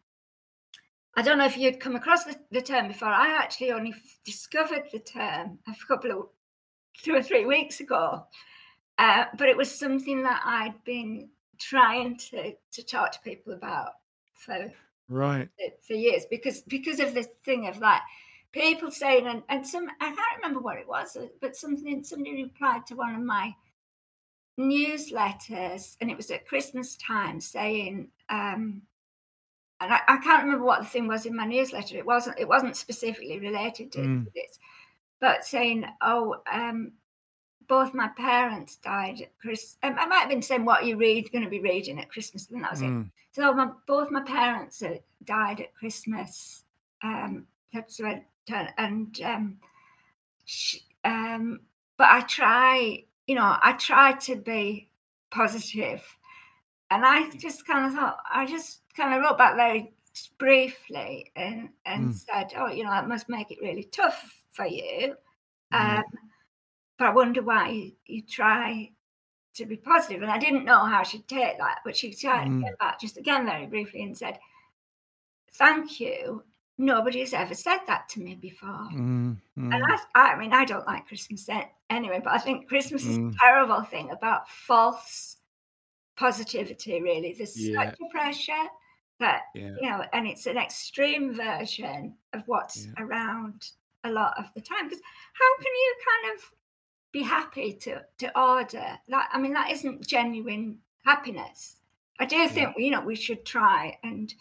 I 1.16 1.22
don't 1.22 1.38
know 1.38 1.46
if 1.46 1.58
you'd 1.58 1.80
come 1.80 1.96
across 1.96 2.24
the, 2.24 2.36
the 2.52 2.62
term 2.62 2.88
before. 2.88 3.08
I 3.08 3.36
actually 3.36 3.72
only 3.72 3.94
discovered 4.24 4.84
the 4.92 5.00
term 5.00 5.58
a 5.66 5.74
couple 5.86 6.12
of 6.12 6.28
two 7.02 7.14
or 7.14 7.22
three 7.22 7.46
weeks 7.46 7.80
ago, 7.80 8.26
uh, 9.00 9.24
but 9.38 9.48
it 9.48 9.56
was 9.56 9.70
something 9.70 10.22
that 10.24 10.42
I'd 10.44 10.74
been 10.84 11.30
trying 11.58 12.16
to 12.16 12.52
to 12.72 12.82
talk 12.82 13.12
to 13.12 13.20
people 13.20 13.54
about 13.54 13.92
for 14.34 14.70
right 15.08 15.48
for 15.86 15.94
years 15.94 16.26
because 16.30 16.60
because 16.62 17.00
of 17.00 17.14
this 17.14 17.28
thing 17.44 17.66
of 17.66 17.78
like 17.78 18.02
people 18.52 18.90
saying 18.90 19.26
and, 19.26 19.42
and 19.48 19.66
some 19.66 19.88
I 20.00 20.06
can't 20.06 20.36
remember 20.36 20.60
what 20.60 20.76
it 20.76 20.86
was, 20.86 21.16
but 21.40 21.56
something 21.56 22.04
somebody 22.04 22.42
replied 22.42 22.86
to 22.88 22.94
one 22.94 23.14
of 23.14 23.22
my 23.22 23.54
newsletters 24.58 25.96
and 26.02 26.10
it 26.10 26.16
was 26.16 26.30
at 26.30 26.46
Christmas 26.46 26.96
time 26.96 27.40
saying. 27.40 28.08
Um, 28.28 28.82
and 29.82 29.94
I, 29.94 30.00
I, 30.08 30.16
can't 30.18 30.44
remember 30.44 30.66
what 30.66 30.80
the 30.80 30.86
thing 30.86 31.08
was 31.08 31.24
in 31.24 31.34
my 31.34 31.46
newsletter. 31.46 31.96
It 31.96 32.04
wasn't 32.04 32.38
it 32.38 32.46
wasn't 32.46 32.76
specifically 32.76 33.40
related 33.40 33.90
to, 33.92 34.00
mm. 34.00 34.26
this, 34.34 34.58
but 35.22 35.42
saying, 35.42 35.86
"Oh, 36.02 36.36
um, 36.52 36.92
both 37.70 37.94
my 37.94 38.08
parents 38.08 38.76
died 38.76 39.22
at 39.22 39.38
Christmas." 39.38 39.78
Um, 39.84 39.96
I 39.98 40.06
might 40.06 40.18
have 40.18 40.28
been 40.28 40.42
saying 40.42 40.64
what 40.64 40.84
you 40.84 40.96
read 40.96 41.30
going 41.30 41.44
to 41.44 41.50
be 41.50 41.60
reading 41.60 42.00
at 42.00 42.10
Christmas, 42.10 42.50
and 42.50 42.62
that 42.64 42.72
was 42.72 42.82
mm. 42.82 43.06
it. 43.06 43.12
So 43.32 43.52
my, 43.54 43.70
both 43.86 44.10
my 44.10 44.22
parents 44.22 44.82
died 45.24 45.60
at 45.60 45.74
Christmas. 45.74 46.64
Um, 47.02 47.46
that's 47.72 48.00
right, 48.00 48.24
and 48.76 49.20
um, 49.24 49.56
she, 50.44 50.82
um, 51.04 51.60
but 51.96 52.08
I 52.10 52.22
try, 52.22 53.04
you 53.28 53.36
know, 53.36 53.56
I 53.62 53.72
try 53.78 54.12
to 54.12 54.34
be 54.34 54.90
positive, 55.30 56.02
and 56.90 57.06
I 57.06 57.30
just 57.38 57.66
kind 57.66 57.86
of 57.86 57.94
thought, 57.94 58.18
I 58.30 58.46
just 58.46 58.80
kind 58.96 59.14
of 59.14 59.22
wrote 59.22 59.38
back 59.38 59.54
very 59.54 59.92
briefly 60.38 61.30
and 61.36 61.68
and 61.86 62.10
mm. 62.10 62.14
said, 62.14 62.52
"Oh, 62.56 62.66
you 62.66 62.82
know, 62.82 62.90
that 62.90 63.08
must 63.08 63.28
make 63.28 63.52
it 63.52 63.62
really 63.62 63.84
tough 63.84 64.44
for 64.50 64.66
you." 64.66 65.14
Mm. 65.72 65.98
Um, 65.98 66.04
but 67.00 67.08
I 67.08 67.12
wonder 67.14 67.40
why 67.40 67.70
you, 67.70 67.92
you, 68.04 68.20
try 68.20 68.90
to 69.54 69.64
be 69.64 69.76
positive. 69.76 70.20
And 70.20 70.30
I 70.30 70.36
didn't 70.36 70.66
know 70.66 70.84
how 70.84 71.02
she'd 71.02 71.26
take 71.26 71.56
that, 71.56 71.78
but 71.82 71.96
she 71.96 72.12
tried 72.12 72.48
mm. 72.48 72.62
back 72.78 73.00
just 73.00 73.16
again 73.16 73.46
very 73.46 73.66
briefly 73.66 74.02
and 74.02 74.16
said, 74.16 74.38
"Thank 75.54 75.98
you." 75.98 76.44
Nobody's 76.76 77.34
ever 77.34 77.54
said 77.54 77.78
that 77.86 78.08
to 78.10 78.20
me 78.20 78.34
before. 78.34 78.88
Mm, 78.94 79.36
and 79.56 79.74
I, 79.74 79.98
I 80.14 80.38
mean, 80.38 80.52
I 80.54 80.64
don't 80.64 80.86
like 80.86 81.06
Christmas 81.08 81.46
anyway, 81.90 82.20
but 82.24 82.32
I 82.32 82.38
think 82.38 82.68
Christmas 82.68 83.04
is 83.04 83.16
a 83.16 83.20
mm. 83.20 83.34
terrible 83.38 83.82
thing 83.82 84.10
about 84.10 84.48
false 84.48 85.36
positivity, 86.16 87.02
really. 87.02 87.34
There's 87.36 87.58
yeah. 87.58 87.84
such 87.84 87.98
a 88.00 88.10
pressure 88.10 88.68
that 89.18 89.42
yeah. 89.54 89.74
you 89.80 89.90
know 89.90 90.04
and 90.12 90.26
it's 90.26 90.46
an 90.46 90.58
extreme 90.58 91.34
version 91.34 92.14
of 92.34 92.42
what's 92.46 92.86
yeah. 92.86 93.04
around 93.04 93.68
a 94.04 94.10
lot 94.10 94.34
of 94.38 94.46
the 94.54 94.60
time 94.60 94.88
because 94.88 95.02
how 95.34 95.56
can 95.58 95.72
you 95.72 95.94
kind 96.08 96.34
of 96.34 96.42
be 97.12 97.22
happy 97.22 97.72
to 97.72 98.02
to 98.18 98.38
order 98.38 98.98
that 99.08 99.28
i 99.32 99.38
mean 99.38 99.52
that 99.52 99.70
isn't 99.70 100.06
genuine 100.06 100.78
happiness 101.04 101.76
i 102.18 102.24
do 102.24 102.48
think 102.48 102.74
yeah. 102.76 102.84
you 102.84 102.90
know 102.90 103.00
we 103.00 103.16
should 103.16 103.44
try 103.44 103.96
and 104.04 104.34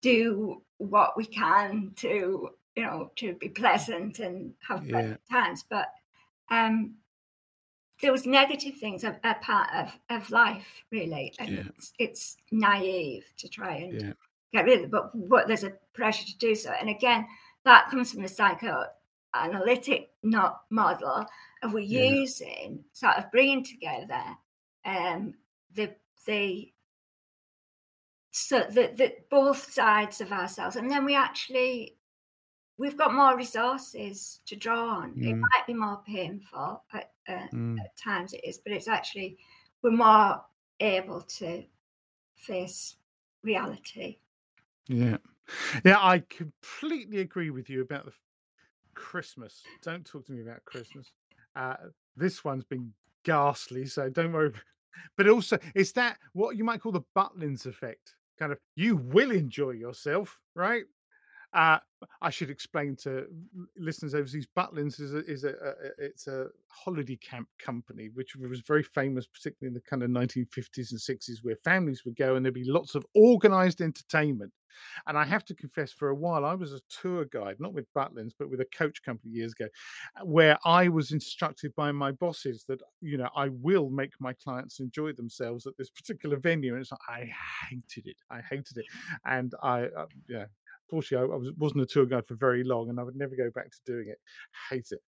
do 0.00 0.62
what 0.78 1.16
we 1.16 1.24
can 1.24 1.92
to 1.96 2.50
you 2.76 2.82
know 2.82 3.10
to 3.16 3.34
be 3.34 3.48
pleasant 3.48 4.18
and 4.18 4.54
have 4.66 4.86
pleasant 4.88 5.20
times 5.30 5.64
but 5.68 5.88
um 6.50 6.94
those 8.02 8.26
negative 8.26 8.76
things 8.76 9.04
are, 9.04 9.18
are 9.24 9.36
part 9.36 9.68
of, 9.74 9.98
of 10.10 10.30
life, 10.30 10.84
really. 10.90 11.32
And 11.38 11.50
yeah. 11.50 11.62
it's, 11.76 11.92
it's 11.98 12.36
naive 12.50 13.24
to 13.38 13.48
try 13.48 13.76
and 13.76 14.00
yeah. 14.00 14.12
get 14.52 14.64
rid 14.64 14.78
of 14.78 14.84
it, 14.84 14.90
but, 14.90 15.10
but 15.28 15.46
there's 15.46 15.64
a 15.64 15.72
pressure 15.92 16.26
to 16.26 16.38
do 16.38 16.54
so. 16.54 16.72
And 16.78 16.90
again, 16.90 17.26
that 17.64 17.88
comes 17.90 18.12
from 18.12 18.22
the 18.22 18.28
psychoanalytic 19.34 20.10
not 20.22 20.62
model 20.70 21.26
of 21.62 21.72
we're 21.72 21.80
yeah. 21.80 22.04
using 22.04 22.84
sort 22.92 23.16
of 23.16 23.30
bringing 23.30 23.64
together 23.64 24.22
um, 24.84 25.34
the 25.74 25.94
the 26.26 26.70
so 28.30 28.64
that 28.70 28.96
the, 28.96 29.14
both 29.30 29.72
sides 29.72 30.20
of 30.20 30.32
ourselves, 30.32 30.76
and 30.76 30.90
then 30.90 31.04
we 31.04 31.14
actually 31.14 31.96
we've 32.76 32.96
got 32.96 33.14
more 33.14 33.36
resources 33.36 34.40
to 34.46 34.56
draw 34.56 34.88
on. 34.88 35.14
Mm. 35.14 35.30
It 35.30 35.34
might 35.36 35.66
be 35.66 35.74
more 35.74 36.00
painful 36.04 36.82
at, 36.92 37.12
uh, 37.28 37.46
mm. 37.52 37.78
at 37.78 37.96
times, 37.96 38.32
it 38.32 38.40
is, 38.42 38.58
but 38.58 38.72
it's 38.72 38.88
actually 38.88 39.38
we're 39.82 39.92
more 39.92 40.42
able 40.80 41.20
to 41.20 41.62
face 42.36 42.96
reality. 43.42 44.18
Yeah, 44.88 45.18
yeah, 45.84 45.98
I 45.98 46.24
completely 46.28 47.20
agree 47.20 47.50
with 47.50 47.70
you 47.70 47.82
about 47.82 48.04
the 48.04 48.12
Christmas. 48.94 49.62
Don't 49.82 50.04
talk 50.04 50.26
to 50.26 50.32
me 50.32 50.42
about 50.42 50.64
Christmas. 50.64 51.12
Uh, 51.56 51.74
this 52.16 52.44
one's 52.44 52.64
been 52.64 52.92
ghastly, 53.24 53.86
so 53.86 54.08
don't 54.08 54.32
worry. 54.32 54.52
But 55.16 55.28
also, 55.28 55.58
it's 55.74 55.90
that 55.92 56.18
what 56.34 56.56
you 56.56 56.62
might 56.62 56.80
call 56.80 56.92
the 56.92 57.02
Butlins 57.16 57.66
effect. 57.66 58.14
Kind 58.38 58.52
of, 58.52 58.58
you 58.76 58.94
will 58.96 59.32
enjoy 59.32 59.70
yourself, 59.70 60.38
right? 60.54 60.84
Uh, 61.54 61.78
I 62.20 62.30
should 62.30 62.50
explain 62.50 62.96
to 62.96 63.26
listeners 63.78 64.14
overseas. 64.14 64.46
Butlins 64.56 65.00
is 65.00 65.14
a, 65.14 65.24
is 65.24 65.44
a, 65.44 65.50
a, 65.50 65.72
it's 65.98 66.26
a 66.26 66.48
holiday 66.68 67.16
camp 67.16 67.48
company 67.58 68.10
which 68.14 68.34
was 68.36 68.60
very 68.60 68.82
famous, 68.82 69.26
particularly 69.26 69.68
in 69.68 69.74
the 69.74 69.80
kind 69.80 70.02
of 70.02 70.10
1950s 70.10 70.90
and 70.90 71.00
60s, 71.00 71.38
where 71.42 71.56
families 71.64 72.04
would 72.04 72.16
go 72.16 72.34
and 72.34 72.44
there'd 72.44 72.54
be 72.54 72.64
lots 72.64 72.94
of 72.94 73.06
organised 73.16 73.80
entertainment. 73.80 74.52
And 75.06 75.16
I 75.16 75.24
have 75.24 75.44
to 75.44 75.54
confess, 75.54 75.92
for 75.92 76.08
a 76.08 76.14
while 76.14 76.44
I 76.44 76.54
was 76.54 76.72
a 76.72 76.80
tour 76.88 77.24
guide, 77.26 77.56
not 77.60 77.72
with 77.72 77.86
Butlins, 77.94 78.32
but 78.36 78.50
with 78.50 78.60
a 78.60 78.66
coach 78.76 79.04
company 79.04 79.32
years 79.32 79.52
ago, 79.52 79.68
where 80.24 80.58
I 80.64 80.88
was 80.88 81.12
instructed 81.12 81.72
by 81.76 81.92
my 81.92 82.10
bosses 82.10 82.64
that 82.68 82.80
you 83.00 83.16
know 83.16 83.28
I 83.36 83.50
will 83.50 83.88
make 83.88 84.12
my 84.18 84.32
clients 84.32 84.80
enjoy 84.80 85.12
themselves 85.12 85.66
at 85.68 85.76
this 85.78 85.90
particular 85.90 86.38
venue. 86.38 86.72
And 86.72 86.82
it's 86.82 86.90
like 86.90 87.00
I 87.08 87.30
hated 87.70 88.08
it. 88.08 88.16
I 88.30 88.40
hated 88.40 88.78
it, 88.78 88.86
and 89.26 89.54
I 89.62 89.84
uh, 89.84 90.06
yeah 90.28 90.46
Fortunately, 90.94 91.28
I, 91.32 91.36
was, 91.36 91.50
wasn't 91.58 91.82
a 91.82 91.86
tour 91.86 92.06
guide 92.06 92.24
for 92.24 92.36
very 92.36 92.62
long, 92.62 92.88
and 92.88 93.00
I 93.00 93.02
would 93.02 93.16
never 93.16 93.34
go 93.34 93.50
back 93.50 93.68
to 93.72 93.78
doing 93.84 94.06
it. 94.08 94.20
Hate 94.70 94.92
it. 94.92 95.02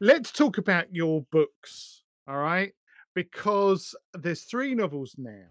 Let's 0.00 0.32
talk 0.32 0.56
about 0.56 0.94
your 0.94 1.26
books, 1.30 2.04
all 2.26 2.38
right? 2.38 2.72
Because 3.14 3.94
there's 4.14 4.44
three 4.44 4.74
novels 4.74 5.14
now. 5.18 5.44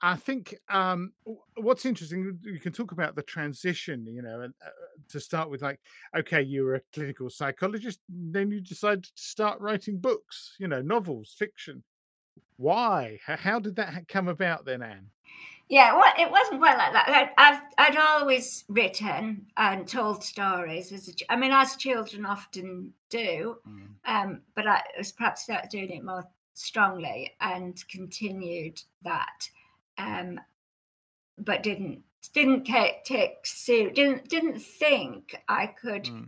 I 0.00 0.16
think 0.16 0.54
um, 0.70 1.12
what's 1.56 1.84
interesting, 1.84 2.38
you 2.42 2.58
can 2.60 2.72
talk 2.72 2.92
about 2.92 3.14
the 3.14 3.22
transition, 3.22 4.06
you 4.06 4.22
know, 4.22 4.40
and 4.40 4.54
uh, 4.64 4.70
to 5.10 5.20
start 5.20 5.50
with, 5.50 5.60
like, 5.60 5.78
okay, 6.16 6.40
you 6.40 6.64
were 6.64 6.76
a 6.76 6.82
clinical 6.94 7.28
psychologist, 7.28 8.00
then 8.08 8.50
you 8.50 8.62
decided 8.62 9.04
to 9.04 9.10
start 9.14 9.60
writing 9.60 9.98
books, 9.98 10.56
you 10.58 10.66
know, 10.66 10.80
novels, 10.80 11.36
fiction. 11.38 11.82
Why? 12.56 13.18
How 13.26 13.60
did 13.60 13.76
that 13.76 14.08
come 14.08 14.28
about 14.28 14.64
then, 14.64 14.82
Anne? 14.82 15.11
Yeah, 15.72 15.94
well, 15.94 16.12
it 16.18 16.30
wasn't 16.30 16.60
quite 16.60 16.76
like 16.76 16.92
that. 16.92 17.32
I've 17.38 17.60
I'd 17.78 17.96
always 17.96 18.64
written 18.68 19.46
and 19.56 19.88
told 19.88 20.22
stories. 20.22 20.92
As 20.92 21.08
a, 21.08 21.12
I 21.32 21.36
mean, 21.36 21.50
as 21.50 21.76
children 21.76 22.26
often 22.26 22.92
do, 23.08 23.56
mm. 23.66 23.86
um, 24.04 24.42
but 24.54 24.66
I 24.66 24.82
was 24.98 25.12
perhaps 25.12 25.44
started 25.44 25.70
doing 25.70 25.88
it 25.88 26.04
more 26.04 26.24
strongly 26.52 27.32
and 27.40 27.82
continued 27.88 28.82
that, 29.04 29.48
um, 29.96 30.38
but 31.38 31.62
didn't 31.62 32.02
didn't 32.34 32.64
take, 32.64 33.04
take 33.04 33.46
didn't 33.66 34.28
didn't 34.28 34.60
think 34.60 35.34
I 35.48 35.68
could 35.68 36.04
mm 36.04 36.26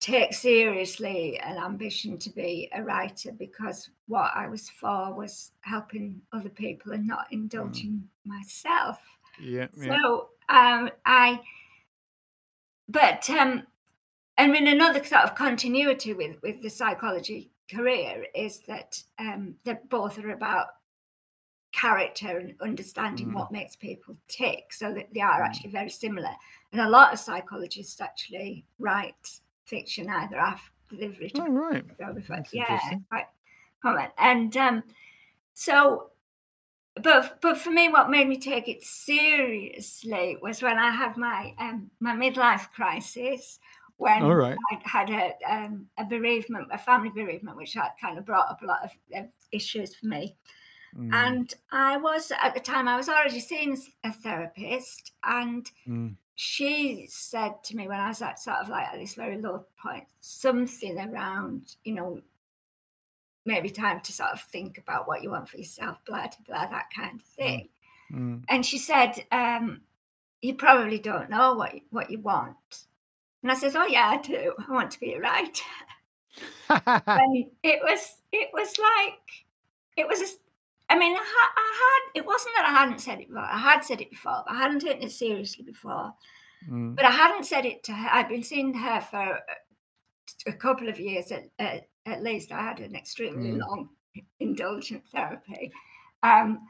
take 0.00 0.34
seriously 0.34 1.38
an 1.40 1.56
ambition 1.56 2.18
to 2.18 2.30
be 2.30 2.70
a 2.74 2.82
writer 2.82 3.32
because 3.32 3.90
what 4.06 4.30
I 4.34 4.46
was 4.46 4.68
for 4.68 5.14
was 5.14 5.52
helping 5.62 6.20
other 6.32 6.50
people 6.50 6.92
and 6.92 7.06
not 7.06 7.26
indulging 7.30 7.92
mm. 7.92 8.02
myself. 8.24 8.98
Yeah, 9.40 9.66
yeah. 9.76 9.96
So 10.02 10.28
um, 10.48 10.90
I, 11.04 11.40
but 12.88 13.28
um, 13.30 13.62
I 14.38 14.46
mean 14.46 14.66
another 14.66 15.02
sort 15.04 15.22
of 15.22 15.34
continuity 15.34 16.12
with 16.12 16.36
with 16.42 16.62
the 16.62 16.70
psychology 16.70 17.50
career 17.70 18.26
is 18.34 18.60
that 18.68 19.02
um, 19.18 19.54
that 19.64 19.88
both 19.88 20.18
are 20.18 20.30
about 20.30 20.66
character 21.72 22.38
and 22.38 22.54
understanding 22.60 23.28
mm. 23.28 23.34
what 23.34 23.52
makes 23.52 23.76
people 23.76 24.16
tick 24.28 24.72
so 24.72 24.92
that 24.92 25.08
they 25.12 25.20
are 25.20 25.42
mm. 25.42 25.46
actually 25.46 25.70
very 25.70 25.90
similar 25.90 26.30
and 26.72 26.80
a 26.80 26.88
lot 26.88 27.12
of 27.12 27.18
psychologists 27.18 28.00
actually 28.00 28.64
write 28.78 29.40
fiction 29.66 30.08
either 30.08 30.36
after 30.36 30.70
they've 30.92 31.18
written. 31.18 31.40
Oh, 31.40 31.50
right. 31.50 31.84
yeah, 32.52 32.80
right. 33.12 33.26
Comment. 33.82 34.10
And 34.18 34.56
um, 34.56 34.82
so, 35.54 36.10
but 37.02 37.40
but 37.42 37.58
for 37.58 37.70
me, 37.70 37.88
what 37.88 38.10
made 38.10 38.28
me 38.28 38.38
take 38.38 38.68
it 38.68 38.82
seriously 38.82 40.38
was 40.40 40.62
when 40.62 40.78
I 40.78 40.90
had 40.90 41.16
my 41.16 41.54
um, 41.58 41.90
my 42.00 42.14
midlife 42.14 42.70
crisis. 42.72 43.58
When 43.98 44.22
All 44.22 44.34
right. 44.34 44.58
I 44.70 44.78
had 44.84 45.08
a 45.08 45.32
um, 45.50 45.86
a 45.98 46.04
bereavement, 46.04 46.68
a 46.70 46.78
family 46.78 47.10
bereavement, 47.14 47.56
which 47.56 47.74
had 47.74 47.90
kind 48.00 48.18
of 48.18 48.26
brought 48.26 48.50
up 48.50 48.62
a 48.62 48.66
lot 48.66 48.84
of, 48.84 48.90
of 49.14 49.26
issues 49.52 49.94
for 49.94 50.06
me. 50.06 50.36
Mm. 50.94 51.14
And 51.14 51.54
I 51.72 51.96
was 51.96 52.30
at 52.42 52.54
the 52.54 52.60
time 52.60 52.88
I 52.88 52.96
was 52.96 53.08
already 53.08 53.40
seeing 53.40 53.76
a 54.04 54.12
therapist, 54.12 55.12
and 55.24 55.70
mm 55.88 56.14
she 56.36 57.06
said 57.08 57.64
to 57.64 57.76
me 57.76 57.88
when 57.88 57.98
I 57.98 58.08
was 58.08 58.20
at 58.20 58.38
sort 58.38 58.58
of 58.58 58.68
like 58.68 58.86
at 58.88 58.98
this 58.98 59.14
very 59.14 59.40
low 59.40 59.64
point, 59.82 60.04
something 60.20 60.98
around, 60.98 61.74
you 61.82 61.94
know, 61.94 62.20
maybe 63.46 63.70
time 63.70 64.00
to 64.00 64.12
sort 64.12 64.32
of 64.32 64.42
think 64.42 64.76
about 64.76 65.08
what 65.08 65.22
you 65.22 65.30
want 65.30 65.48
for 65.48 65.56
yourself, 65.56 65.96
blah, 66.06 66.28
blah, 66.46 66.66
that 66.66 66.88
kind 66.94 67.20
of 67.20 67.26
mm, 67.26 67.36
thing. 67.36 67.68
Mm. 68.12 68.42
And 68.50 68.66
she 68.66 68.76
said, 68.76 69.14
um, 69.32 69.80
you 70.42 70.54
probably 70.54 70.98
don't 70.98 71.30
know 71.30 71.54
what, 71.54 71.74
what 71.88 72.10
you 72.10 72.18
want. 72.20 72.56
And 73.42 73.50
I 73.50 73.54
said, 73.54 73.74
oh, 73.74 73.86
yeah, 73.86 74.06
I 74.06 74.18
do. 74.18 74.52
I 74.58 74.70
want 74.70 74.90
to 74.90 75.00
be 75.00 75.14
a 75.14 75.20
writer. 75.20 75.62
and 76.68 77.46
it 77.62 77.80
was, 77.82 78.14
it 78.30 78.50
was 78.52 78.78
like, 78.78 79.46
it 79.96 80.06
was 80.06 80.20
a, 80.20 80.26
I 80.88 80.98
mean, 80.98 81.16
I, 81.16 81.18
I, 81.18 82.00
had, 82.14 82.20
it 82.20 82.26
wasn't 82.26 82.54
that 82.56 82.66
I 82.66 82.72
hadn't 82.72 83.00
said 83.00 83.20
it 83.20 83.28
before. 83.28 83.42
I 83.42 83.58
had 83.58 83.80
said 83.80 84.00
it 84.00 84.10
before, 84.10 84.44
but 84.46 84.54
I 84.54 84.58
hadn't 84.58 84.80
taken 84.80 85.02
it 85.02 85.12
seriously 85.12 85.64
before. 85.64 86.12
Mm. 86.70 86.94
But 86.94 87.04
I 87.04 87.10
hadn't 87.10 87.44
said 87.44 87.66
it 87.66 87.82
to 87.84 87.92
her. 87.92 88.08
I'd 88.12 88.28
been 88.28 88.42
seeing 88.42 88.72
her 88.74 89.00
for 89.00 89.40
a 90.46 90.52
couple 90.52 90.88
of 90.88 91.00
years 91.00 91.32
at, 91.32 91.48
at, 91.58 91.88
at 92.06 92.22
least, 92.22 92.52
I 92.52 92.62
had 92.62 92.80
an 92.80 92.94
extremely 92.94 93.50
mm. 93.50 93.58
long 93.58 93.88
indulgent 94.40 95.02
therapy. 95.12 95.72
Um, 96.22 96.60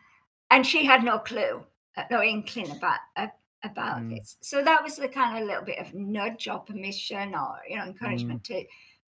and 0.50 0.66
she 0.66 0.84
had 0.84 1.04
no 1.04 1.18
clue, 1.18 1.64
uh, 1.96 2.04
no 2.10 2.22
inkling 2.22 2.70
about 2.70 3.00
uh, 3.16 3.28
about 3.64 3.98
mm. 3.98 4.16
this. 4.16 4.36
So 4.40 4.62
that 4.62 4.82
was 4.82 4.96
the 4.96 5.08
kind 5.08 5.38
of 5.38 5.48
little 5.48 5.64
bit 5.64 5.78
of 5.78 5.94
nudge 5.94 6.48
or 6.48 6.60
permission 6.60 7.34
or 7.34 7.56
you 7.68 7.76
know 7.76 7.84
encouragement 7.84 8.42
mm. 8.42 8.64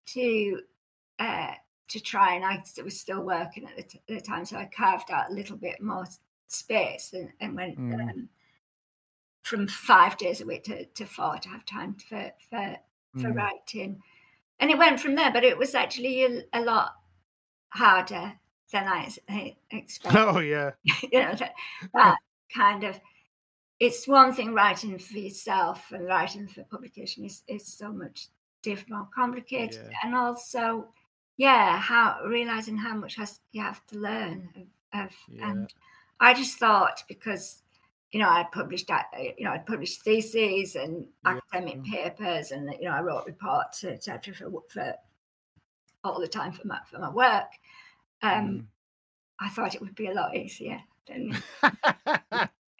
to 0.07 0.15
to 0.15 0.61
uh, 1.19 1.55
to 1.89 2.01
try. 2.01 2.35
And 2.35 2.45
I 2.45 2.63
was 2.83 3.01
still 3.01 3.23
working 3.23 3.67
at 3.67 3.77
the, 3.77 3.83
t- 3.83 4.03
the, 4.09 4.21
time, 4.21 4.45
so 4.45 4.57
I 4.57 4.67
carved 4.75 5.11
out 5.11 5.31
a 5.31 5.35
little 5.35 5.57
bit 5.57 5.81
more 5.81 6.05
space 6.49 7.13
and, 7.13 7.31
and 7.41 7.57
went 7.57 7.79
mm. 7.79 7.95
um, 7.95 8.29
from 9.43 9.67
five 9.67 10.17
days 10.19 10.41
a 10.41 10.47
week 10.47 10.65
to, 10.65 10.85
to 10.85 11.05
four 11.07 11.39
to 11.39 11.49
have 11.49 11.65
time 11.65 11.97
for 12.09 12.33
for 12.51 12.77
for 13.15 13.29
mm. 13.29 13.37
writing. 13.37 14.03
And 14.61 14.71
it 14.71 14.79
went 14.79 15.01
from 15.01 15.15
there, 15.15 15.33
but 15.33 15.45
it 15.45 15.57
was 15.57 15.75
actually 15.75 16.25
a, 16.25 16.43
a 16.53 16.61
lot 16.61 16.93
harder 17.71 18.35
than 18.73 18.87
I, 18.87 19.11
I 19.29 19.57
expected. 19.71 20.19
Oh 20.21 20.41
yeah, 20.41 20.73
you 20.85 21.21
know 21.21 21.35
that, 21.35 21.55
that 21.95 22.17
kind 22.55 22.85
of. 22.85 23.01
It's 23.81 24.09
one 24.09 24.33
thing 24.33 24.55
writing 24.55 24.99
for 24.99 25.19
yourself 25.19 25.93
and 25.93 26.05
writing 26.05 26.49
for 26.49 26.65
publication 26.65 27.25
is 27.25 27.43
is 27.47 27.67
so 27.67 27.93
much 27.93 28.29
different, 28.63 28.91
more 28.91 29.09
complicated, 29.15 29.89
yeah. 29.91 29.99
and 30.03 30.15
also, 30.15 30.89
yeah, 31.39 31.79
how 31.79 32.19
realizing 32.27 32.77
how 32.77 32.95
much 32.95 33.15
has 33.15 33.41
you 33.53 33.63
have 33.63 33.87
to 33.87 33.99
learn 33.99 34.51
of, 34.93 35.13
yeah. 35.31 35.51
and 35.51 35.73
I 36.21 36.35
just 36.35 36.59
thought 36.59 37.05
because 37.09 37.63
you 38.11 38.21
know 38.21 38.29
I'd 38.29 38.51
published 38.51 38.91
you 39.39 39.45
know 39.45 39.53
I'd 39.53 39.65
published 39.65 40.03
theses 40.03 40.75
and 40.75 41.07
yeah. 41.25 41.39
academic 41.53 41.85
papers 41.85 42.51
and 42.51 42.69
you 42.81 42.87
know 42.87 42.95
I 42.95 43.01
wrote 43.01 43.25
reports 43.27 43.85
etc 43.85 44.35
for 44.35 44.51
for 44.69 44.95
all 46.03 46.21
the 46.21 46.29
time 46.29 46.53
for 46.53 46.67
my 46.67 46.81
for 46.91 46.99
my 46.99 47.11
work. 47.11 47.51
Um, 48.21 48.49
mm. 48.49 48.65
I 49.41 49.49
thought 49.51 49.77
it 49.77 49.81
would 49.81 49.95
be 49.95 50.09
a 50.09 50.15
lot 50.15 50.35
easier 50.35 50.81
than 51.07 51.41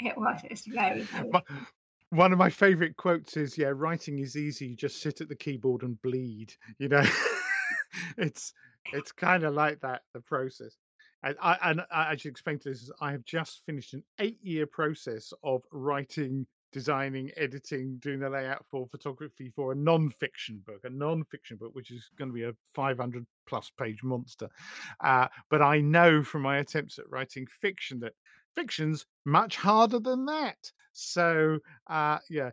it 0.01 0.19
was. 0.19 0.41
It's 0.51 0.67
very, 0.67 1.03
very 1.03 1.31
one 2.11 2.33
of 2.33 2.39
my 2.39 2.51
favorite 2.51 2.97
quotes 2.97 3.37
is 3.37 3.59
yeah 3.59 3.71
writing 3.73 4.19
is 4.19 4.35
easy 4.35 4.69
you 4.69 4.75
just 4.75 5.03
sit 5.03 5.21
at 5.21 5.29
the 5.29 5.37
keyboard 5.37 5.83
and 5.83 6.01
bleed 6.01 6.55
you 6.79 6.89
know 6.89 7.03
it's 8.19 8.53
it's 8.93 9.13
kind 9.13 9.45
of 9.45 9.55
like 9.55 9.81
that 9.81 10.03
the 10.15 10.21
process 10.21 10.77
and 11.23 11.37
I, 11.43 11.57
and 11.63 11.83
I 11.91 12.17
should 12.17 12.31
explain 12.31 12.59
to 12.61 12.69
this 12.69 12.91
I 13.01 13.13
have 13.13 13.25
just 13.25 13.63
finished 13.67 13.95
an 13.95 14.05
eight 14.21 14.39
year 14.43 14.67
process 14.67 15.33
of 15.43 15.63
writing, 15.73 16.47
designing, 16.73 17.31
editing, 17.37 17.99
doing 17.99 18.21
the 18.21 18.31
layout 18.31 18.65
for 18.71 18.87
photography 18.87 19.51
for 19.55 19.73
a 19.73 19.75
non 19.75 20.11
fiction 20.11 20.63
book, 20.65 20.81
a 20.85 20.91
non 20.91 21.25
fiction 21.25 21.57
book, 21.57 21.75
which 21.75 21.91
is 21.91 22.09
going 22.19 22.29
to 22.29 22.35
be 22.35 22.45
a 22.45 22.53
500 22.75 23.27
plus 23.49 23.71
page 23.79 24.03
monster. 24.05 24.49
Uh, 25.01 25.27
but 25.51 25.61
I 25.61 25.81
know 25.81 26.23
from 26.23 26.43
my 26.43 26.59
attempts 26.59 26.99
at 26.99 27.11
writing 27.11 27.47
fiction 27.61 27.99
that 28.01 28.13
fiction's 28.55 29.05
much 29.25 29.57
harder 29.57 29.99
than 29.99 30.27
that. 30.27 30.71
So, 30.93 31.59
uh, 31.89 32.19
yeah, 32.31 32.51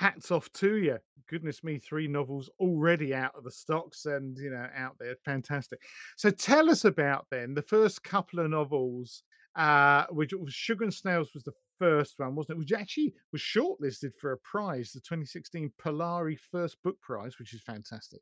hats 0.00 0.30
off 0.30 0.50
to 0.54 0.76
you 0.76 0.98
goodness 1.30 1.62
me, 1.62 1.78
three 1.78 2.08
novels 2.08 2.50
already 2.58 3.14
out 3.14 3.32
of 3.36 3.44
the 3.44 3.50
stocks 3.52 4.04
and 4.04 4.36
you 4.38 4.50
know 4.50 4.66
out 4.76 4.96
there, 4.98 5.14
fantastic. 5.24 5.80
So 6.16 6.30
tell 6.30 6.68
us 6.68 6.84
about 6.84 7.26
then 7.30 7.54
the 7.54 7.62
first 7.62 8.02
couple 8.02 8.40
of 8.40 8.50
novels, 8.50 9.22
uh, 9.54 10.06
which 10.10 10.32
was 10.32 10.52
Sugar 10.52 10.84
and 10.84 10.92
Snails 10.92 11.32
was 11.32 11.44
the 11.44 11.52
first 11.78 12.14
one, 12.18 12.34
wasn't 12.34 12.56
it? 12.56 12.58
Which 12.58 12.72
actually 12.72 13.14
was 13.32 13.40
shortlisted 13.40 14.10
for 14.20 14.32
a 14.32 14.38
prize, 14.38 14.90
the 14.92 15.00
2016 15.00 15.70
Polari 15.80 16.36
First 16.50 16.82
Book 16.82 17.00
Prize, 17.00 17.38
which 17.38 17.54
is 17.54 17.62
fantastic. 17.62 18.20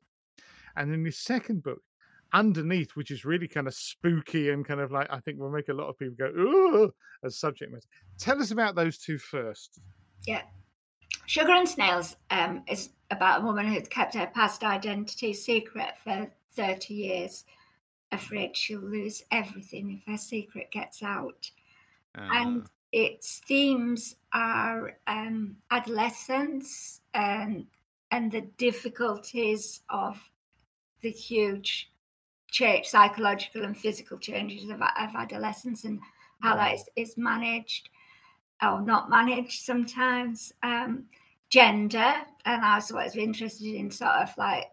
And 0.75 0.91
then 0.91 1.03
the 1.03 1.11
second 1.11 1.63
book, 1.63 1.81
Underneath, 2.31 2.91
which 2.91 3.09
is 3.09 3.25
really 3.25 3.47
kind 3.47 3.65
of 3.65 3.73
spooky 3.73 4.51
and 4.51 4.63
kind 4.63 4.79
of 4.79 4.91
like 4.91 5.07
I 5.09 5.19
think 5.19 5.39
will 5.39 5.49
make 5.49 5.69
a 5.69 5.73
lot 5.73 5.89
of 5.89 5.97
people 5.97 6.13
go, 6.15 6.27
"Ooh," 6.27 6.93
as 7.23 7.39
subject 7.39 7.71
matter. 7.71 7.87
Tell 8.19 8.39
us 8.39 8.51
about 8.51 8.75
those 8.75 8.99
two 8.99 9.17
first. 9.17 9.79
Yeah, 10.27 10.43
Sugar 11.29 11.51
and 11.51 11.69
Snails 11.69 12.15
um, 12.31 12.63
is 12.67 12.89
about 13.11 13.41
a 13.41 13.45
woman 13.45 13.67
who's 13.67 13.87
kept 13.87 14.15
her 14.15 14.25
past 14.25 14.63
identity 14.63 15.31
secret 15.31 15.93
for 16.03 16.27
30 16.55 16.91
years, 16.95 17.45
afraid 18.11 18.57
she'll 18.57 18.79
lose 18.79 19.21
everything 19.29 19.91
if 19.91 20.11
her 20.11 20.17
secret 20.17 20.71
gets 20.71 21.03
out. 21.03 21.51
Uh-huh. 22.17 22.31
And 22.33 22.67
its 22.91 23.43
themes 23.47 24.15
are 24.33 24.97
um, 25.05 25.57
adolescence 25.69 27.01
and, 27.13 27.67
and 28.09 28.31
the 28.31 28.49
difficulties 28.57 29.81
of 29.87 30.19
the 31.03 31.11
huge 31.11 31.91
change, 32.49 32.87
psychological 32.87 33.65
and 33.65 33.77
physical 33.77 34.17
changes 34.17 34.67
of, 34.71 34.81
of 34.81 35.15
adolescence 35.15 35.83
and 35.83 35.99
how 36.41 36.55
that 36.55 36.73
is, 36.73 36.89
is 36.95 37.17
managed 37.17 37.89
or 38.63 38.81
not 38.81 39.11
managed 39.11 39.61
sometimes. 39.61 40.51
Um, 40.63 41.05
gender, 41.49 42.13
and 42.45 42.63
I 42.63 42.75
was 42.75 42.91
always 42.91 43.15
interested 43.15 43.75
in 43.75 43.91
sort 43.91 44.11
of 44.11 44.37
like 44.37 44.71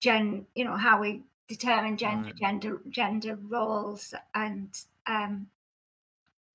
gen, 0.00 0.46
you 0.54 0.64
know, 0.64 0.76
how 0.76 1.00
we 1.00 1.22
determine 1.48 1.96
gender, 1.96 2.26
right. 2.26 2.36
gender, 2.36 2.80
gender 2.88 3.38
roles, 3.48 4.14
and 4.34 4.68
um, 5.06 5.46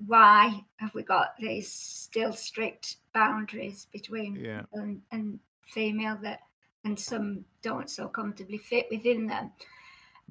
why 0.05 0.63
have 0.77 0.93
we 0.93 1.03
got 1.03 1.37
these 1.37 1.71
still 1.71 2.33
strict 2.33 2.97
boundaries 3.13 3.87
between 3.91 4.35
yeah. 4.35 4.63
and, 4.73 5.01
and 5.11 5.39
female 5.65 6.17
that, 6.21 6.39
and 6.83 6.99
some 6.99 7.43
don't 7.61 7.89
so 7.89 8.07
comfortably 8.07 8.57
fit 8.57 8.87
within 8.91 9.27
them. 9.27 9.51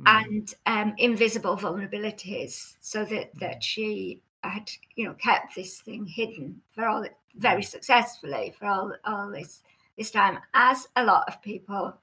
Mm. 0.00 0.04
And 0.06 0.54
um, 0.66 0.94
invisible 0.98 1.56
vulnerabilities, 1.56 2.74
so 2.80 3.04
that 3.04 3.30
that 3.38 3.62
she 3.62 4.22
had 4.42 4.70
you 4.96 5.06
know 5.06 5.14
kept 5.14 5.54
this 5.54 5.80
thing 5.80 6.06
hidden 6.06 6.60
for 6.74 6.86
all 6.86 7.04
very 7.36 7.62
successfully 7.62 8.54
for 8.58 8.66
all 8.66 8.92
all 9.04 9.30
this 9.30 9.62
this 9.96 10.10
time, 10.10 10.38
as 10.54 10.88
a 10.96 11.04
lot 11.04 11.24
of 11.28 11.40
people 11.42 11.94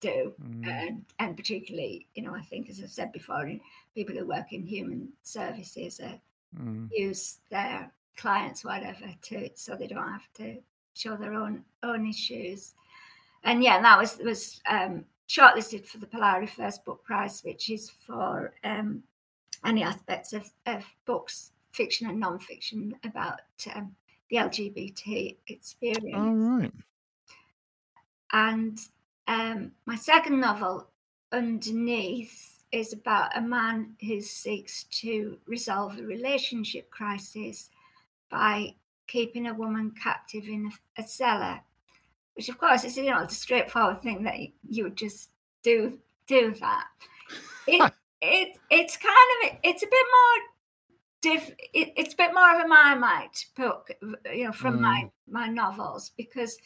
do, 0.00 0.32
mm. 0.42 0.66
and 0.66 1.04
and 1.18 1.36
particularly 1.36 2.06
you 2.14 2.22
know 2.22 2.34
I 2.34 2.42
think 2.42 2.68
as 2.68 2.80
I've 2.80 2.90
said 2.90 3.12
before, 3.12 3.50
people 3.94 4.16
who 4.16 4.26
work 4.26 4.52
in 4.52 4.66
human 4.66 5.08
services 5.22 6.00
uh, 6.00 6.16
mm. 6.58 6.88
use 6.92 7.38
their 7.50 7.90
clients 8.16 8.64
whatever 8.64 9.06
to 9.22 9.48
so 9.54 9.74
they 9.74 9.86
don't 9.86 10.08
have 10.08 10.32
to 10.34 10.58
show 10.94 11.16
their 11.16 11.34
own 11.34 11.64
own 11.82 12.06
issues, 12.06 12.74
and 13.44 13.62
yeah, 13.62 13.80
that 13.80 13.98
was 13.98 14.18
was 14.18 14.60
um, 14.68 15.04
shortlisted 15.28 15.86
for 15.86 15.98
the 15.98 16.06
Polari 16.06 16.48
First 16.48 16.84
Book 16.84 17.02
Prize, 17.04 17.40
which 17.42 17.70
is 17.70 17.90
for 17.90 18.52
um, 18.64 19.02
any 19.64 19.82
aspects 19.82 20.32
of, 20.32 20.50
of 20.66 20.84
books, 21.06 21.52
fiction 21.72 22.08
and 22.08 22.20
non-fiction, 22.20 22.94
about 23.04 23.40
um, 23.74 23.94
the 24.32 24.38
LGBT 24.38 25.36
experience. 25.46 26.16
All 26.16 26.34
right. 26.34 26.72
And 28.32 28.78
um, 29.28 29.72
my 29.84 29.96
second 29.96 30.40
novel, 30.40 30.88
Underneath, 31.32 32.62
is 32.72 32.94
about 32.94 33.36
a 33.36 33.42
man 33.42 33.94
who 34.00 34.22
seeks 34.22 34.84
to 34.84 35.38
resolve 35.46 35.98
a 35.98 36.02
relationship 36.02 36.90
crisis 36.90 37.68
by 38.30 38.74
keeping 39.06 39.48
a 39.48 39.54
woman 39.54 39.92
captive 40.02 40.44
in 40.44 40.70
a, 40.96 41.02
a 41.02 41.06
cellar, 41.06 41.60
which 42.34 42.48
of 42.48 42.56
course 42.56 42.84
is 42.84 42.96
you 42.96 43.10
know 43.10 43.26
the 43.26 43.34
straightforward 43.34 44.00
thing 44.02 44.22
that 44.22 44.38
you 44.66 44.84
would 44.84 44.96
just 44.96 45.28
do 45.62 45.98
do 46.26 46.54
that. 46.58 46.86
It, 47.66 47.92
it 48.22 48.56
it's 48.70 48.96
kind 48.96 49.52
of 49.52 49.58
it's 49.62 49.82
a 49.82 49.86
bit 49.86 50.06
more 50.10 50.46
diff, 51.22 51.50
it, 51.72 51.92
it's 51.96 52.14
a 52.14 52.16
bit 52.16 52.34
more 52.34 52.54
of 52.54 52.64
a 52.64 52.68
Marmite 52.68 53.46
book, 53.56 53.90
you 54.32 54.44
know, 54.44 54.52
from 54.52 54.78
mm. 54.78 54.80
my 54.80 55.10
my 55.28 55.46
novels 55.46 56.12
because 56.16 56.58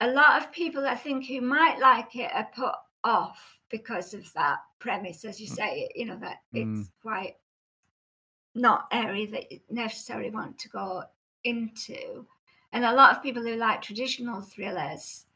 a 0.00 0.10
lot 0.10 0.40
of 0.40 0.52
people 0.52 0.86
I 0.86 0.94
think 0.94 1.26
who 1.26 1.40
might 1.40 1.78
like 1.80 2.14
it 2.14 2.30
are 2.32 2.48
put 2.54 2.74
off 3.02 3.58
because 3.70 4.14
of 4.14 4.32
that 4.34 4.58
premise, 4.78 5.24
as 5.24 5.40
you 5.40 5.48
mm. 5.48 5.56
say, 5.56 5.88
you 5.94 6.06
know, 6.06 6.18
that 6.18 6.36
mm. 6.54 6.80
it's 6.80 6.90
quite 7.02 7.36
not 8.54 8.86
area 8.92 9.30
that 9.30 9.50
you 9.50 9.60
necessarily 9.70 10.30
want 10.30 10.58
to 10.58 10.68
go 10.68 11.02
into. 11.44 12.26
And 12.72 12.84
a 12.84 12.94
lot 12.94 13.16
of 13.16 13.22
people 13.22 13.42
who 13.42 13.56
like 13.56 13.82
traditional 13.82 14.42
thrillers 14.42 15.26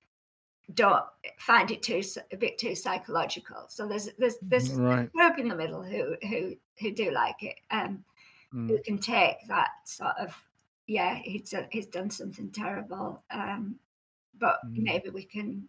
don't 0.74 1.05
find 1.38 1.70
it 1.70 1.82
too 1.82 2.02
a 2.32 2.36
bit 2.36 2.59
too 2.59 2.74
psychological. 2.74 3.64
So 3.68 3.86
there's 3.86 4.09
there's 4.18 4.36
there's 4.42 4.72
right. 4.72 5.05
a 5.05 5.06
group 5.06 5.38
in 5.38 5.48
the 5.48 5.56
middle 5.56 5.82
who 5.82 6.16
who 6.28 6.55
who 6.78 6.92
do 6.92 7.10
like 7.10 7.42
it. 7.42 7.56
Um, 7.70 8.05
mm. 8.55 8.68
who 8.68 8.78
can 8.82 8.98
take 8.98 9.36
that 9.48 9.70
sort 9.85 10.16
of 10.18 10.35
yeah 10.86 11.16
he's 11.22 11.51
done, 11.51 11.66
he's 11.70 11.86
done 11.86 12.10
something 12.10 12.51
terrible 12.51 13.22
um, 13.31 13.77
but 14.39 14.59
mm. 14.66 14.82
maybe 14.82 15.10
we 15.10 15.24
can 15.24 15.68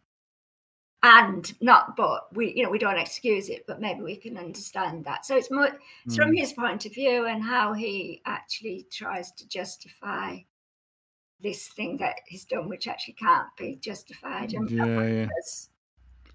and 1.03 1.53
not 1.61 1.95
but 1.95 2.35
we 2.35 2.53
you 2.53 2.63
know 2.63 2.69
we 2.69 2.77
don't 2.77 2.99
excuse 2.99 3.49
it 3.49 3.65
but 3.67 3.81
maybe 3.81 4.01
we 4.01 4.15
can 4.15 4.37
understand 4.37 5.03
that 5.03 5.25
so 5.25 5.35
it's 5.35 5.49
more 5.49 5.69
it's 6.05 6.15
mm. 6.15 6.15
from 6.15 6.35
his 6.35 6.53
point 6.53 6.85
of 6.85 6.93
view 6.93 7.25
and 7.25 7.43
how 7.43 7.73
he 7.73 8.21
actually 8.25 8.85
tries 8.91 9.31
to 9.31 9.47
justify 9.47 10.37
this 11.41 11.69
thing 11.69 11.97
that 11.97 12.15
he's 12.27 12.45
done 12.45 12.69
which 12.69 12.87
actually 12.87 13.15
can't 13.15 13.47
be 13.57 13.75
justified 13.81 14.53
and 14.53 14.69
yeah, 14.69 14.85
yeah. 14.85 15.27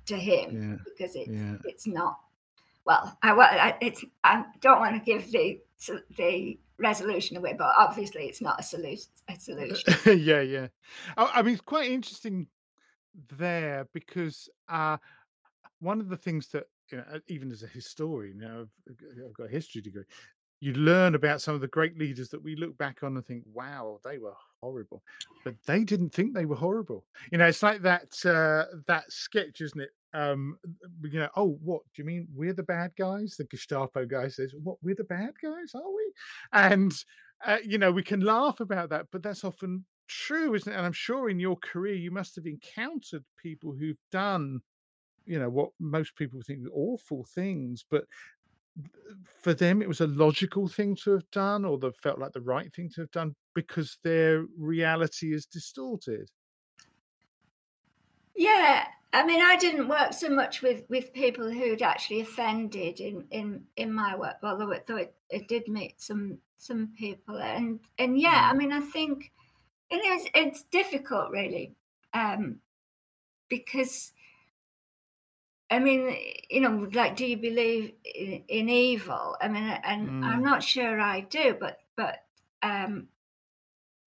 to 0.06 0.16
him 0.16 0.70
Yeah. 0.70 0.76
because 0.84 1.14
it's 1.16 1.30
Yeah. 1.30 1.56
it's 1.64 1.86
not. 1.86 2.18
Well, 2.86 3.18
I, 3.22 3.32
I 3.32 3.74
it's 3.80 4.04
I 4.22 4.44
don't 4.60 4.78
want 4.78 4.94
to 4.94 5.04
give 5.04 5.30
the 5.32 5.60
the 6.16 6.58
resolution 6.78 7.36
away, 7.36 7.54
but 7.58 7.72
obviously 7.76 8.26
it's 8.26 8.40
not 8.40 8.60
a 8.60 8.62
solution. 8.62 9.08
A 9.28 9.38
solution. 9.38 9.94
yeah, 10.24 10.40
yeah. 10.40 10.68
I, 11.16 11.30
I 11.34 11.42
mean, 11.42 11.54
it's 11.54 11.62
quite 11.62 11.90
interesting 11.90 12.46
there 13.36 13.88
because 13.92 14.48
uh, 14.68 14.98
one 15.80 16.00
of 16.00 16.08
the 16.08 16.16
things 16.16 16.48
that 16.48 16.64
you 16.90 16.98
know, 16.98 17.04
uh, 17.12 17.18
even 17.26 17.50
as 17.50 17.64
a 17.64 17.68
historian, 17.68 18.38
you 18.38 18.46
know, 18.46 18.66
I've, 18.88 19.26
I've 19.26 19.34
got 19.34 19.48
a 19.48 19.50
history 19.50 19.80
degree. 19.80 20.04
You 20.60 20.72
learn 20.72 21.14
about 21.14 21.42
some 21.42 21.54
of 21.54 21.60
the 21.60 21.66
great 21.66 21.98
leaders 21.98 22.28
that 22.30 22.42
we 22.42 22.56
look 22.56 22.78
back 22.78 23.02
on 23.02 23.16
and 23.16 23.26
think, 23.26 23.42
"Wow, 23.52 24.00
they 24.04 24.18
were 24.18 24.32
horrible," 24.62 25.02
but 25.44 25.54
they 25.66 25.84
didn't 25.84 26.14
think 26.14 26.32
they 26.32 26.46
were 26.46 26.56
horrible. 26.56 27.04
You 27.32 27.38
know, 27.38 27.46
it's 27.46 27.62
like 27.62 27.82
that 27.82 28.14
uh, 28.24 28.76
that 28.86 29.10
sketch, 29.12 29.60
isn't 29.60 29.80
it? 29.80 29.90
Um, 30.16 30.56
you 31.02 31.18
know, 31.20 31.28
oh, 31.36 31.58
what 31.62 31.82
do 31.94 32.00
you 32.00 32.06
mean 32.06 32.26
we're 32.34 32.54
the 32.54 32.62
bad 32.62 32.92
guys? 32.96 33.34
The 33.36 33.44
Gestapo 33.44 34.06
guy 34.06 34.28
says, 34.28 34.54
"What 34.62 34.78
we're 34.82 34.94
the 34.94 35.04
bad 35.04 35.34
guys, 35.42 35.74
are 35.74 35.94
we?" 35.94 36.12
And 36.52 36.92
uh, 37.44 37.58
you 37.62 37.76
know, 37.76 37.92
we 37.92 38.02
can 38.02 38.20
laugh 38.20 38.60
about 38.60 38.88
that, 38.90 39.06
but 39.12 39.22
that's 39.22 39.44
often 39.44 39.84
true, 40.08 40.54
isn't 40.54 40.72
it? 40.72 40.76
And 40.76 40.86
I'm 40.86 40.92
sure 40.92 41.28
in 41.28 41.38
your 41.38 41.56
career 41.56 41.94
you 41.94 42.10
must 42.10 42.34
have 42.36 42.46
encountered 42.46 43.24
people 43.42 43.74
who've 43.78 44.00
done, 44.10 44.60
you 45.26 45.38
know, 45.38 45.50
what 45.50 45.70
most 45.78 46.16
people 46.16 46.40
think 46.40 46.60
awful 46.72 47.26
things, 47.34 47.84
but 47.90 48.04
for 49.40 49.54
them 49.54 49.82
it 49.82 49.88
was 49.88 50.00
a 50.00 50.06
logical 50.06 50.68
thing 50.68 50.96
to 51.04 51.12
have 51.12 51.30
done, 51.30 51.64
or 51.64 51.78
they 51.78 51.90
felt 52.02 52.18
like 52.18 52.32
the 52.32 52.40
right 52.40 52.72
thing 52.74 52.88
to 52.94 53.02
have 53.02 53.10
done 53.10 53.34
because 53.54 53.98
their 54.02 54.46
reality 54.58 55.34
is 55.34 55.46
distorted. 55.46 56.30
Yeah, 58.34 58.86
I 59.16 59.24
mean, 59.24 59.40
I 59.40 59.56
didn't 59.56 59.88
work 59.88 60.12
so 60.12 60.28
much 60.28 60.60
with 60.60 60.84
with 60.90 61.14
people 61.14 61.50
who'd 61.50 61.80
actually 61.80 62.20
offended 62.20 63.00
in 63.00 63.26
in 63.30 63.66
in 63.74 63.90
my 63.94 64.14
work, 64.14 64.36
although 64.42 64.70
it, 64.72 64.86
though 64.86 64.98
it, 64.98 65.14
it 65.30 65.48
did 65.48 65.68
meet 65.68 66.02
some 66.02 66.40
some 66.58 66.92
people, 66.98 67.38
and 67.38 67.80
and 67.98 68.20
yeah, 68.20 68.50
I 68.50 68.52
Mm. 68.52 68.58
mean, 68.58 68.72
I 68.72 68.80
think 68.80 69.32
it 69.90 70.04
is 70.04 70.28
it's 70.34 70.64
difficult 70.64 71.30
really, 71.30 71.76
um, 72.12 72.60
because 73.48 74.12
I 75.70 75.78
mean, 75.78 76.14
you 76.50 76.60
know, 76.60 76.88
like, 76.92 77.16
do 77.16 77.24
you 77.26 77.38
believe 77.38 77.94
in, 78.04 78.44
in 78.48 78.68
evil? 78.68 79.36
I 79.40 79.48
mean, 79.48 79.64
and 79.64 80.10
I'm 80.22 80.40
Mm. 80.40 80.44
not 80.44 80.62
sure 80.62 81.00
I 81.00 81.20
do, 81.22 81.56
but 81.58 81.78
but 81.96 82.26
um, 82.62 83.08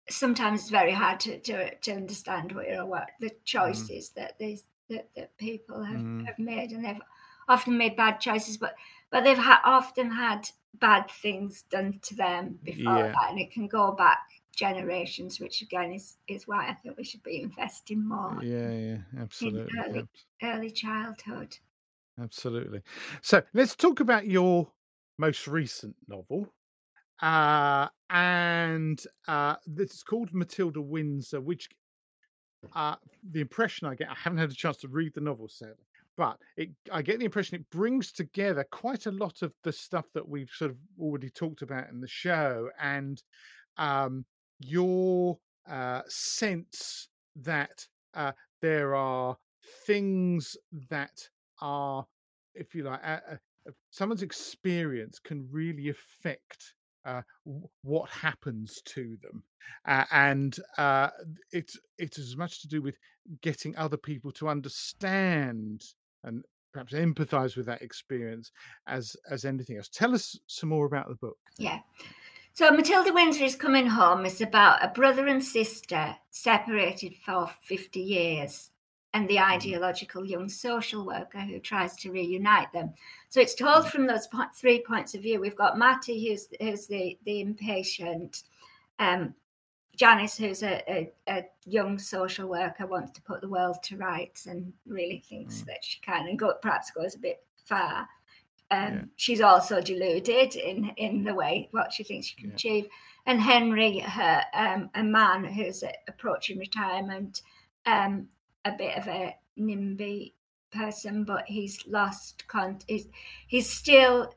sometimes 0.10 0.62
it's 0.62 0.70
very 0.70 0.92
hard 0.92 1.20
to 1.22 1.40
to, 1.40 1.76
to 1.76 1.92
understand 1.94 2.52
what 2.52 2.68
you 2.68 2.76
know 2.76 2.86
what 2.86 3.10
the 3.20 3.30
Mm. 3.30 3.44
choices 3.44 4.10
that 4.12 4.38
these 4.40 4.64
that, 4.92 5.10
that 5.16 5.38
people 5.38 5.84
have, 5.84 5.98
Mm. 5.98 6.26
have 6.28 6.40
made, 6.40 6.72
and 6.72 6.86
they've 6.86 7.02
often 7.48 7.78
made 7.78 7.96
bad 7.96 8.20
choices, 8.20 8.58
but 8.58 8.76
but 9.12 9.24
they've 9.24 9.38
ha- 9.38 9.62
often 9.66 10.12
had 10.12 10.50
bad 10.76 11.10
things 11.10 11.64
done 11.64 12.00
to 12.04 12.16
them 12.16 12.60
before 12.64 12.94
Yeah. 12.94 13.14
that, 13.14 13.32
and 13.32 13.40
it 13.40 13.52
can 13.52 13.68
go 13.68 13.92
back 13.92 14.20
generations, 14.56 15.40
which 15.40 15.62
again 15.62 15.92
is 15.94 16.18
is 16.28 16.48
why 16.48 16.68
I 16.70 16.74
think 16.76 16.98
we 16.98 17.04
should 17.04 17.24
be 17.24 17.42
investing 17.42 18.08
more 18.08 18.42
Yeah, 18.42 18.72
yeah, 18.72 18.98
in 19.42 19.62
absolutely. 19.62 19.72
early 19.86 20.08
early 20.42 20.72
childhood. 20.72 21.58
Absolutely. 22.20 22.82
So 23.22 23.42
let's 23.54 23.76
talk 23.76 24.00
about 24.00 24.28
your 24.28 24.72
most 25.18 25.48
recent 25.48 25.96
novel. 26.08 26.54
Uh, 27.22 27.90
and 28.10 29.02
uh, 29.28 29.58
this 29.68 29.96
is 29.96 30.04
called 30.04 30.34
Matilda 30.34 30.82
Windsor, 30.82 31.42
which 31.42 31.70
uh, 32.76 32.96
the 33.32 33.42
impression 33.42 33.88
I 33.88 33.96
get, 33.96 34.10
I 34.10 34.16
haven't 34.16 34.40
had 34.40 34.52
a 34.52 34.56
chance 34.56 34.78
to 34.78 34.88
read 34.88 35.14
the 35.14 35.22
novel, 35.22 35.48
sadly, 35.48 35.86
but 36.18 36.38
it, 36.58 36.70
I 36.92 37.02
get 37.02 37.20
the 37.20 37.26
impression 37.26 37.56
it 37.56 37.70
brings 37.70 38.12
together 38.12 38.66
quite 38.72 39.06
a 39.06 39.12
lot 39.12 39.42
of 39.42 39.54
the 39.64 39.72
stuff 39.72 40.06
that 40.14 40.28
we've 40.28 40.50
sort 40.52 40.72
of 40.72 40.78
already 41.00 41.30
talked 41.30 41.62
about 41.62 41.90
in 41.90 42.02
the 42.02 42.08
show 42.08 42.70
and 42.80 43.22
um, 43.78 44.26
your 44.60 45.38
uh, 45.70 46.02
sense 46.08 47.10
that 47.36 47.86
uh, 48.14 48.32
there 48.62 48.96
are 48.96 49.38
things 49.86 50.58
that 50.90 51.30
are, 51.62 52.06
if 52.54 52.76
you 52.76 52.84
like, 52.84 53.02
someone's 53.90 54.24
experience 54.24 55.20
can 55.20 55.48
really 55.52 55.90
affect 55.90 56.74
uh, 57.06 57.22
what 57.84 58.10
happens 58.10 58.82
to 58.86 59.18
them, 59.22 59.44
uh, 59.86 60.06
and 60.12 60.58
uh, 60.78 61.10
it's 61.52 61.80
it's 61.98 62.20
as 62.20 62.38
much 62.38 62.62
to 62.62 62.68
do 62.68 62.82
with 62.82 62.98
getting 63.42 63.76
other 63.78 63.98
people 63.98 64.32
to 64.32 64.50
understand 64.50 65.84
and 66.24 66.44
perhaps 66.74 66.94
empathize 66.94 67.58
with 67.58 67.66
that 67.66 67.82
experience 67.82 68.52
as 68.88 69.16
as 69.30 69.46
anything 69.46 69.78
else. 69.78 69.90
Tell 69.90 70.14
us 70.14 70.38
some 70.48 70.70
more 70.70 70.86
about 70.86 71.10
the 71.10 71.16
book. 71.16 71.38
Yeah. 71.58 71.80
So 72.54 72.70
Matilda 72.70 73.14
Windsor 73.14 73.46
is 73.46 73.56
coming 73.56 73.88
home. 73.88 74.26
It's 74.26 74.42
about 74.42 74.84
a 74.84 74.90
brother 74.90 75.28
and 75.28 75.44
sister 75.44 76.16
separated 76.32 77.16
for 77.26 77.50
50 77.64 78.00
years 78.02 78.72
and 79.14 79.28
the 79.28 79.40
ideological 79.40 80.26
young 80.26 80.48
social 80.48 81.06
worker 81.06 81.40
who 81.40 81.60
tries 81.60 81.96
to 81.98 82.12
reunite 82.12 82.72
them. 82.72 82.94
So 83.30 83.42
it's 83.42 83.56
told 83.56 83.90
from 83.90 84.08
those 84.08 84.28
three 84.56 84.82
points 84.88 85.14
of 85.16 85.22
view. 85.22 85.40
We've 85.42 85.56
got 85.56 85.78
Matty, 85.78 86.30
who's, 86.30 86.48
who's 86.62 86.88
the, 86.88 87.18
the 87.26 87.42
impatient, 87.42 88.44
um, 89.00 89.34
Janice, 89.98 90.38
who's 90.38 90.64
a, 90.64 90.82
a, 90.90 91.12
a 91.28 91.46
young 91.66 92.00
social 92.00 92.48
worker, 92.48 92.88
wants 92.88 93.12
to 93.12 93.22
put 93.24 93.42
the 93.42 93.50
world 93.50 93.76
to 93.84 93.98
rights 93.98 94.46
and 94.46 94.72
really 94.88 95.20
thinks 95.28 95.62
Mm. 95.62 95.66
that 95.66 95.84
she 95.84 96.00
can 96.00 96.28
and 96.28 96.40
go, 96.40 96.54
perhaps 96.62 96.92
goes 96.92 97.16
a 97.16 97.20
bit 97.20 97.44
far. 97.66 98.08
Um, 98.72 98.94
Yeah. 98.94 99.02
She's 99.18 99.42
also 99.42 99.82
deluded 99.82 100.56
in 100.56 100.92
in 100.96 101.26
the 101.26 101.34
way 101.34 101.68
what 101.72 101.92
she 101.92 102.04
thinks 102.06 102.28
she 102.28 102.38
can 102.38 102.50
Yeah. 102.52 102.56
achieve. 102.56 102.88
And 103.26 103.42
Henry, 103.42 104.00
her 104.00 104.44
um, 104.54 104.90
a 104.96 105.04
man 105.04 105.44
who's 105.44 105.84
approaching 106.08 106.58
retirement, 106.58 107.42
um, 107.86 108.30
a 108.66 108.72
bit 108.72 108.98
of 108.98 109.08
a 109.08 109.36
NIMBY 109.60 110.34
person, 110.72 111.24
but 111.24 111.44
he's 111.48 111.86
lost. 111.88 112.44
He's, 112.88 113.08
he's 113.48 113.70
still 113.70 114.34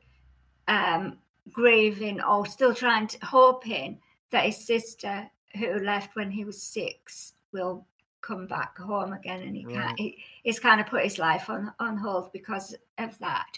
um, 0.67 1.17
grieving 1.51 2.21
or 2.21 2.45
still 2.45 2.73
trying 2.73 3.07
to 3.07 3.25
hoping 3.25 3.99
that 4.31 4.45
his 4.45 4.65
sister, 4.65 5.29
who 5.57 5.79
left 5.79 6.15
when 6.15 6.31
he 6.31 6.43
was 6.43 6.61
six, 6.61 7.33
will 7.51 7.85
come 8.21 8.47
back 8.47 8.77
home 8.77 9.13
again, 9.13 9.41
and 9.43 9.55
he 9.55 9.63
Right. 9.63 9.73
can't. 9.73 9.99
He, 9.99 10.17
he's 10.43 10.59
kind 10.59 10.81
of 10.81 10.87
put 10.87 11.03
his 11.03 11.19
life 11.19 11.49
on 11.49 11.71
on 11.79 11.95
hold 11.97 12.31
because 12.33 12.75
of 12.97 13.17
that. 13.19 13.57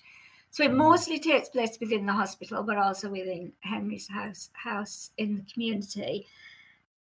So 0.52 0.64
it 0.64 0.72
Mm. 0.72 0.77
mostly 0.77 1.19
takes 1.19 1.49
place 1.49 1.77
within 1.80 2.06
the 2.06 2.14
hospital, 2.14 2.64
but 2.64 2.77
also 2.77 3.10
within 3.10 3.53
Henry's 3.61 4.07
house 4.07 4.49
house 4.53 5.11
in 5.18 5.35
the 5.35 5.45
community, 5.53 6.27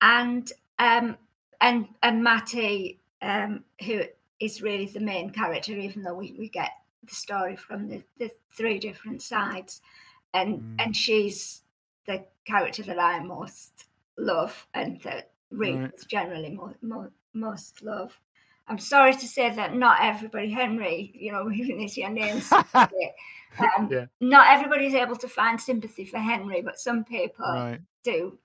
and 0.00 0.50
um 0.78 1.16
and 1.60 1.88
and 2.02 2.22
Matty, 2.22 3.00
um, 3.26 3.64
who 3.84 4.02
is 4.40 4.62
really 4.62 4.86
the 4.86 5.00
main 5.00 5.30
character, 5.30 5.72
even 5.72 6.02
though 6.02 6.14
we, 6.14 6.34
we 6.38 6.48
get 6.48 6.70
the 7.08 7.14
story 7.14 7.56
from 7.56 7.88
the, 7.88 8.02
the 8.18 8.30
three 8.56 8.78
different 8.78 9.22
sides, 9.22 9.80
and 10.34 10.60
Mm. 10.60 10.74
and 10.78 10.96
she's 10.96 11.62
the 12.06 12.24
character 12.44 12.82
that 12.84 12.98
I 12.98 13.20
most 13.20 13.86
love 14.18 14.66
and 14.74 15.00
that 15.02 15.30
readers 15.50 15.90
Right. 16.00 16.08
generally 16.08 16.50
mo- 16.50 16.74
mo- 16.82 17.12
most 17.32 17.82
love. 17.82 18.18
I'm 18.68 18.78
sorry 18.78 19.14
to 19.14 19.26
say 19.26 19.50
that 19.50 19.74
not 19.74 19.98
everybody, 20.02 20.50
Henry, 20.50 21.12
you 21.14 21.32
know, 21.32 21.50
even 21.60 21.80
if 21.80 21.96
your 21.96 22.10
name's 22.10 22.50
um, 22.74 23.88
Yeah. 23.90 24.06
not 24.20 24.46
everybody's 24.54 24.94
able 24.94 25.16
to 25.16 25.28
find 25.28 25.60
sympathy 25.60 26.04
for 26.04 26.18
Henry, 26.18 26.62
but 26.62 26.78
some 26.78 27.04
people 27.04 27.46
Right. 27.46 27.80
do 28.04 28.38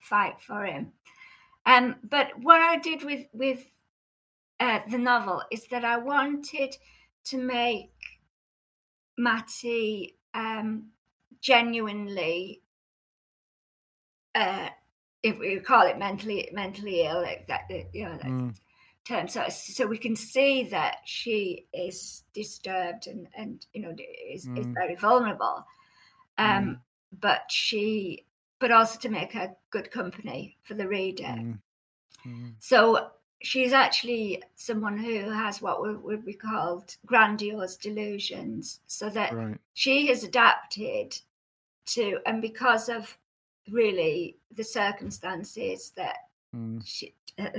fight 0.00 0.40
for 0.40 0.64
him. 0.64 0.92
Um, 1.66 1.96
but 2.02 2.26
what 2.40 2.60
I 2.60 2.78
did 2.78 3.02
with 3.04 3.26
with 3.32 3.64
uh, 4.60 4.80
the 4.90 4.98
novel 4.98 5.42
is 5.50 5.66
that 5.68 5.84
I 5.84 5.98
wanted 5.98 6.76
to 7.24 7.38
make 7.38 7.92
Matty 9.16 10.16
um, 10.34 10.92
genuinely, 11.40 12.62
uh, 14.34 14.70
if 15.22 15.38
we 15.38 15.58
call 15.60 15.86
it 15.86 15.98
mentally 15.98 16.48
mentally 16.52 17.02
ill, 17.02 17.20
like 17.22 17.46
that 17.48 17.62
you 17.92 18.04
know 18.04 18.16
that 18.16 18.26
Mm. 18.26 18.54
term, 19.04 19.28
so 19.28 19.48
so 19.48 19.86
we 19.86 19.98
can 19.98 20.14
see 20.14 20.64
that 20.64 20.98
she 21.04 21.66
is 21.72 22.24
disturbed 22.32 23.06
and 23.08 23.28
and 23.36 23.66
you 23.72 23.82
know 23.82 23.94
is 24.30 24.48
is 24.54 24.66
Mm. 24.66 24.74
very 24.74 24.94
vulnerable. 24.94 25.66
Um, 26.38 26.64
Mm. 26.64 26.80
but 27.20 27.50
she, 27.50 28.26
but 28.60 28.70
also 28.70 28.98
to 29.00 29.08
make 29.08 29.32
her 29.32 29.56
good 29.70 29.90
company 29.90 30.58
for 30.62 30.74
the 30.74 30.86
reader. 30.86 31.34
Mm. 31.34 31.58
Mm. 32.24 32.54
So 32.60 33.10
she's 33.42 33.72
actually 33.72 34.42
someone 34.56 34.96
who 34.98 35.30
has 35.30 35.62
what 35.62 35.80
would, 36.02 36.24
be 36.24 36.34
called 36.34 36.96
grandiose 37.06 37.76
delusions, 37.76 38.80
so 38.86 39.08
that 39.10 39.32
Right. 39.32 39.58
she 39.74 40.06
has 40.08 40.24
adapted 40.24 41.18
to, 41.86 42.18
and 42.26 42.42
because 42.42 42.88
of 42.88 43.16
really 43.70 44.36
the 44.52 44.64
circumstances 44.64 45.90
that 45.96 46.16
Mm. 46.54 46.82
she, 46.84 47.14
uh, 47.38 47.50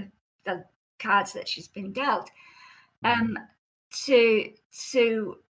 the 0.44 0.66
cards 0.98 1.34
that 1.34 1.48
she's 1.48 1.68
been 1.68 1.94
dealt, 1.94 2.30
Mm. 3.04 3.22
um, 3.22 3.38
to 4.06 4.54
to 4.92 5.44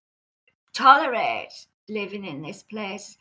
tolerate 0.74 1.66
living 1.88 2.24
in 2.26 2.42
this 2.42 2.64
place 2.64 3.18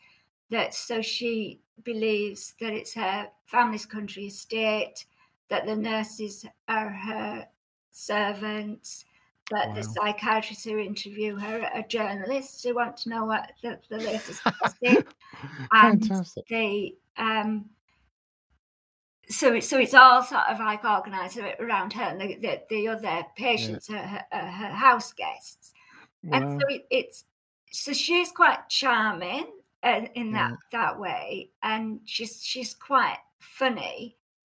that 0.50 0.74
so 0.74 1.00
she 1.00 1.60
believes 1.84 2.54
that 2.60 2.72
it's 2.72 2.94
her 2.94 3.30
family's 3.46 3.86
country 3.86 4.26
estate 4.26 5.06
that 5.50 5.66
the 5.66 5.76
nurses 5.76 6.44
are 6.68 6.90
her 6.90 7.46
servants 7.90 9.04
that 9.50 9.68
wow. 9.68 9.74
the 9.74 9.82
psychiatrists 9.82 10.64
who 10.64 10.78
interview 10.78 11.36
her 11.36 11.62
are 11.74 11.82
journalists 11.82 12.62
who 12.62 12.74
want 12.74 12.96
to 12.98 13.08
know 13.08 13.24
what 13.24 13.52
the, 13.62 13.78
the 13.88 13.98
latest 13.98 14.42
is 14.82 15.04
and 15.72 16.06
Fantastic. 16.06 16.46
they 16.48 16.94
um 17.16 17.66
so 19.28 19.60
so 19.60 19.78
it's 19.78 19.94
all 19.94 20.22
sort 20.22 20.48
of 20.48 20.58
like 20.58 20.84
organized 20.84 21.38
around 21.60 21.92
her 21.92 22.02
and 22.04 22.20
the, 22.20 22.36
the, 22.36 22.60
the 22.70 22.88
other 22.88 23.24
patients 23.36 23.88
yeah. 23.88 24.06
her, 24.06 24.24
her, 24.32 24.46
her, 24.46 24.68
house 24.68 25.12
guests 25.12 25.72
wow. 26.22 26.38
and 26.38 26.60
so 26.60 26.68
it, 26.68 26.86
it's 26.90 27.24
so 27.70 27.92
she's 27.92 28.30
quite 28.30 28.68
charming 28.68 29.46
uh, 29.82 30.02
in 30.14 30.32
that 30.32 30.50
yeah. 30.50 30.56
that 30.72 31.00
way 31.00 31.50
and 31.62 32.00
she's 32.04 32.42
she's 32.42 32.74
quite 32.74 33.18
funny 33.38 34.16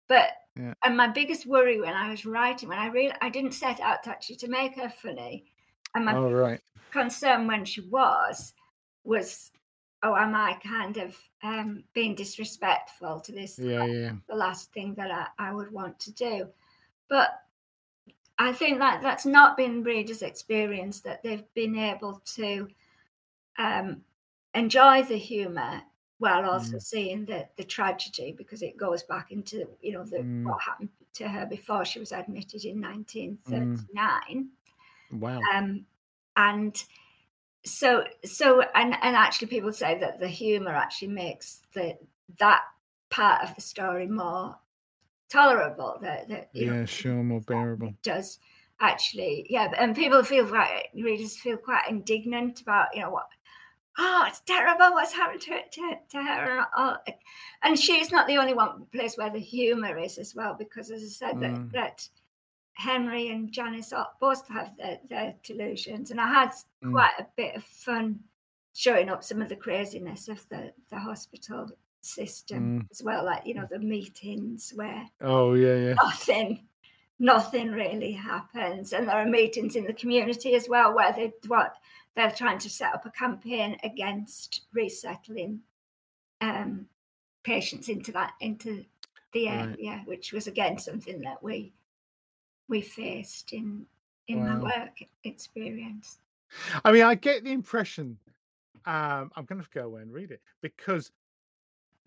but 0.09 0.31
yeah. 0.56 0.74
and 0.85 0.97
my 0.97 1.09
biggest 1.09 1.47
worry 1.47 1.81
when 1.81 1.94
i 1.94 2.10
was 2.10 2.27
writing 2.27 2.68
when 2.68 2.78
i 2.78 2.86
really 2.86 3.12
i 3.20 3.28
didn't 3.28 3.52
set 3.52 3.81
out 3.81 4.06
actually 4.06 4.36
to 4.36 4.48
make 4.48 4.74
her 4.74 4.89
funny 4.89 5.44
and 5.94 6.05
my 6.05 6.14
oh, 6.14 6.31
right. 6.31 6.60
concern 6.90 7.47
when 7.47 7.64
she 7.64 7.81
was 7.82 8.52
was 9.05 9.51
oh, 10.02 10.16
am 10.16 10.35
I 10.35 10.59
kind 10.64 10.97
of 10.97 11.16
um, 11.43 11.85
being 11.94 12.14
disrespectful 12.14 13.20
to 13.20 13.32
this? 13.32 13.59
Yeah, 13.59 13.85
yeah. 13.85 14.12
The 14.28 14.35
last 14.35 14.72
thing 14.72 14.94
that 14.94 15.10
I, 15.10 15.27
I 15.39 15.52
would 15.52 15.70
want 15.70 15.98
to 16.01 16.12
do. 16.12 16.48
But 17.09 17.31
I 18.39 18.52
think 18.52 18.78
that 18.78 19.02
that's 19.02 19.27
not 19.27 19.56
been 19.56 19.82
readers' 19.82 20.22
experience 20.22 21.01
that 21.01 21.22
they've 21.22 21.44
been 21.55 21.77
able 21.77 22.22
to 22.36 22.68
um, 23.59 24.02
enjoy 24.55 25.02
the 25.02 25.18
humour 25.18 25.82
while 26.21 26.49
also 26.49 26.77
mm. 26.77 26.83
seeing 26.83 27.25
the 27.25 27.49
the 27.57 27.65
tragedy 27.65 28.35
because 28.37 28.63
it 28.63 28.77
goes 28.77 29.03
back 29.03 29.33
into 29.33 29.67
you 29.81 29.93
know 29.93 30.05
the 30.05 30.19
mm. 30.19 30.45
what 30.45 30.61
happened 30.61 30.91
to 31.15 31.27
her 31.27 31.47
before 31.47 31.85
she 31.85 31.99
was 31.99 32.13
admitted 32.13 32.65
in 32.65 32.81
1939. 32.81 34.49
Mm. 35.13 35.19
Wow. 35.19 35.41
Um, 35.53 35.87
and 36.37 36.85
so 37.65 38.05
so 38.25 38.63
and 38.75 38.95
and 39.03 39.17
actually 39.17 39.49
people 39.49 39.73
say 39.73 39.99
that 39.99 40.21
the 40.21 40.29
humor 40.29 40.71
actually 40.71 41.09
makes 41.09 41.63
the 41.75 41.97
that 42.39 42.63
part 43.11 43.43
of 43.43 43.55
the 43.55 43.61
story 43.61 44.07
more 44.07 44.57
tolerable 45.29 45.99
that, 46.01 46.29
that 46.29 46.49
yeah 46.53 46.71
know, 46.71 46.85
sure 46.85 47.23
more 47.23 47.41
bearable 47.43 47.93
does 48.03 48.39
actually 48.81 49.47
yeah 49.51 49.71
and 49.79 49.95
people 49.95 50.23
feel 50.23 50.47
quite 50.47 50.87
readers 50.95 51.37
feel 51.37 51.57
quite 51.57 51.83
indignant 51.89 52.61
about 52.63 52.89
you 52.95 53.03
know 53.03 53.11
what 53.11 53.27
oh 54.02 54.24
it's 54.27 54.40
terrible 54.40 54.93
what's 54.93 55.12
happened 55.12 55.40
to 55.40 55.52
it 55.52 55.70
to, 55.70 55.94
to 56.10 56.22
her 56.22 56.64
and, 56.77 56.97
and 57.62 57.78
she's 57.78 58.10
not 58.10 58.27
the 58.27 58.39
only 58.39 58.55
one 58.55 58.86
place 58.93 59.16
where 59.16 59.31
the 59.31 59.39
humor 59.39 59.98
is 59.98 60.18
as 60.18 60.35
well 60.35 60.56
because 60.59 60.90
as 60.90 61.02
i 61.02 61.06
said 61.06 61.36
mm. 61.36 61.40
that 61.40 61.72
that 61.72 62.09
Henry 62.81 63.28
and 63.28 63.52
Janice 63.52 63.93
both 64.20 64.48
have 64.48 64.74
their, 64.78 64.98
their 65.09 65.35
delusions, 65.43 66.10
and 66.10 66.20
I 66.20 66.32
had 66.32 66.51
mm. 66.82 66.93
quite 66.93 67.12
a 67.18 67.27
bit 67.36 67.55
of 67.55 67.62
fun 67.62 68.20
showing 68.72 69.10
up 69.10 69.22
some 69.22 69.43
of 69.43 69.51
the 69.51 69.56
craziness 69.56 70.28
of 70.28 70.48
the, 70.48 70.72
the 70.90 70.98
hospital 70.98 71.68
system 72.01 72.81
mm. 72.81 72.86
as 72.90 73.02
well, 73.02 73.24
like 73.24 73.47
you 73.47 73.55
know 73.55 73.66
the 73.70 73.78
meetings 73.78 74.72
where 74.74 75.06
oh 75.20 75.55
yeah 75.55 75.74
yeah 75.74 75.94
nothing 75.94 76.66
nothing 77.18 77.70
really 77.70 78.12
happens, 78.12 78.94
and 78.94 79.06
there 79.06 79.16
are 79.16 79.27
meetings 79.27 79.77
in 79.77 79.85
the 79.85 79.93
community 79.93 80.55
as 80.55 80.68
well 80.68 80.94
where 80.94 81.12
they 81.12 81.32
what 81.48 81.74
they're 82.16 82.31
trying 82.31 82.59
to 82.59 82.70
set 82.70 82.95
up 82.95 83.07
a 83.07 83.11
campaign 83.11 83.77
against 83.85 84.62
resettling 84.73 85.61
um, 86.41 86.87
patients 87.45 87.89
into 87.89 88.12
that 88.12 88.32
into 88.41 88.85
the 89.32 89.49
area, 89.49 89.91
right. 89.91 90.07
which 90.07 90.32
was 90.32 90.47
again 90.47 90.78
something 90.78 91.20
that 91.20 91.43
we 91.43 91.73
we 92.69 92.81
faced 92.81 93.53
in 93.53 93.87
in 94.28 94.41
wow. 94.41 94.57
my 94.57 94.62
work 94.62 94.99
experience. 95.24 96.19
I 96.85 96.93
mean, 96.93 97.03
I 97.03 97.15
get 97.15 97.45
the 97.45 97.53
impression. 97.53 98.19
Um, 98.87 99.31
I'm 99.37 99.45
going 99.45 99.61
to 99.61 99.69
go 99.73 99.85
away 99.85 100.03
and 100.03 100.12
read 100.12 100.31
it 100.31 100.41
because 100.62 101.12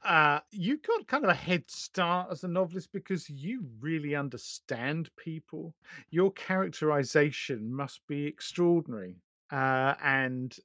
uh, 0.04 0.40
you 0.52 0.78
got 0.78 1.08
kind 1.08 1.24
of 1.24 1.30
a 1.30 1.36
head 1.36 1.64
start 1.70 2.30
as 2.32 2.44
a 2.44 2.48
novelist 2.48 2.92
because 2.92 3.30
you 3.30 3.64
really 3.80 4.16
understand 4.16 5.10
people. 5.16 5.74
Your 6.10 6.32
characterization 6.32 7.72
must 7.72 8.06
be 8.08 8.26
extraordinary, 8.26 9.16
uh, 9.52 9.96
and 10.04 10.56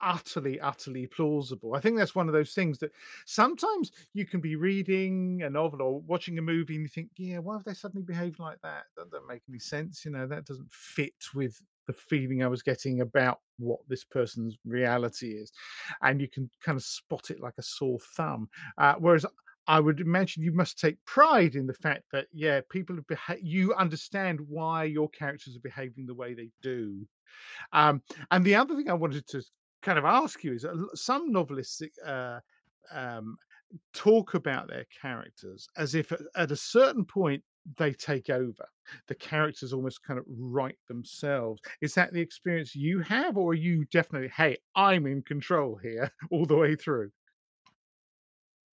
utterly, 0.00 0.60
utterly 0.60 1.06
plausible. 1.06 1.74
I 1.74 1.80
think 1.80 1.96
that's 1.96 2.14
one 2.14 2.28
of 2.28 2.32
those 2.32 2.54
things 2.54 2.78
that 2.78 2.92
sometimes 3.26 3.90
you 4.14 4.26
can 4.26 4.40
be 4.40 4.56
reading 4.56 5.42
a 5.42 5.50
novel 5.50 5.82
or 5.82 6.00
watching 6.00 6.38
a 6.38 6.42
movie 6.42 6.74
and 6.74 6.82
you 6.82 6.88
think, 6.88 7.10
yeah, 7.16 7.38
why 7.38 7.54
have 7.54 7.64
they 7.64 7.74
suddenly 7.74 8.04
behaved 8.04 8.38
like 8.38 8.60
that? 8.62 8.84
That 8.96 9.10
doesn't 9.10 9.26
make 9.26 9.42
any 9.48 9.58
sense. 9.58 10.04
You 10.04 10.12
know, 10.12 10.26
that 10.26 10.46
doesn't 10.46 10.70
fit 10.70 11.14
with 11.34 11.60
the 11.86 11.92
feeling 11.92 12.44
I 12.44 12.48
was 12.48 12.62
getting 12.62 13.00
about 13.00 13.40
what 13.58 13.80
this 13.88 14.04
person's 14.04 14.56
reality 14.64 15.32
is. 15.32 15.50
And 16.02 16.20
you 16.20 16.28
can 16.28 16.50
kind 16.62 16.76
of 16.76 16.84
spot 16.84 17.30
it 17.30 17.40
like 17.40 17.54
a 17.58 17.62
sore 17.62 17.98
thumb. 17.98 18.48
Uh, 18.76 18.94
whereas 18.98 19.26
I 19.66 19.80
would 19.80 20.00
imagine 20.00 20.42
you 20.42 20.52
must 20.52 20.78
take 20.78 21.04
pride 21.06 21.54
in 21.56 21.66
the 21.66 21.74
fact 21.74 22.04
that, 22.12 22.28
yeah, 22.32 22.60
people 22.70 22.96
have 22.96 23.06
beha- 23.06 23.42
you 23.42 23.74
understand 23.74 24.40
why 24.40 24.84
your 24.84 25.08
characters 25.10 25.56
are 25.56 25.60
behaving 25.60 26.06
the 26.06 26.14
way 26.14 26.34
they 26.34 26.50
do. 26.62 27.06
Um, 27.72 28.02
and 28.30 28.44
the 28.44 28.54
other 28.54 28.74
thing 28.76 28.90
I 28.90 28.94
wanted 28.94 29.26
to 29.28 29.42
kind 29.82 29.98
of 29.98 30.04
ask 30.04 30.42
you 30.44 30.54
is 30.54 30.66
some 30.94 31.30
novelists 31.32 31.82
uh, 32.04 32.40
um, 32.92 33.36
talk 33.92 34.34
about 34.34 34.68
their 34.68 34.86
characters 35.00 35.68
as 35.76 35.94
if 35.94 36.12
at, 36.12 36.20
at 36.36 36.50
a 36.50 36.56
certain 36.56 37.04
point 37.04 37.42
they 37.76 37.92
take 37.92 38.30
over. 38.30 38.66
The 39.08 39.14
characters 39.14 39.72
almost 39.72 40.02
kind 40.02 40.18
of 40.18 40.24
write 40.28 40.78
themselves. 40.88 41.60
Is 41.80 41.94
that 41.94 42.12
the 42.12 42.20
experience 42.20 42.74
you 42.74 43.00
have, 43.00 43.36
or 43.36 43.50
are 43.50 43.54
you 43.54 43.84
definitely, 43.86 44.28
hey, 44.28 44.56
I'm 44.74 45.06
in 45.06 45.22
control 45.22 45.76
here 45.76 46.10
all 46.30 46.46
the 46.46 46.56
way 46.56 46.76
through? 46.76 47.10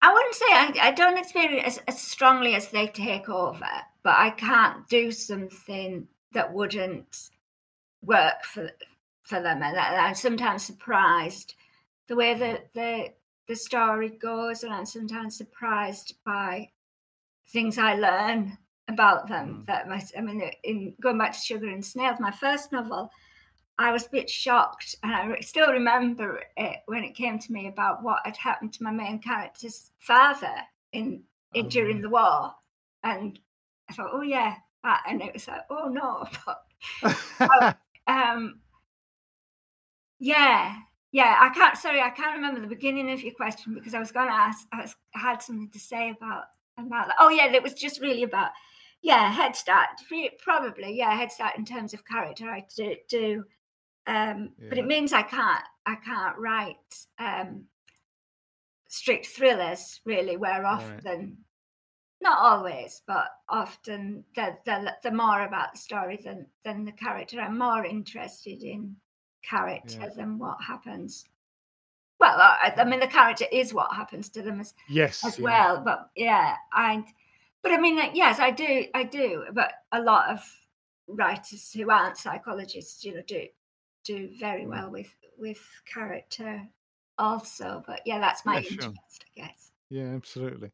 I 0.02 0.14
wouldn't 0.14 0.36
say 0.36 0.46
I, 0.50 0.90
I 0.90 0.92
don't 0.92 1.18
experience 1.18 1.64
as, 1.66 1.96
as 1.96 2.02
strongly 2.02 2.56
as 2.56 2.70
they 2.70 2.88
take 2.88 3.28
over, 3.28 3.68
but 4.04 4.16
I 4.18 4.30
can't 4.30 4.88
do 4.88 5.12
something 5.12 6.08
that 6.34 6.54
wouldn't 6.54 7.30
work 8.06 8.44
for 8.44 8.70
for 9.24 9.42
them, 9.42 9.64
and 9.64 9.78
I'm 9.78 10.16
sometimes 10.16 10.64
surprised 10.64 11.56
the 12.08 12.16
way 12.16 12.36
that 12.36 12.74
the 12.74 13.14
the 13.48 13.56
story 13.56 14.10
goes, 14.10 14.64
and 14.64 14.74
I'm 14.74 14.86
sometimes 14.86 15.38
surprised 15.38 16.16
by 16.26 16.70
things 17.50 17.78
I 17.78 17.96
learn 17.96 18.58
about 18.88 19.28
them. 19.28 19.62
Mm. 19.62 19.66
That 19.68 19.90
my, 19.90 20.04
I 20.18 20.22
mean, 20.22 20.50
in 20.64 20.94
going 21.02 21.18
back 21.18 21.34
to 21.34 21.40
Sugar 21.40 21.68
and 21.68 21.84
Snails, 21.84 22.20
my 22.20 22.32
first 22.32 22.72
novel, 22.72 23.10
I 23.78 23.92
was 23.92 24.06
a 24.06 24.12
bit 24.12 24.30
shocked, 24.30 24.96
and 25.04 25.14
I 25.14 25.40
still 25.42 25.72
remember 25.72 26.42
it 26.58 26.78
when 26.86 27.04
it 27.04 27.16
came 27.16 27.40
to 27.40 27.52
me 27.52 27.68
about 27.68 28.04
what 28.04 28.20
had 28.26 28.38
happened 28.38 28.74
to 28.74 28.84
my 28.84 28.92
main 28.92 29.20
character's 29.20 29.92
father 30.00 30.56
in, 30.94 31.24
in 31.54 31.66
oh, 31.66 31.70
during 31.70 32.02
the 32.02 32.10
war, 32.10 32.54
and 33.04 33.40
I 33.90 33.94
thought, 33.94 34.12
oh 34.14 34.22
yeah, 34.22 34.56
and 35.08 35.22
it 35.22 35.34
was 35.34 35.48
like, 35.48 35.62
oh 35.70 35.88
no, 35.90 36.28
but 37.40 37.78
um, 38.08 38.60
yeah, 40.20 40.76
yeah. 41.12 41.38
I 41.40 41.50
can't. 41.50 41.78
Sorry, 41.78 42.02
I 42.02 42.10
can't 42.10 42.36
remember 42.36 42.62
the 42.62 42.68
beginning 42.68 43.12
of 43.12 43.22
your 43.22 43.34
question 43.34 43.74
because 43.74 43.94
I 43.94 44.00
was 44.00 44.12
going 44.12 44.28
to 44.28 44.34
ask. 44.34 44.68
I, 44.72 44.82
was, 44.82 44.96
I 45.16 45.20
had 45.20 45.42
something 45.42 45.70
to 45.70 45.80
say 45.80 46.10
about 46.10 46.46
about 46.78 47.08
that. 47.08 47.16
Oh 47.20 47.30
yeah, 47.30 47.52
it 47.52 47.64
was 47.64 47.74
just 47.74 48.02
really 48.02 48.24
about 48.24 48.52
yeah 49.02 49.32
head 49.32 49.56
start. 49.56 49.90
Probably 50.40 50.98
yeah 50.98 51.16
head 51.16 51.32
start 51.32 51.58
in 51.58 51.66
terms 51.66 51.94
of 51.94 52.06
character. 52.06 52.50
I 52.50 52.66
do, 52.76 52.96
do 53.10 53.44
um, 54.08 54.52
yeah. 54.60 54.70
but 54.70 54.78
it 54.78 54.86
means 54.86 55.14
I 55.14 55.24
can't 55.24 55.64
I 55.86 55.96
can't 55.96 56.38
write 56.38 56.76
um, 57.20 57.66
strict 58.88 59.28
thrillers 59.28 60.02
really. 60.06 60.38
Where 60.38 60.66
often. 60.66 61.45
Not 62.22 62.40
always, 62.40 63.02
but 63.06 63.28
often 63.50 64.24
they're, 64.36 64.58
they're, 64.66 64.96
they're 65.04 65.14
more 65.14 65.44
about 65.44 65.74
the 65.74 65.80
story 65.80 66.20
than, 66.24 66.48
than 66.64 66.86
the 66.86 66.92
character. 66.92 67.40
I'm 67.40 67.58
more 67.58 67.86
interested 67.86 68.64
in 68.64 68.96
character 69.44 70.00
yeah. 70.02 70.10
than 70.16 70.40
what 70.40 70.58
happens. 70.62 71.26
Well, 72.20 72.38
I, 72.40 72.74
I, 72.78 72.84
mean, 72.86 73.00
the 73.00 73.08
character 73.08 73.46
is 73.52 73.74
what 73.74 73.94
happens 73.94 74.30
to 74.30 74.42
them 74.42 74.60
as 74.62 74.74
yes 74.90 75.24
as 75.26 75.38
yeah. 75.38 75.44
well. 75.44 75.82
But 75.84 76.10
yeah, 76.16 76.56
I. 76.72 77.04
But 77.62 77.74
I 77.74 77.78
mean, 77.78 78.00
yes, 78.14 78.40
I 78.40 78.52
do, 78.52 78.86
I 78.94 79.04
do. 79.04 79.46
But 79.54 79.74
a 79.92 80.02
lot 80.02 80.30
of 80.30 80.44
writers 81.08 81.72
who 81.74 81.90
aren't 81.90 82.18
psychologists, 82.18 83.04
you 83.04 83.16
know, 83.16 83.22
do 83.28 83.48
do 84.06 84.30
very 84.40 84.64
mm. 84.64 84.70
well 84.70 84.90
with 84.92 85.14
with 85.38 85.62
character 85.92 86.62
also. 87.18 87.84
But 87.86 88.02
yeah, 88.06 88.20
that's 88.20 88.46
my 88.46 88.60
yeah, 88.60 88.70
interest, 88.70 88.88
sure. 88.88 89.44
I 89.44 89.48
guess. 89.48 89.72
Yeah, 89.90 90.16
absolutely. 90.16 90.72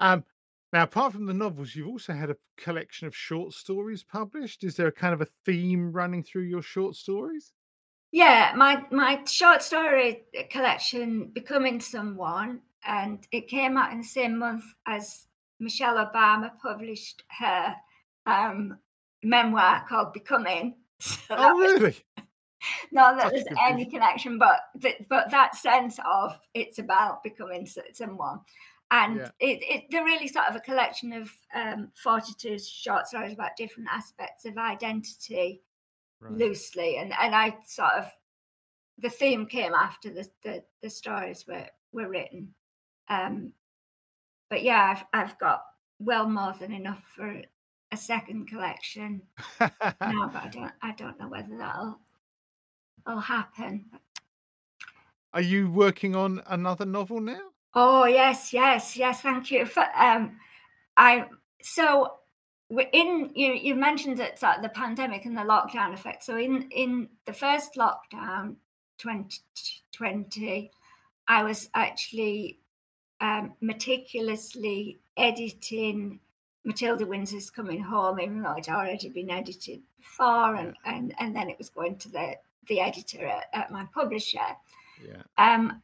Um, 0.00 0.24
Now, 0.72 0.82
apart 0.82 1.14
from 1.14 1.26
the 1.26 1.34
novels, 1.34 1.74
you've 1.74 1.88
also 1.88 2.12
had 2.12 2.30
a 2.30 2.36
collection 2.58 3.06
of 3.06 3.16
short 3.16 3.54
stories 3.54 4.04
published. 4.04 4.64
Is 4.64 4.76
there 4.76 4.88
a 4.88 4.92
kind 4.92 5.14
of 5.14 5.22
a 5.22 5.28
theme 5.46 5.92
running 5.92 6.22
through 6.22 6.42
your 6.42 6.62
short 6.62 6.94
stories? 6.94 7.52
Yeah, 8.12 8.52
my 8.56 8.84
my 8.90 9.22
short 9.24 9.62
story 9.62 10.24
collection, 10.50 11.30
Becoming 11.32 11.80
Someone, 11.80 12.60
and 12.86 13.26
it 13.32 13.48
came 13.48 13.76
out 13.76 13.92
in 13.92 13.98
the 13.98 14.04
same 14.04 14.38
month 14.38 14.64
as 14.86 15.26
Michelle 15.60 15.96
Obama 15.96 16.50
published 16.62 17.22
her 17.38 17.74
um, 18.26 18.78
memoir 19.22 19.84
called 19.88 20.12
Becoming. 20.12 20.74
So 21.00 21.16
oh, 21.30 21.56
really? 21.56 21.94
Not 22.90 23.18
that 23.18 23.32
there's 23.32 23.46
any 23.62 23.84
connection, 23.84 24.36
but 24.36 24.62
but 25.08 25.30
that 25.30 25.54
sense 25.54 26.00
of 26.04 26.36
it's 26.54 26.80
about 26.80 27.22
becoming 27.22 27.68
someone, 27.92 28.40
and 28.90 29.16
yeah. 29.16 29.30
it, 29.40 29.58
it 29.62 29.84
they're 29.90 30.04
really 30.04 30.28
sort 30.28 30.46
of 30.48 30.56
a 30.56 30.60
collection 30.60 31.12
of 31.12 31.30
um, 31.54 31.90
42 31.94 32.58
short 32.58 33.06
stories 33.06 33.32
about 33.32 33.56
different 33.56 33.88
aspects 33.92 34.44
of 34.44 34.56
identity, 34.56 35.62
right. 36.20 36.32
loosely, 36.32 36.96
and 36.98 37.12
and 37.20 37.34
I 37.34 37.56
sort 37.66 37.92
of 37.92 38.10
the 38.98 39.10
theme 39.10 39.46
came 39.46 39.74
after 39.74 40.10
the 40.10 40.28
the, 40.42 40.64
the 40.82 40.90
stories 40.90 41.44
were 41.46 41.66
were 41.92 42.08
written. 42.08 42.54
Um, 43.08 43.52
but 44.50 44.62
yeah, 44.62 44.96
I've 44.96 45.04
I've 45.12 45.38
got 45.38 45.62
well 45.98 46.28
more 46.28 46.54
than 46.58 46.72
enough 46.72 47.02
for 47.14 47.42
a 47.90 47.96
second 47.96 48.48
collection 48.48 49.22
now, 49.60 50.30
but 50.32 50.42
I 50.42 50.50
don't 50.50 50.72
I 50.82 50.92
don't 50.92 51.18
know 51.20 51.28
whether 51.28 51.56
that'll 51.58 51.98
will 53.06 53.20
happen. 53.20 53.86
Are 55.32 55.40
you 55.40 55.70
working 55.70 56.16
on 56.16 56.42
another 56.46 56.84
novel 56.84 57.20
now? 57.20 57.40
Oh 57.74 58.06
yes, 58.06 58.52
yes, 58.52 58.96
yes. 58.96 59.20
Thank 59.20 59.50
you. 59.50 59.66
For, 59.66 59.84
um, 59.96 60.38
I 60.96 61.26
so 61.62 62.14
in 62.92 63.30
you 63.34 63.52
you 63.52 63.74
mentioned 63.74 64.18
that 64.18 64.42
uh, 64.42 64.60
the 64.60 64.68
pandemic 64.68 65.24
and 65.24 65.36
the 65.36 65.42
lockdown 65.42 65.92
effect. 65.92 66.24
So 66.24 66.36
in 66.36 66.68
in 66.70 67.08
the 67.26 67.32
first 67.32 67.74
lockdown, 67.74 68.56
2020, 68.98 70.70
I 71.28 71.42
was 71.44 71.70
actually 71.74 72.58
um, 73.20 73.52
meticulously 73.60 74.98
editing 75.16 76.20
Matilda 76.64 77.06
Windsor's 77.06 77.50
Coming 77.50 77.80
Home, 77.80 78.20
even 78.20 78.42
though 78.42 78.54
it 78.54 78.68
already 78.68 79.08
been 79.08 79.30
edited 79.30 79.80
before, 79.96 80.54
and, 80.54 80.74
and, 80.84 81.14
and 81.18 81.34
then 81.34 81.48
it 81.48 81.58
was 81.58 81.70
going 81.70 81.96
to 81.96 82.10
the, 82.10 82.34
the 82.66 82.80
editor 82.80 83.26
at, 83.26 83.46
at 83.52 83.70
my 83.70 83.86
publisher. 83.94 84.38
Yeah. 85.02 85.22
Um, 85.38 85.82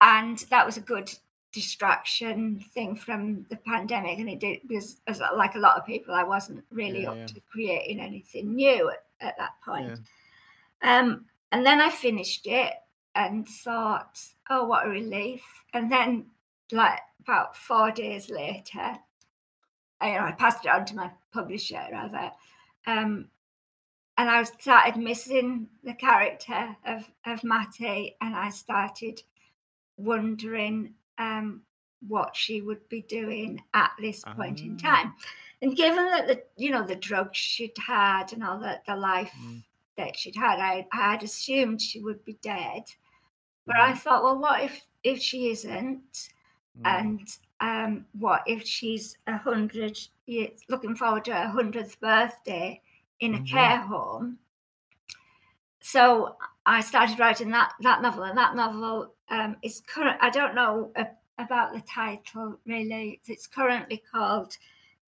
and 0.00 0.38
that 0.50 0.66
was 0.66 0.76
a 0.76 0.80
good 0.82 1.10
distraction 1.52 2.64
thing 2.74 2.94
from 2.94 3.44
the 3.50 3.56
pandemic. 3.56 4.18
And 4.18 4.28
it 4.28 4.40
did 4.40 4.60
because, 4.66 5.00
as, 5.06 5.20
like 5.36 5.56
a 5.56 5.58
lot 5.58 5.76
of 5.76 5.86
people, 5.86 6.14
I 6.14 6.22
wasn't 6.22 6.64
really 6.70 7.02
yeah, 7.02 7.10
up 7.10 7.16
yeah. 7.16 7.26
to 7.26 7.40
creating 7.50 8.00
anything 8.00 8.54
new 8.54 8.90
at, 8.90 9.04
at 9.20 9.36
that 9.38 9.52
point. 9.64 9.98
Yeah. 10.82 10.98
Um, 10.98 11.26
and 11.52 11.66
then 11.66 11.80
I 11.80 11.90
finished 11.90 12.46
it 12.46 12.72
and 13.14 13.46
thought, 13.46 14.20
oh, 14.48 14.66
what 14.66 14.86
a 14.86 14.88
relief. 14.88 15.42
And 15.74 15.90
then, 15.90 16.26
like, 16.70 17.00
about 17.20 17.56
four 17.56 17.90
days 17.90 18.30
later, 18.30 18.96
I, 20.00 20.12
you 20.12 20.18
know, 20.18 20.26
I 20.26 20.32
passed 20.32 20.64
it 20.64 20.70
on 20.70 20.84
to 20.86 20.96
my 20.96 21.10
publisher, 21.32 21.84
rather. 21.90 22.30
Um, 22.86 23.28
and 24.16 24.30
I 24.30 24.44
started 24.44 24.96
missing 24.96 25.68
the 25.82 25.94
character 25.94 26.76
of, 26.86 27.10
of 27.26 27.42
Matty, 27.42 28.16
and 28.20 28.36
I 28.36 28.50
started 28.50 29.22
wondering 30.00 30.94
um, 31.18 31.62
what 32.06 32.34
she 32.34 32.60
would 32.62 32.88
be 32.88 33.02
doing 33.02 33.62
at 33.74 33.92
this 34.00 34.22
point 34.36 34.60
in 34.60 34.78
ah. 34.82 34.96
time. 34.96 35.14
And 35.62 35.76
given 35.76 36.06
that 36.06 36.26
the 36.26 36.42
you 36.56 36.70
know 36.70 36.86
the 36.86 36.96
drugs 36.96 37.36
she'd 37.36 37.76
had 37.78 38.32
and 38.32 38.42
all 38.42 38.58
that 38.60 38.84
the 38.86 38.96
life 38.96 39.32
mm 39.38 39.62
that 40.00 40.16
she'd 40.16 40.36
had. 40.36 40.58
I, 40.58 40.86
I 40.92 41.12
had 41.12 41.22
assumed 41.22 41.80
she 41.80 42.00
would 42.00 42.24
be 42.24 42.38
dead, 42.42 42.84
but 43.66 43.76
mm. 43.76 43.80
I 43.80 43.94
thought, 43.94 44.24
well, 44.24 44.38
what 44.38 44.62
if 44.62 44.80
if 45.04 45.20
she 45.20 45.50
isn't? 45.50 46.28
Mm. 46.78 46.84
And 46.84 47.28
um, 47.60 48.06
what 48.18 48.42
if 48.46 48.66
she's 48.66 49.16
a 49.26 49.36
hundred 49.36 49.98
years, 50.26 50.60
looking 50.68 50.96
forward 50.96 51.24
to 51.26 51.34
her 51.34 51.48
hundredth 51.48 52.00
birthday 52.00 52.80
in 53.20 53.34
a 53.34 53.38
mm-hmm. 53.38 53.56
care 53.56 53.78
home? 53.78 54.38
So 55.82 56.36
I 56.66 56.80
started 56.80 57.18
writing 57.18 57.50
that 57.50 57.72
that 57.80 58.02
novel, 58.02 58.24
and 58.24 58.38
that 58.38 58.56
novel 58.56 59.14
um, 59.30 59.56
is 59.62 59.82
current. 59.86 60.18
I 60.20 60.30
don't 60.30 60.54
know 60.54 60.92
uh, 60.96 61.04
about 61.38 61.72
the 61.72 61.80
title 61.82 62.58
really. 62.66 63.20
It's 63.26 63.46
currently 63.46 64.02
called 64.12 64.56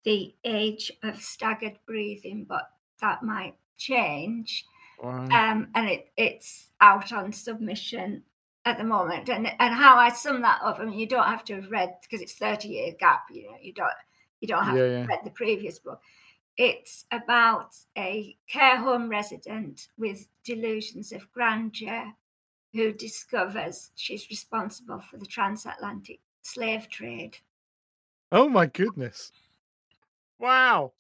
"The 0.04 0.34
Age 0.44 0.92
of 1.02 1.20
Staggered 1.22 1.78
Breathing," 1.86 2.44
but 2.48 2.70
that 3.00 3.22
might 3.22 3.54
change. 3.76 4.66
Um, 5.02 5.68
and 5.76 5.88
it, 5.88 6.08
it's 6.16 6.70
out 6.80 7.12
on 7.12 7.32
submission 7.32 8.24
at 8.64 8.78
the 8.78 8.84
moment. 8.84 9.28
And 9.28 9.46
and 9.46 9.74
how 9.74 9.96
I 9.96 10.10
sum 10.10 10.42
that 10.42 10.60
up, 10.62 10.80
I 10.80 10.84
mean, 10.84 10.98
you 10.98 11.06
don't 11.06 11.26
have 11.26 11.44
to 11.44 11.56
have 11.56 11.70
read 11.70 11.94
because 12.02 12.20
it's 12.20 12.34
thirty 12.34 12.68
year 12.68 12.92
gap. 12.98 13.26
You 13.30 13.44
know, 13.44 13.56
you 13.62 13.72
don't 13.72 13.92
you 14.40 14.48
don't 14.48 14.64
have 14.64 14.76
yeah, 14.76 14.82
to 14.82 14.90
have 14.90 15.08
yeah. 15.08 15.14
read 15.14 15.24
the 15.24 15.30
previous 15.30 15.78
book. 15.78 16.00
It's 16.56 17.04
about 17.12 17.76
a 17.96 18.36
care 18.48 18.76
home 18.76 19.08
resident 19.08 19.88
with 19.96 20.26
delusions 20.44 21.12
of 21.12 21.30
grandeur 21.32 22.12
who 22.72 22.92
discovers 22.92 23.90
she's 23.94 24.28
responsible 24.28 25.00
for 25.00 25.16
the 25.16 25.26
transatlantic 25.26 26.20
slave 26.42 26.88
trade. 26.88 27.38
Oh 28.30 28.48
my 28.48 28.66
goodness! 28.66 29.32
Wow. 30.38 30.92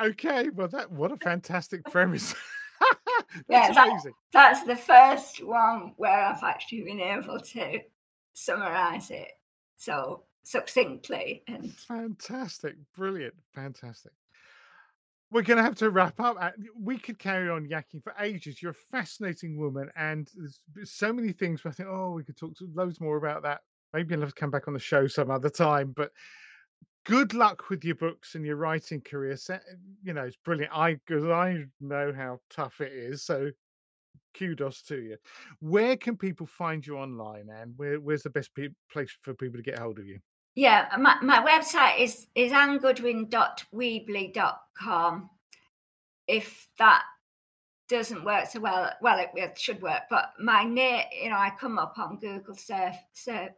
Okay, 0.00 0.48
well, 0.50 0.68
that 0.68 0.90
what 0.90 1.12
a 1.12 1.16
fantastic 1.18 1.84
premise. 1.84 2.34
that's 3.48 3.76
yeah, 3.76 3.84
amazing. 3.84 4.12
That, 4.32 4.54
that's 4.54 4.64
the 4.64 4.76
first 4.76 5.44
one 5.44 5.92
where 5.96 6.26
I've 6.26 6.42
actually 6.42 6.82
been 6.82 7.00
able 7.00 7.38
to 7.38 7.80
summarize 8.32 9.10
it 9.10 9.32
so 9.76 10.24
succinctly 10.44 11.42
and 11.46 11.72
fantastic, 11.72 12.76
brilliant, 12.96 13.34
fantastic. 13.54 14.12
We're 15.32 15.42
going 15.42 15.56
to 15.56 15.62
have 15.62 15.76
to 15.76 15.88
wrap 15.88 16.20
up. 16.20 16.36
Uh, 16.38 16.50
we 16.78 16.98
could 16.98 17.18
carry 17.18 17.48
on 17.48 17.66
yakking 17.66 18.02
for 18.02 18.14
ages. 18.20 18.60
You're 18.60 18.72
a 18.72 18.86
fascinating 18.90 19.58
woman, 19.58 19.90
and 19.96 20.28
there's 20.74 20.92
so 20.92 21.10
many 21.10 21.32
things. 21.32 21.64
Where 21.64 21.72
I 21.72 21.74
think, 21.74 21.88
oh, 21.90 22.10
we 22.10 22.22
could 22.22 22.36
talk 22.36 22.52
loads 22.74 23.00
more 23.00 23.16
about 23.16 23.42
that. 23.44 23.62
Maybe 23.94 24.14
I'll 24.14 24.20
have 24.20 24.34
to 24.34 24.40
come 24.40 24.50
back 24.50 24.68
on 24.68 24.74
the 24.74 24.80
show 24.80 25.06
some 25.06 25.30
other 25.30 25.48
time. 25.48 25.94
But 25.96 26.10
good 27.06 27.32
luck 27.32 27.70
with 27.70 27.82
your 27.82 27.94
books 27.94 28.34
and 28.34 28.44
your 28.44 28.56
writing 28.56 29.00
career. 29.00 29.38
You 30.02 30.12
know, 30.12 30.24
it's 30.24 30.36
brilliant. 30.44 30.76
I 30.76 30.98
because 31.06 31.24
I 31.24 31.64
know 31.80 32.12
how 32.14 32.40
tough 32.50 32.82
it 32.82 32.92
is. 32.92 33.22
So 33.24 33.50
kudos 34.36 34.82
to 34.82 35.00
you. 35.00 35.16
Where 35.60 35.96
can 35.96 36.18
people 36.18 36.46
find 36.46 36.86
you 36.86 36.98
online, 36.98 37.48
and 37.50 37.72
where, 37.76 37.98
where's 38.00 38.22
the 38.22 38.30
best 38.30 38.54
pe- 38.54 38.68
place 38.90 39.16
for 39.22 39.32
people 39.32 39.56
to 39.56 39.62
get 39.62 39.78
hold 39.78 39.98
of 39.98 40.06
you? 40.06 40.18
Yeah, 40.54 40.86
my, 40.98 41.16
my 41.22 41.42
website 41.42 41.98
is 41.98 42.26
is 42.34 42.52
annegoodwin.weebly.com. 42.52 45.30
If 46.28 46.68
that 46.78 47.02
doesn't 47.88 48.24
work 48.24 48.46
so 48.46 48.60
well, 48.60 48.92
well, 49.00 49.18
it, 49.18 49.30
it 49.34 49.58
should 49.58 49.82
work. 49.82 50.02
But 50.10 50.34
my 50.38 50.62
name, 50.64 51.04
you 51.22 51.30
know, 51.30 51.36
I 51.36 51.50
come 51.58 51.78
up 51.78 51.98
on 51.98 52.18
Google 52.18 52.54
surf, 52.54 52.96
surf 53.12 53.52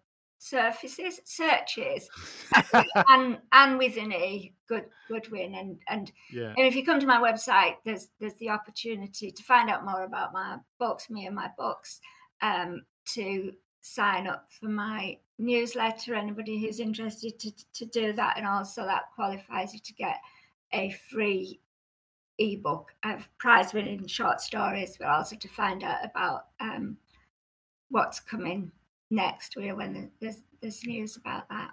surfaces 0.45 1.21
searches 1.25 2.07
and 3.09 3.39
and 3.53 3.79
with 3.79 3.97
an 3.97 4.13
e 4.13 4.53
good 4.69 4.85
goodwin 5.09 5.55
and 5.55 5.79
and, 5.89 6.13
yeah. 6.31 6.53
and 6.59 6.67
if 6.67 6.77
you 6.77 6.85
come 6.85 7.01
to 7.01 7.07
my 7.07 7.17
website 7.17 7.77
there's 7.87 8.09
there's 8.21 8.35
the 8.35 8.51
opportunity 8.51 9.31
to 9.31 9.43
find 9.43 9.71
out 9.71 9.87
more 9.87 10.05
about 10.05 10.35
my 10.35 10.59
books 10.79 11.09
me 11.09 11.25
and 11.25 11.35
my 11.35 11.49
books 11.57 11.99
um 12.43 12.83
to 13.07 13.53
sign 13.85 14.27
up 14.27 14.47
for 14.51 14.67
my 14.67 15.19
newsletter. 15.39 16.15
Anybody 16.15 16.59
who's 16.59 16.81
interested 16.81 17.39
to, 17.39 17.53
to 17.75 17.85
do 17.85 18.15
that 18.15 18.39
and 18.39 18.47
also 18.47 18.85
that 18.85 19.13
qualifies 19.15 19.75
you 19.75 19.81
to 19.81 19.93
get 19.93 20.17
a 20.73 20.97
free 21.11 21.61
ebook. 22.39 22.93
Of 23.05 23.29
prize 23.39 23.75
winning 23.75 24.07
short 24.07 24.41
stories 24.41 24.97
but 24.99 25.09
also 25.09 25.37
to 25.37 25.49
find 25.49 25.85
out 25.85 25.99
about 26.03 26.47
um 26.61 26.97
what's 27.91 28.21
coming 28.21 28.73
next. 29.11 29.55
When 29.57 30.11
there's 30.21 30.41
there's 30.63 30.85
news 30.85 31.17
about 31.17 31.49
that. 31.51 31.73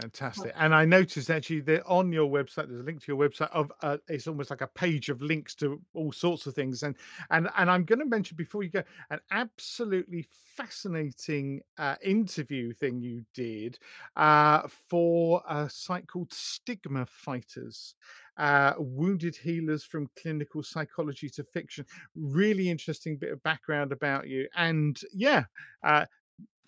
Fantastic. 0.00 0.52
And 0.54 0.72
I 0.72 0.84
noticed 0.84 1.28
actually 1.28 1.60
that 1.62 1.84
on 1.84 2.12
your 2.12 2.30
website, 2.30 2.68
there's 2.68 2.80
a 2.80 2.84
link 2.84 3.02
to 3.02 3.12
your 3.12 3.28
website 3.28 3.50
of 3.50 3.72
uh, 3.82 3.96
it's 4.06 4.28
almost 4.28 4.50
like 4.50 4.60
a 4.60 4.68
page 4.68 5.08
of 5.08 5.20
links 5.22 5.56
to 5.56 5.80
all 5.92 6.12
sorts 6.12 6.46
of 6.46 6.54
things. 6.54 6.84
And 6.84 6.94
and 7.30 7.48
and 7.56 7.68
I'm 7.68 7.84
going 7.84 7.98
to 7.98 8.04
mention 8.04 8.36
before 8.36 8.62
you 8.62 8.70
go 8.70 8.84
an 9.10 9.18
absolutely 9.32 10.24
fascinating 10.56 11.62
uh, 11.78 11.96
interview 12.00 12.72
thing 12.72 13.00
you 13.00 13.24
did 13.34 13.78
uh, 14.14 14.68
for 14.88 15.42
a 15.48 15.68
site 15.68 16.06
called 16.06 16.32
Stigma 16.32 17.04
Fighters. 17.06 17.96
Uh, 18.36 18.74
wounded 18.78 19.34
healers 19.34 19.82
from 19.82 20.08
clinical 20.16 20.62
psychology 20.62 21.28
to 21.28 21.42
fiction. 21.42 21.84
Really 22.14 22.70
interesting 22.70 23.16
bit 23.16 23.32
of 23.32 23.42
background 23.42 23.90
about 23.90 24.28
you, 24.28 24.46
and 24.54 25.00
yeah, 25.12 25.42
uh, 25.82 26.04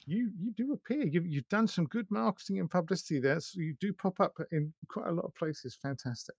you 0.07 0.31
you 0.39 0.53
do 0.53 0.73
appear. 0.73 1.07
You've 1.07 1.27
you've 1.27 1.49
done 1.49 1.67
some 1.67 1.87
good 1.87 2.11
marketing 2.11 2.59
and 2.59 2.71
publicity 2.71 3.21
there. 3.21 3.41
So 3.41 3.61
you 3.61 3.75
do 3.81 3.93
pop 3.93 4.21
up 4.21 4.37
in 4.53 4.73
quite 4.89 5.09
a 5.09 5.13
lot 5.13 5.25
of 5.25 5.35
places. 5.35 5.79
Fantastic, 5.83 6.35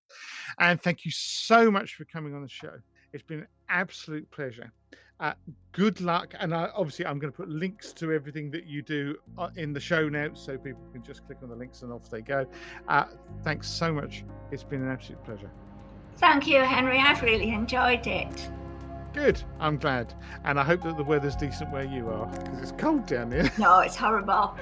and 0.60 0.82
thank 0.82 1.06
you 1.06 1.12
so 1.12 1.72
much 1.72 1.96
for 1.96 2.06
coming 2.06 2.34
on 2.36 2.42
the 2.42 2.50
show. 2.50 2.74
It's 3.14 3.24
been 3.24 3.40
an 3.40 3.48
absolute 3.70 4.30
pleasure. 4.32 4.72
Uh, 5.20 5.34
good 5.72 6.02
luck, 6.02 6.34
and 6.40 6.52
I, 6.54 6.70
obviously 6.76 7.06
I'm 7.06 7.20
going 7.20 7.32
to 7.32 7.38
put 7.38 7.48
links 7.48 7.94
to 7.94 8.12
everything 8.12 8.50
that 8.52 8.66
you 8.66 8.82
do 8.82 9.16
uh, 9.38 9.50
in 9.56 9.72
the 9.72 9.80
show 9.80 10.10
notes, 10.10 10.42
so 10.42 10.58
people 10.58 10.82
can 10.92 11.04
just 11.04 11.24
click 11.28 11.38
on 11.44 11.50
the 11.50 11.56
links 11.56 11.84
and 11.84 11.94
off 11.94 12.10
they 12.10 12.22
go. 12.22 12.48
Uh, 12.88 13.06
thanks 13.44 13.70
so 13.70 13.94
much. 13.94 14.24
It's 14.52 14.64
been 14.64 14.82
an 14.82 14.90
absolute 14.90 15.24
pleasure. 15.24 15.52
Thank 16.18 16.48
you, 16.48 16.62
Henry. 16.62 16.98
I've 16.98 17.22
really 17.22 17.52
enjoyed 17.52 18.08
it. 18.08 18.50
Good. 19.14 19.42
I'm 19.60 19.78
glad. 19.78 20.14
And 20.46 20.60
I 20.60 20.64
hope 20.64 20.84
that 20.84 20.98
the 20.98 21.04
weather's 21.04 21.36
decent 21.36 21.72
where 21.72 21.84
you 21.84 22.10
are 22.10 22.28
because 22.28 22.60
it's 22.62 22.72
cold 22.74 23.06
down 23.06 23.32
here. 23.32 23.52
No, 23.58 23.80
it's 23.80 23.96
horrible. 23.96 24.58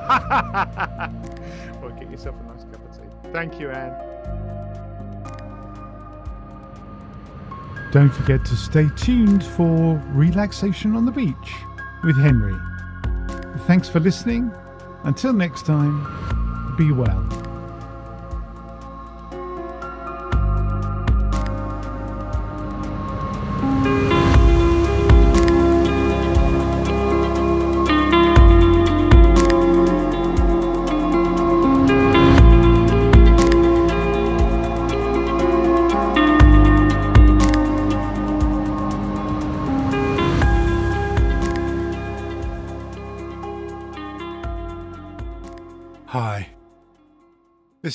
well, 0.08 1.90
get 1.98 2.10
yourself 2.10 2.36
a 2.40 2.44
nice 2.44 2.64
cup 2.64 2.84
of 2.88 2.96
tea. 2.96 3.30
Thank 3.32 3.60
you, 3.60 3.70
Anne. 3.70 4.10
Don't 7.92 8.10
forget 8.10 8.44
to 8.46 8.56
stay 8.56 8.88
tuned 8.96 9.44
for 9.44 10.00
Relaxation 10.12 10.94
on 10.94 11.06
the 11.06 11.12
Beach 11.12 11.34
with 12.04 12.16
Henry. 12.16 12.56
Thanks 13.66 13.88
for 13.88 14.00
listening. 14.00 14.52
Until 15.02 15.32
next 15.32 15.66
time, 15.66 16.76
be 16.76 16.92
well. 16.92 17.49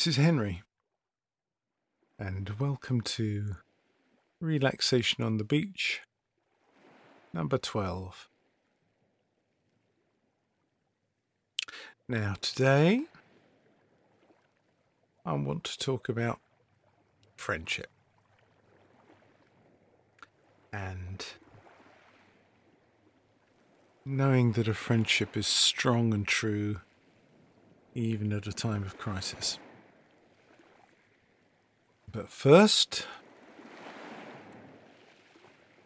This 0.06 0.20
is 0.20 0.24
Henry, 0.24 0.62
and 2.20 2.52
welcome 2.60 3.02
to 3.02 3.56
Relaxation 4.40 5.24
on 5.24 5.38
the 5.38 5.44
Beach, 5.44 6.02
number 7.34 7.58
12. 7.58 8.30
Now, 12.08 12.36
today 12.40 13.06
I 15.26 15.34
want 15.34 15.64
to 15.64 15.80
talk 15.80 16.08
about 16.08 16.40
friendship 17.36 17.90
and 20.72 21.26
knowing 24.06 24.52
that 24.52 24.68
a 24.68 24.76
friendship 24.76 25.36
is 25.36 25.48
strong 25.48 26.14
and 26.14 26.28
true 26.28 26.82
even 27.96 28.32
at 28.32 28.46
a 28.46 28.54
time 28.54 28.84
of 28.84 29.00
crisis. 29.00 29.58
But 32.16 32.30
first, 32.30 33.08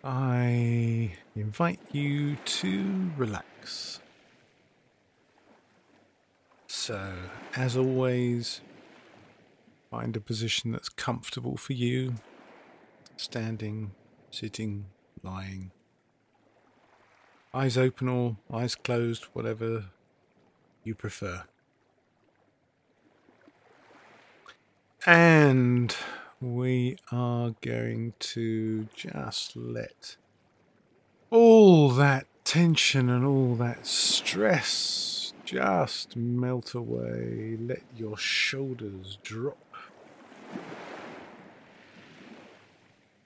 I 0.04 1.14
invite 1.36 1.80
you 1.92 2.36
to 2.36 3.10
relax. 3.18 4.00
So, 6.68 7.14
as 7.56 7.76
always, 7.76 8.62
find 9.90 10.16
a 10.16 10.20
position 10.20 10.72
that's 10.72 10.90
comfortable 10.90 11.58
for 11.58 11.74
you 11.74 12.14
standing, 13.18 13.94
sitting, 14.30 14.86
lying. 15.24 15.72
Eyes 17.56 17.76
open 17.76 18.08
or 18.08 18.38
eyes 18.54 18.76
closed, 18.76 19.24
whatever 19.34 19.86
you 20.84 20.94
prefer. 20.94 21.46
And 25.06 25.96
we 26.42 26.98
are 27.10 27.56
going 27.62 28.14
to 28.20 28.88
just 28.94 29.56
let 29.56 30.18
all 31.30 31.90
that 31.92 32.28
tension 32.44 33.10
and 33.10 33.26
all 33.26 33.56
that 33.56 33.88
stress 33.88 35.34
just 35.46 36.18
melt 36.18 36.74
away. 36.74 37.58
Let 37.60 37.84
your 37.96 38.18
shoulders 38.18 39.18
drop. 39.24 39.58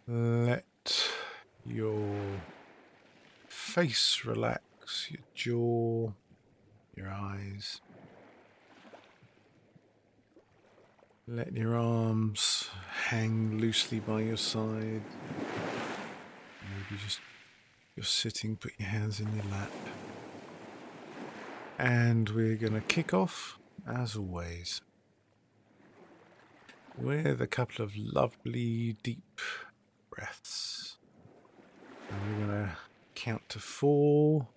Let 0.07 1.09
your 1.65 2.39
face 3.47 4.23
relax, 4.25 5.09
your 5.09 5.21
jaw, 5.33 6.11
your 6.95 7.09
eyes. 7.09 7.81
Let 11.25 11.53
your 11.53 11.77
arms 11.77 12.69
hang 13.07 13.57
loosely 13.57 14.01
by 14.01 14.23
your 14.23 14.35
side. 14.35 15.03
Maybe 16.61 17.01
just 17.01 17.21
you're 17.95 18.03
sitting, 18.03 18.57
put 18.57 18.73
your 18.77 18.89
hands 18.89 19.21
in 19.21 19.33
your 19.33 19.45
lap. 19.45 19.71
And 21.79 22.29
we're 22.29 22.57
going 22.57 22.73
to 22.73 22.81
kick 22.81 23.13
off, 23.13 23.57
as 23.87 24.17
always, 24.17 24.81
with 26.97 27.41
a 27.41 27.47
couple 27.47 27.85
of 27.85 27.95
lovely 27.95 28.97
deep 29.01 29.39
breaths. 30.09 30.97
And 32.11 32.19
we're 32.21 32.47
going 32.47 32.65
to 32.65 32.77
count 33.15 33.47
to 33.47 33.59
four 33.59 34.49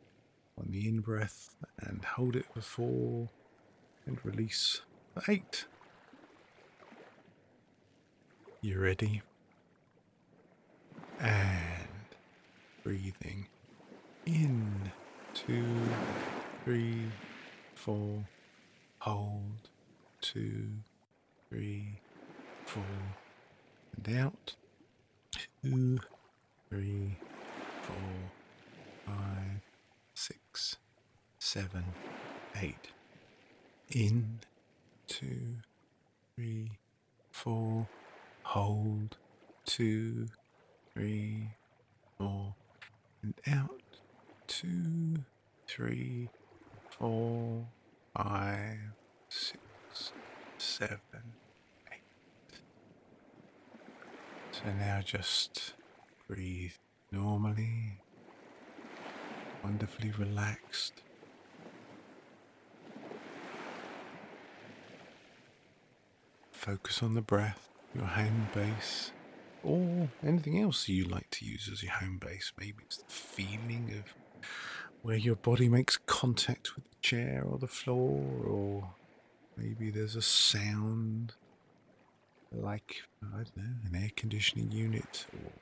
on 0.59 0.73
the 0.73 0.89
in 0.89 0.99
breath 0.99 1.55
and 1.79 2.05
hold 2.05 2.35
it 2.35 2.47
for 2.53 2.61
four 2.61 3.29
and 4.05 4.19
release 4.25 4.81
for 5.15 5.31
eight. 5.31 5.67
You 8.67 8.81
ready? 8.81 9.23
And 11.21 11.89
breathing 12.83 13.47
in, 14.27 14.91
two, 15.35 15.65
three, 16.65 17.05
four, 17.77 18.25
hold, 18.99 19.69
two, 20.21 20.67
three, 21.49 22.01
four, 22.65 22.83
and 24.05 24.19
out, 24.19 24.57
two, 25.63 26.01
three, 26.69 27.17
four, 27.83 27.95
five, 29.07 29.61
six, 30.15 30.75
seven, 31.39 31.85
eight. 32.61 32.89
In, 33.93 34.41
two, 35.07 35.55
three, 36.35 36.73
four, 37.31 37.87
hold, 38.47 39.17
two, 39.65 40.29
three, 40.95 41.51
four, 42.17 42.55
and 43.21 43.35
out, 43.49 43.83
two, 44.47 45.17
three, 45.67 46.29
four, 46.89 47.67
five, 48.17 48.79
six, 49.29 49.59
seven, 50.59 51.35
eight. 51.93 52.61
So 54.53 54.73
now 54.79 55.01
just 55.05 55.75
breathe 56.29 56.77
normally, 57.11 57.99
wonderfully 59.65 60.13
relaxed. 60.17 61.03
Focus 66.53 67.03
on 67.03 67.15
the 67.15 67.21
breath 67.21 67.76
your 67.97 68.07
home 68.07 68.49
base, 68.55 69.13
or 69.63 70.09
anything 70.23 70.61
else 70.61 70.89
you 70.89 71.05
like 71.05 71.31
to 71.31 71.45
use 71.45 71.69
as 71.73 71.83
your 71.83 71.93
home 71.93 72.19
base. 72.19 72.53
Maybe 72.59 72.85
it's 72.85 72.99
the 72.99 73.05
feeling 73.09 73.93
of 73.99 74.15
where 75.03 75.17
your 75.17 75.37
body 75.37 75.69
makes 75.69 75.97
contact 75.97 76.75
with 76.75 76.85
the 76.85 76.97
chair 77.01 77.43
or 77.45 77.59
the 77.59 77.67
floor, 77.67 78.45
or 78.45 78.91
maybe 79.57 79.91
there's 79.91 80.17
a 80.17 80.23
sound 80.23 81.35
like, 82.53 83.03
I 83.23 83.37
don't 83.37 83.57
know, 83.57 83.75
an 83.87 83.95
air 83.95 84.11
conditioning 84.17 84.71
unit, 84.71 85.27
or 85.33 85.53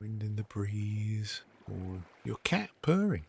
wind 0.00 0.22
in 0.22 0.36
the 0.36 0.44
breeze, 0.44 1.42
or 1.70 2.02
your 2.24 2.36
cat 2.44 2.70
purring. 2.82 3.24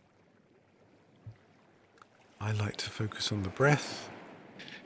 I 2.40 2.52
like 2.52 2.76
to 2.78 2.90
focus 2.90 3.30
on 3.32 3.42
the 3.42 3.50
breath 3.50 4.08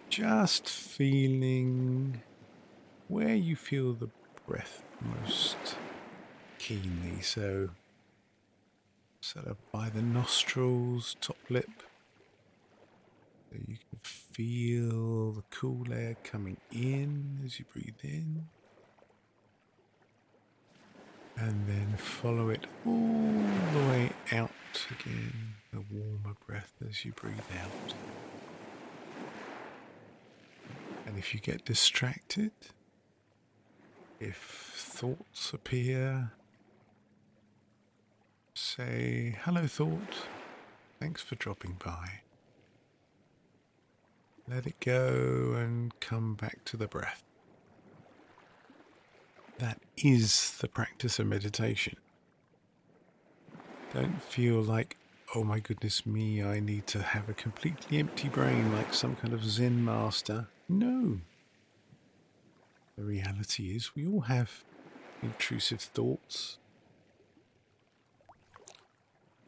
just 0.08 0.68
feeling 0.68 2.22
where 3.08 3.34
you 3.34 3.56
feel 3.56 3.92
the 3.92 4.08
breath 4.46 4.82
most 5.00 5.76
keenly. 6.58 7.20
So, 7.22 7.70
sort 9.20 9.46
of 9.46 9.56
by 9.72 9.90
the 9.90 10.02
nostrils, 10.02 11.16
top 11.20 11.36
lip. 11.48 11.70
So 13.50 13.58
you 13.68 13.76
can 13.76 14.00
feel 14.02 15.32
the 15.32 15.44
cool 15.50 15.92
air 15.92 16.16
coming 16.24 16.56
in 16.72 17.40
as 17.44 17.58
you 17.58 17.64
breathe 17.72 17.94
in. 18.02 18.46
And 21.36 21.66
then 21.66 21.96
follow 21.96 22.48
it 22.48 22.66
all 22.86 22.92
the 22.92 23.88
way 23.88 24.10
out 24.32 24.50
again, 25.00 25.54
the 25.72 25.82
warmer 25.90 26.36
breath 26.46 26.72
as 26.88 27.04
you 27.04 27.12
breathe 27.12 27.34
out. 27.60 27.94
And 31.14 31.22
if 31.22 31.32
you 31.32 31.38
get 31.38 31.64
distracted, 31.64 32.50
if 34.18 34.36
thoughts 34.36 35.52
appear, 35.52 36.32
say, 38.52 39.36
Hello, 39.44 39.68
thought. 39.68 40.26
Thanks 40.98 41.22
for 41.22 41.36
dropping 41.36 41.76
by. 41.84 42.22
Let 44.48 44.66
it 44.66 44.80
go 44.80 45.54
and 45.56 45.92
come 46.00 46.34
back 46.34 46.64
to 46.64 46.76
the 46.76 46.88
breath. 46.88 47.22
That 49.58 49.78
is 49.96 50.58
the 50.58 50.66
practice 50.66 51.20
of 51.20 51.28
meditation. 51.28 51.96
Don't 53.92 54.20
feel 54.20 54.60
like, 54.60 54.96
oh 55.34 55.44
my 55.44 55.60
goodness 55.60 56.06
me, 56.06 56.42
I 56.42 56.60
need 56.60 56.86
to 56.88 57.02
have 57.02 57.28
a 57.28 57.34
completely 57.34 57.98
empty 57.98 58.28
brain 58.28 58.72
like 58.72 58.92
some 58.94 59.16
kind 59.16 59.32
of 59.32 59.44
Zen 59.44 59.84
master. 59.84 60.48
No. 60.68 61.20
The 62.96 63.04
reality 63.04 63.74
is, 63.74 63.94
we 63.96 64.06
all 64.06 64.22
have 64.22 64.64
intrusive 65.22 65.80
thoughts. 65.80 66.58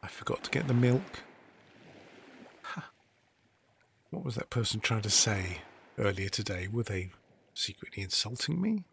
I 0.02 0.08
forgot 0.08 0.44
to 0.44 0.50
get 0.50 0.66
the 0.66 0.74
milk. 0.74 1.22
Ha. 2.62 2.90
What 4.10 4.24
was 4.24 4.34
that 4.34 4.50
person 4.50 4.80
trying 4.80 5.02
to 5.02 5.10
say 5.10 5.58
earlier 5.98 6.28
today? 6.28 6.68
Were 6.68 6.82
they 6.82 7.10
secretly 7.54 8.02
insulting 8.02 8.60
me? 8.60 8.84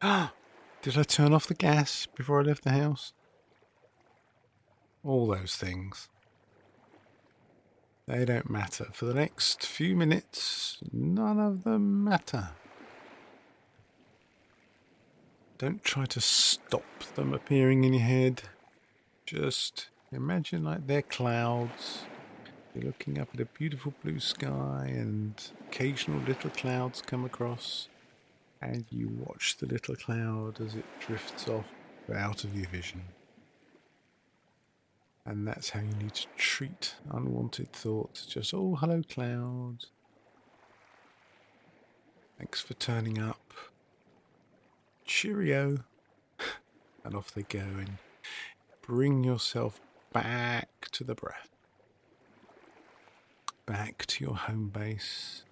Ah, 0.00 0.32
did 0.82 0.96
I 0.96 1.02
turn 1.02 1.32
off 1.32 1.46
the 1.46 1.54
gas 1.54 2.06
before 2.06 2.40
I 2.40 2.44
left 2.44 2.64
the 2.64 2.70
house? 2.70 3.12
All 5.04 5.26
those 5.26 5.56
things. 5.56 6.08
They 8.06 8.24
don't 8.24 8.50
matter. 8.50 8.86
For 8.92 9.04
the 9.04 9.14
next 9.14 9.66
few 9.66 9.96
minutes, 9.96 10.78
none 10.92 11.40
of 11.40 11.64
them 11.64 12.04
matter. 12.04 12.50
Don't 15.58 15.82
try 15.84 16.06
to 16.06 16.20
stop 16.20 16.84
them 17.14 17.32
appearing 17.32 17.84
in 17.84 17.94
your 17.94 18.02
head. 18.02 18.42
Just 19.26 19.88
imagine 20.10 20.64
like 20.64 20.86
they're 20.86 21.02
clouds. 21.02 22.02
You're 22.74 22.86
looking 22.86 23.18
up 23.20 23.28
at 23.34 23.40
a 23.40 23.44
beautiful 23.44 23.94
blue 24.02 24.18
sky, 24.18 24.86
and 24.88 25.34
occasional 25.68 26.20
little 26.20 26.50
clouds 26.50 27.02
come 27.02 27.24
across, 27.24 27.88
and 28.60 28.84
you 28.90 29.08
watch 29.08 29.56
the 29.58 29.66
little 29.66 29.94
cloud 29.94 30.60
as 30.60 30.74
it 30.74 30.84
drifts 31.00 31.48
off 31.48 31.66
out 32.12 32.44
of 32.44 32.56
your 32.56 32.68
vision. 32.68 33.02
And 35.24 35.46
that's 35.46 35.70
how 35.70 35.80
you 35.80 35.94
need 36.00 36.14
to 36.14 36.26
treat 36.36 36.96
unwanted 37.10 37.72
thoughts. 37.72 38.26
Just, 38.26 38.52
oh, 38.52 38.74
hello, 38.74 39.02
cloud. 39.08 39.86
Thanks 42.38 42.60
for 42.60 42.74
turning 42.74 43.20
up. 43.20 43.52
Cheerio. 45.04 45.78
and 47.04 47.14
off 47.14 47.30
they 47.32 47.42
go. 47.42 47.60
And 47.60 47.98
bring 48.80 49.22
yourself 49.22 49.80
back 50.12 50.88
to 50.90 51.04
the 51.04 51.14
breath. 51.14 51.50
Back 53.64 54.04
to 54.06 54.24
your 54.24 54.34
home 54.34 54.70
base. 54.70 55.44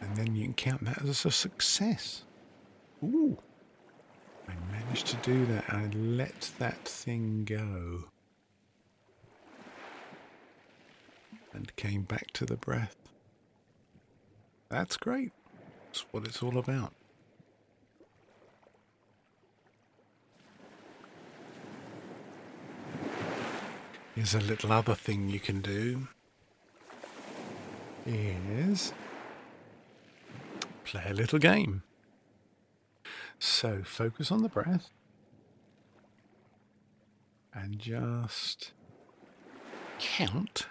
And 0.00 0.16
then 0.16 0.36
you 0.36 0.44
can 0.44 0.54
count 0.54 0.84
that 0.84 1.02
as 1.02 1.24
a 1.24 1.32
success. 1.32 2.22
Ooh. 3.02 3.38
I 4.50 4.72
managed 4.72 5.06
to 5.08 5.16
do 5.16 5.46
that. 5.46 5.64
I 5.68 5.86
let 5.94 6.50
that 6.58 6.86
thing 6.86 7.44
go. 7.44 8.04
And 11.52 11.74
came 11.76 12.02
back 12.02 12.30
to 12.32 12.46
the 12.46 12.56
breath. 12.56 12.96
That's 14.68 14.96
great. 14.96 15.32
That's 15.86 16.04
what 16.12 16.24
it's 16.24 16.42
all 16.42 16.58
about. 16.58 16.92
Here's 24.14 24.34
a 24.34 24.40
little 24.40 24.72
other 24.72 24.94
thing 24.94 25.28
you 25.28 25.40
can 25.40 25.60
do. 25.60 26.08
Is 28.06 28.92
play 30.84 31.04
a 31.08 31.14
little 31.14 31.38
game. 31.38 31.82
So 33.40 33.80
focus 33.82 34.30
on 34.30 34.42
the 34.42 34.50
breath 34.50 34.90
and 37.54 37.78
just 37.78 38.72
count 39.98 40.66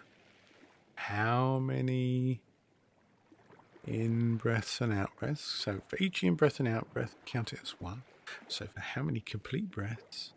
how 0.94 1.58
many 1.58 2.42
in 3.88 4.38
breaths 4.38 4.82
and 4.82 4.94
out 4.94 5.10
breaths. 5.20 5.42
So 5.42 5.82
for 5.88 5.98
each 5.98 6.24
in 6.24 6.36
breath 6.36 6.60
and 6.60 6.68
out 6.68 6.94
breath, 6.94 7.16
count 7.26 7.54
it 7.54 7.60
as 7.64 7.72
one. 7.80 8.04
So 8.48 8.68
for 8.68 8.80
how 8.80 9.02
many 9.02 9.20
complete 9.20 9.72
breaths 9.72 10.34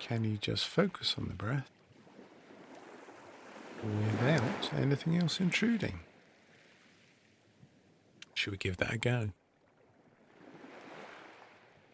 can 0.00 0.24
you 0.24 0.38
just 0.38 0.66
focus 0.66 1.14
on 1.16 1.28
the 1.28 1.34
breath 1.34 1.70
without 3.82 4.72
anything 4.76 5.16
else 5.16 5.38
intruding? 5.38 6.00
Should 8.36 8.50
we 8.50 8.58
give 8.58 8.76
that 8.76 8.92
a 8.92 8.98
go? 8.98 9.30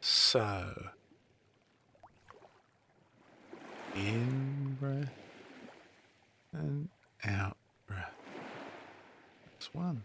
So, 0.00 0.90
in 3.94 4.76
breath 4.80 5.12
and 6.52 6.88
out 7.24 7.56
breath. 7.86 8.10
That's 9.44 9.72
one. 9.72 10.02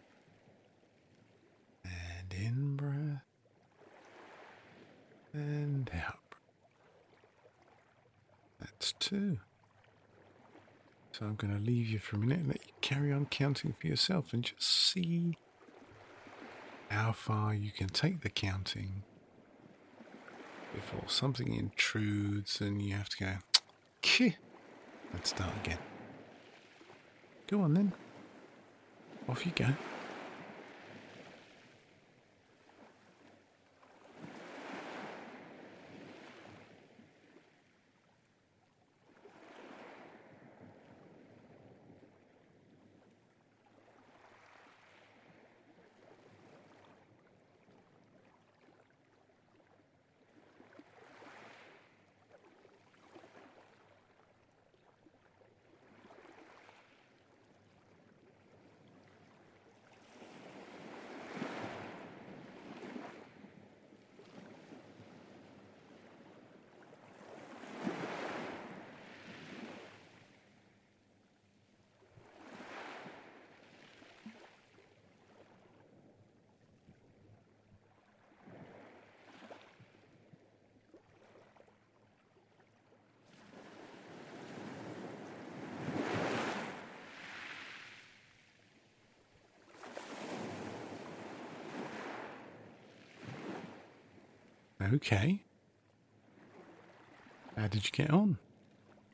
And 1.84 2.34
in 2.40 2.76
breath 2.76 3.24
and 5.34 5.90
out. 6.06 6.20
That's 8.60 8.92
two. 9.00 9.40
So 11.14 11.26
I'm 11.26 11.36
going 11.36 11.58
to 11.58 11.64
leave 11.64 11.88
you 11.88 11.98
for 11.98 12.18
a 12.18 12.20
minute 12.20 12.38
and 12.38 12.48
let 12.50 12.62
you 12.64 12.74
carry 12.82 13.12
on 13.12 13.26
counting 13.26 13.74
for 13.82 13.88
yourself 13.88 14.34
and 14.34 14.44
just 14.44 14.62
see 14.62 15.36
how 16.90 17.12
far 17.12 17.54
you 17.54 17.72
can 17.72 17.88
take 17.88 18.22
the 18.22 18.30
counting 18.30 19.04
before 20.74 21.08
something 21.08 21.54
intrudes 21.54 22.62
and 22.62 22.82
you 22.82 22.96
have 22.96 23.10
to 23.10 23.18
go, 23.18 23.32
let's 25.14 25.30
start 25.30 25.52
again. 25.64 25.80
Go 27.48 27.62
on 27.62 27.74
then. 27.74 27.94
Off 29.28 29.46
you 29.46 29.52
go. 29.56 29.68
Okay. 94.94 95.44
How 97.58 97.68
did 97.68 97.86
you 97.86 97.92
get 97.92 98.12
on? 98.12 98.38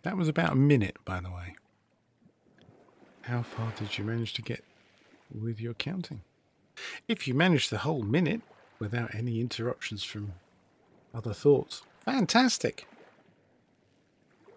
That 0.04 0.18
was 0.18 0.28
about 0.28 0.52
a 0.52 0.56
minute, 0.56 0.98
by 1.06 1.20
the 1.22 1.32
way. 1.32 1.56
How 3.22 3.42
far 3.42 3.72
did 3.78 3.98
you 3.98 4.04
manage 4.04 4.34
to 4.34 4.42
get 4.42 4.64
with 5.34 5.62
your 5.62 5.74
counting? 5.74 6.22
If 7.08 7.28
you 7.28 7.34
managed 7.34 7.70
the 7.70 7.80
whole 7.80 8.04
minute 8.04 8.42
without 8.80 9.16
any 9.16 9.40
interruptions 9.40 10.04
from 10.04 10.34
other 11.14 11.34
thoughts, 11.34 11.84
fantastic. 12.04 12.88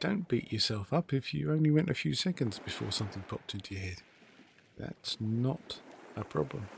Don't 0.01 0.29
beat 0.29 0.53
yourself 0.53 0.93
up 0.93 1.13
if 1.13 1.33
you 1.33 1.53
only 1.53 1.71
went 1.71 1.91
a 1.91 1.95
few 1.95 2.15
seconds 2.15 2.59
before 2.59 2.91
something 2.91 3.23
popped 3.29 3.55
into 3.55 3.75
your 3.75 3.85
head. 3.85 4.03
That's 4.77 5.17
not 5.21 5.79
a 6.17 6.25
problem. 6.25 6.69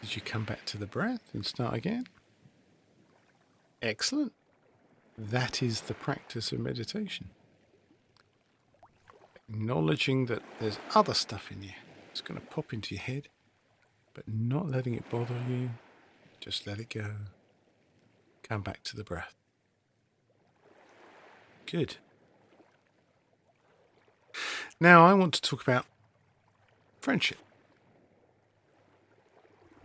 Did 0.00 0.16
you 0.16 0.22
come 0.22 0.44
back 0.44 0.64
to 0.66 0.78
the 0.78 0.86
breath 0.86 1.30
and 1.32 1.46
start 1.46 1.74
again? 1.74 2.06
Excellent. 3.82 4.32
That 5.18 5.60
is 5.60 5.82
the 5.82 5.94
practice 5.94 6.52
of 6.52 6.60
meditation. 6.60 7.30
Acknowledging 9.48 10.26
that 10.26 10.42
there's 10.60 10.78
other 10.94 11.14
stuff 11.14 11.50
in 11.50 11.62
you. 11.62 11.72
It's 12.12 12.20
going 12.20 12.40
to 12.40 12.46
pop 12.46 12.72
into 12.72 12.94
your 12.94 13.02
head, 13.02 13.28
but 14.14 14.24
not 14.28 14.70
letting 14.70 14.94
it 14.94 15.10
bother 15.10 15.36
you. 15.48 15.70
Just 16.38 16.66
let 16.66 16.78
it 16.78 16.90
go. 16.90 17.06
Come 18.44 18.62
back 18.62 18.84
to 18.84 18.96
the 18.96 19.04
breath. 19.04 19.34
Good. 21.66 21.96
Now 24.80 25.04
I 25.04 25.14
want 25.14 25.34
to 25.34 25.42
talk 25.42 25.62
about 25.62 25.86
friendship. 27.00 27.38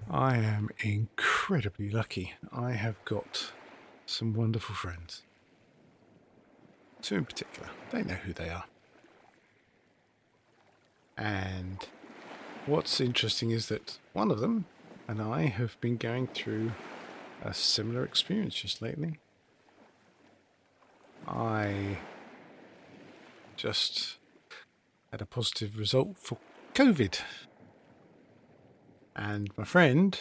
I 0.10 0.38
am 0.38 0.70
incredibly 0.80 1.90
lucky. 1.90 2.34
I 2.52 2.72
have 2.72 3.04
got 3.04 3.52
some 4.08 4.34
wonderful 4.34 4.74
friends. 4.74 5.22
Two 7.02 7.16
in 7.16 7.26
particular. 7.26 7.70
They 7.92 8.04
know 8.04 8.16
who 8.16 8.34
they 8.34 8.50
are. 8.50 8.66
And 11.18 11.86
what's 12.66 13.00
interesting 13.00 13.52
is 13.52 13.68
that 13.68 13.98
one 14.14 14.32
of 14.32 14.40
them 14.40 14.66
and 15.08 15.22
I 15.22 15.44
have 15.44 15.80
been 15.82 15.98
going 15.98 16.28
through 16.28 16.72
a 17.44 17.54
similar 17.54 18.04
experience 18.04 18.56
just 18.56 18.82
lately. 18.82 19.20
I 21.28 21.98
just 23.56 24.18
had 25.12 25.22
a 25.22 25.26
positive 25.26 25.78
result 25.78 26.18
for 26.18 26.38
COVID. 26.74 27.20
And 29.16 29.50
my 29.58 29.64
friend 29.64 30.20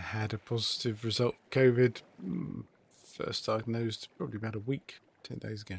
had 0.00 0.32
a 0.32 0.38
positive 0.38 1.04
result 1.04 1.34
COVID, 1.50 2.02
mm, 2.24 2.64
first 3.04 3.46
diagnosed 3.46 4.08
probably 4.16 4.36
about 4.36 4.54
a 4.54 4.60
week, 4.60 5.00
10 5.22 5.38
days 5.38 5.62
ago. 5.62 5.78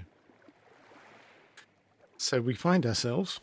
So 2.18 2.42
we 2.42 2.56
find 2.56 2.86
ourselves 2.86 3.40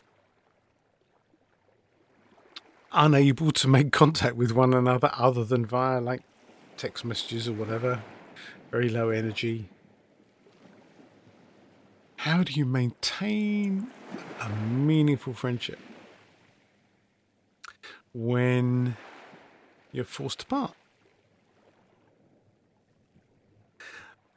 unable 2.91 3.51
to 3.51 3.67
make 3.67 3.91
contact 3.91 4.35
with 4.35 4.51
one 4.51 4.73
another 4.73 5.11
other 5.13 5.43
than 5.43 5.65
via 5.65 6.01
like 6.01 6.21
text 6.77 7.05
messages 7.05 7.47
or 7.47 7.53
whatever, 7.53 8.03
very 8.71 8.89
low 8.89 9.09
energy. 9.09 9.69
How 12.17 12.43
do 12.43 12.53
you 12.53 12.65
maintain 12.65 13.87
a 14.41 14.49
meaningful 14.49 15.33
friendship 15.33 15.79
when 18.13 18.97
you're 19.95 20.05
forced 20.05 20.43
apart? 20.43 20.73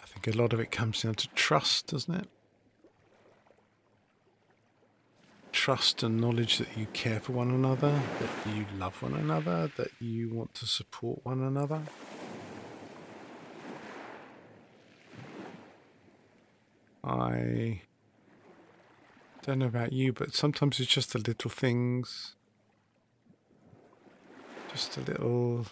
I 0.01 0.07
think 0.07 0.35
a 0.35 0.39
lot 0.39 0.53
of 0.53 0.61
it 0.61 0.71
comes 0.71 1.03
down 1.03 1.17
to 1.17 1.29
trust, 1.29 1.89
doesn't 1.89 2.15
it? 2.15 2.29
Trust 5.53 6.03
and 6.03 6.21
knowledge 6.21 6.59
that 6.59 6.77
you 6.77 6.87
care 6.93 7.21
for 7.21 7.33
one 7.33 7.51
another, 7.51 8.01
that 8.21 8.55
you 8.55 8.65
love 8.79 9.03
one 9.03 9.15
another, 9.15 9.71
that 9.77 9.91
you 10.01 10.29
want 10.31 10.55
to 10.55 10.67
support 10.67 11.21
one 11.25 11.43
another. 11.43 11.83
I 17.05 17.83
don't 19.43 19.61
know 19.61 19.67
about 19.67 19.93
you, 19.93 20.13
but 20.13 20.35
sometimes 20.35 20.79
it's 20.79 20.93
just 20.93 21.13
the 21.13 21.19
little 21.19 21.51
things. 21.51 22.35
Just 24.71 24.97
a 24.97 25.01
little 25.01 25.67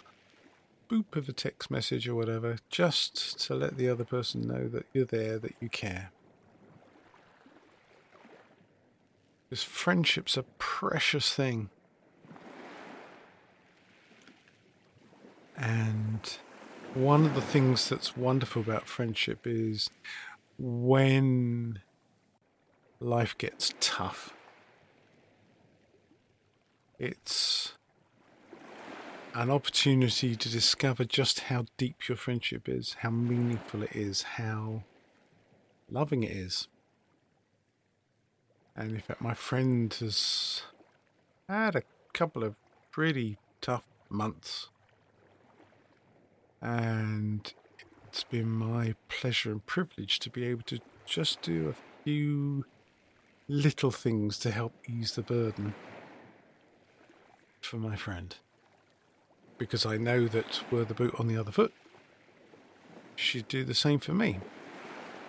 boop 0.90 1.16
of 1.16 1.28
a 1.28 1.32
text 1.32 1.70
message 1.70 2.09
or 2.09 2.14
whatever, 2.14 2.59
just 2.70 3.39
to 3.40 3.55
let 3.55 3.77
the 3.77 3.89
other 3.89 4.05
person 4.05 4.43
know 4.43 4.68
that 4.68 4.86
you're 4.93 5.05
there, 5.05 5.39
that 5.39 5.55
you 5.60 5.68
care. 5.68 6.10
Because 9.48 9.62
friendship's 9.62 10.36
a 10.36 10.43
precious 10.59 11.32
thing. 11.32 11.70
And 15.56 16.39
one 16.94 17.24
of 17.24 17.35
the 17.35 17.40
things 17.40 17.89
that's 17.89 18.16
wonderful 18.16 18.62
about 18.62 18.89
friendship 18.89 19.40
is 19.44 19.89
when 20.59 21.81
life 23.01 23.36
gets 23.39 23.73
tough, 23.81 24.32
it's 26.98 27.75
an 29.36 29.50
opportunity 29.50 30.34
to 30.34 30.48
discover 30.48 31.04
just 31.04 31.40
how 31.40 31.66
deep 31.76 32.08
your 32.08 32.16
friendship 32.16 32.70
is, 32.70 32.96
how 33.00 33.10
meaningful 33.10 33.82
it 33.82 33.94
is, 33.94 34.22
how 34.22 34.82
loving 35.90 36.22
it 36.22 36.30
is. 36.30 36.68
And 38.74 38.92
in 38.92 39.00
fact, 39.00 39.20
my 39.20 39.34
friend 39.34 39.92
has 40.00 40.62
had 41.50 41.76
a 41.76 41.82
couple 42.14 42.44
of 42.44 42.54
pretty 42.90 43.36
tough 43.60 43.84
months. 44.08 44.70
And 46.62 47.52
it's 48.08 48.24
been 48.24 48.48
my 48.48 48.94
pleasure 49.10 49.52
and 49.52 49.66
privilege 49.66 50.18
to 50.20 50.30
be 50.30 50.46
able 50.46 50.62
to 50.62 50.78
just 51.04 51.42
do 51.42 51.68
a 51.68 51.74
few 52.04 52.64
little 53.48 53.90
things 53.90 54.38
to 54.38 54.50
help 54.50 54.72
ease 54.88 55.12
the 55.12 55.20
burden 55.20 55.74
for 57.60 57.76
my 57.76 57.96
friend. 57.96 58.34
Because 59.58 59.86
I 59.86 59.96
know 59.96 60.28
that 60.28 60.60
were 60.70 60.84
the 60.84 60.94
boot 60.94 61.14
on 61.18 61.28
the 61.28 61.36
other 61.36 61.52
foot, 61.52 61.72
she'd 63.14 63.48
do 63.48 63.64
the 63.64 63.74
same 63.74 63.98
for 63.98 64.12
me. 64.12 64.38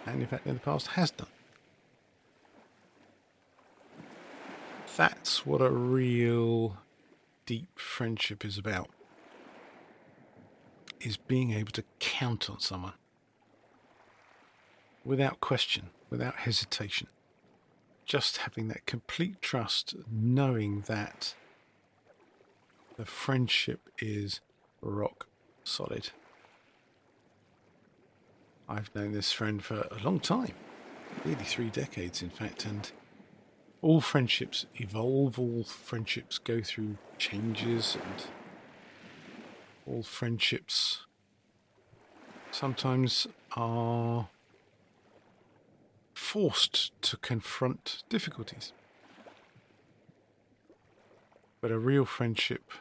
And 0.06 0.22
in 0.22 0.28
fact, 0.28 0.48
in 0.48 0.56
the 0.56 0.60
past, 0.60 0.88
has 0.88 1.12
done. 1.12 1.28
That's 4.96 5.46
what 5.46 5.62
a 5.62 5.70
real 5.70 6.78
deep 7.46 7.80
friendship 7.80 8.44
is 8.44 8.58
about 8.58 8.90
is 11.00 11.18
being 11.18 11.52
able 11.52 11.72
to 11.72 11.84
count 12.00 12.50
on 12.50 12.60
someone 12.60 12.94
without 15.06 15.40
question, 15.40 15.90
without 16.10 16.36
hesitation. 16.38 17.08
Just 18.06 18.38
having 18.38 18.68
that 18.70 18.86
complete 18.86 19.42
trust, 19.42 19.96
knowing 20.12 20.82
that 20.88 21.36
the 22.98 23.06
friendship 23.06 23.90
is 24.00 24.42
rock 24.82 25.28
solid. 25.64 26.10
I've 28.68 28.94
known 28.96 29.14
this 29.14 29.32
friend 29.32 29.64
for 29.64 29.88
a 29.92 30.04
long 30.04 30.20
time, 30.20 30.54
nearly 31.24 31.44
three 31.44 31.70
decades, 31.70 32.22
in 32.22 32.30
fact, 32.30 32.66
and 32.66 32.92
all 33.82 34.02
friendships 34.02 34.66
evolve, 34.76 35.40
all 35.40 35.64
friendships 35.64 36.40
go 36.40 36.62
through 36.62 36.98
changes, 37.18 37.96
and 38.04 38.26
all 39.86 40.04
friendships 40.04 41.06
sometimes 42.52 43.28
are 43.56 44.30
forced 46.16 47.00
to 47.04 47.16
confront 47.18 48.04
difficulties. 48.10 48.74
But 51.62 51.72
a 51.72 51.78
real 51.78 52.06
friendship 52.06 52.72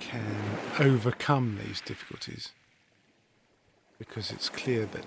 can 0.00 0.58
overcome 0.78 1.58
these 1.64 1.80
difficulties 1.80 2.52
because 3.98 4.30
it's 4.30 4.48
clear 4.48 4.86
that 4.86 5.06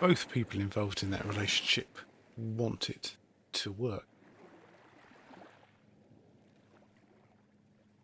both 0.00 0.30
people 0.30 0.60
involved 0.60 1.02
in 1.02 1.10
that 1.10 1.24
relationship 1.24 1.98
want 2.36 2.90
it 2.90 3.16
to 3.52 3.72
work. 3.72 4.06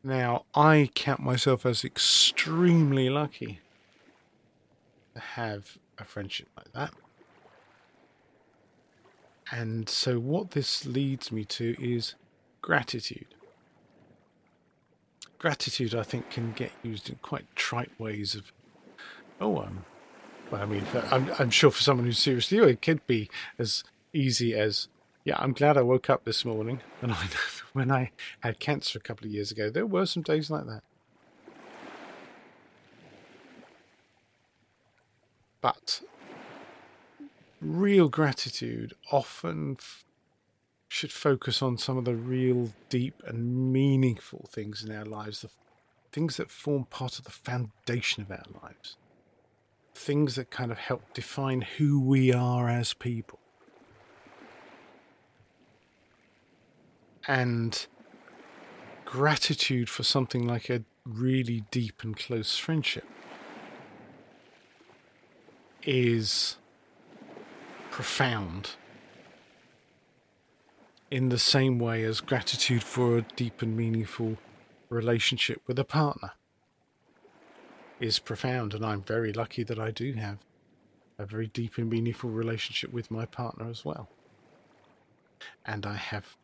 Now, 0.05 0.47
I 0.55 0.91
count 0.95 1.21
myself 1.21 1.65
as 1.65 1.85
extremely 1.85 3.09
lucky 3.09 3.61
to 5.15 5.21
have 5.21 5.79
a 5.99 6.05
friendship 6.05 6.49
like 6.57 6.73
that. 6.73 6.93
And 9.53 9.89
so, 9.89 10.19
what 10.19 10.53
this 10.53 10.87
leads 10.87 11.31
me 11.31 11.45
to 11.45 11.77
is 11.79 12.15
gratitude. 12.63 13.32
Gratitude, 15.43 15.93
I 15.93 16.05
think, 16.05 16.31
can 16.31 16.53
get 16.53 16.71
used 16.85 17.11
in 17.11 17.17
quite 17.17 17.45
trite 17.57 17.91
ways 17.99 18.37
of, 18.37 18.53
oh, 19.41 19.59
um, 19.59 19.85
well, 20.51 20.63
I 20.63 20.67
mean, 20.67 20.87
I'm, 21.11 21.31
I'm 21.37 21.51
sure 21.51 21.73
for 21.73 21.83
someone 21.83 22.07
who's 22.07 22.21
seriously 22.21 22.59
ill, 22.59 22.69
it 22.69 22.81
could 22.81 23.05
be 23.09 23.29
as 23.59 23.83
easy 24.13 24.55
as, 24.55 24.87
yeah, 25.25 25.35
I'm 25.39 25.53
glad 25.53 25.77
I 25.77 25.83
woke 25.83 26.09
up 26.09 26.25
this 26.25 26.45
morning. 26.45 26.81
And 27.03 27.13
I 27.13 27.27
when 27.73 27.91
I 27.91 28.13
had 28.41 28.61
cancer 28.61 28.99
a 28.99 29.03
couple 29.03 29.27
of 29.27 29.33
years 29.33 29.51
ago, 29.51 29.69
there 29.69 29.85
were 29.85 30.07
some 30.07 30.23
days 30.23 30.49
like 30.49 30.67
that. 30.67 30.83
But 35.61 36.03
real 37.61 38.09
gratitude 38.09 38.95
often 39.11 39.77
should 40.93 41.11
focus 41.11 41.63
on 41.63 41.79
some 41.79 41.97
of 41.97 42.05
the 42.05 42.15
real 42.15 42.71
deep 42.91 43.23
and 43.27 43.73
meaningful 43.73 44.47
things 44.51 44.85
in 44.85 44.95
our 44.95 45.07
lives, 45.07 45.41
the 45.41 45.49
things 46.13 46.37
that 46.37 46.51
form 46.51 46.85
part 46.85 47.19
of 47.19 47.25
the 47.25 47.31
foundation 47.31 48.23
of 48.23 48.31
our 48.31 48.45
lives, 48.63 48.99
things 49.95 50.35
that 50.35 50.51
kind 50.51 50.71
of 50.71 50.77
help 50.77 51.15
define 51.15 51.63
who 51.63 51.99
we 51.99 52.31
are 52.31 52.69
as 52.69 52.93
people. 52.93 53.39
And 57.27 57.87
gratitude 59.07 59.89
for 59.89 60.03
something 60.03 60.47
like 60.47 60.69
a 60.69 60.85
really 61.07 61.65
deep 61.71 62.03
and 62.03 62.15
close 62.15 62.59
friendship 62.59 63.07
is 65.85 66.59
profound 67.91 68.73
in 71.13 71.29
the 71.29 71.39
same 71.39 71.79
way 71.79 72.05
as 72.05 72.23
gratitude 72.23 72.83
for 72.83 73.19
a 73.19 73.23
deep 73.37 73.61
and 73.61 73.77
meaningful 73.77 74.39
relationship 74.89 75.61
with 75.67 75.79
a 75.79 75.85
partner 75.85 76.33
is 78.01 78.19
profound. 78.19 78.73
And 78.73 78.83
I'm 78.83 79.03
very 79.03 79.31
lucky 79.31 79.63
that 79.63 79.79
I 79.79 79.91
do 79.91 80.15
have 80.15 80.39
a 81.19 81.27
very 81.27 81.49
deep 81.49 81.77
and 81.77 81.91
meaningful 81.91 82.31
relationship 82.31 82.95
with 82.95 83.11
my 83.11 83.27
partner 83.27 83.69
as 83.69 83.85
well. 83.85 84.09
And 85.67 85.85
I 85.85 85.97
have 85.97 86.39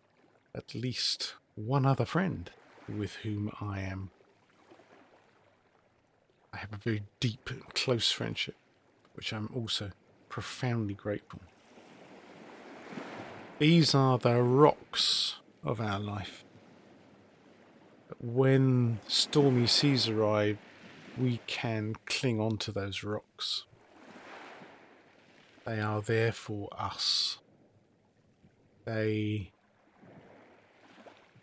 at 0.54 0.74
least 0.74 1.32
one 1.54 1.86
other 1.86 2.04
friend 2.04 2.50
with 2.86 3.14
whom 3.22 3.50
I 3.62 3.80
am. 3.80 4.10
I 6.52 6.58
have 6.58 6.74
a 6.74 6.76
very 6.76 7.04
deep 7.20 7.48
and 7.48 7.64
close 7.72 8.12
friendship, 8.12 8.56
which 9.14 9.32
I'm 9.32 9.48
also 9.54 9.92
profoundly 10.28 10.92
grateful. 10.92 11.40
These 13.58 13.92
are 13.92 14.18
the 14.18 14.40
rocks 14.40 15.34
of 15.64 15.80
our 15.80 15.98
life. 15.98 16.44
When 18.20 19.00
stormy 19.08 19.66
seas 19.66 20.08
arrive, 20.08 20.58
we 21.18 21.40
can 21.48 21.96
cling 22.06 22.40
on 22.40 22.58
to 22.58 22.70
those 22.70 23.02
rocks. 23.02 23.64
They 25.66 25.80
are 25.80 26.00
there 26.00 26.30
for 26.30 26.68
us. 26.78 27.38
They 28.84 29.50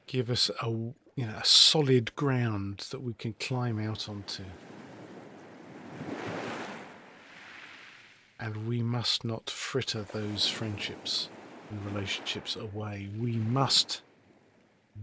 give 0.07 0.29
us 0.29 0.49
a 0.61 0.69
you 0.69 0.95
know 1.17 1.35
a 1.35 1.45
solid 1.45 2.15
ground 2.15 2.85
that 2.91 3.01
we 3.01 3.11
can 3.13 3.33
climb 3.41 3.77
out 3.77 4.07
onto. 4.07 4.45
And 8.39 8.67
we 8.69 8.81
must 8.81 9.25
not 9.25 9.49
fritter 9.49 10.03
those 10.03 10.47
friendships 10.47 11.27
and 11.69 11.85
relationships 11.85 12.55
away. 12.55 13.09
We 13.17 13.33
must 13.37 14.01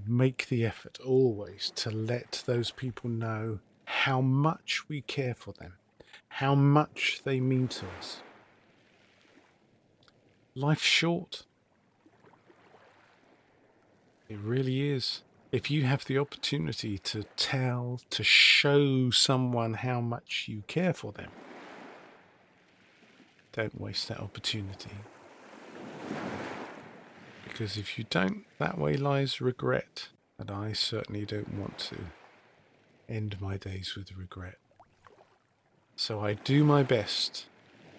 make 0.06 0.48
the 0.48 0.64
effort 0.64 0.98
always 1.04 1.72
to 1.76 1.90
let 1.90 2.42
those 2.46 2.70
people 2.70 3.10
know 3.10 3.58
how 3.84 4.20
much 4.20 4.88
we 4.88 5.02
care 5.02 5.34
for 5.34 5.52
them, 5.52 5.74
how 6.28 6.54
much 6.54 7.22
they 7.24 7.40
mean 7.40 7.68
to 7.68 7.86
us. 7.98 8.22
Life's 10.54 10.82
short. 10.82 11.44
It 14.28 14.38
really 14.38 14.90
is. 14.90 15.22
If 15.50 15.70
you 15.70 15.82
have 15.82 16.06
the 16.06 16.16
opportunity 16.16 16.96
to 16.98 17.24
tell, 17.36 18.00
to 18.08 18.24
show 18.24 19.10
someone 19.10 19.74
how 19.74 20.00
much 20.00 20.46
you 20.48 20.62
care 20.66 20.94
for 20.94 21.12
them, 21.12 21.30
don't 23.52 23.78
waste 23.78 24.08
that 24.08 24.20
opportunity. 24.20 24.92
Because 27.44 27.76
if 27.76 27.98
you 27.98 28.04
don't, 28.08 28.44
that 28.58 28.78
way 28.78 28.94
lies 28.94 29.40
regret. 29.40 30.08
And 30.38 30.50
I 30.50 30.72
certainly 30.72 31.24
don't 31.24 31.54
want 31.54 31.78
to 31.78 31.96
end 33.08 33.40
my 33.40 33.56
days 33.56 33.94
with 33.96 34.16
regret. 34.16 34.58
So 35.96 36.20
I 36.20 36.34
do 36.34 36.64
my 36.64 36.82
best 36.82 37.46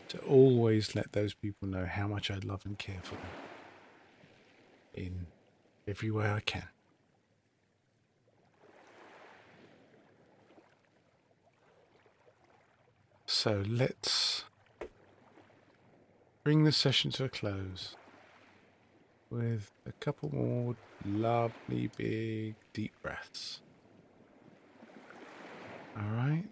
to 0.09 0.17
always 0.19 0.95
let 0.95 1.13
those 1.13 1.33
people 1.33 1.67
know 1.67 1.85
how 1.85 2.07
much 2.07 2.29
I 2.29 2.39
love 2.43 2.65
and 2.65 2.77
care 2.77 2.99
for 3.01 3.15
them 3.15 3.23
in 4.93 5.25
every 5.87 6.11
way 6.11 6.29
I 6.29 6.39
can. 6.39 6.67
So 13.25 13.63
let's 13.67 14.43
bring 16.43 16.65
the 16.65 16.71
session 16.71 17.09
to 17.09 17.23
a 17.23 17.29
close 17.29 17.95
with 19.29 19.71
a 19.87 19.91
couple 19.93 20.29
more 20.33 20.75
lovely 21.05 21.89
big 21.95 22.55
deep 22.73 22.91
breaths. 23.01 23.61
All 25.97 26.17
right. 26.17 26.43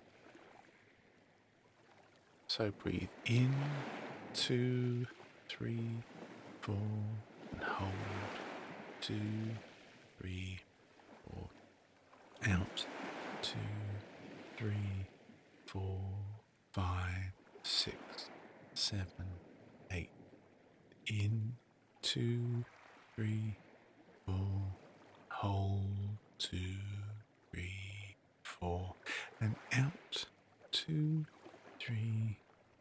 So 2.47 2.71
breathe 2.83 3.09
in, 3.25 3.53
two, 4.33 5.05
three, 5.49 5.89
four, 6.61 6.75
and 7.53 7.63
hold, 7.63 7.91
two, 9.01 9.15
three, 10.19 10.59
four, 11.25 11.49
out, 12.49 12.85
two, 13.41 13.57
three, 14.57 15.07
four, 15.65 15.99
five, 16.71 17.31
six, 17.63 18.29
seven, 18.73 19.27
eight, 19.91 20.09
in, 21.07 21.53
two, 22.01 22.63
three, 23.15 23.57
four, 24.25 24.75
hold, 25.29 26.17
two, 26.37 26.57
three, 27.51 28.15
four, 28.43 28.95
and 29.39 29.55
out, 29.73 30.25
two, 30.71 31.25
three, 31.79 32.37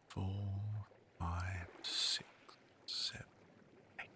four, 0.07 0.47
five, 1.19 1.67
six, 1.81 2.25
seven, 2.85 3.25
eight. 3.99 4.09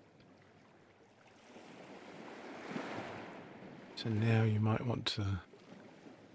So 3.96 4.10
now 4.10 4.44
you 4.44 4.60
might 4.60 4.86
want 4.86 5.06
to 5.08 5.42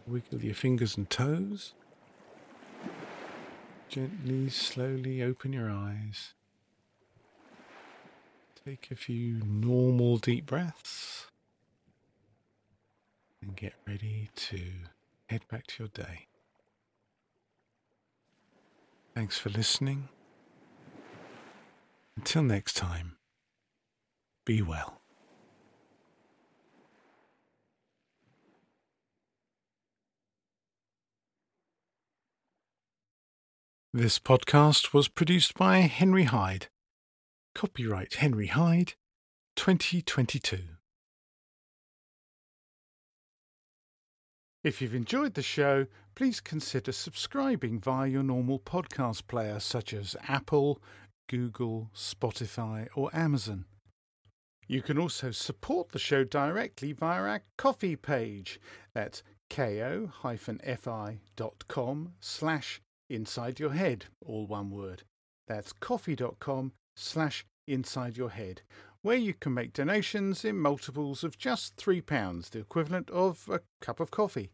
wiggle 0.06 0.42
your 0.42 0.54
fingers 0.54 0.96
and 0.96 1.08
toes. 1.08 1.74
Gently, 3.88 4.48
slowly 4.48 5.22
open 5.22 5.52
your 5.52 5.70
eyes. 5.70 6.34
Take 8.64 8.90
a 8.90 8.94
few 8.94 9.40
normal 9.42 10.18
deep 10.18 10.44
breaths 10.44 11.28
and 13.40 13.56
get 13.56 13.72
ready 13.88 14.28
to 14.36 14.60
head 15.28 15.42
back 15.50 15.66
to 15.68 15.84
your 15.84 15.88
day. 15.88 16.26
Thanks 19.14 19.38
for 19.38 19.48
listening. 19.48 20.08
Until 22.16 22.42
next 22.42 22.76
time, 22.76 23.16
be 24.44 24.60
well. 24.60 25.00
This 33.92 34.18
podcast 34.18 34.92
was 34.92 35.08
produced 35.08 35.54
by 35.54 35.78
Henry 35.78 36.24
Hyde. 36.24 36.68
Copyright 37.54 38.14
Henry 38.14 38.46
Hyde, 38.46 38.94
2022. 39.56 40.60
If 44.62 44.80
you've 44.80 44.94
enjoyed 44.94 45.34
the 45.34 45.42
show, 45.42 45.86
please 46.14 46.40
consider 46.40 46.92
subscribing 46.92 47.80
via 47.80 48.08
your 48.08 48.22
normal 48.22 48.58
podcast 48.60 49.26
player 49.26 49.58
such 49.58 49.92
as 49.92 50.16
Apple, 50.28 50.80
Google, 51.28 51.90
Spotify, 51.94 52.88
or 52.94 53.10
Amazon. 53.14 53.64
You 54.68 54.82
can 54.82 54.98
also 54.98 55.30
support 55.32 55.90
the 55.90 55.98
show 55.98 56.24
directly 56.24 56.92
via 56.92 57.22
our 57.22 57.40
Ko-fi 57.58 57.96
page. 57.96 58.60
That's 58.94 59.22
ko-fi.com 59.50 60.52
slash 62.20 62.80
inside 63.08 63.58
your 63.58 63.72
head, 63.72 64.06
all 64.24 64.46
one 64.46 64.70
word. 64.70 65.02
That's 65.48 65.72
ko-fi.com 65.72 66.72
slash 67.00 67.44
inside 67.66 68.16
your 68.16 68.30
head, 68.30 68.62
where 69.02 69.16
you 69.16 69.34
can 69.34 69.54
make 69.54 69.72
donations 69.72 70.44
in 70.44 70.58
multiples 70.58 71.24
of 71.24 71.38
just 71.38 71.76
£3, 71.76 72.50
the 72.50 72.58
equivalent 72.58 73.10
of 73.10 73.48
a 73.50 73.60
cup 73.80 74.00
of 74.00 74.10
coffee. 74.10 74.50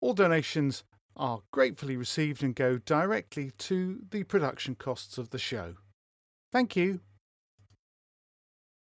All 0.00 0.14
donations 0.14 0.84
are 1.16 1.40
gratefully 1.50 1.96
received 1.96 2.42
and 2.42 2.54
go 2.54 2.78
directly 2.78 3.50
to 3.58 4.00
the 4.10 4.22
production 4.24 4.74
costs 4.74 5.18
of 5.18 5.30
the 5.30 5.38
show. 5.38 5.74
Thank 6.52 6.76
you. 6.76 7.00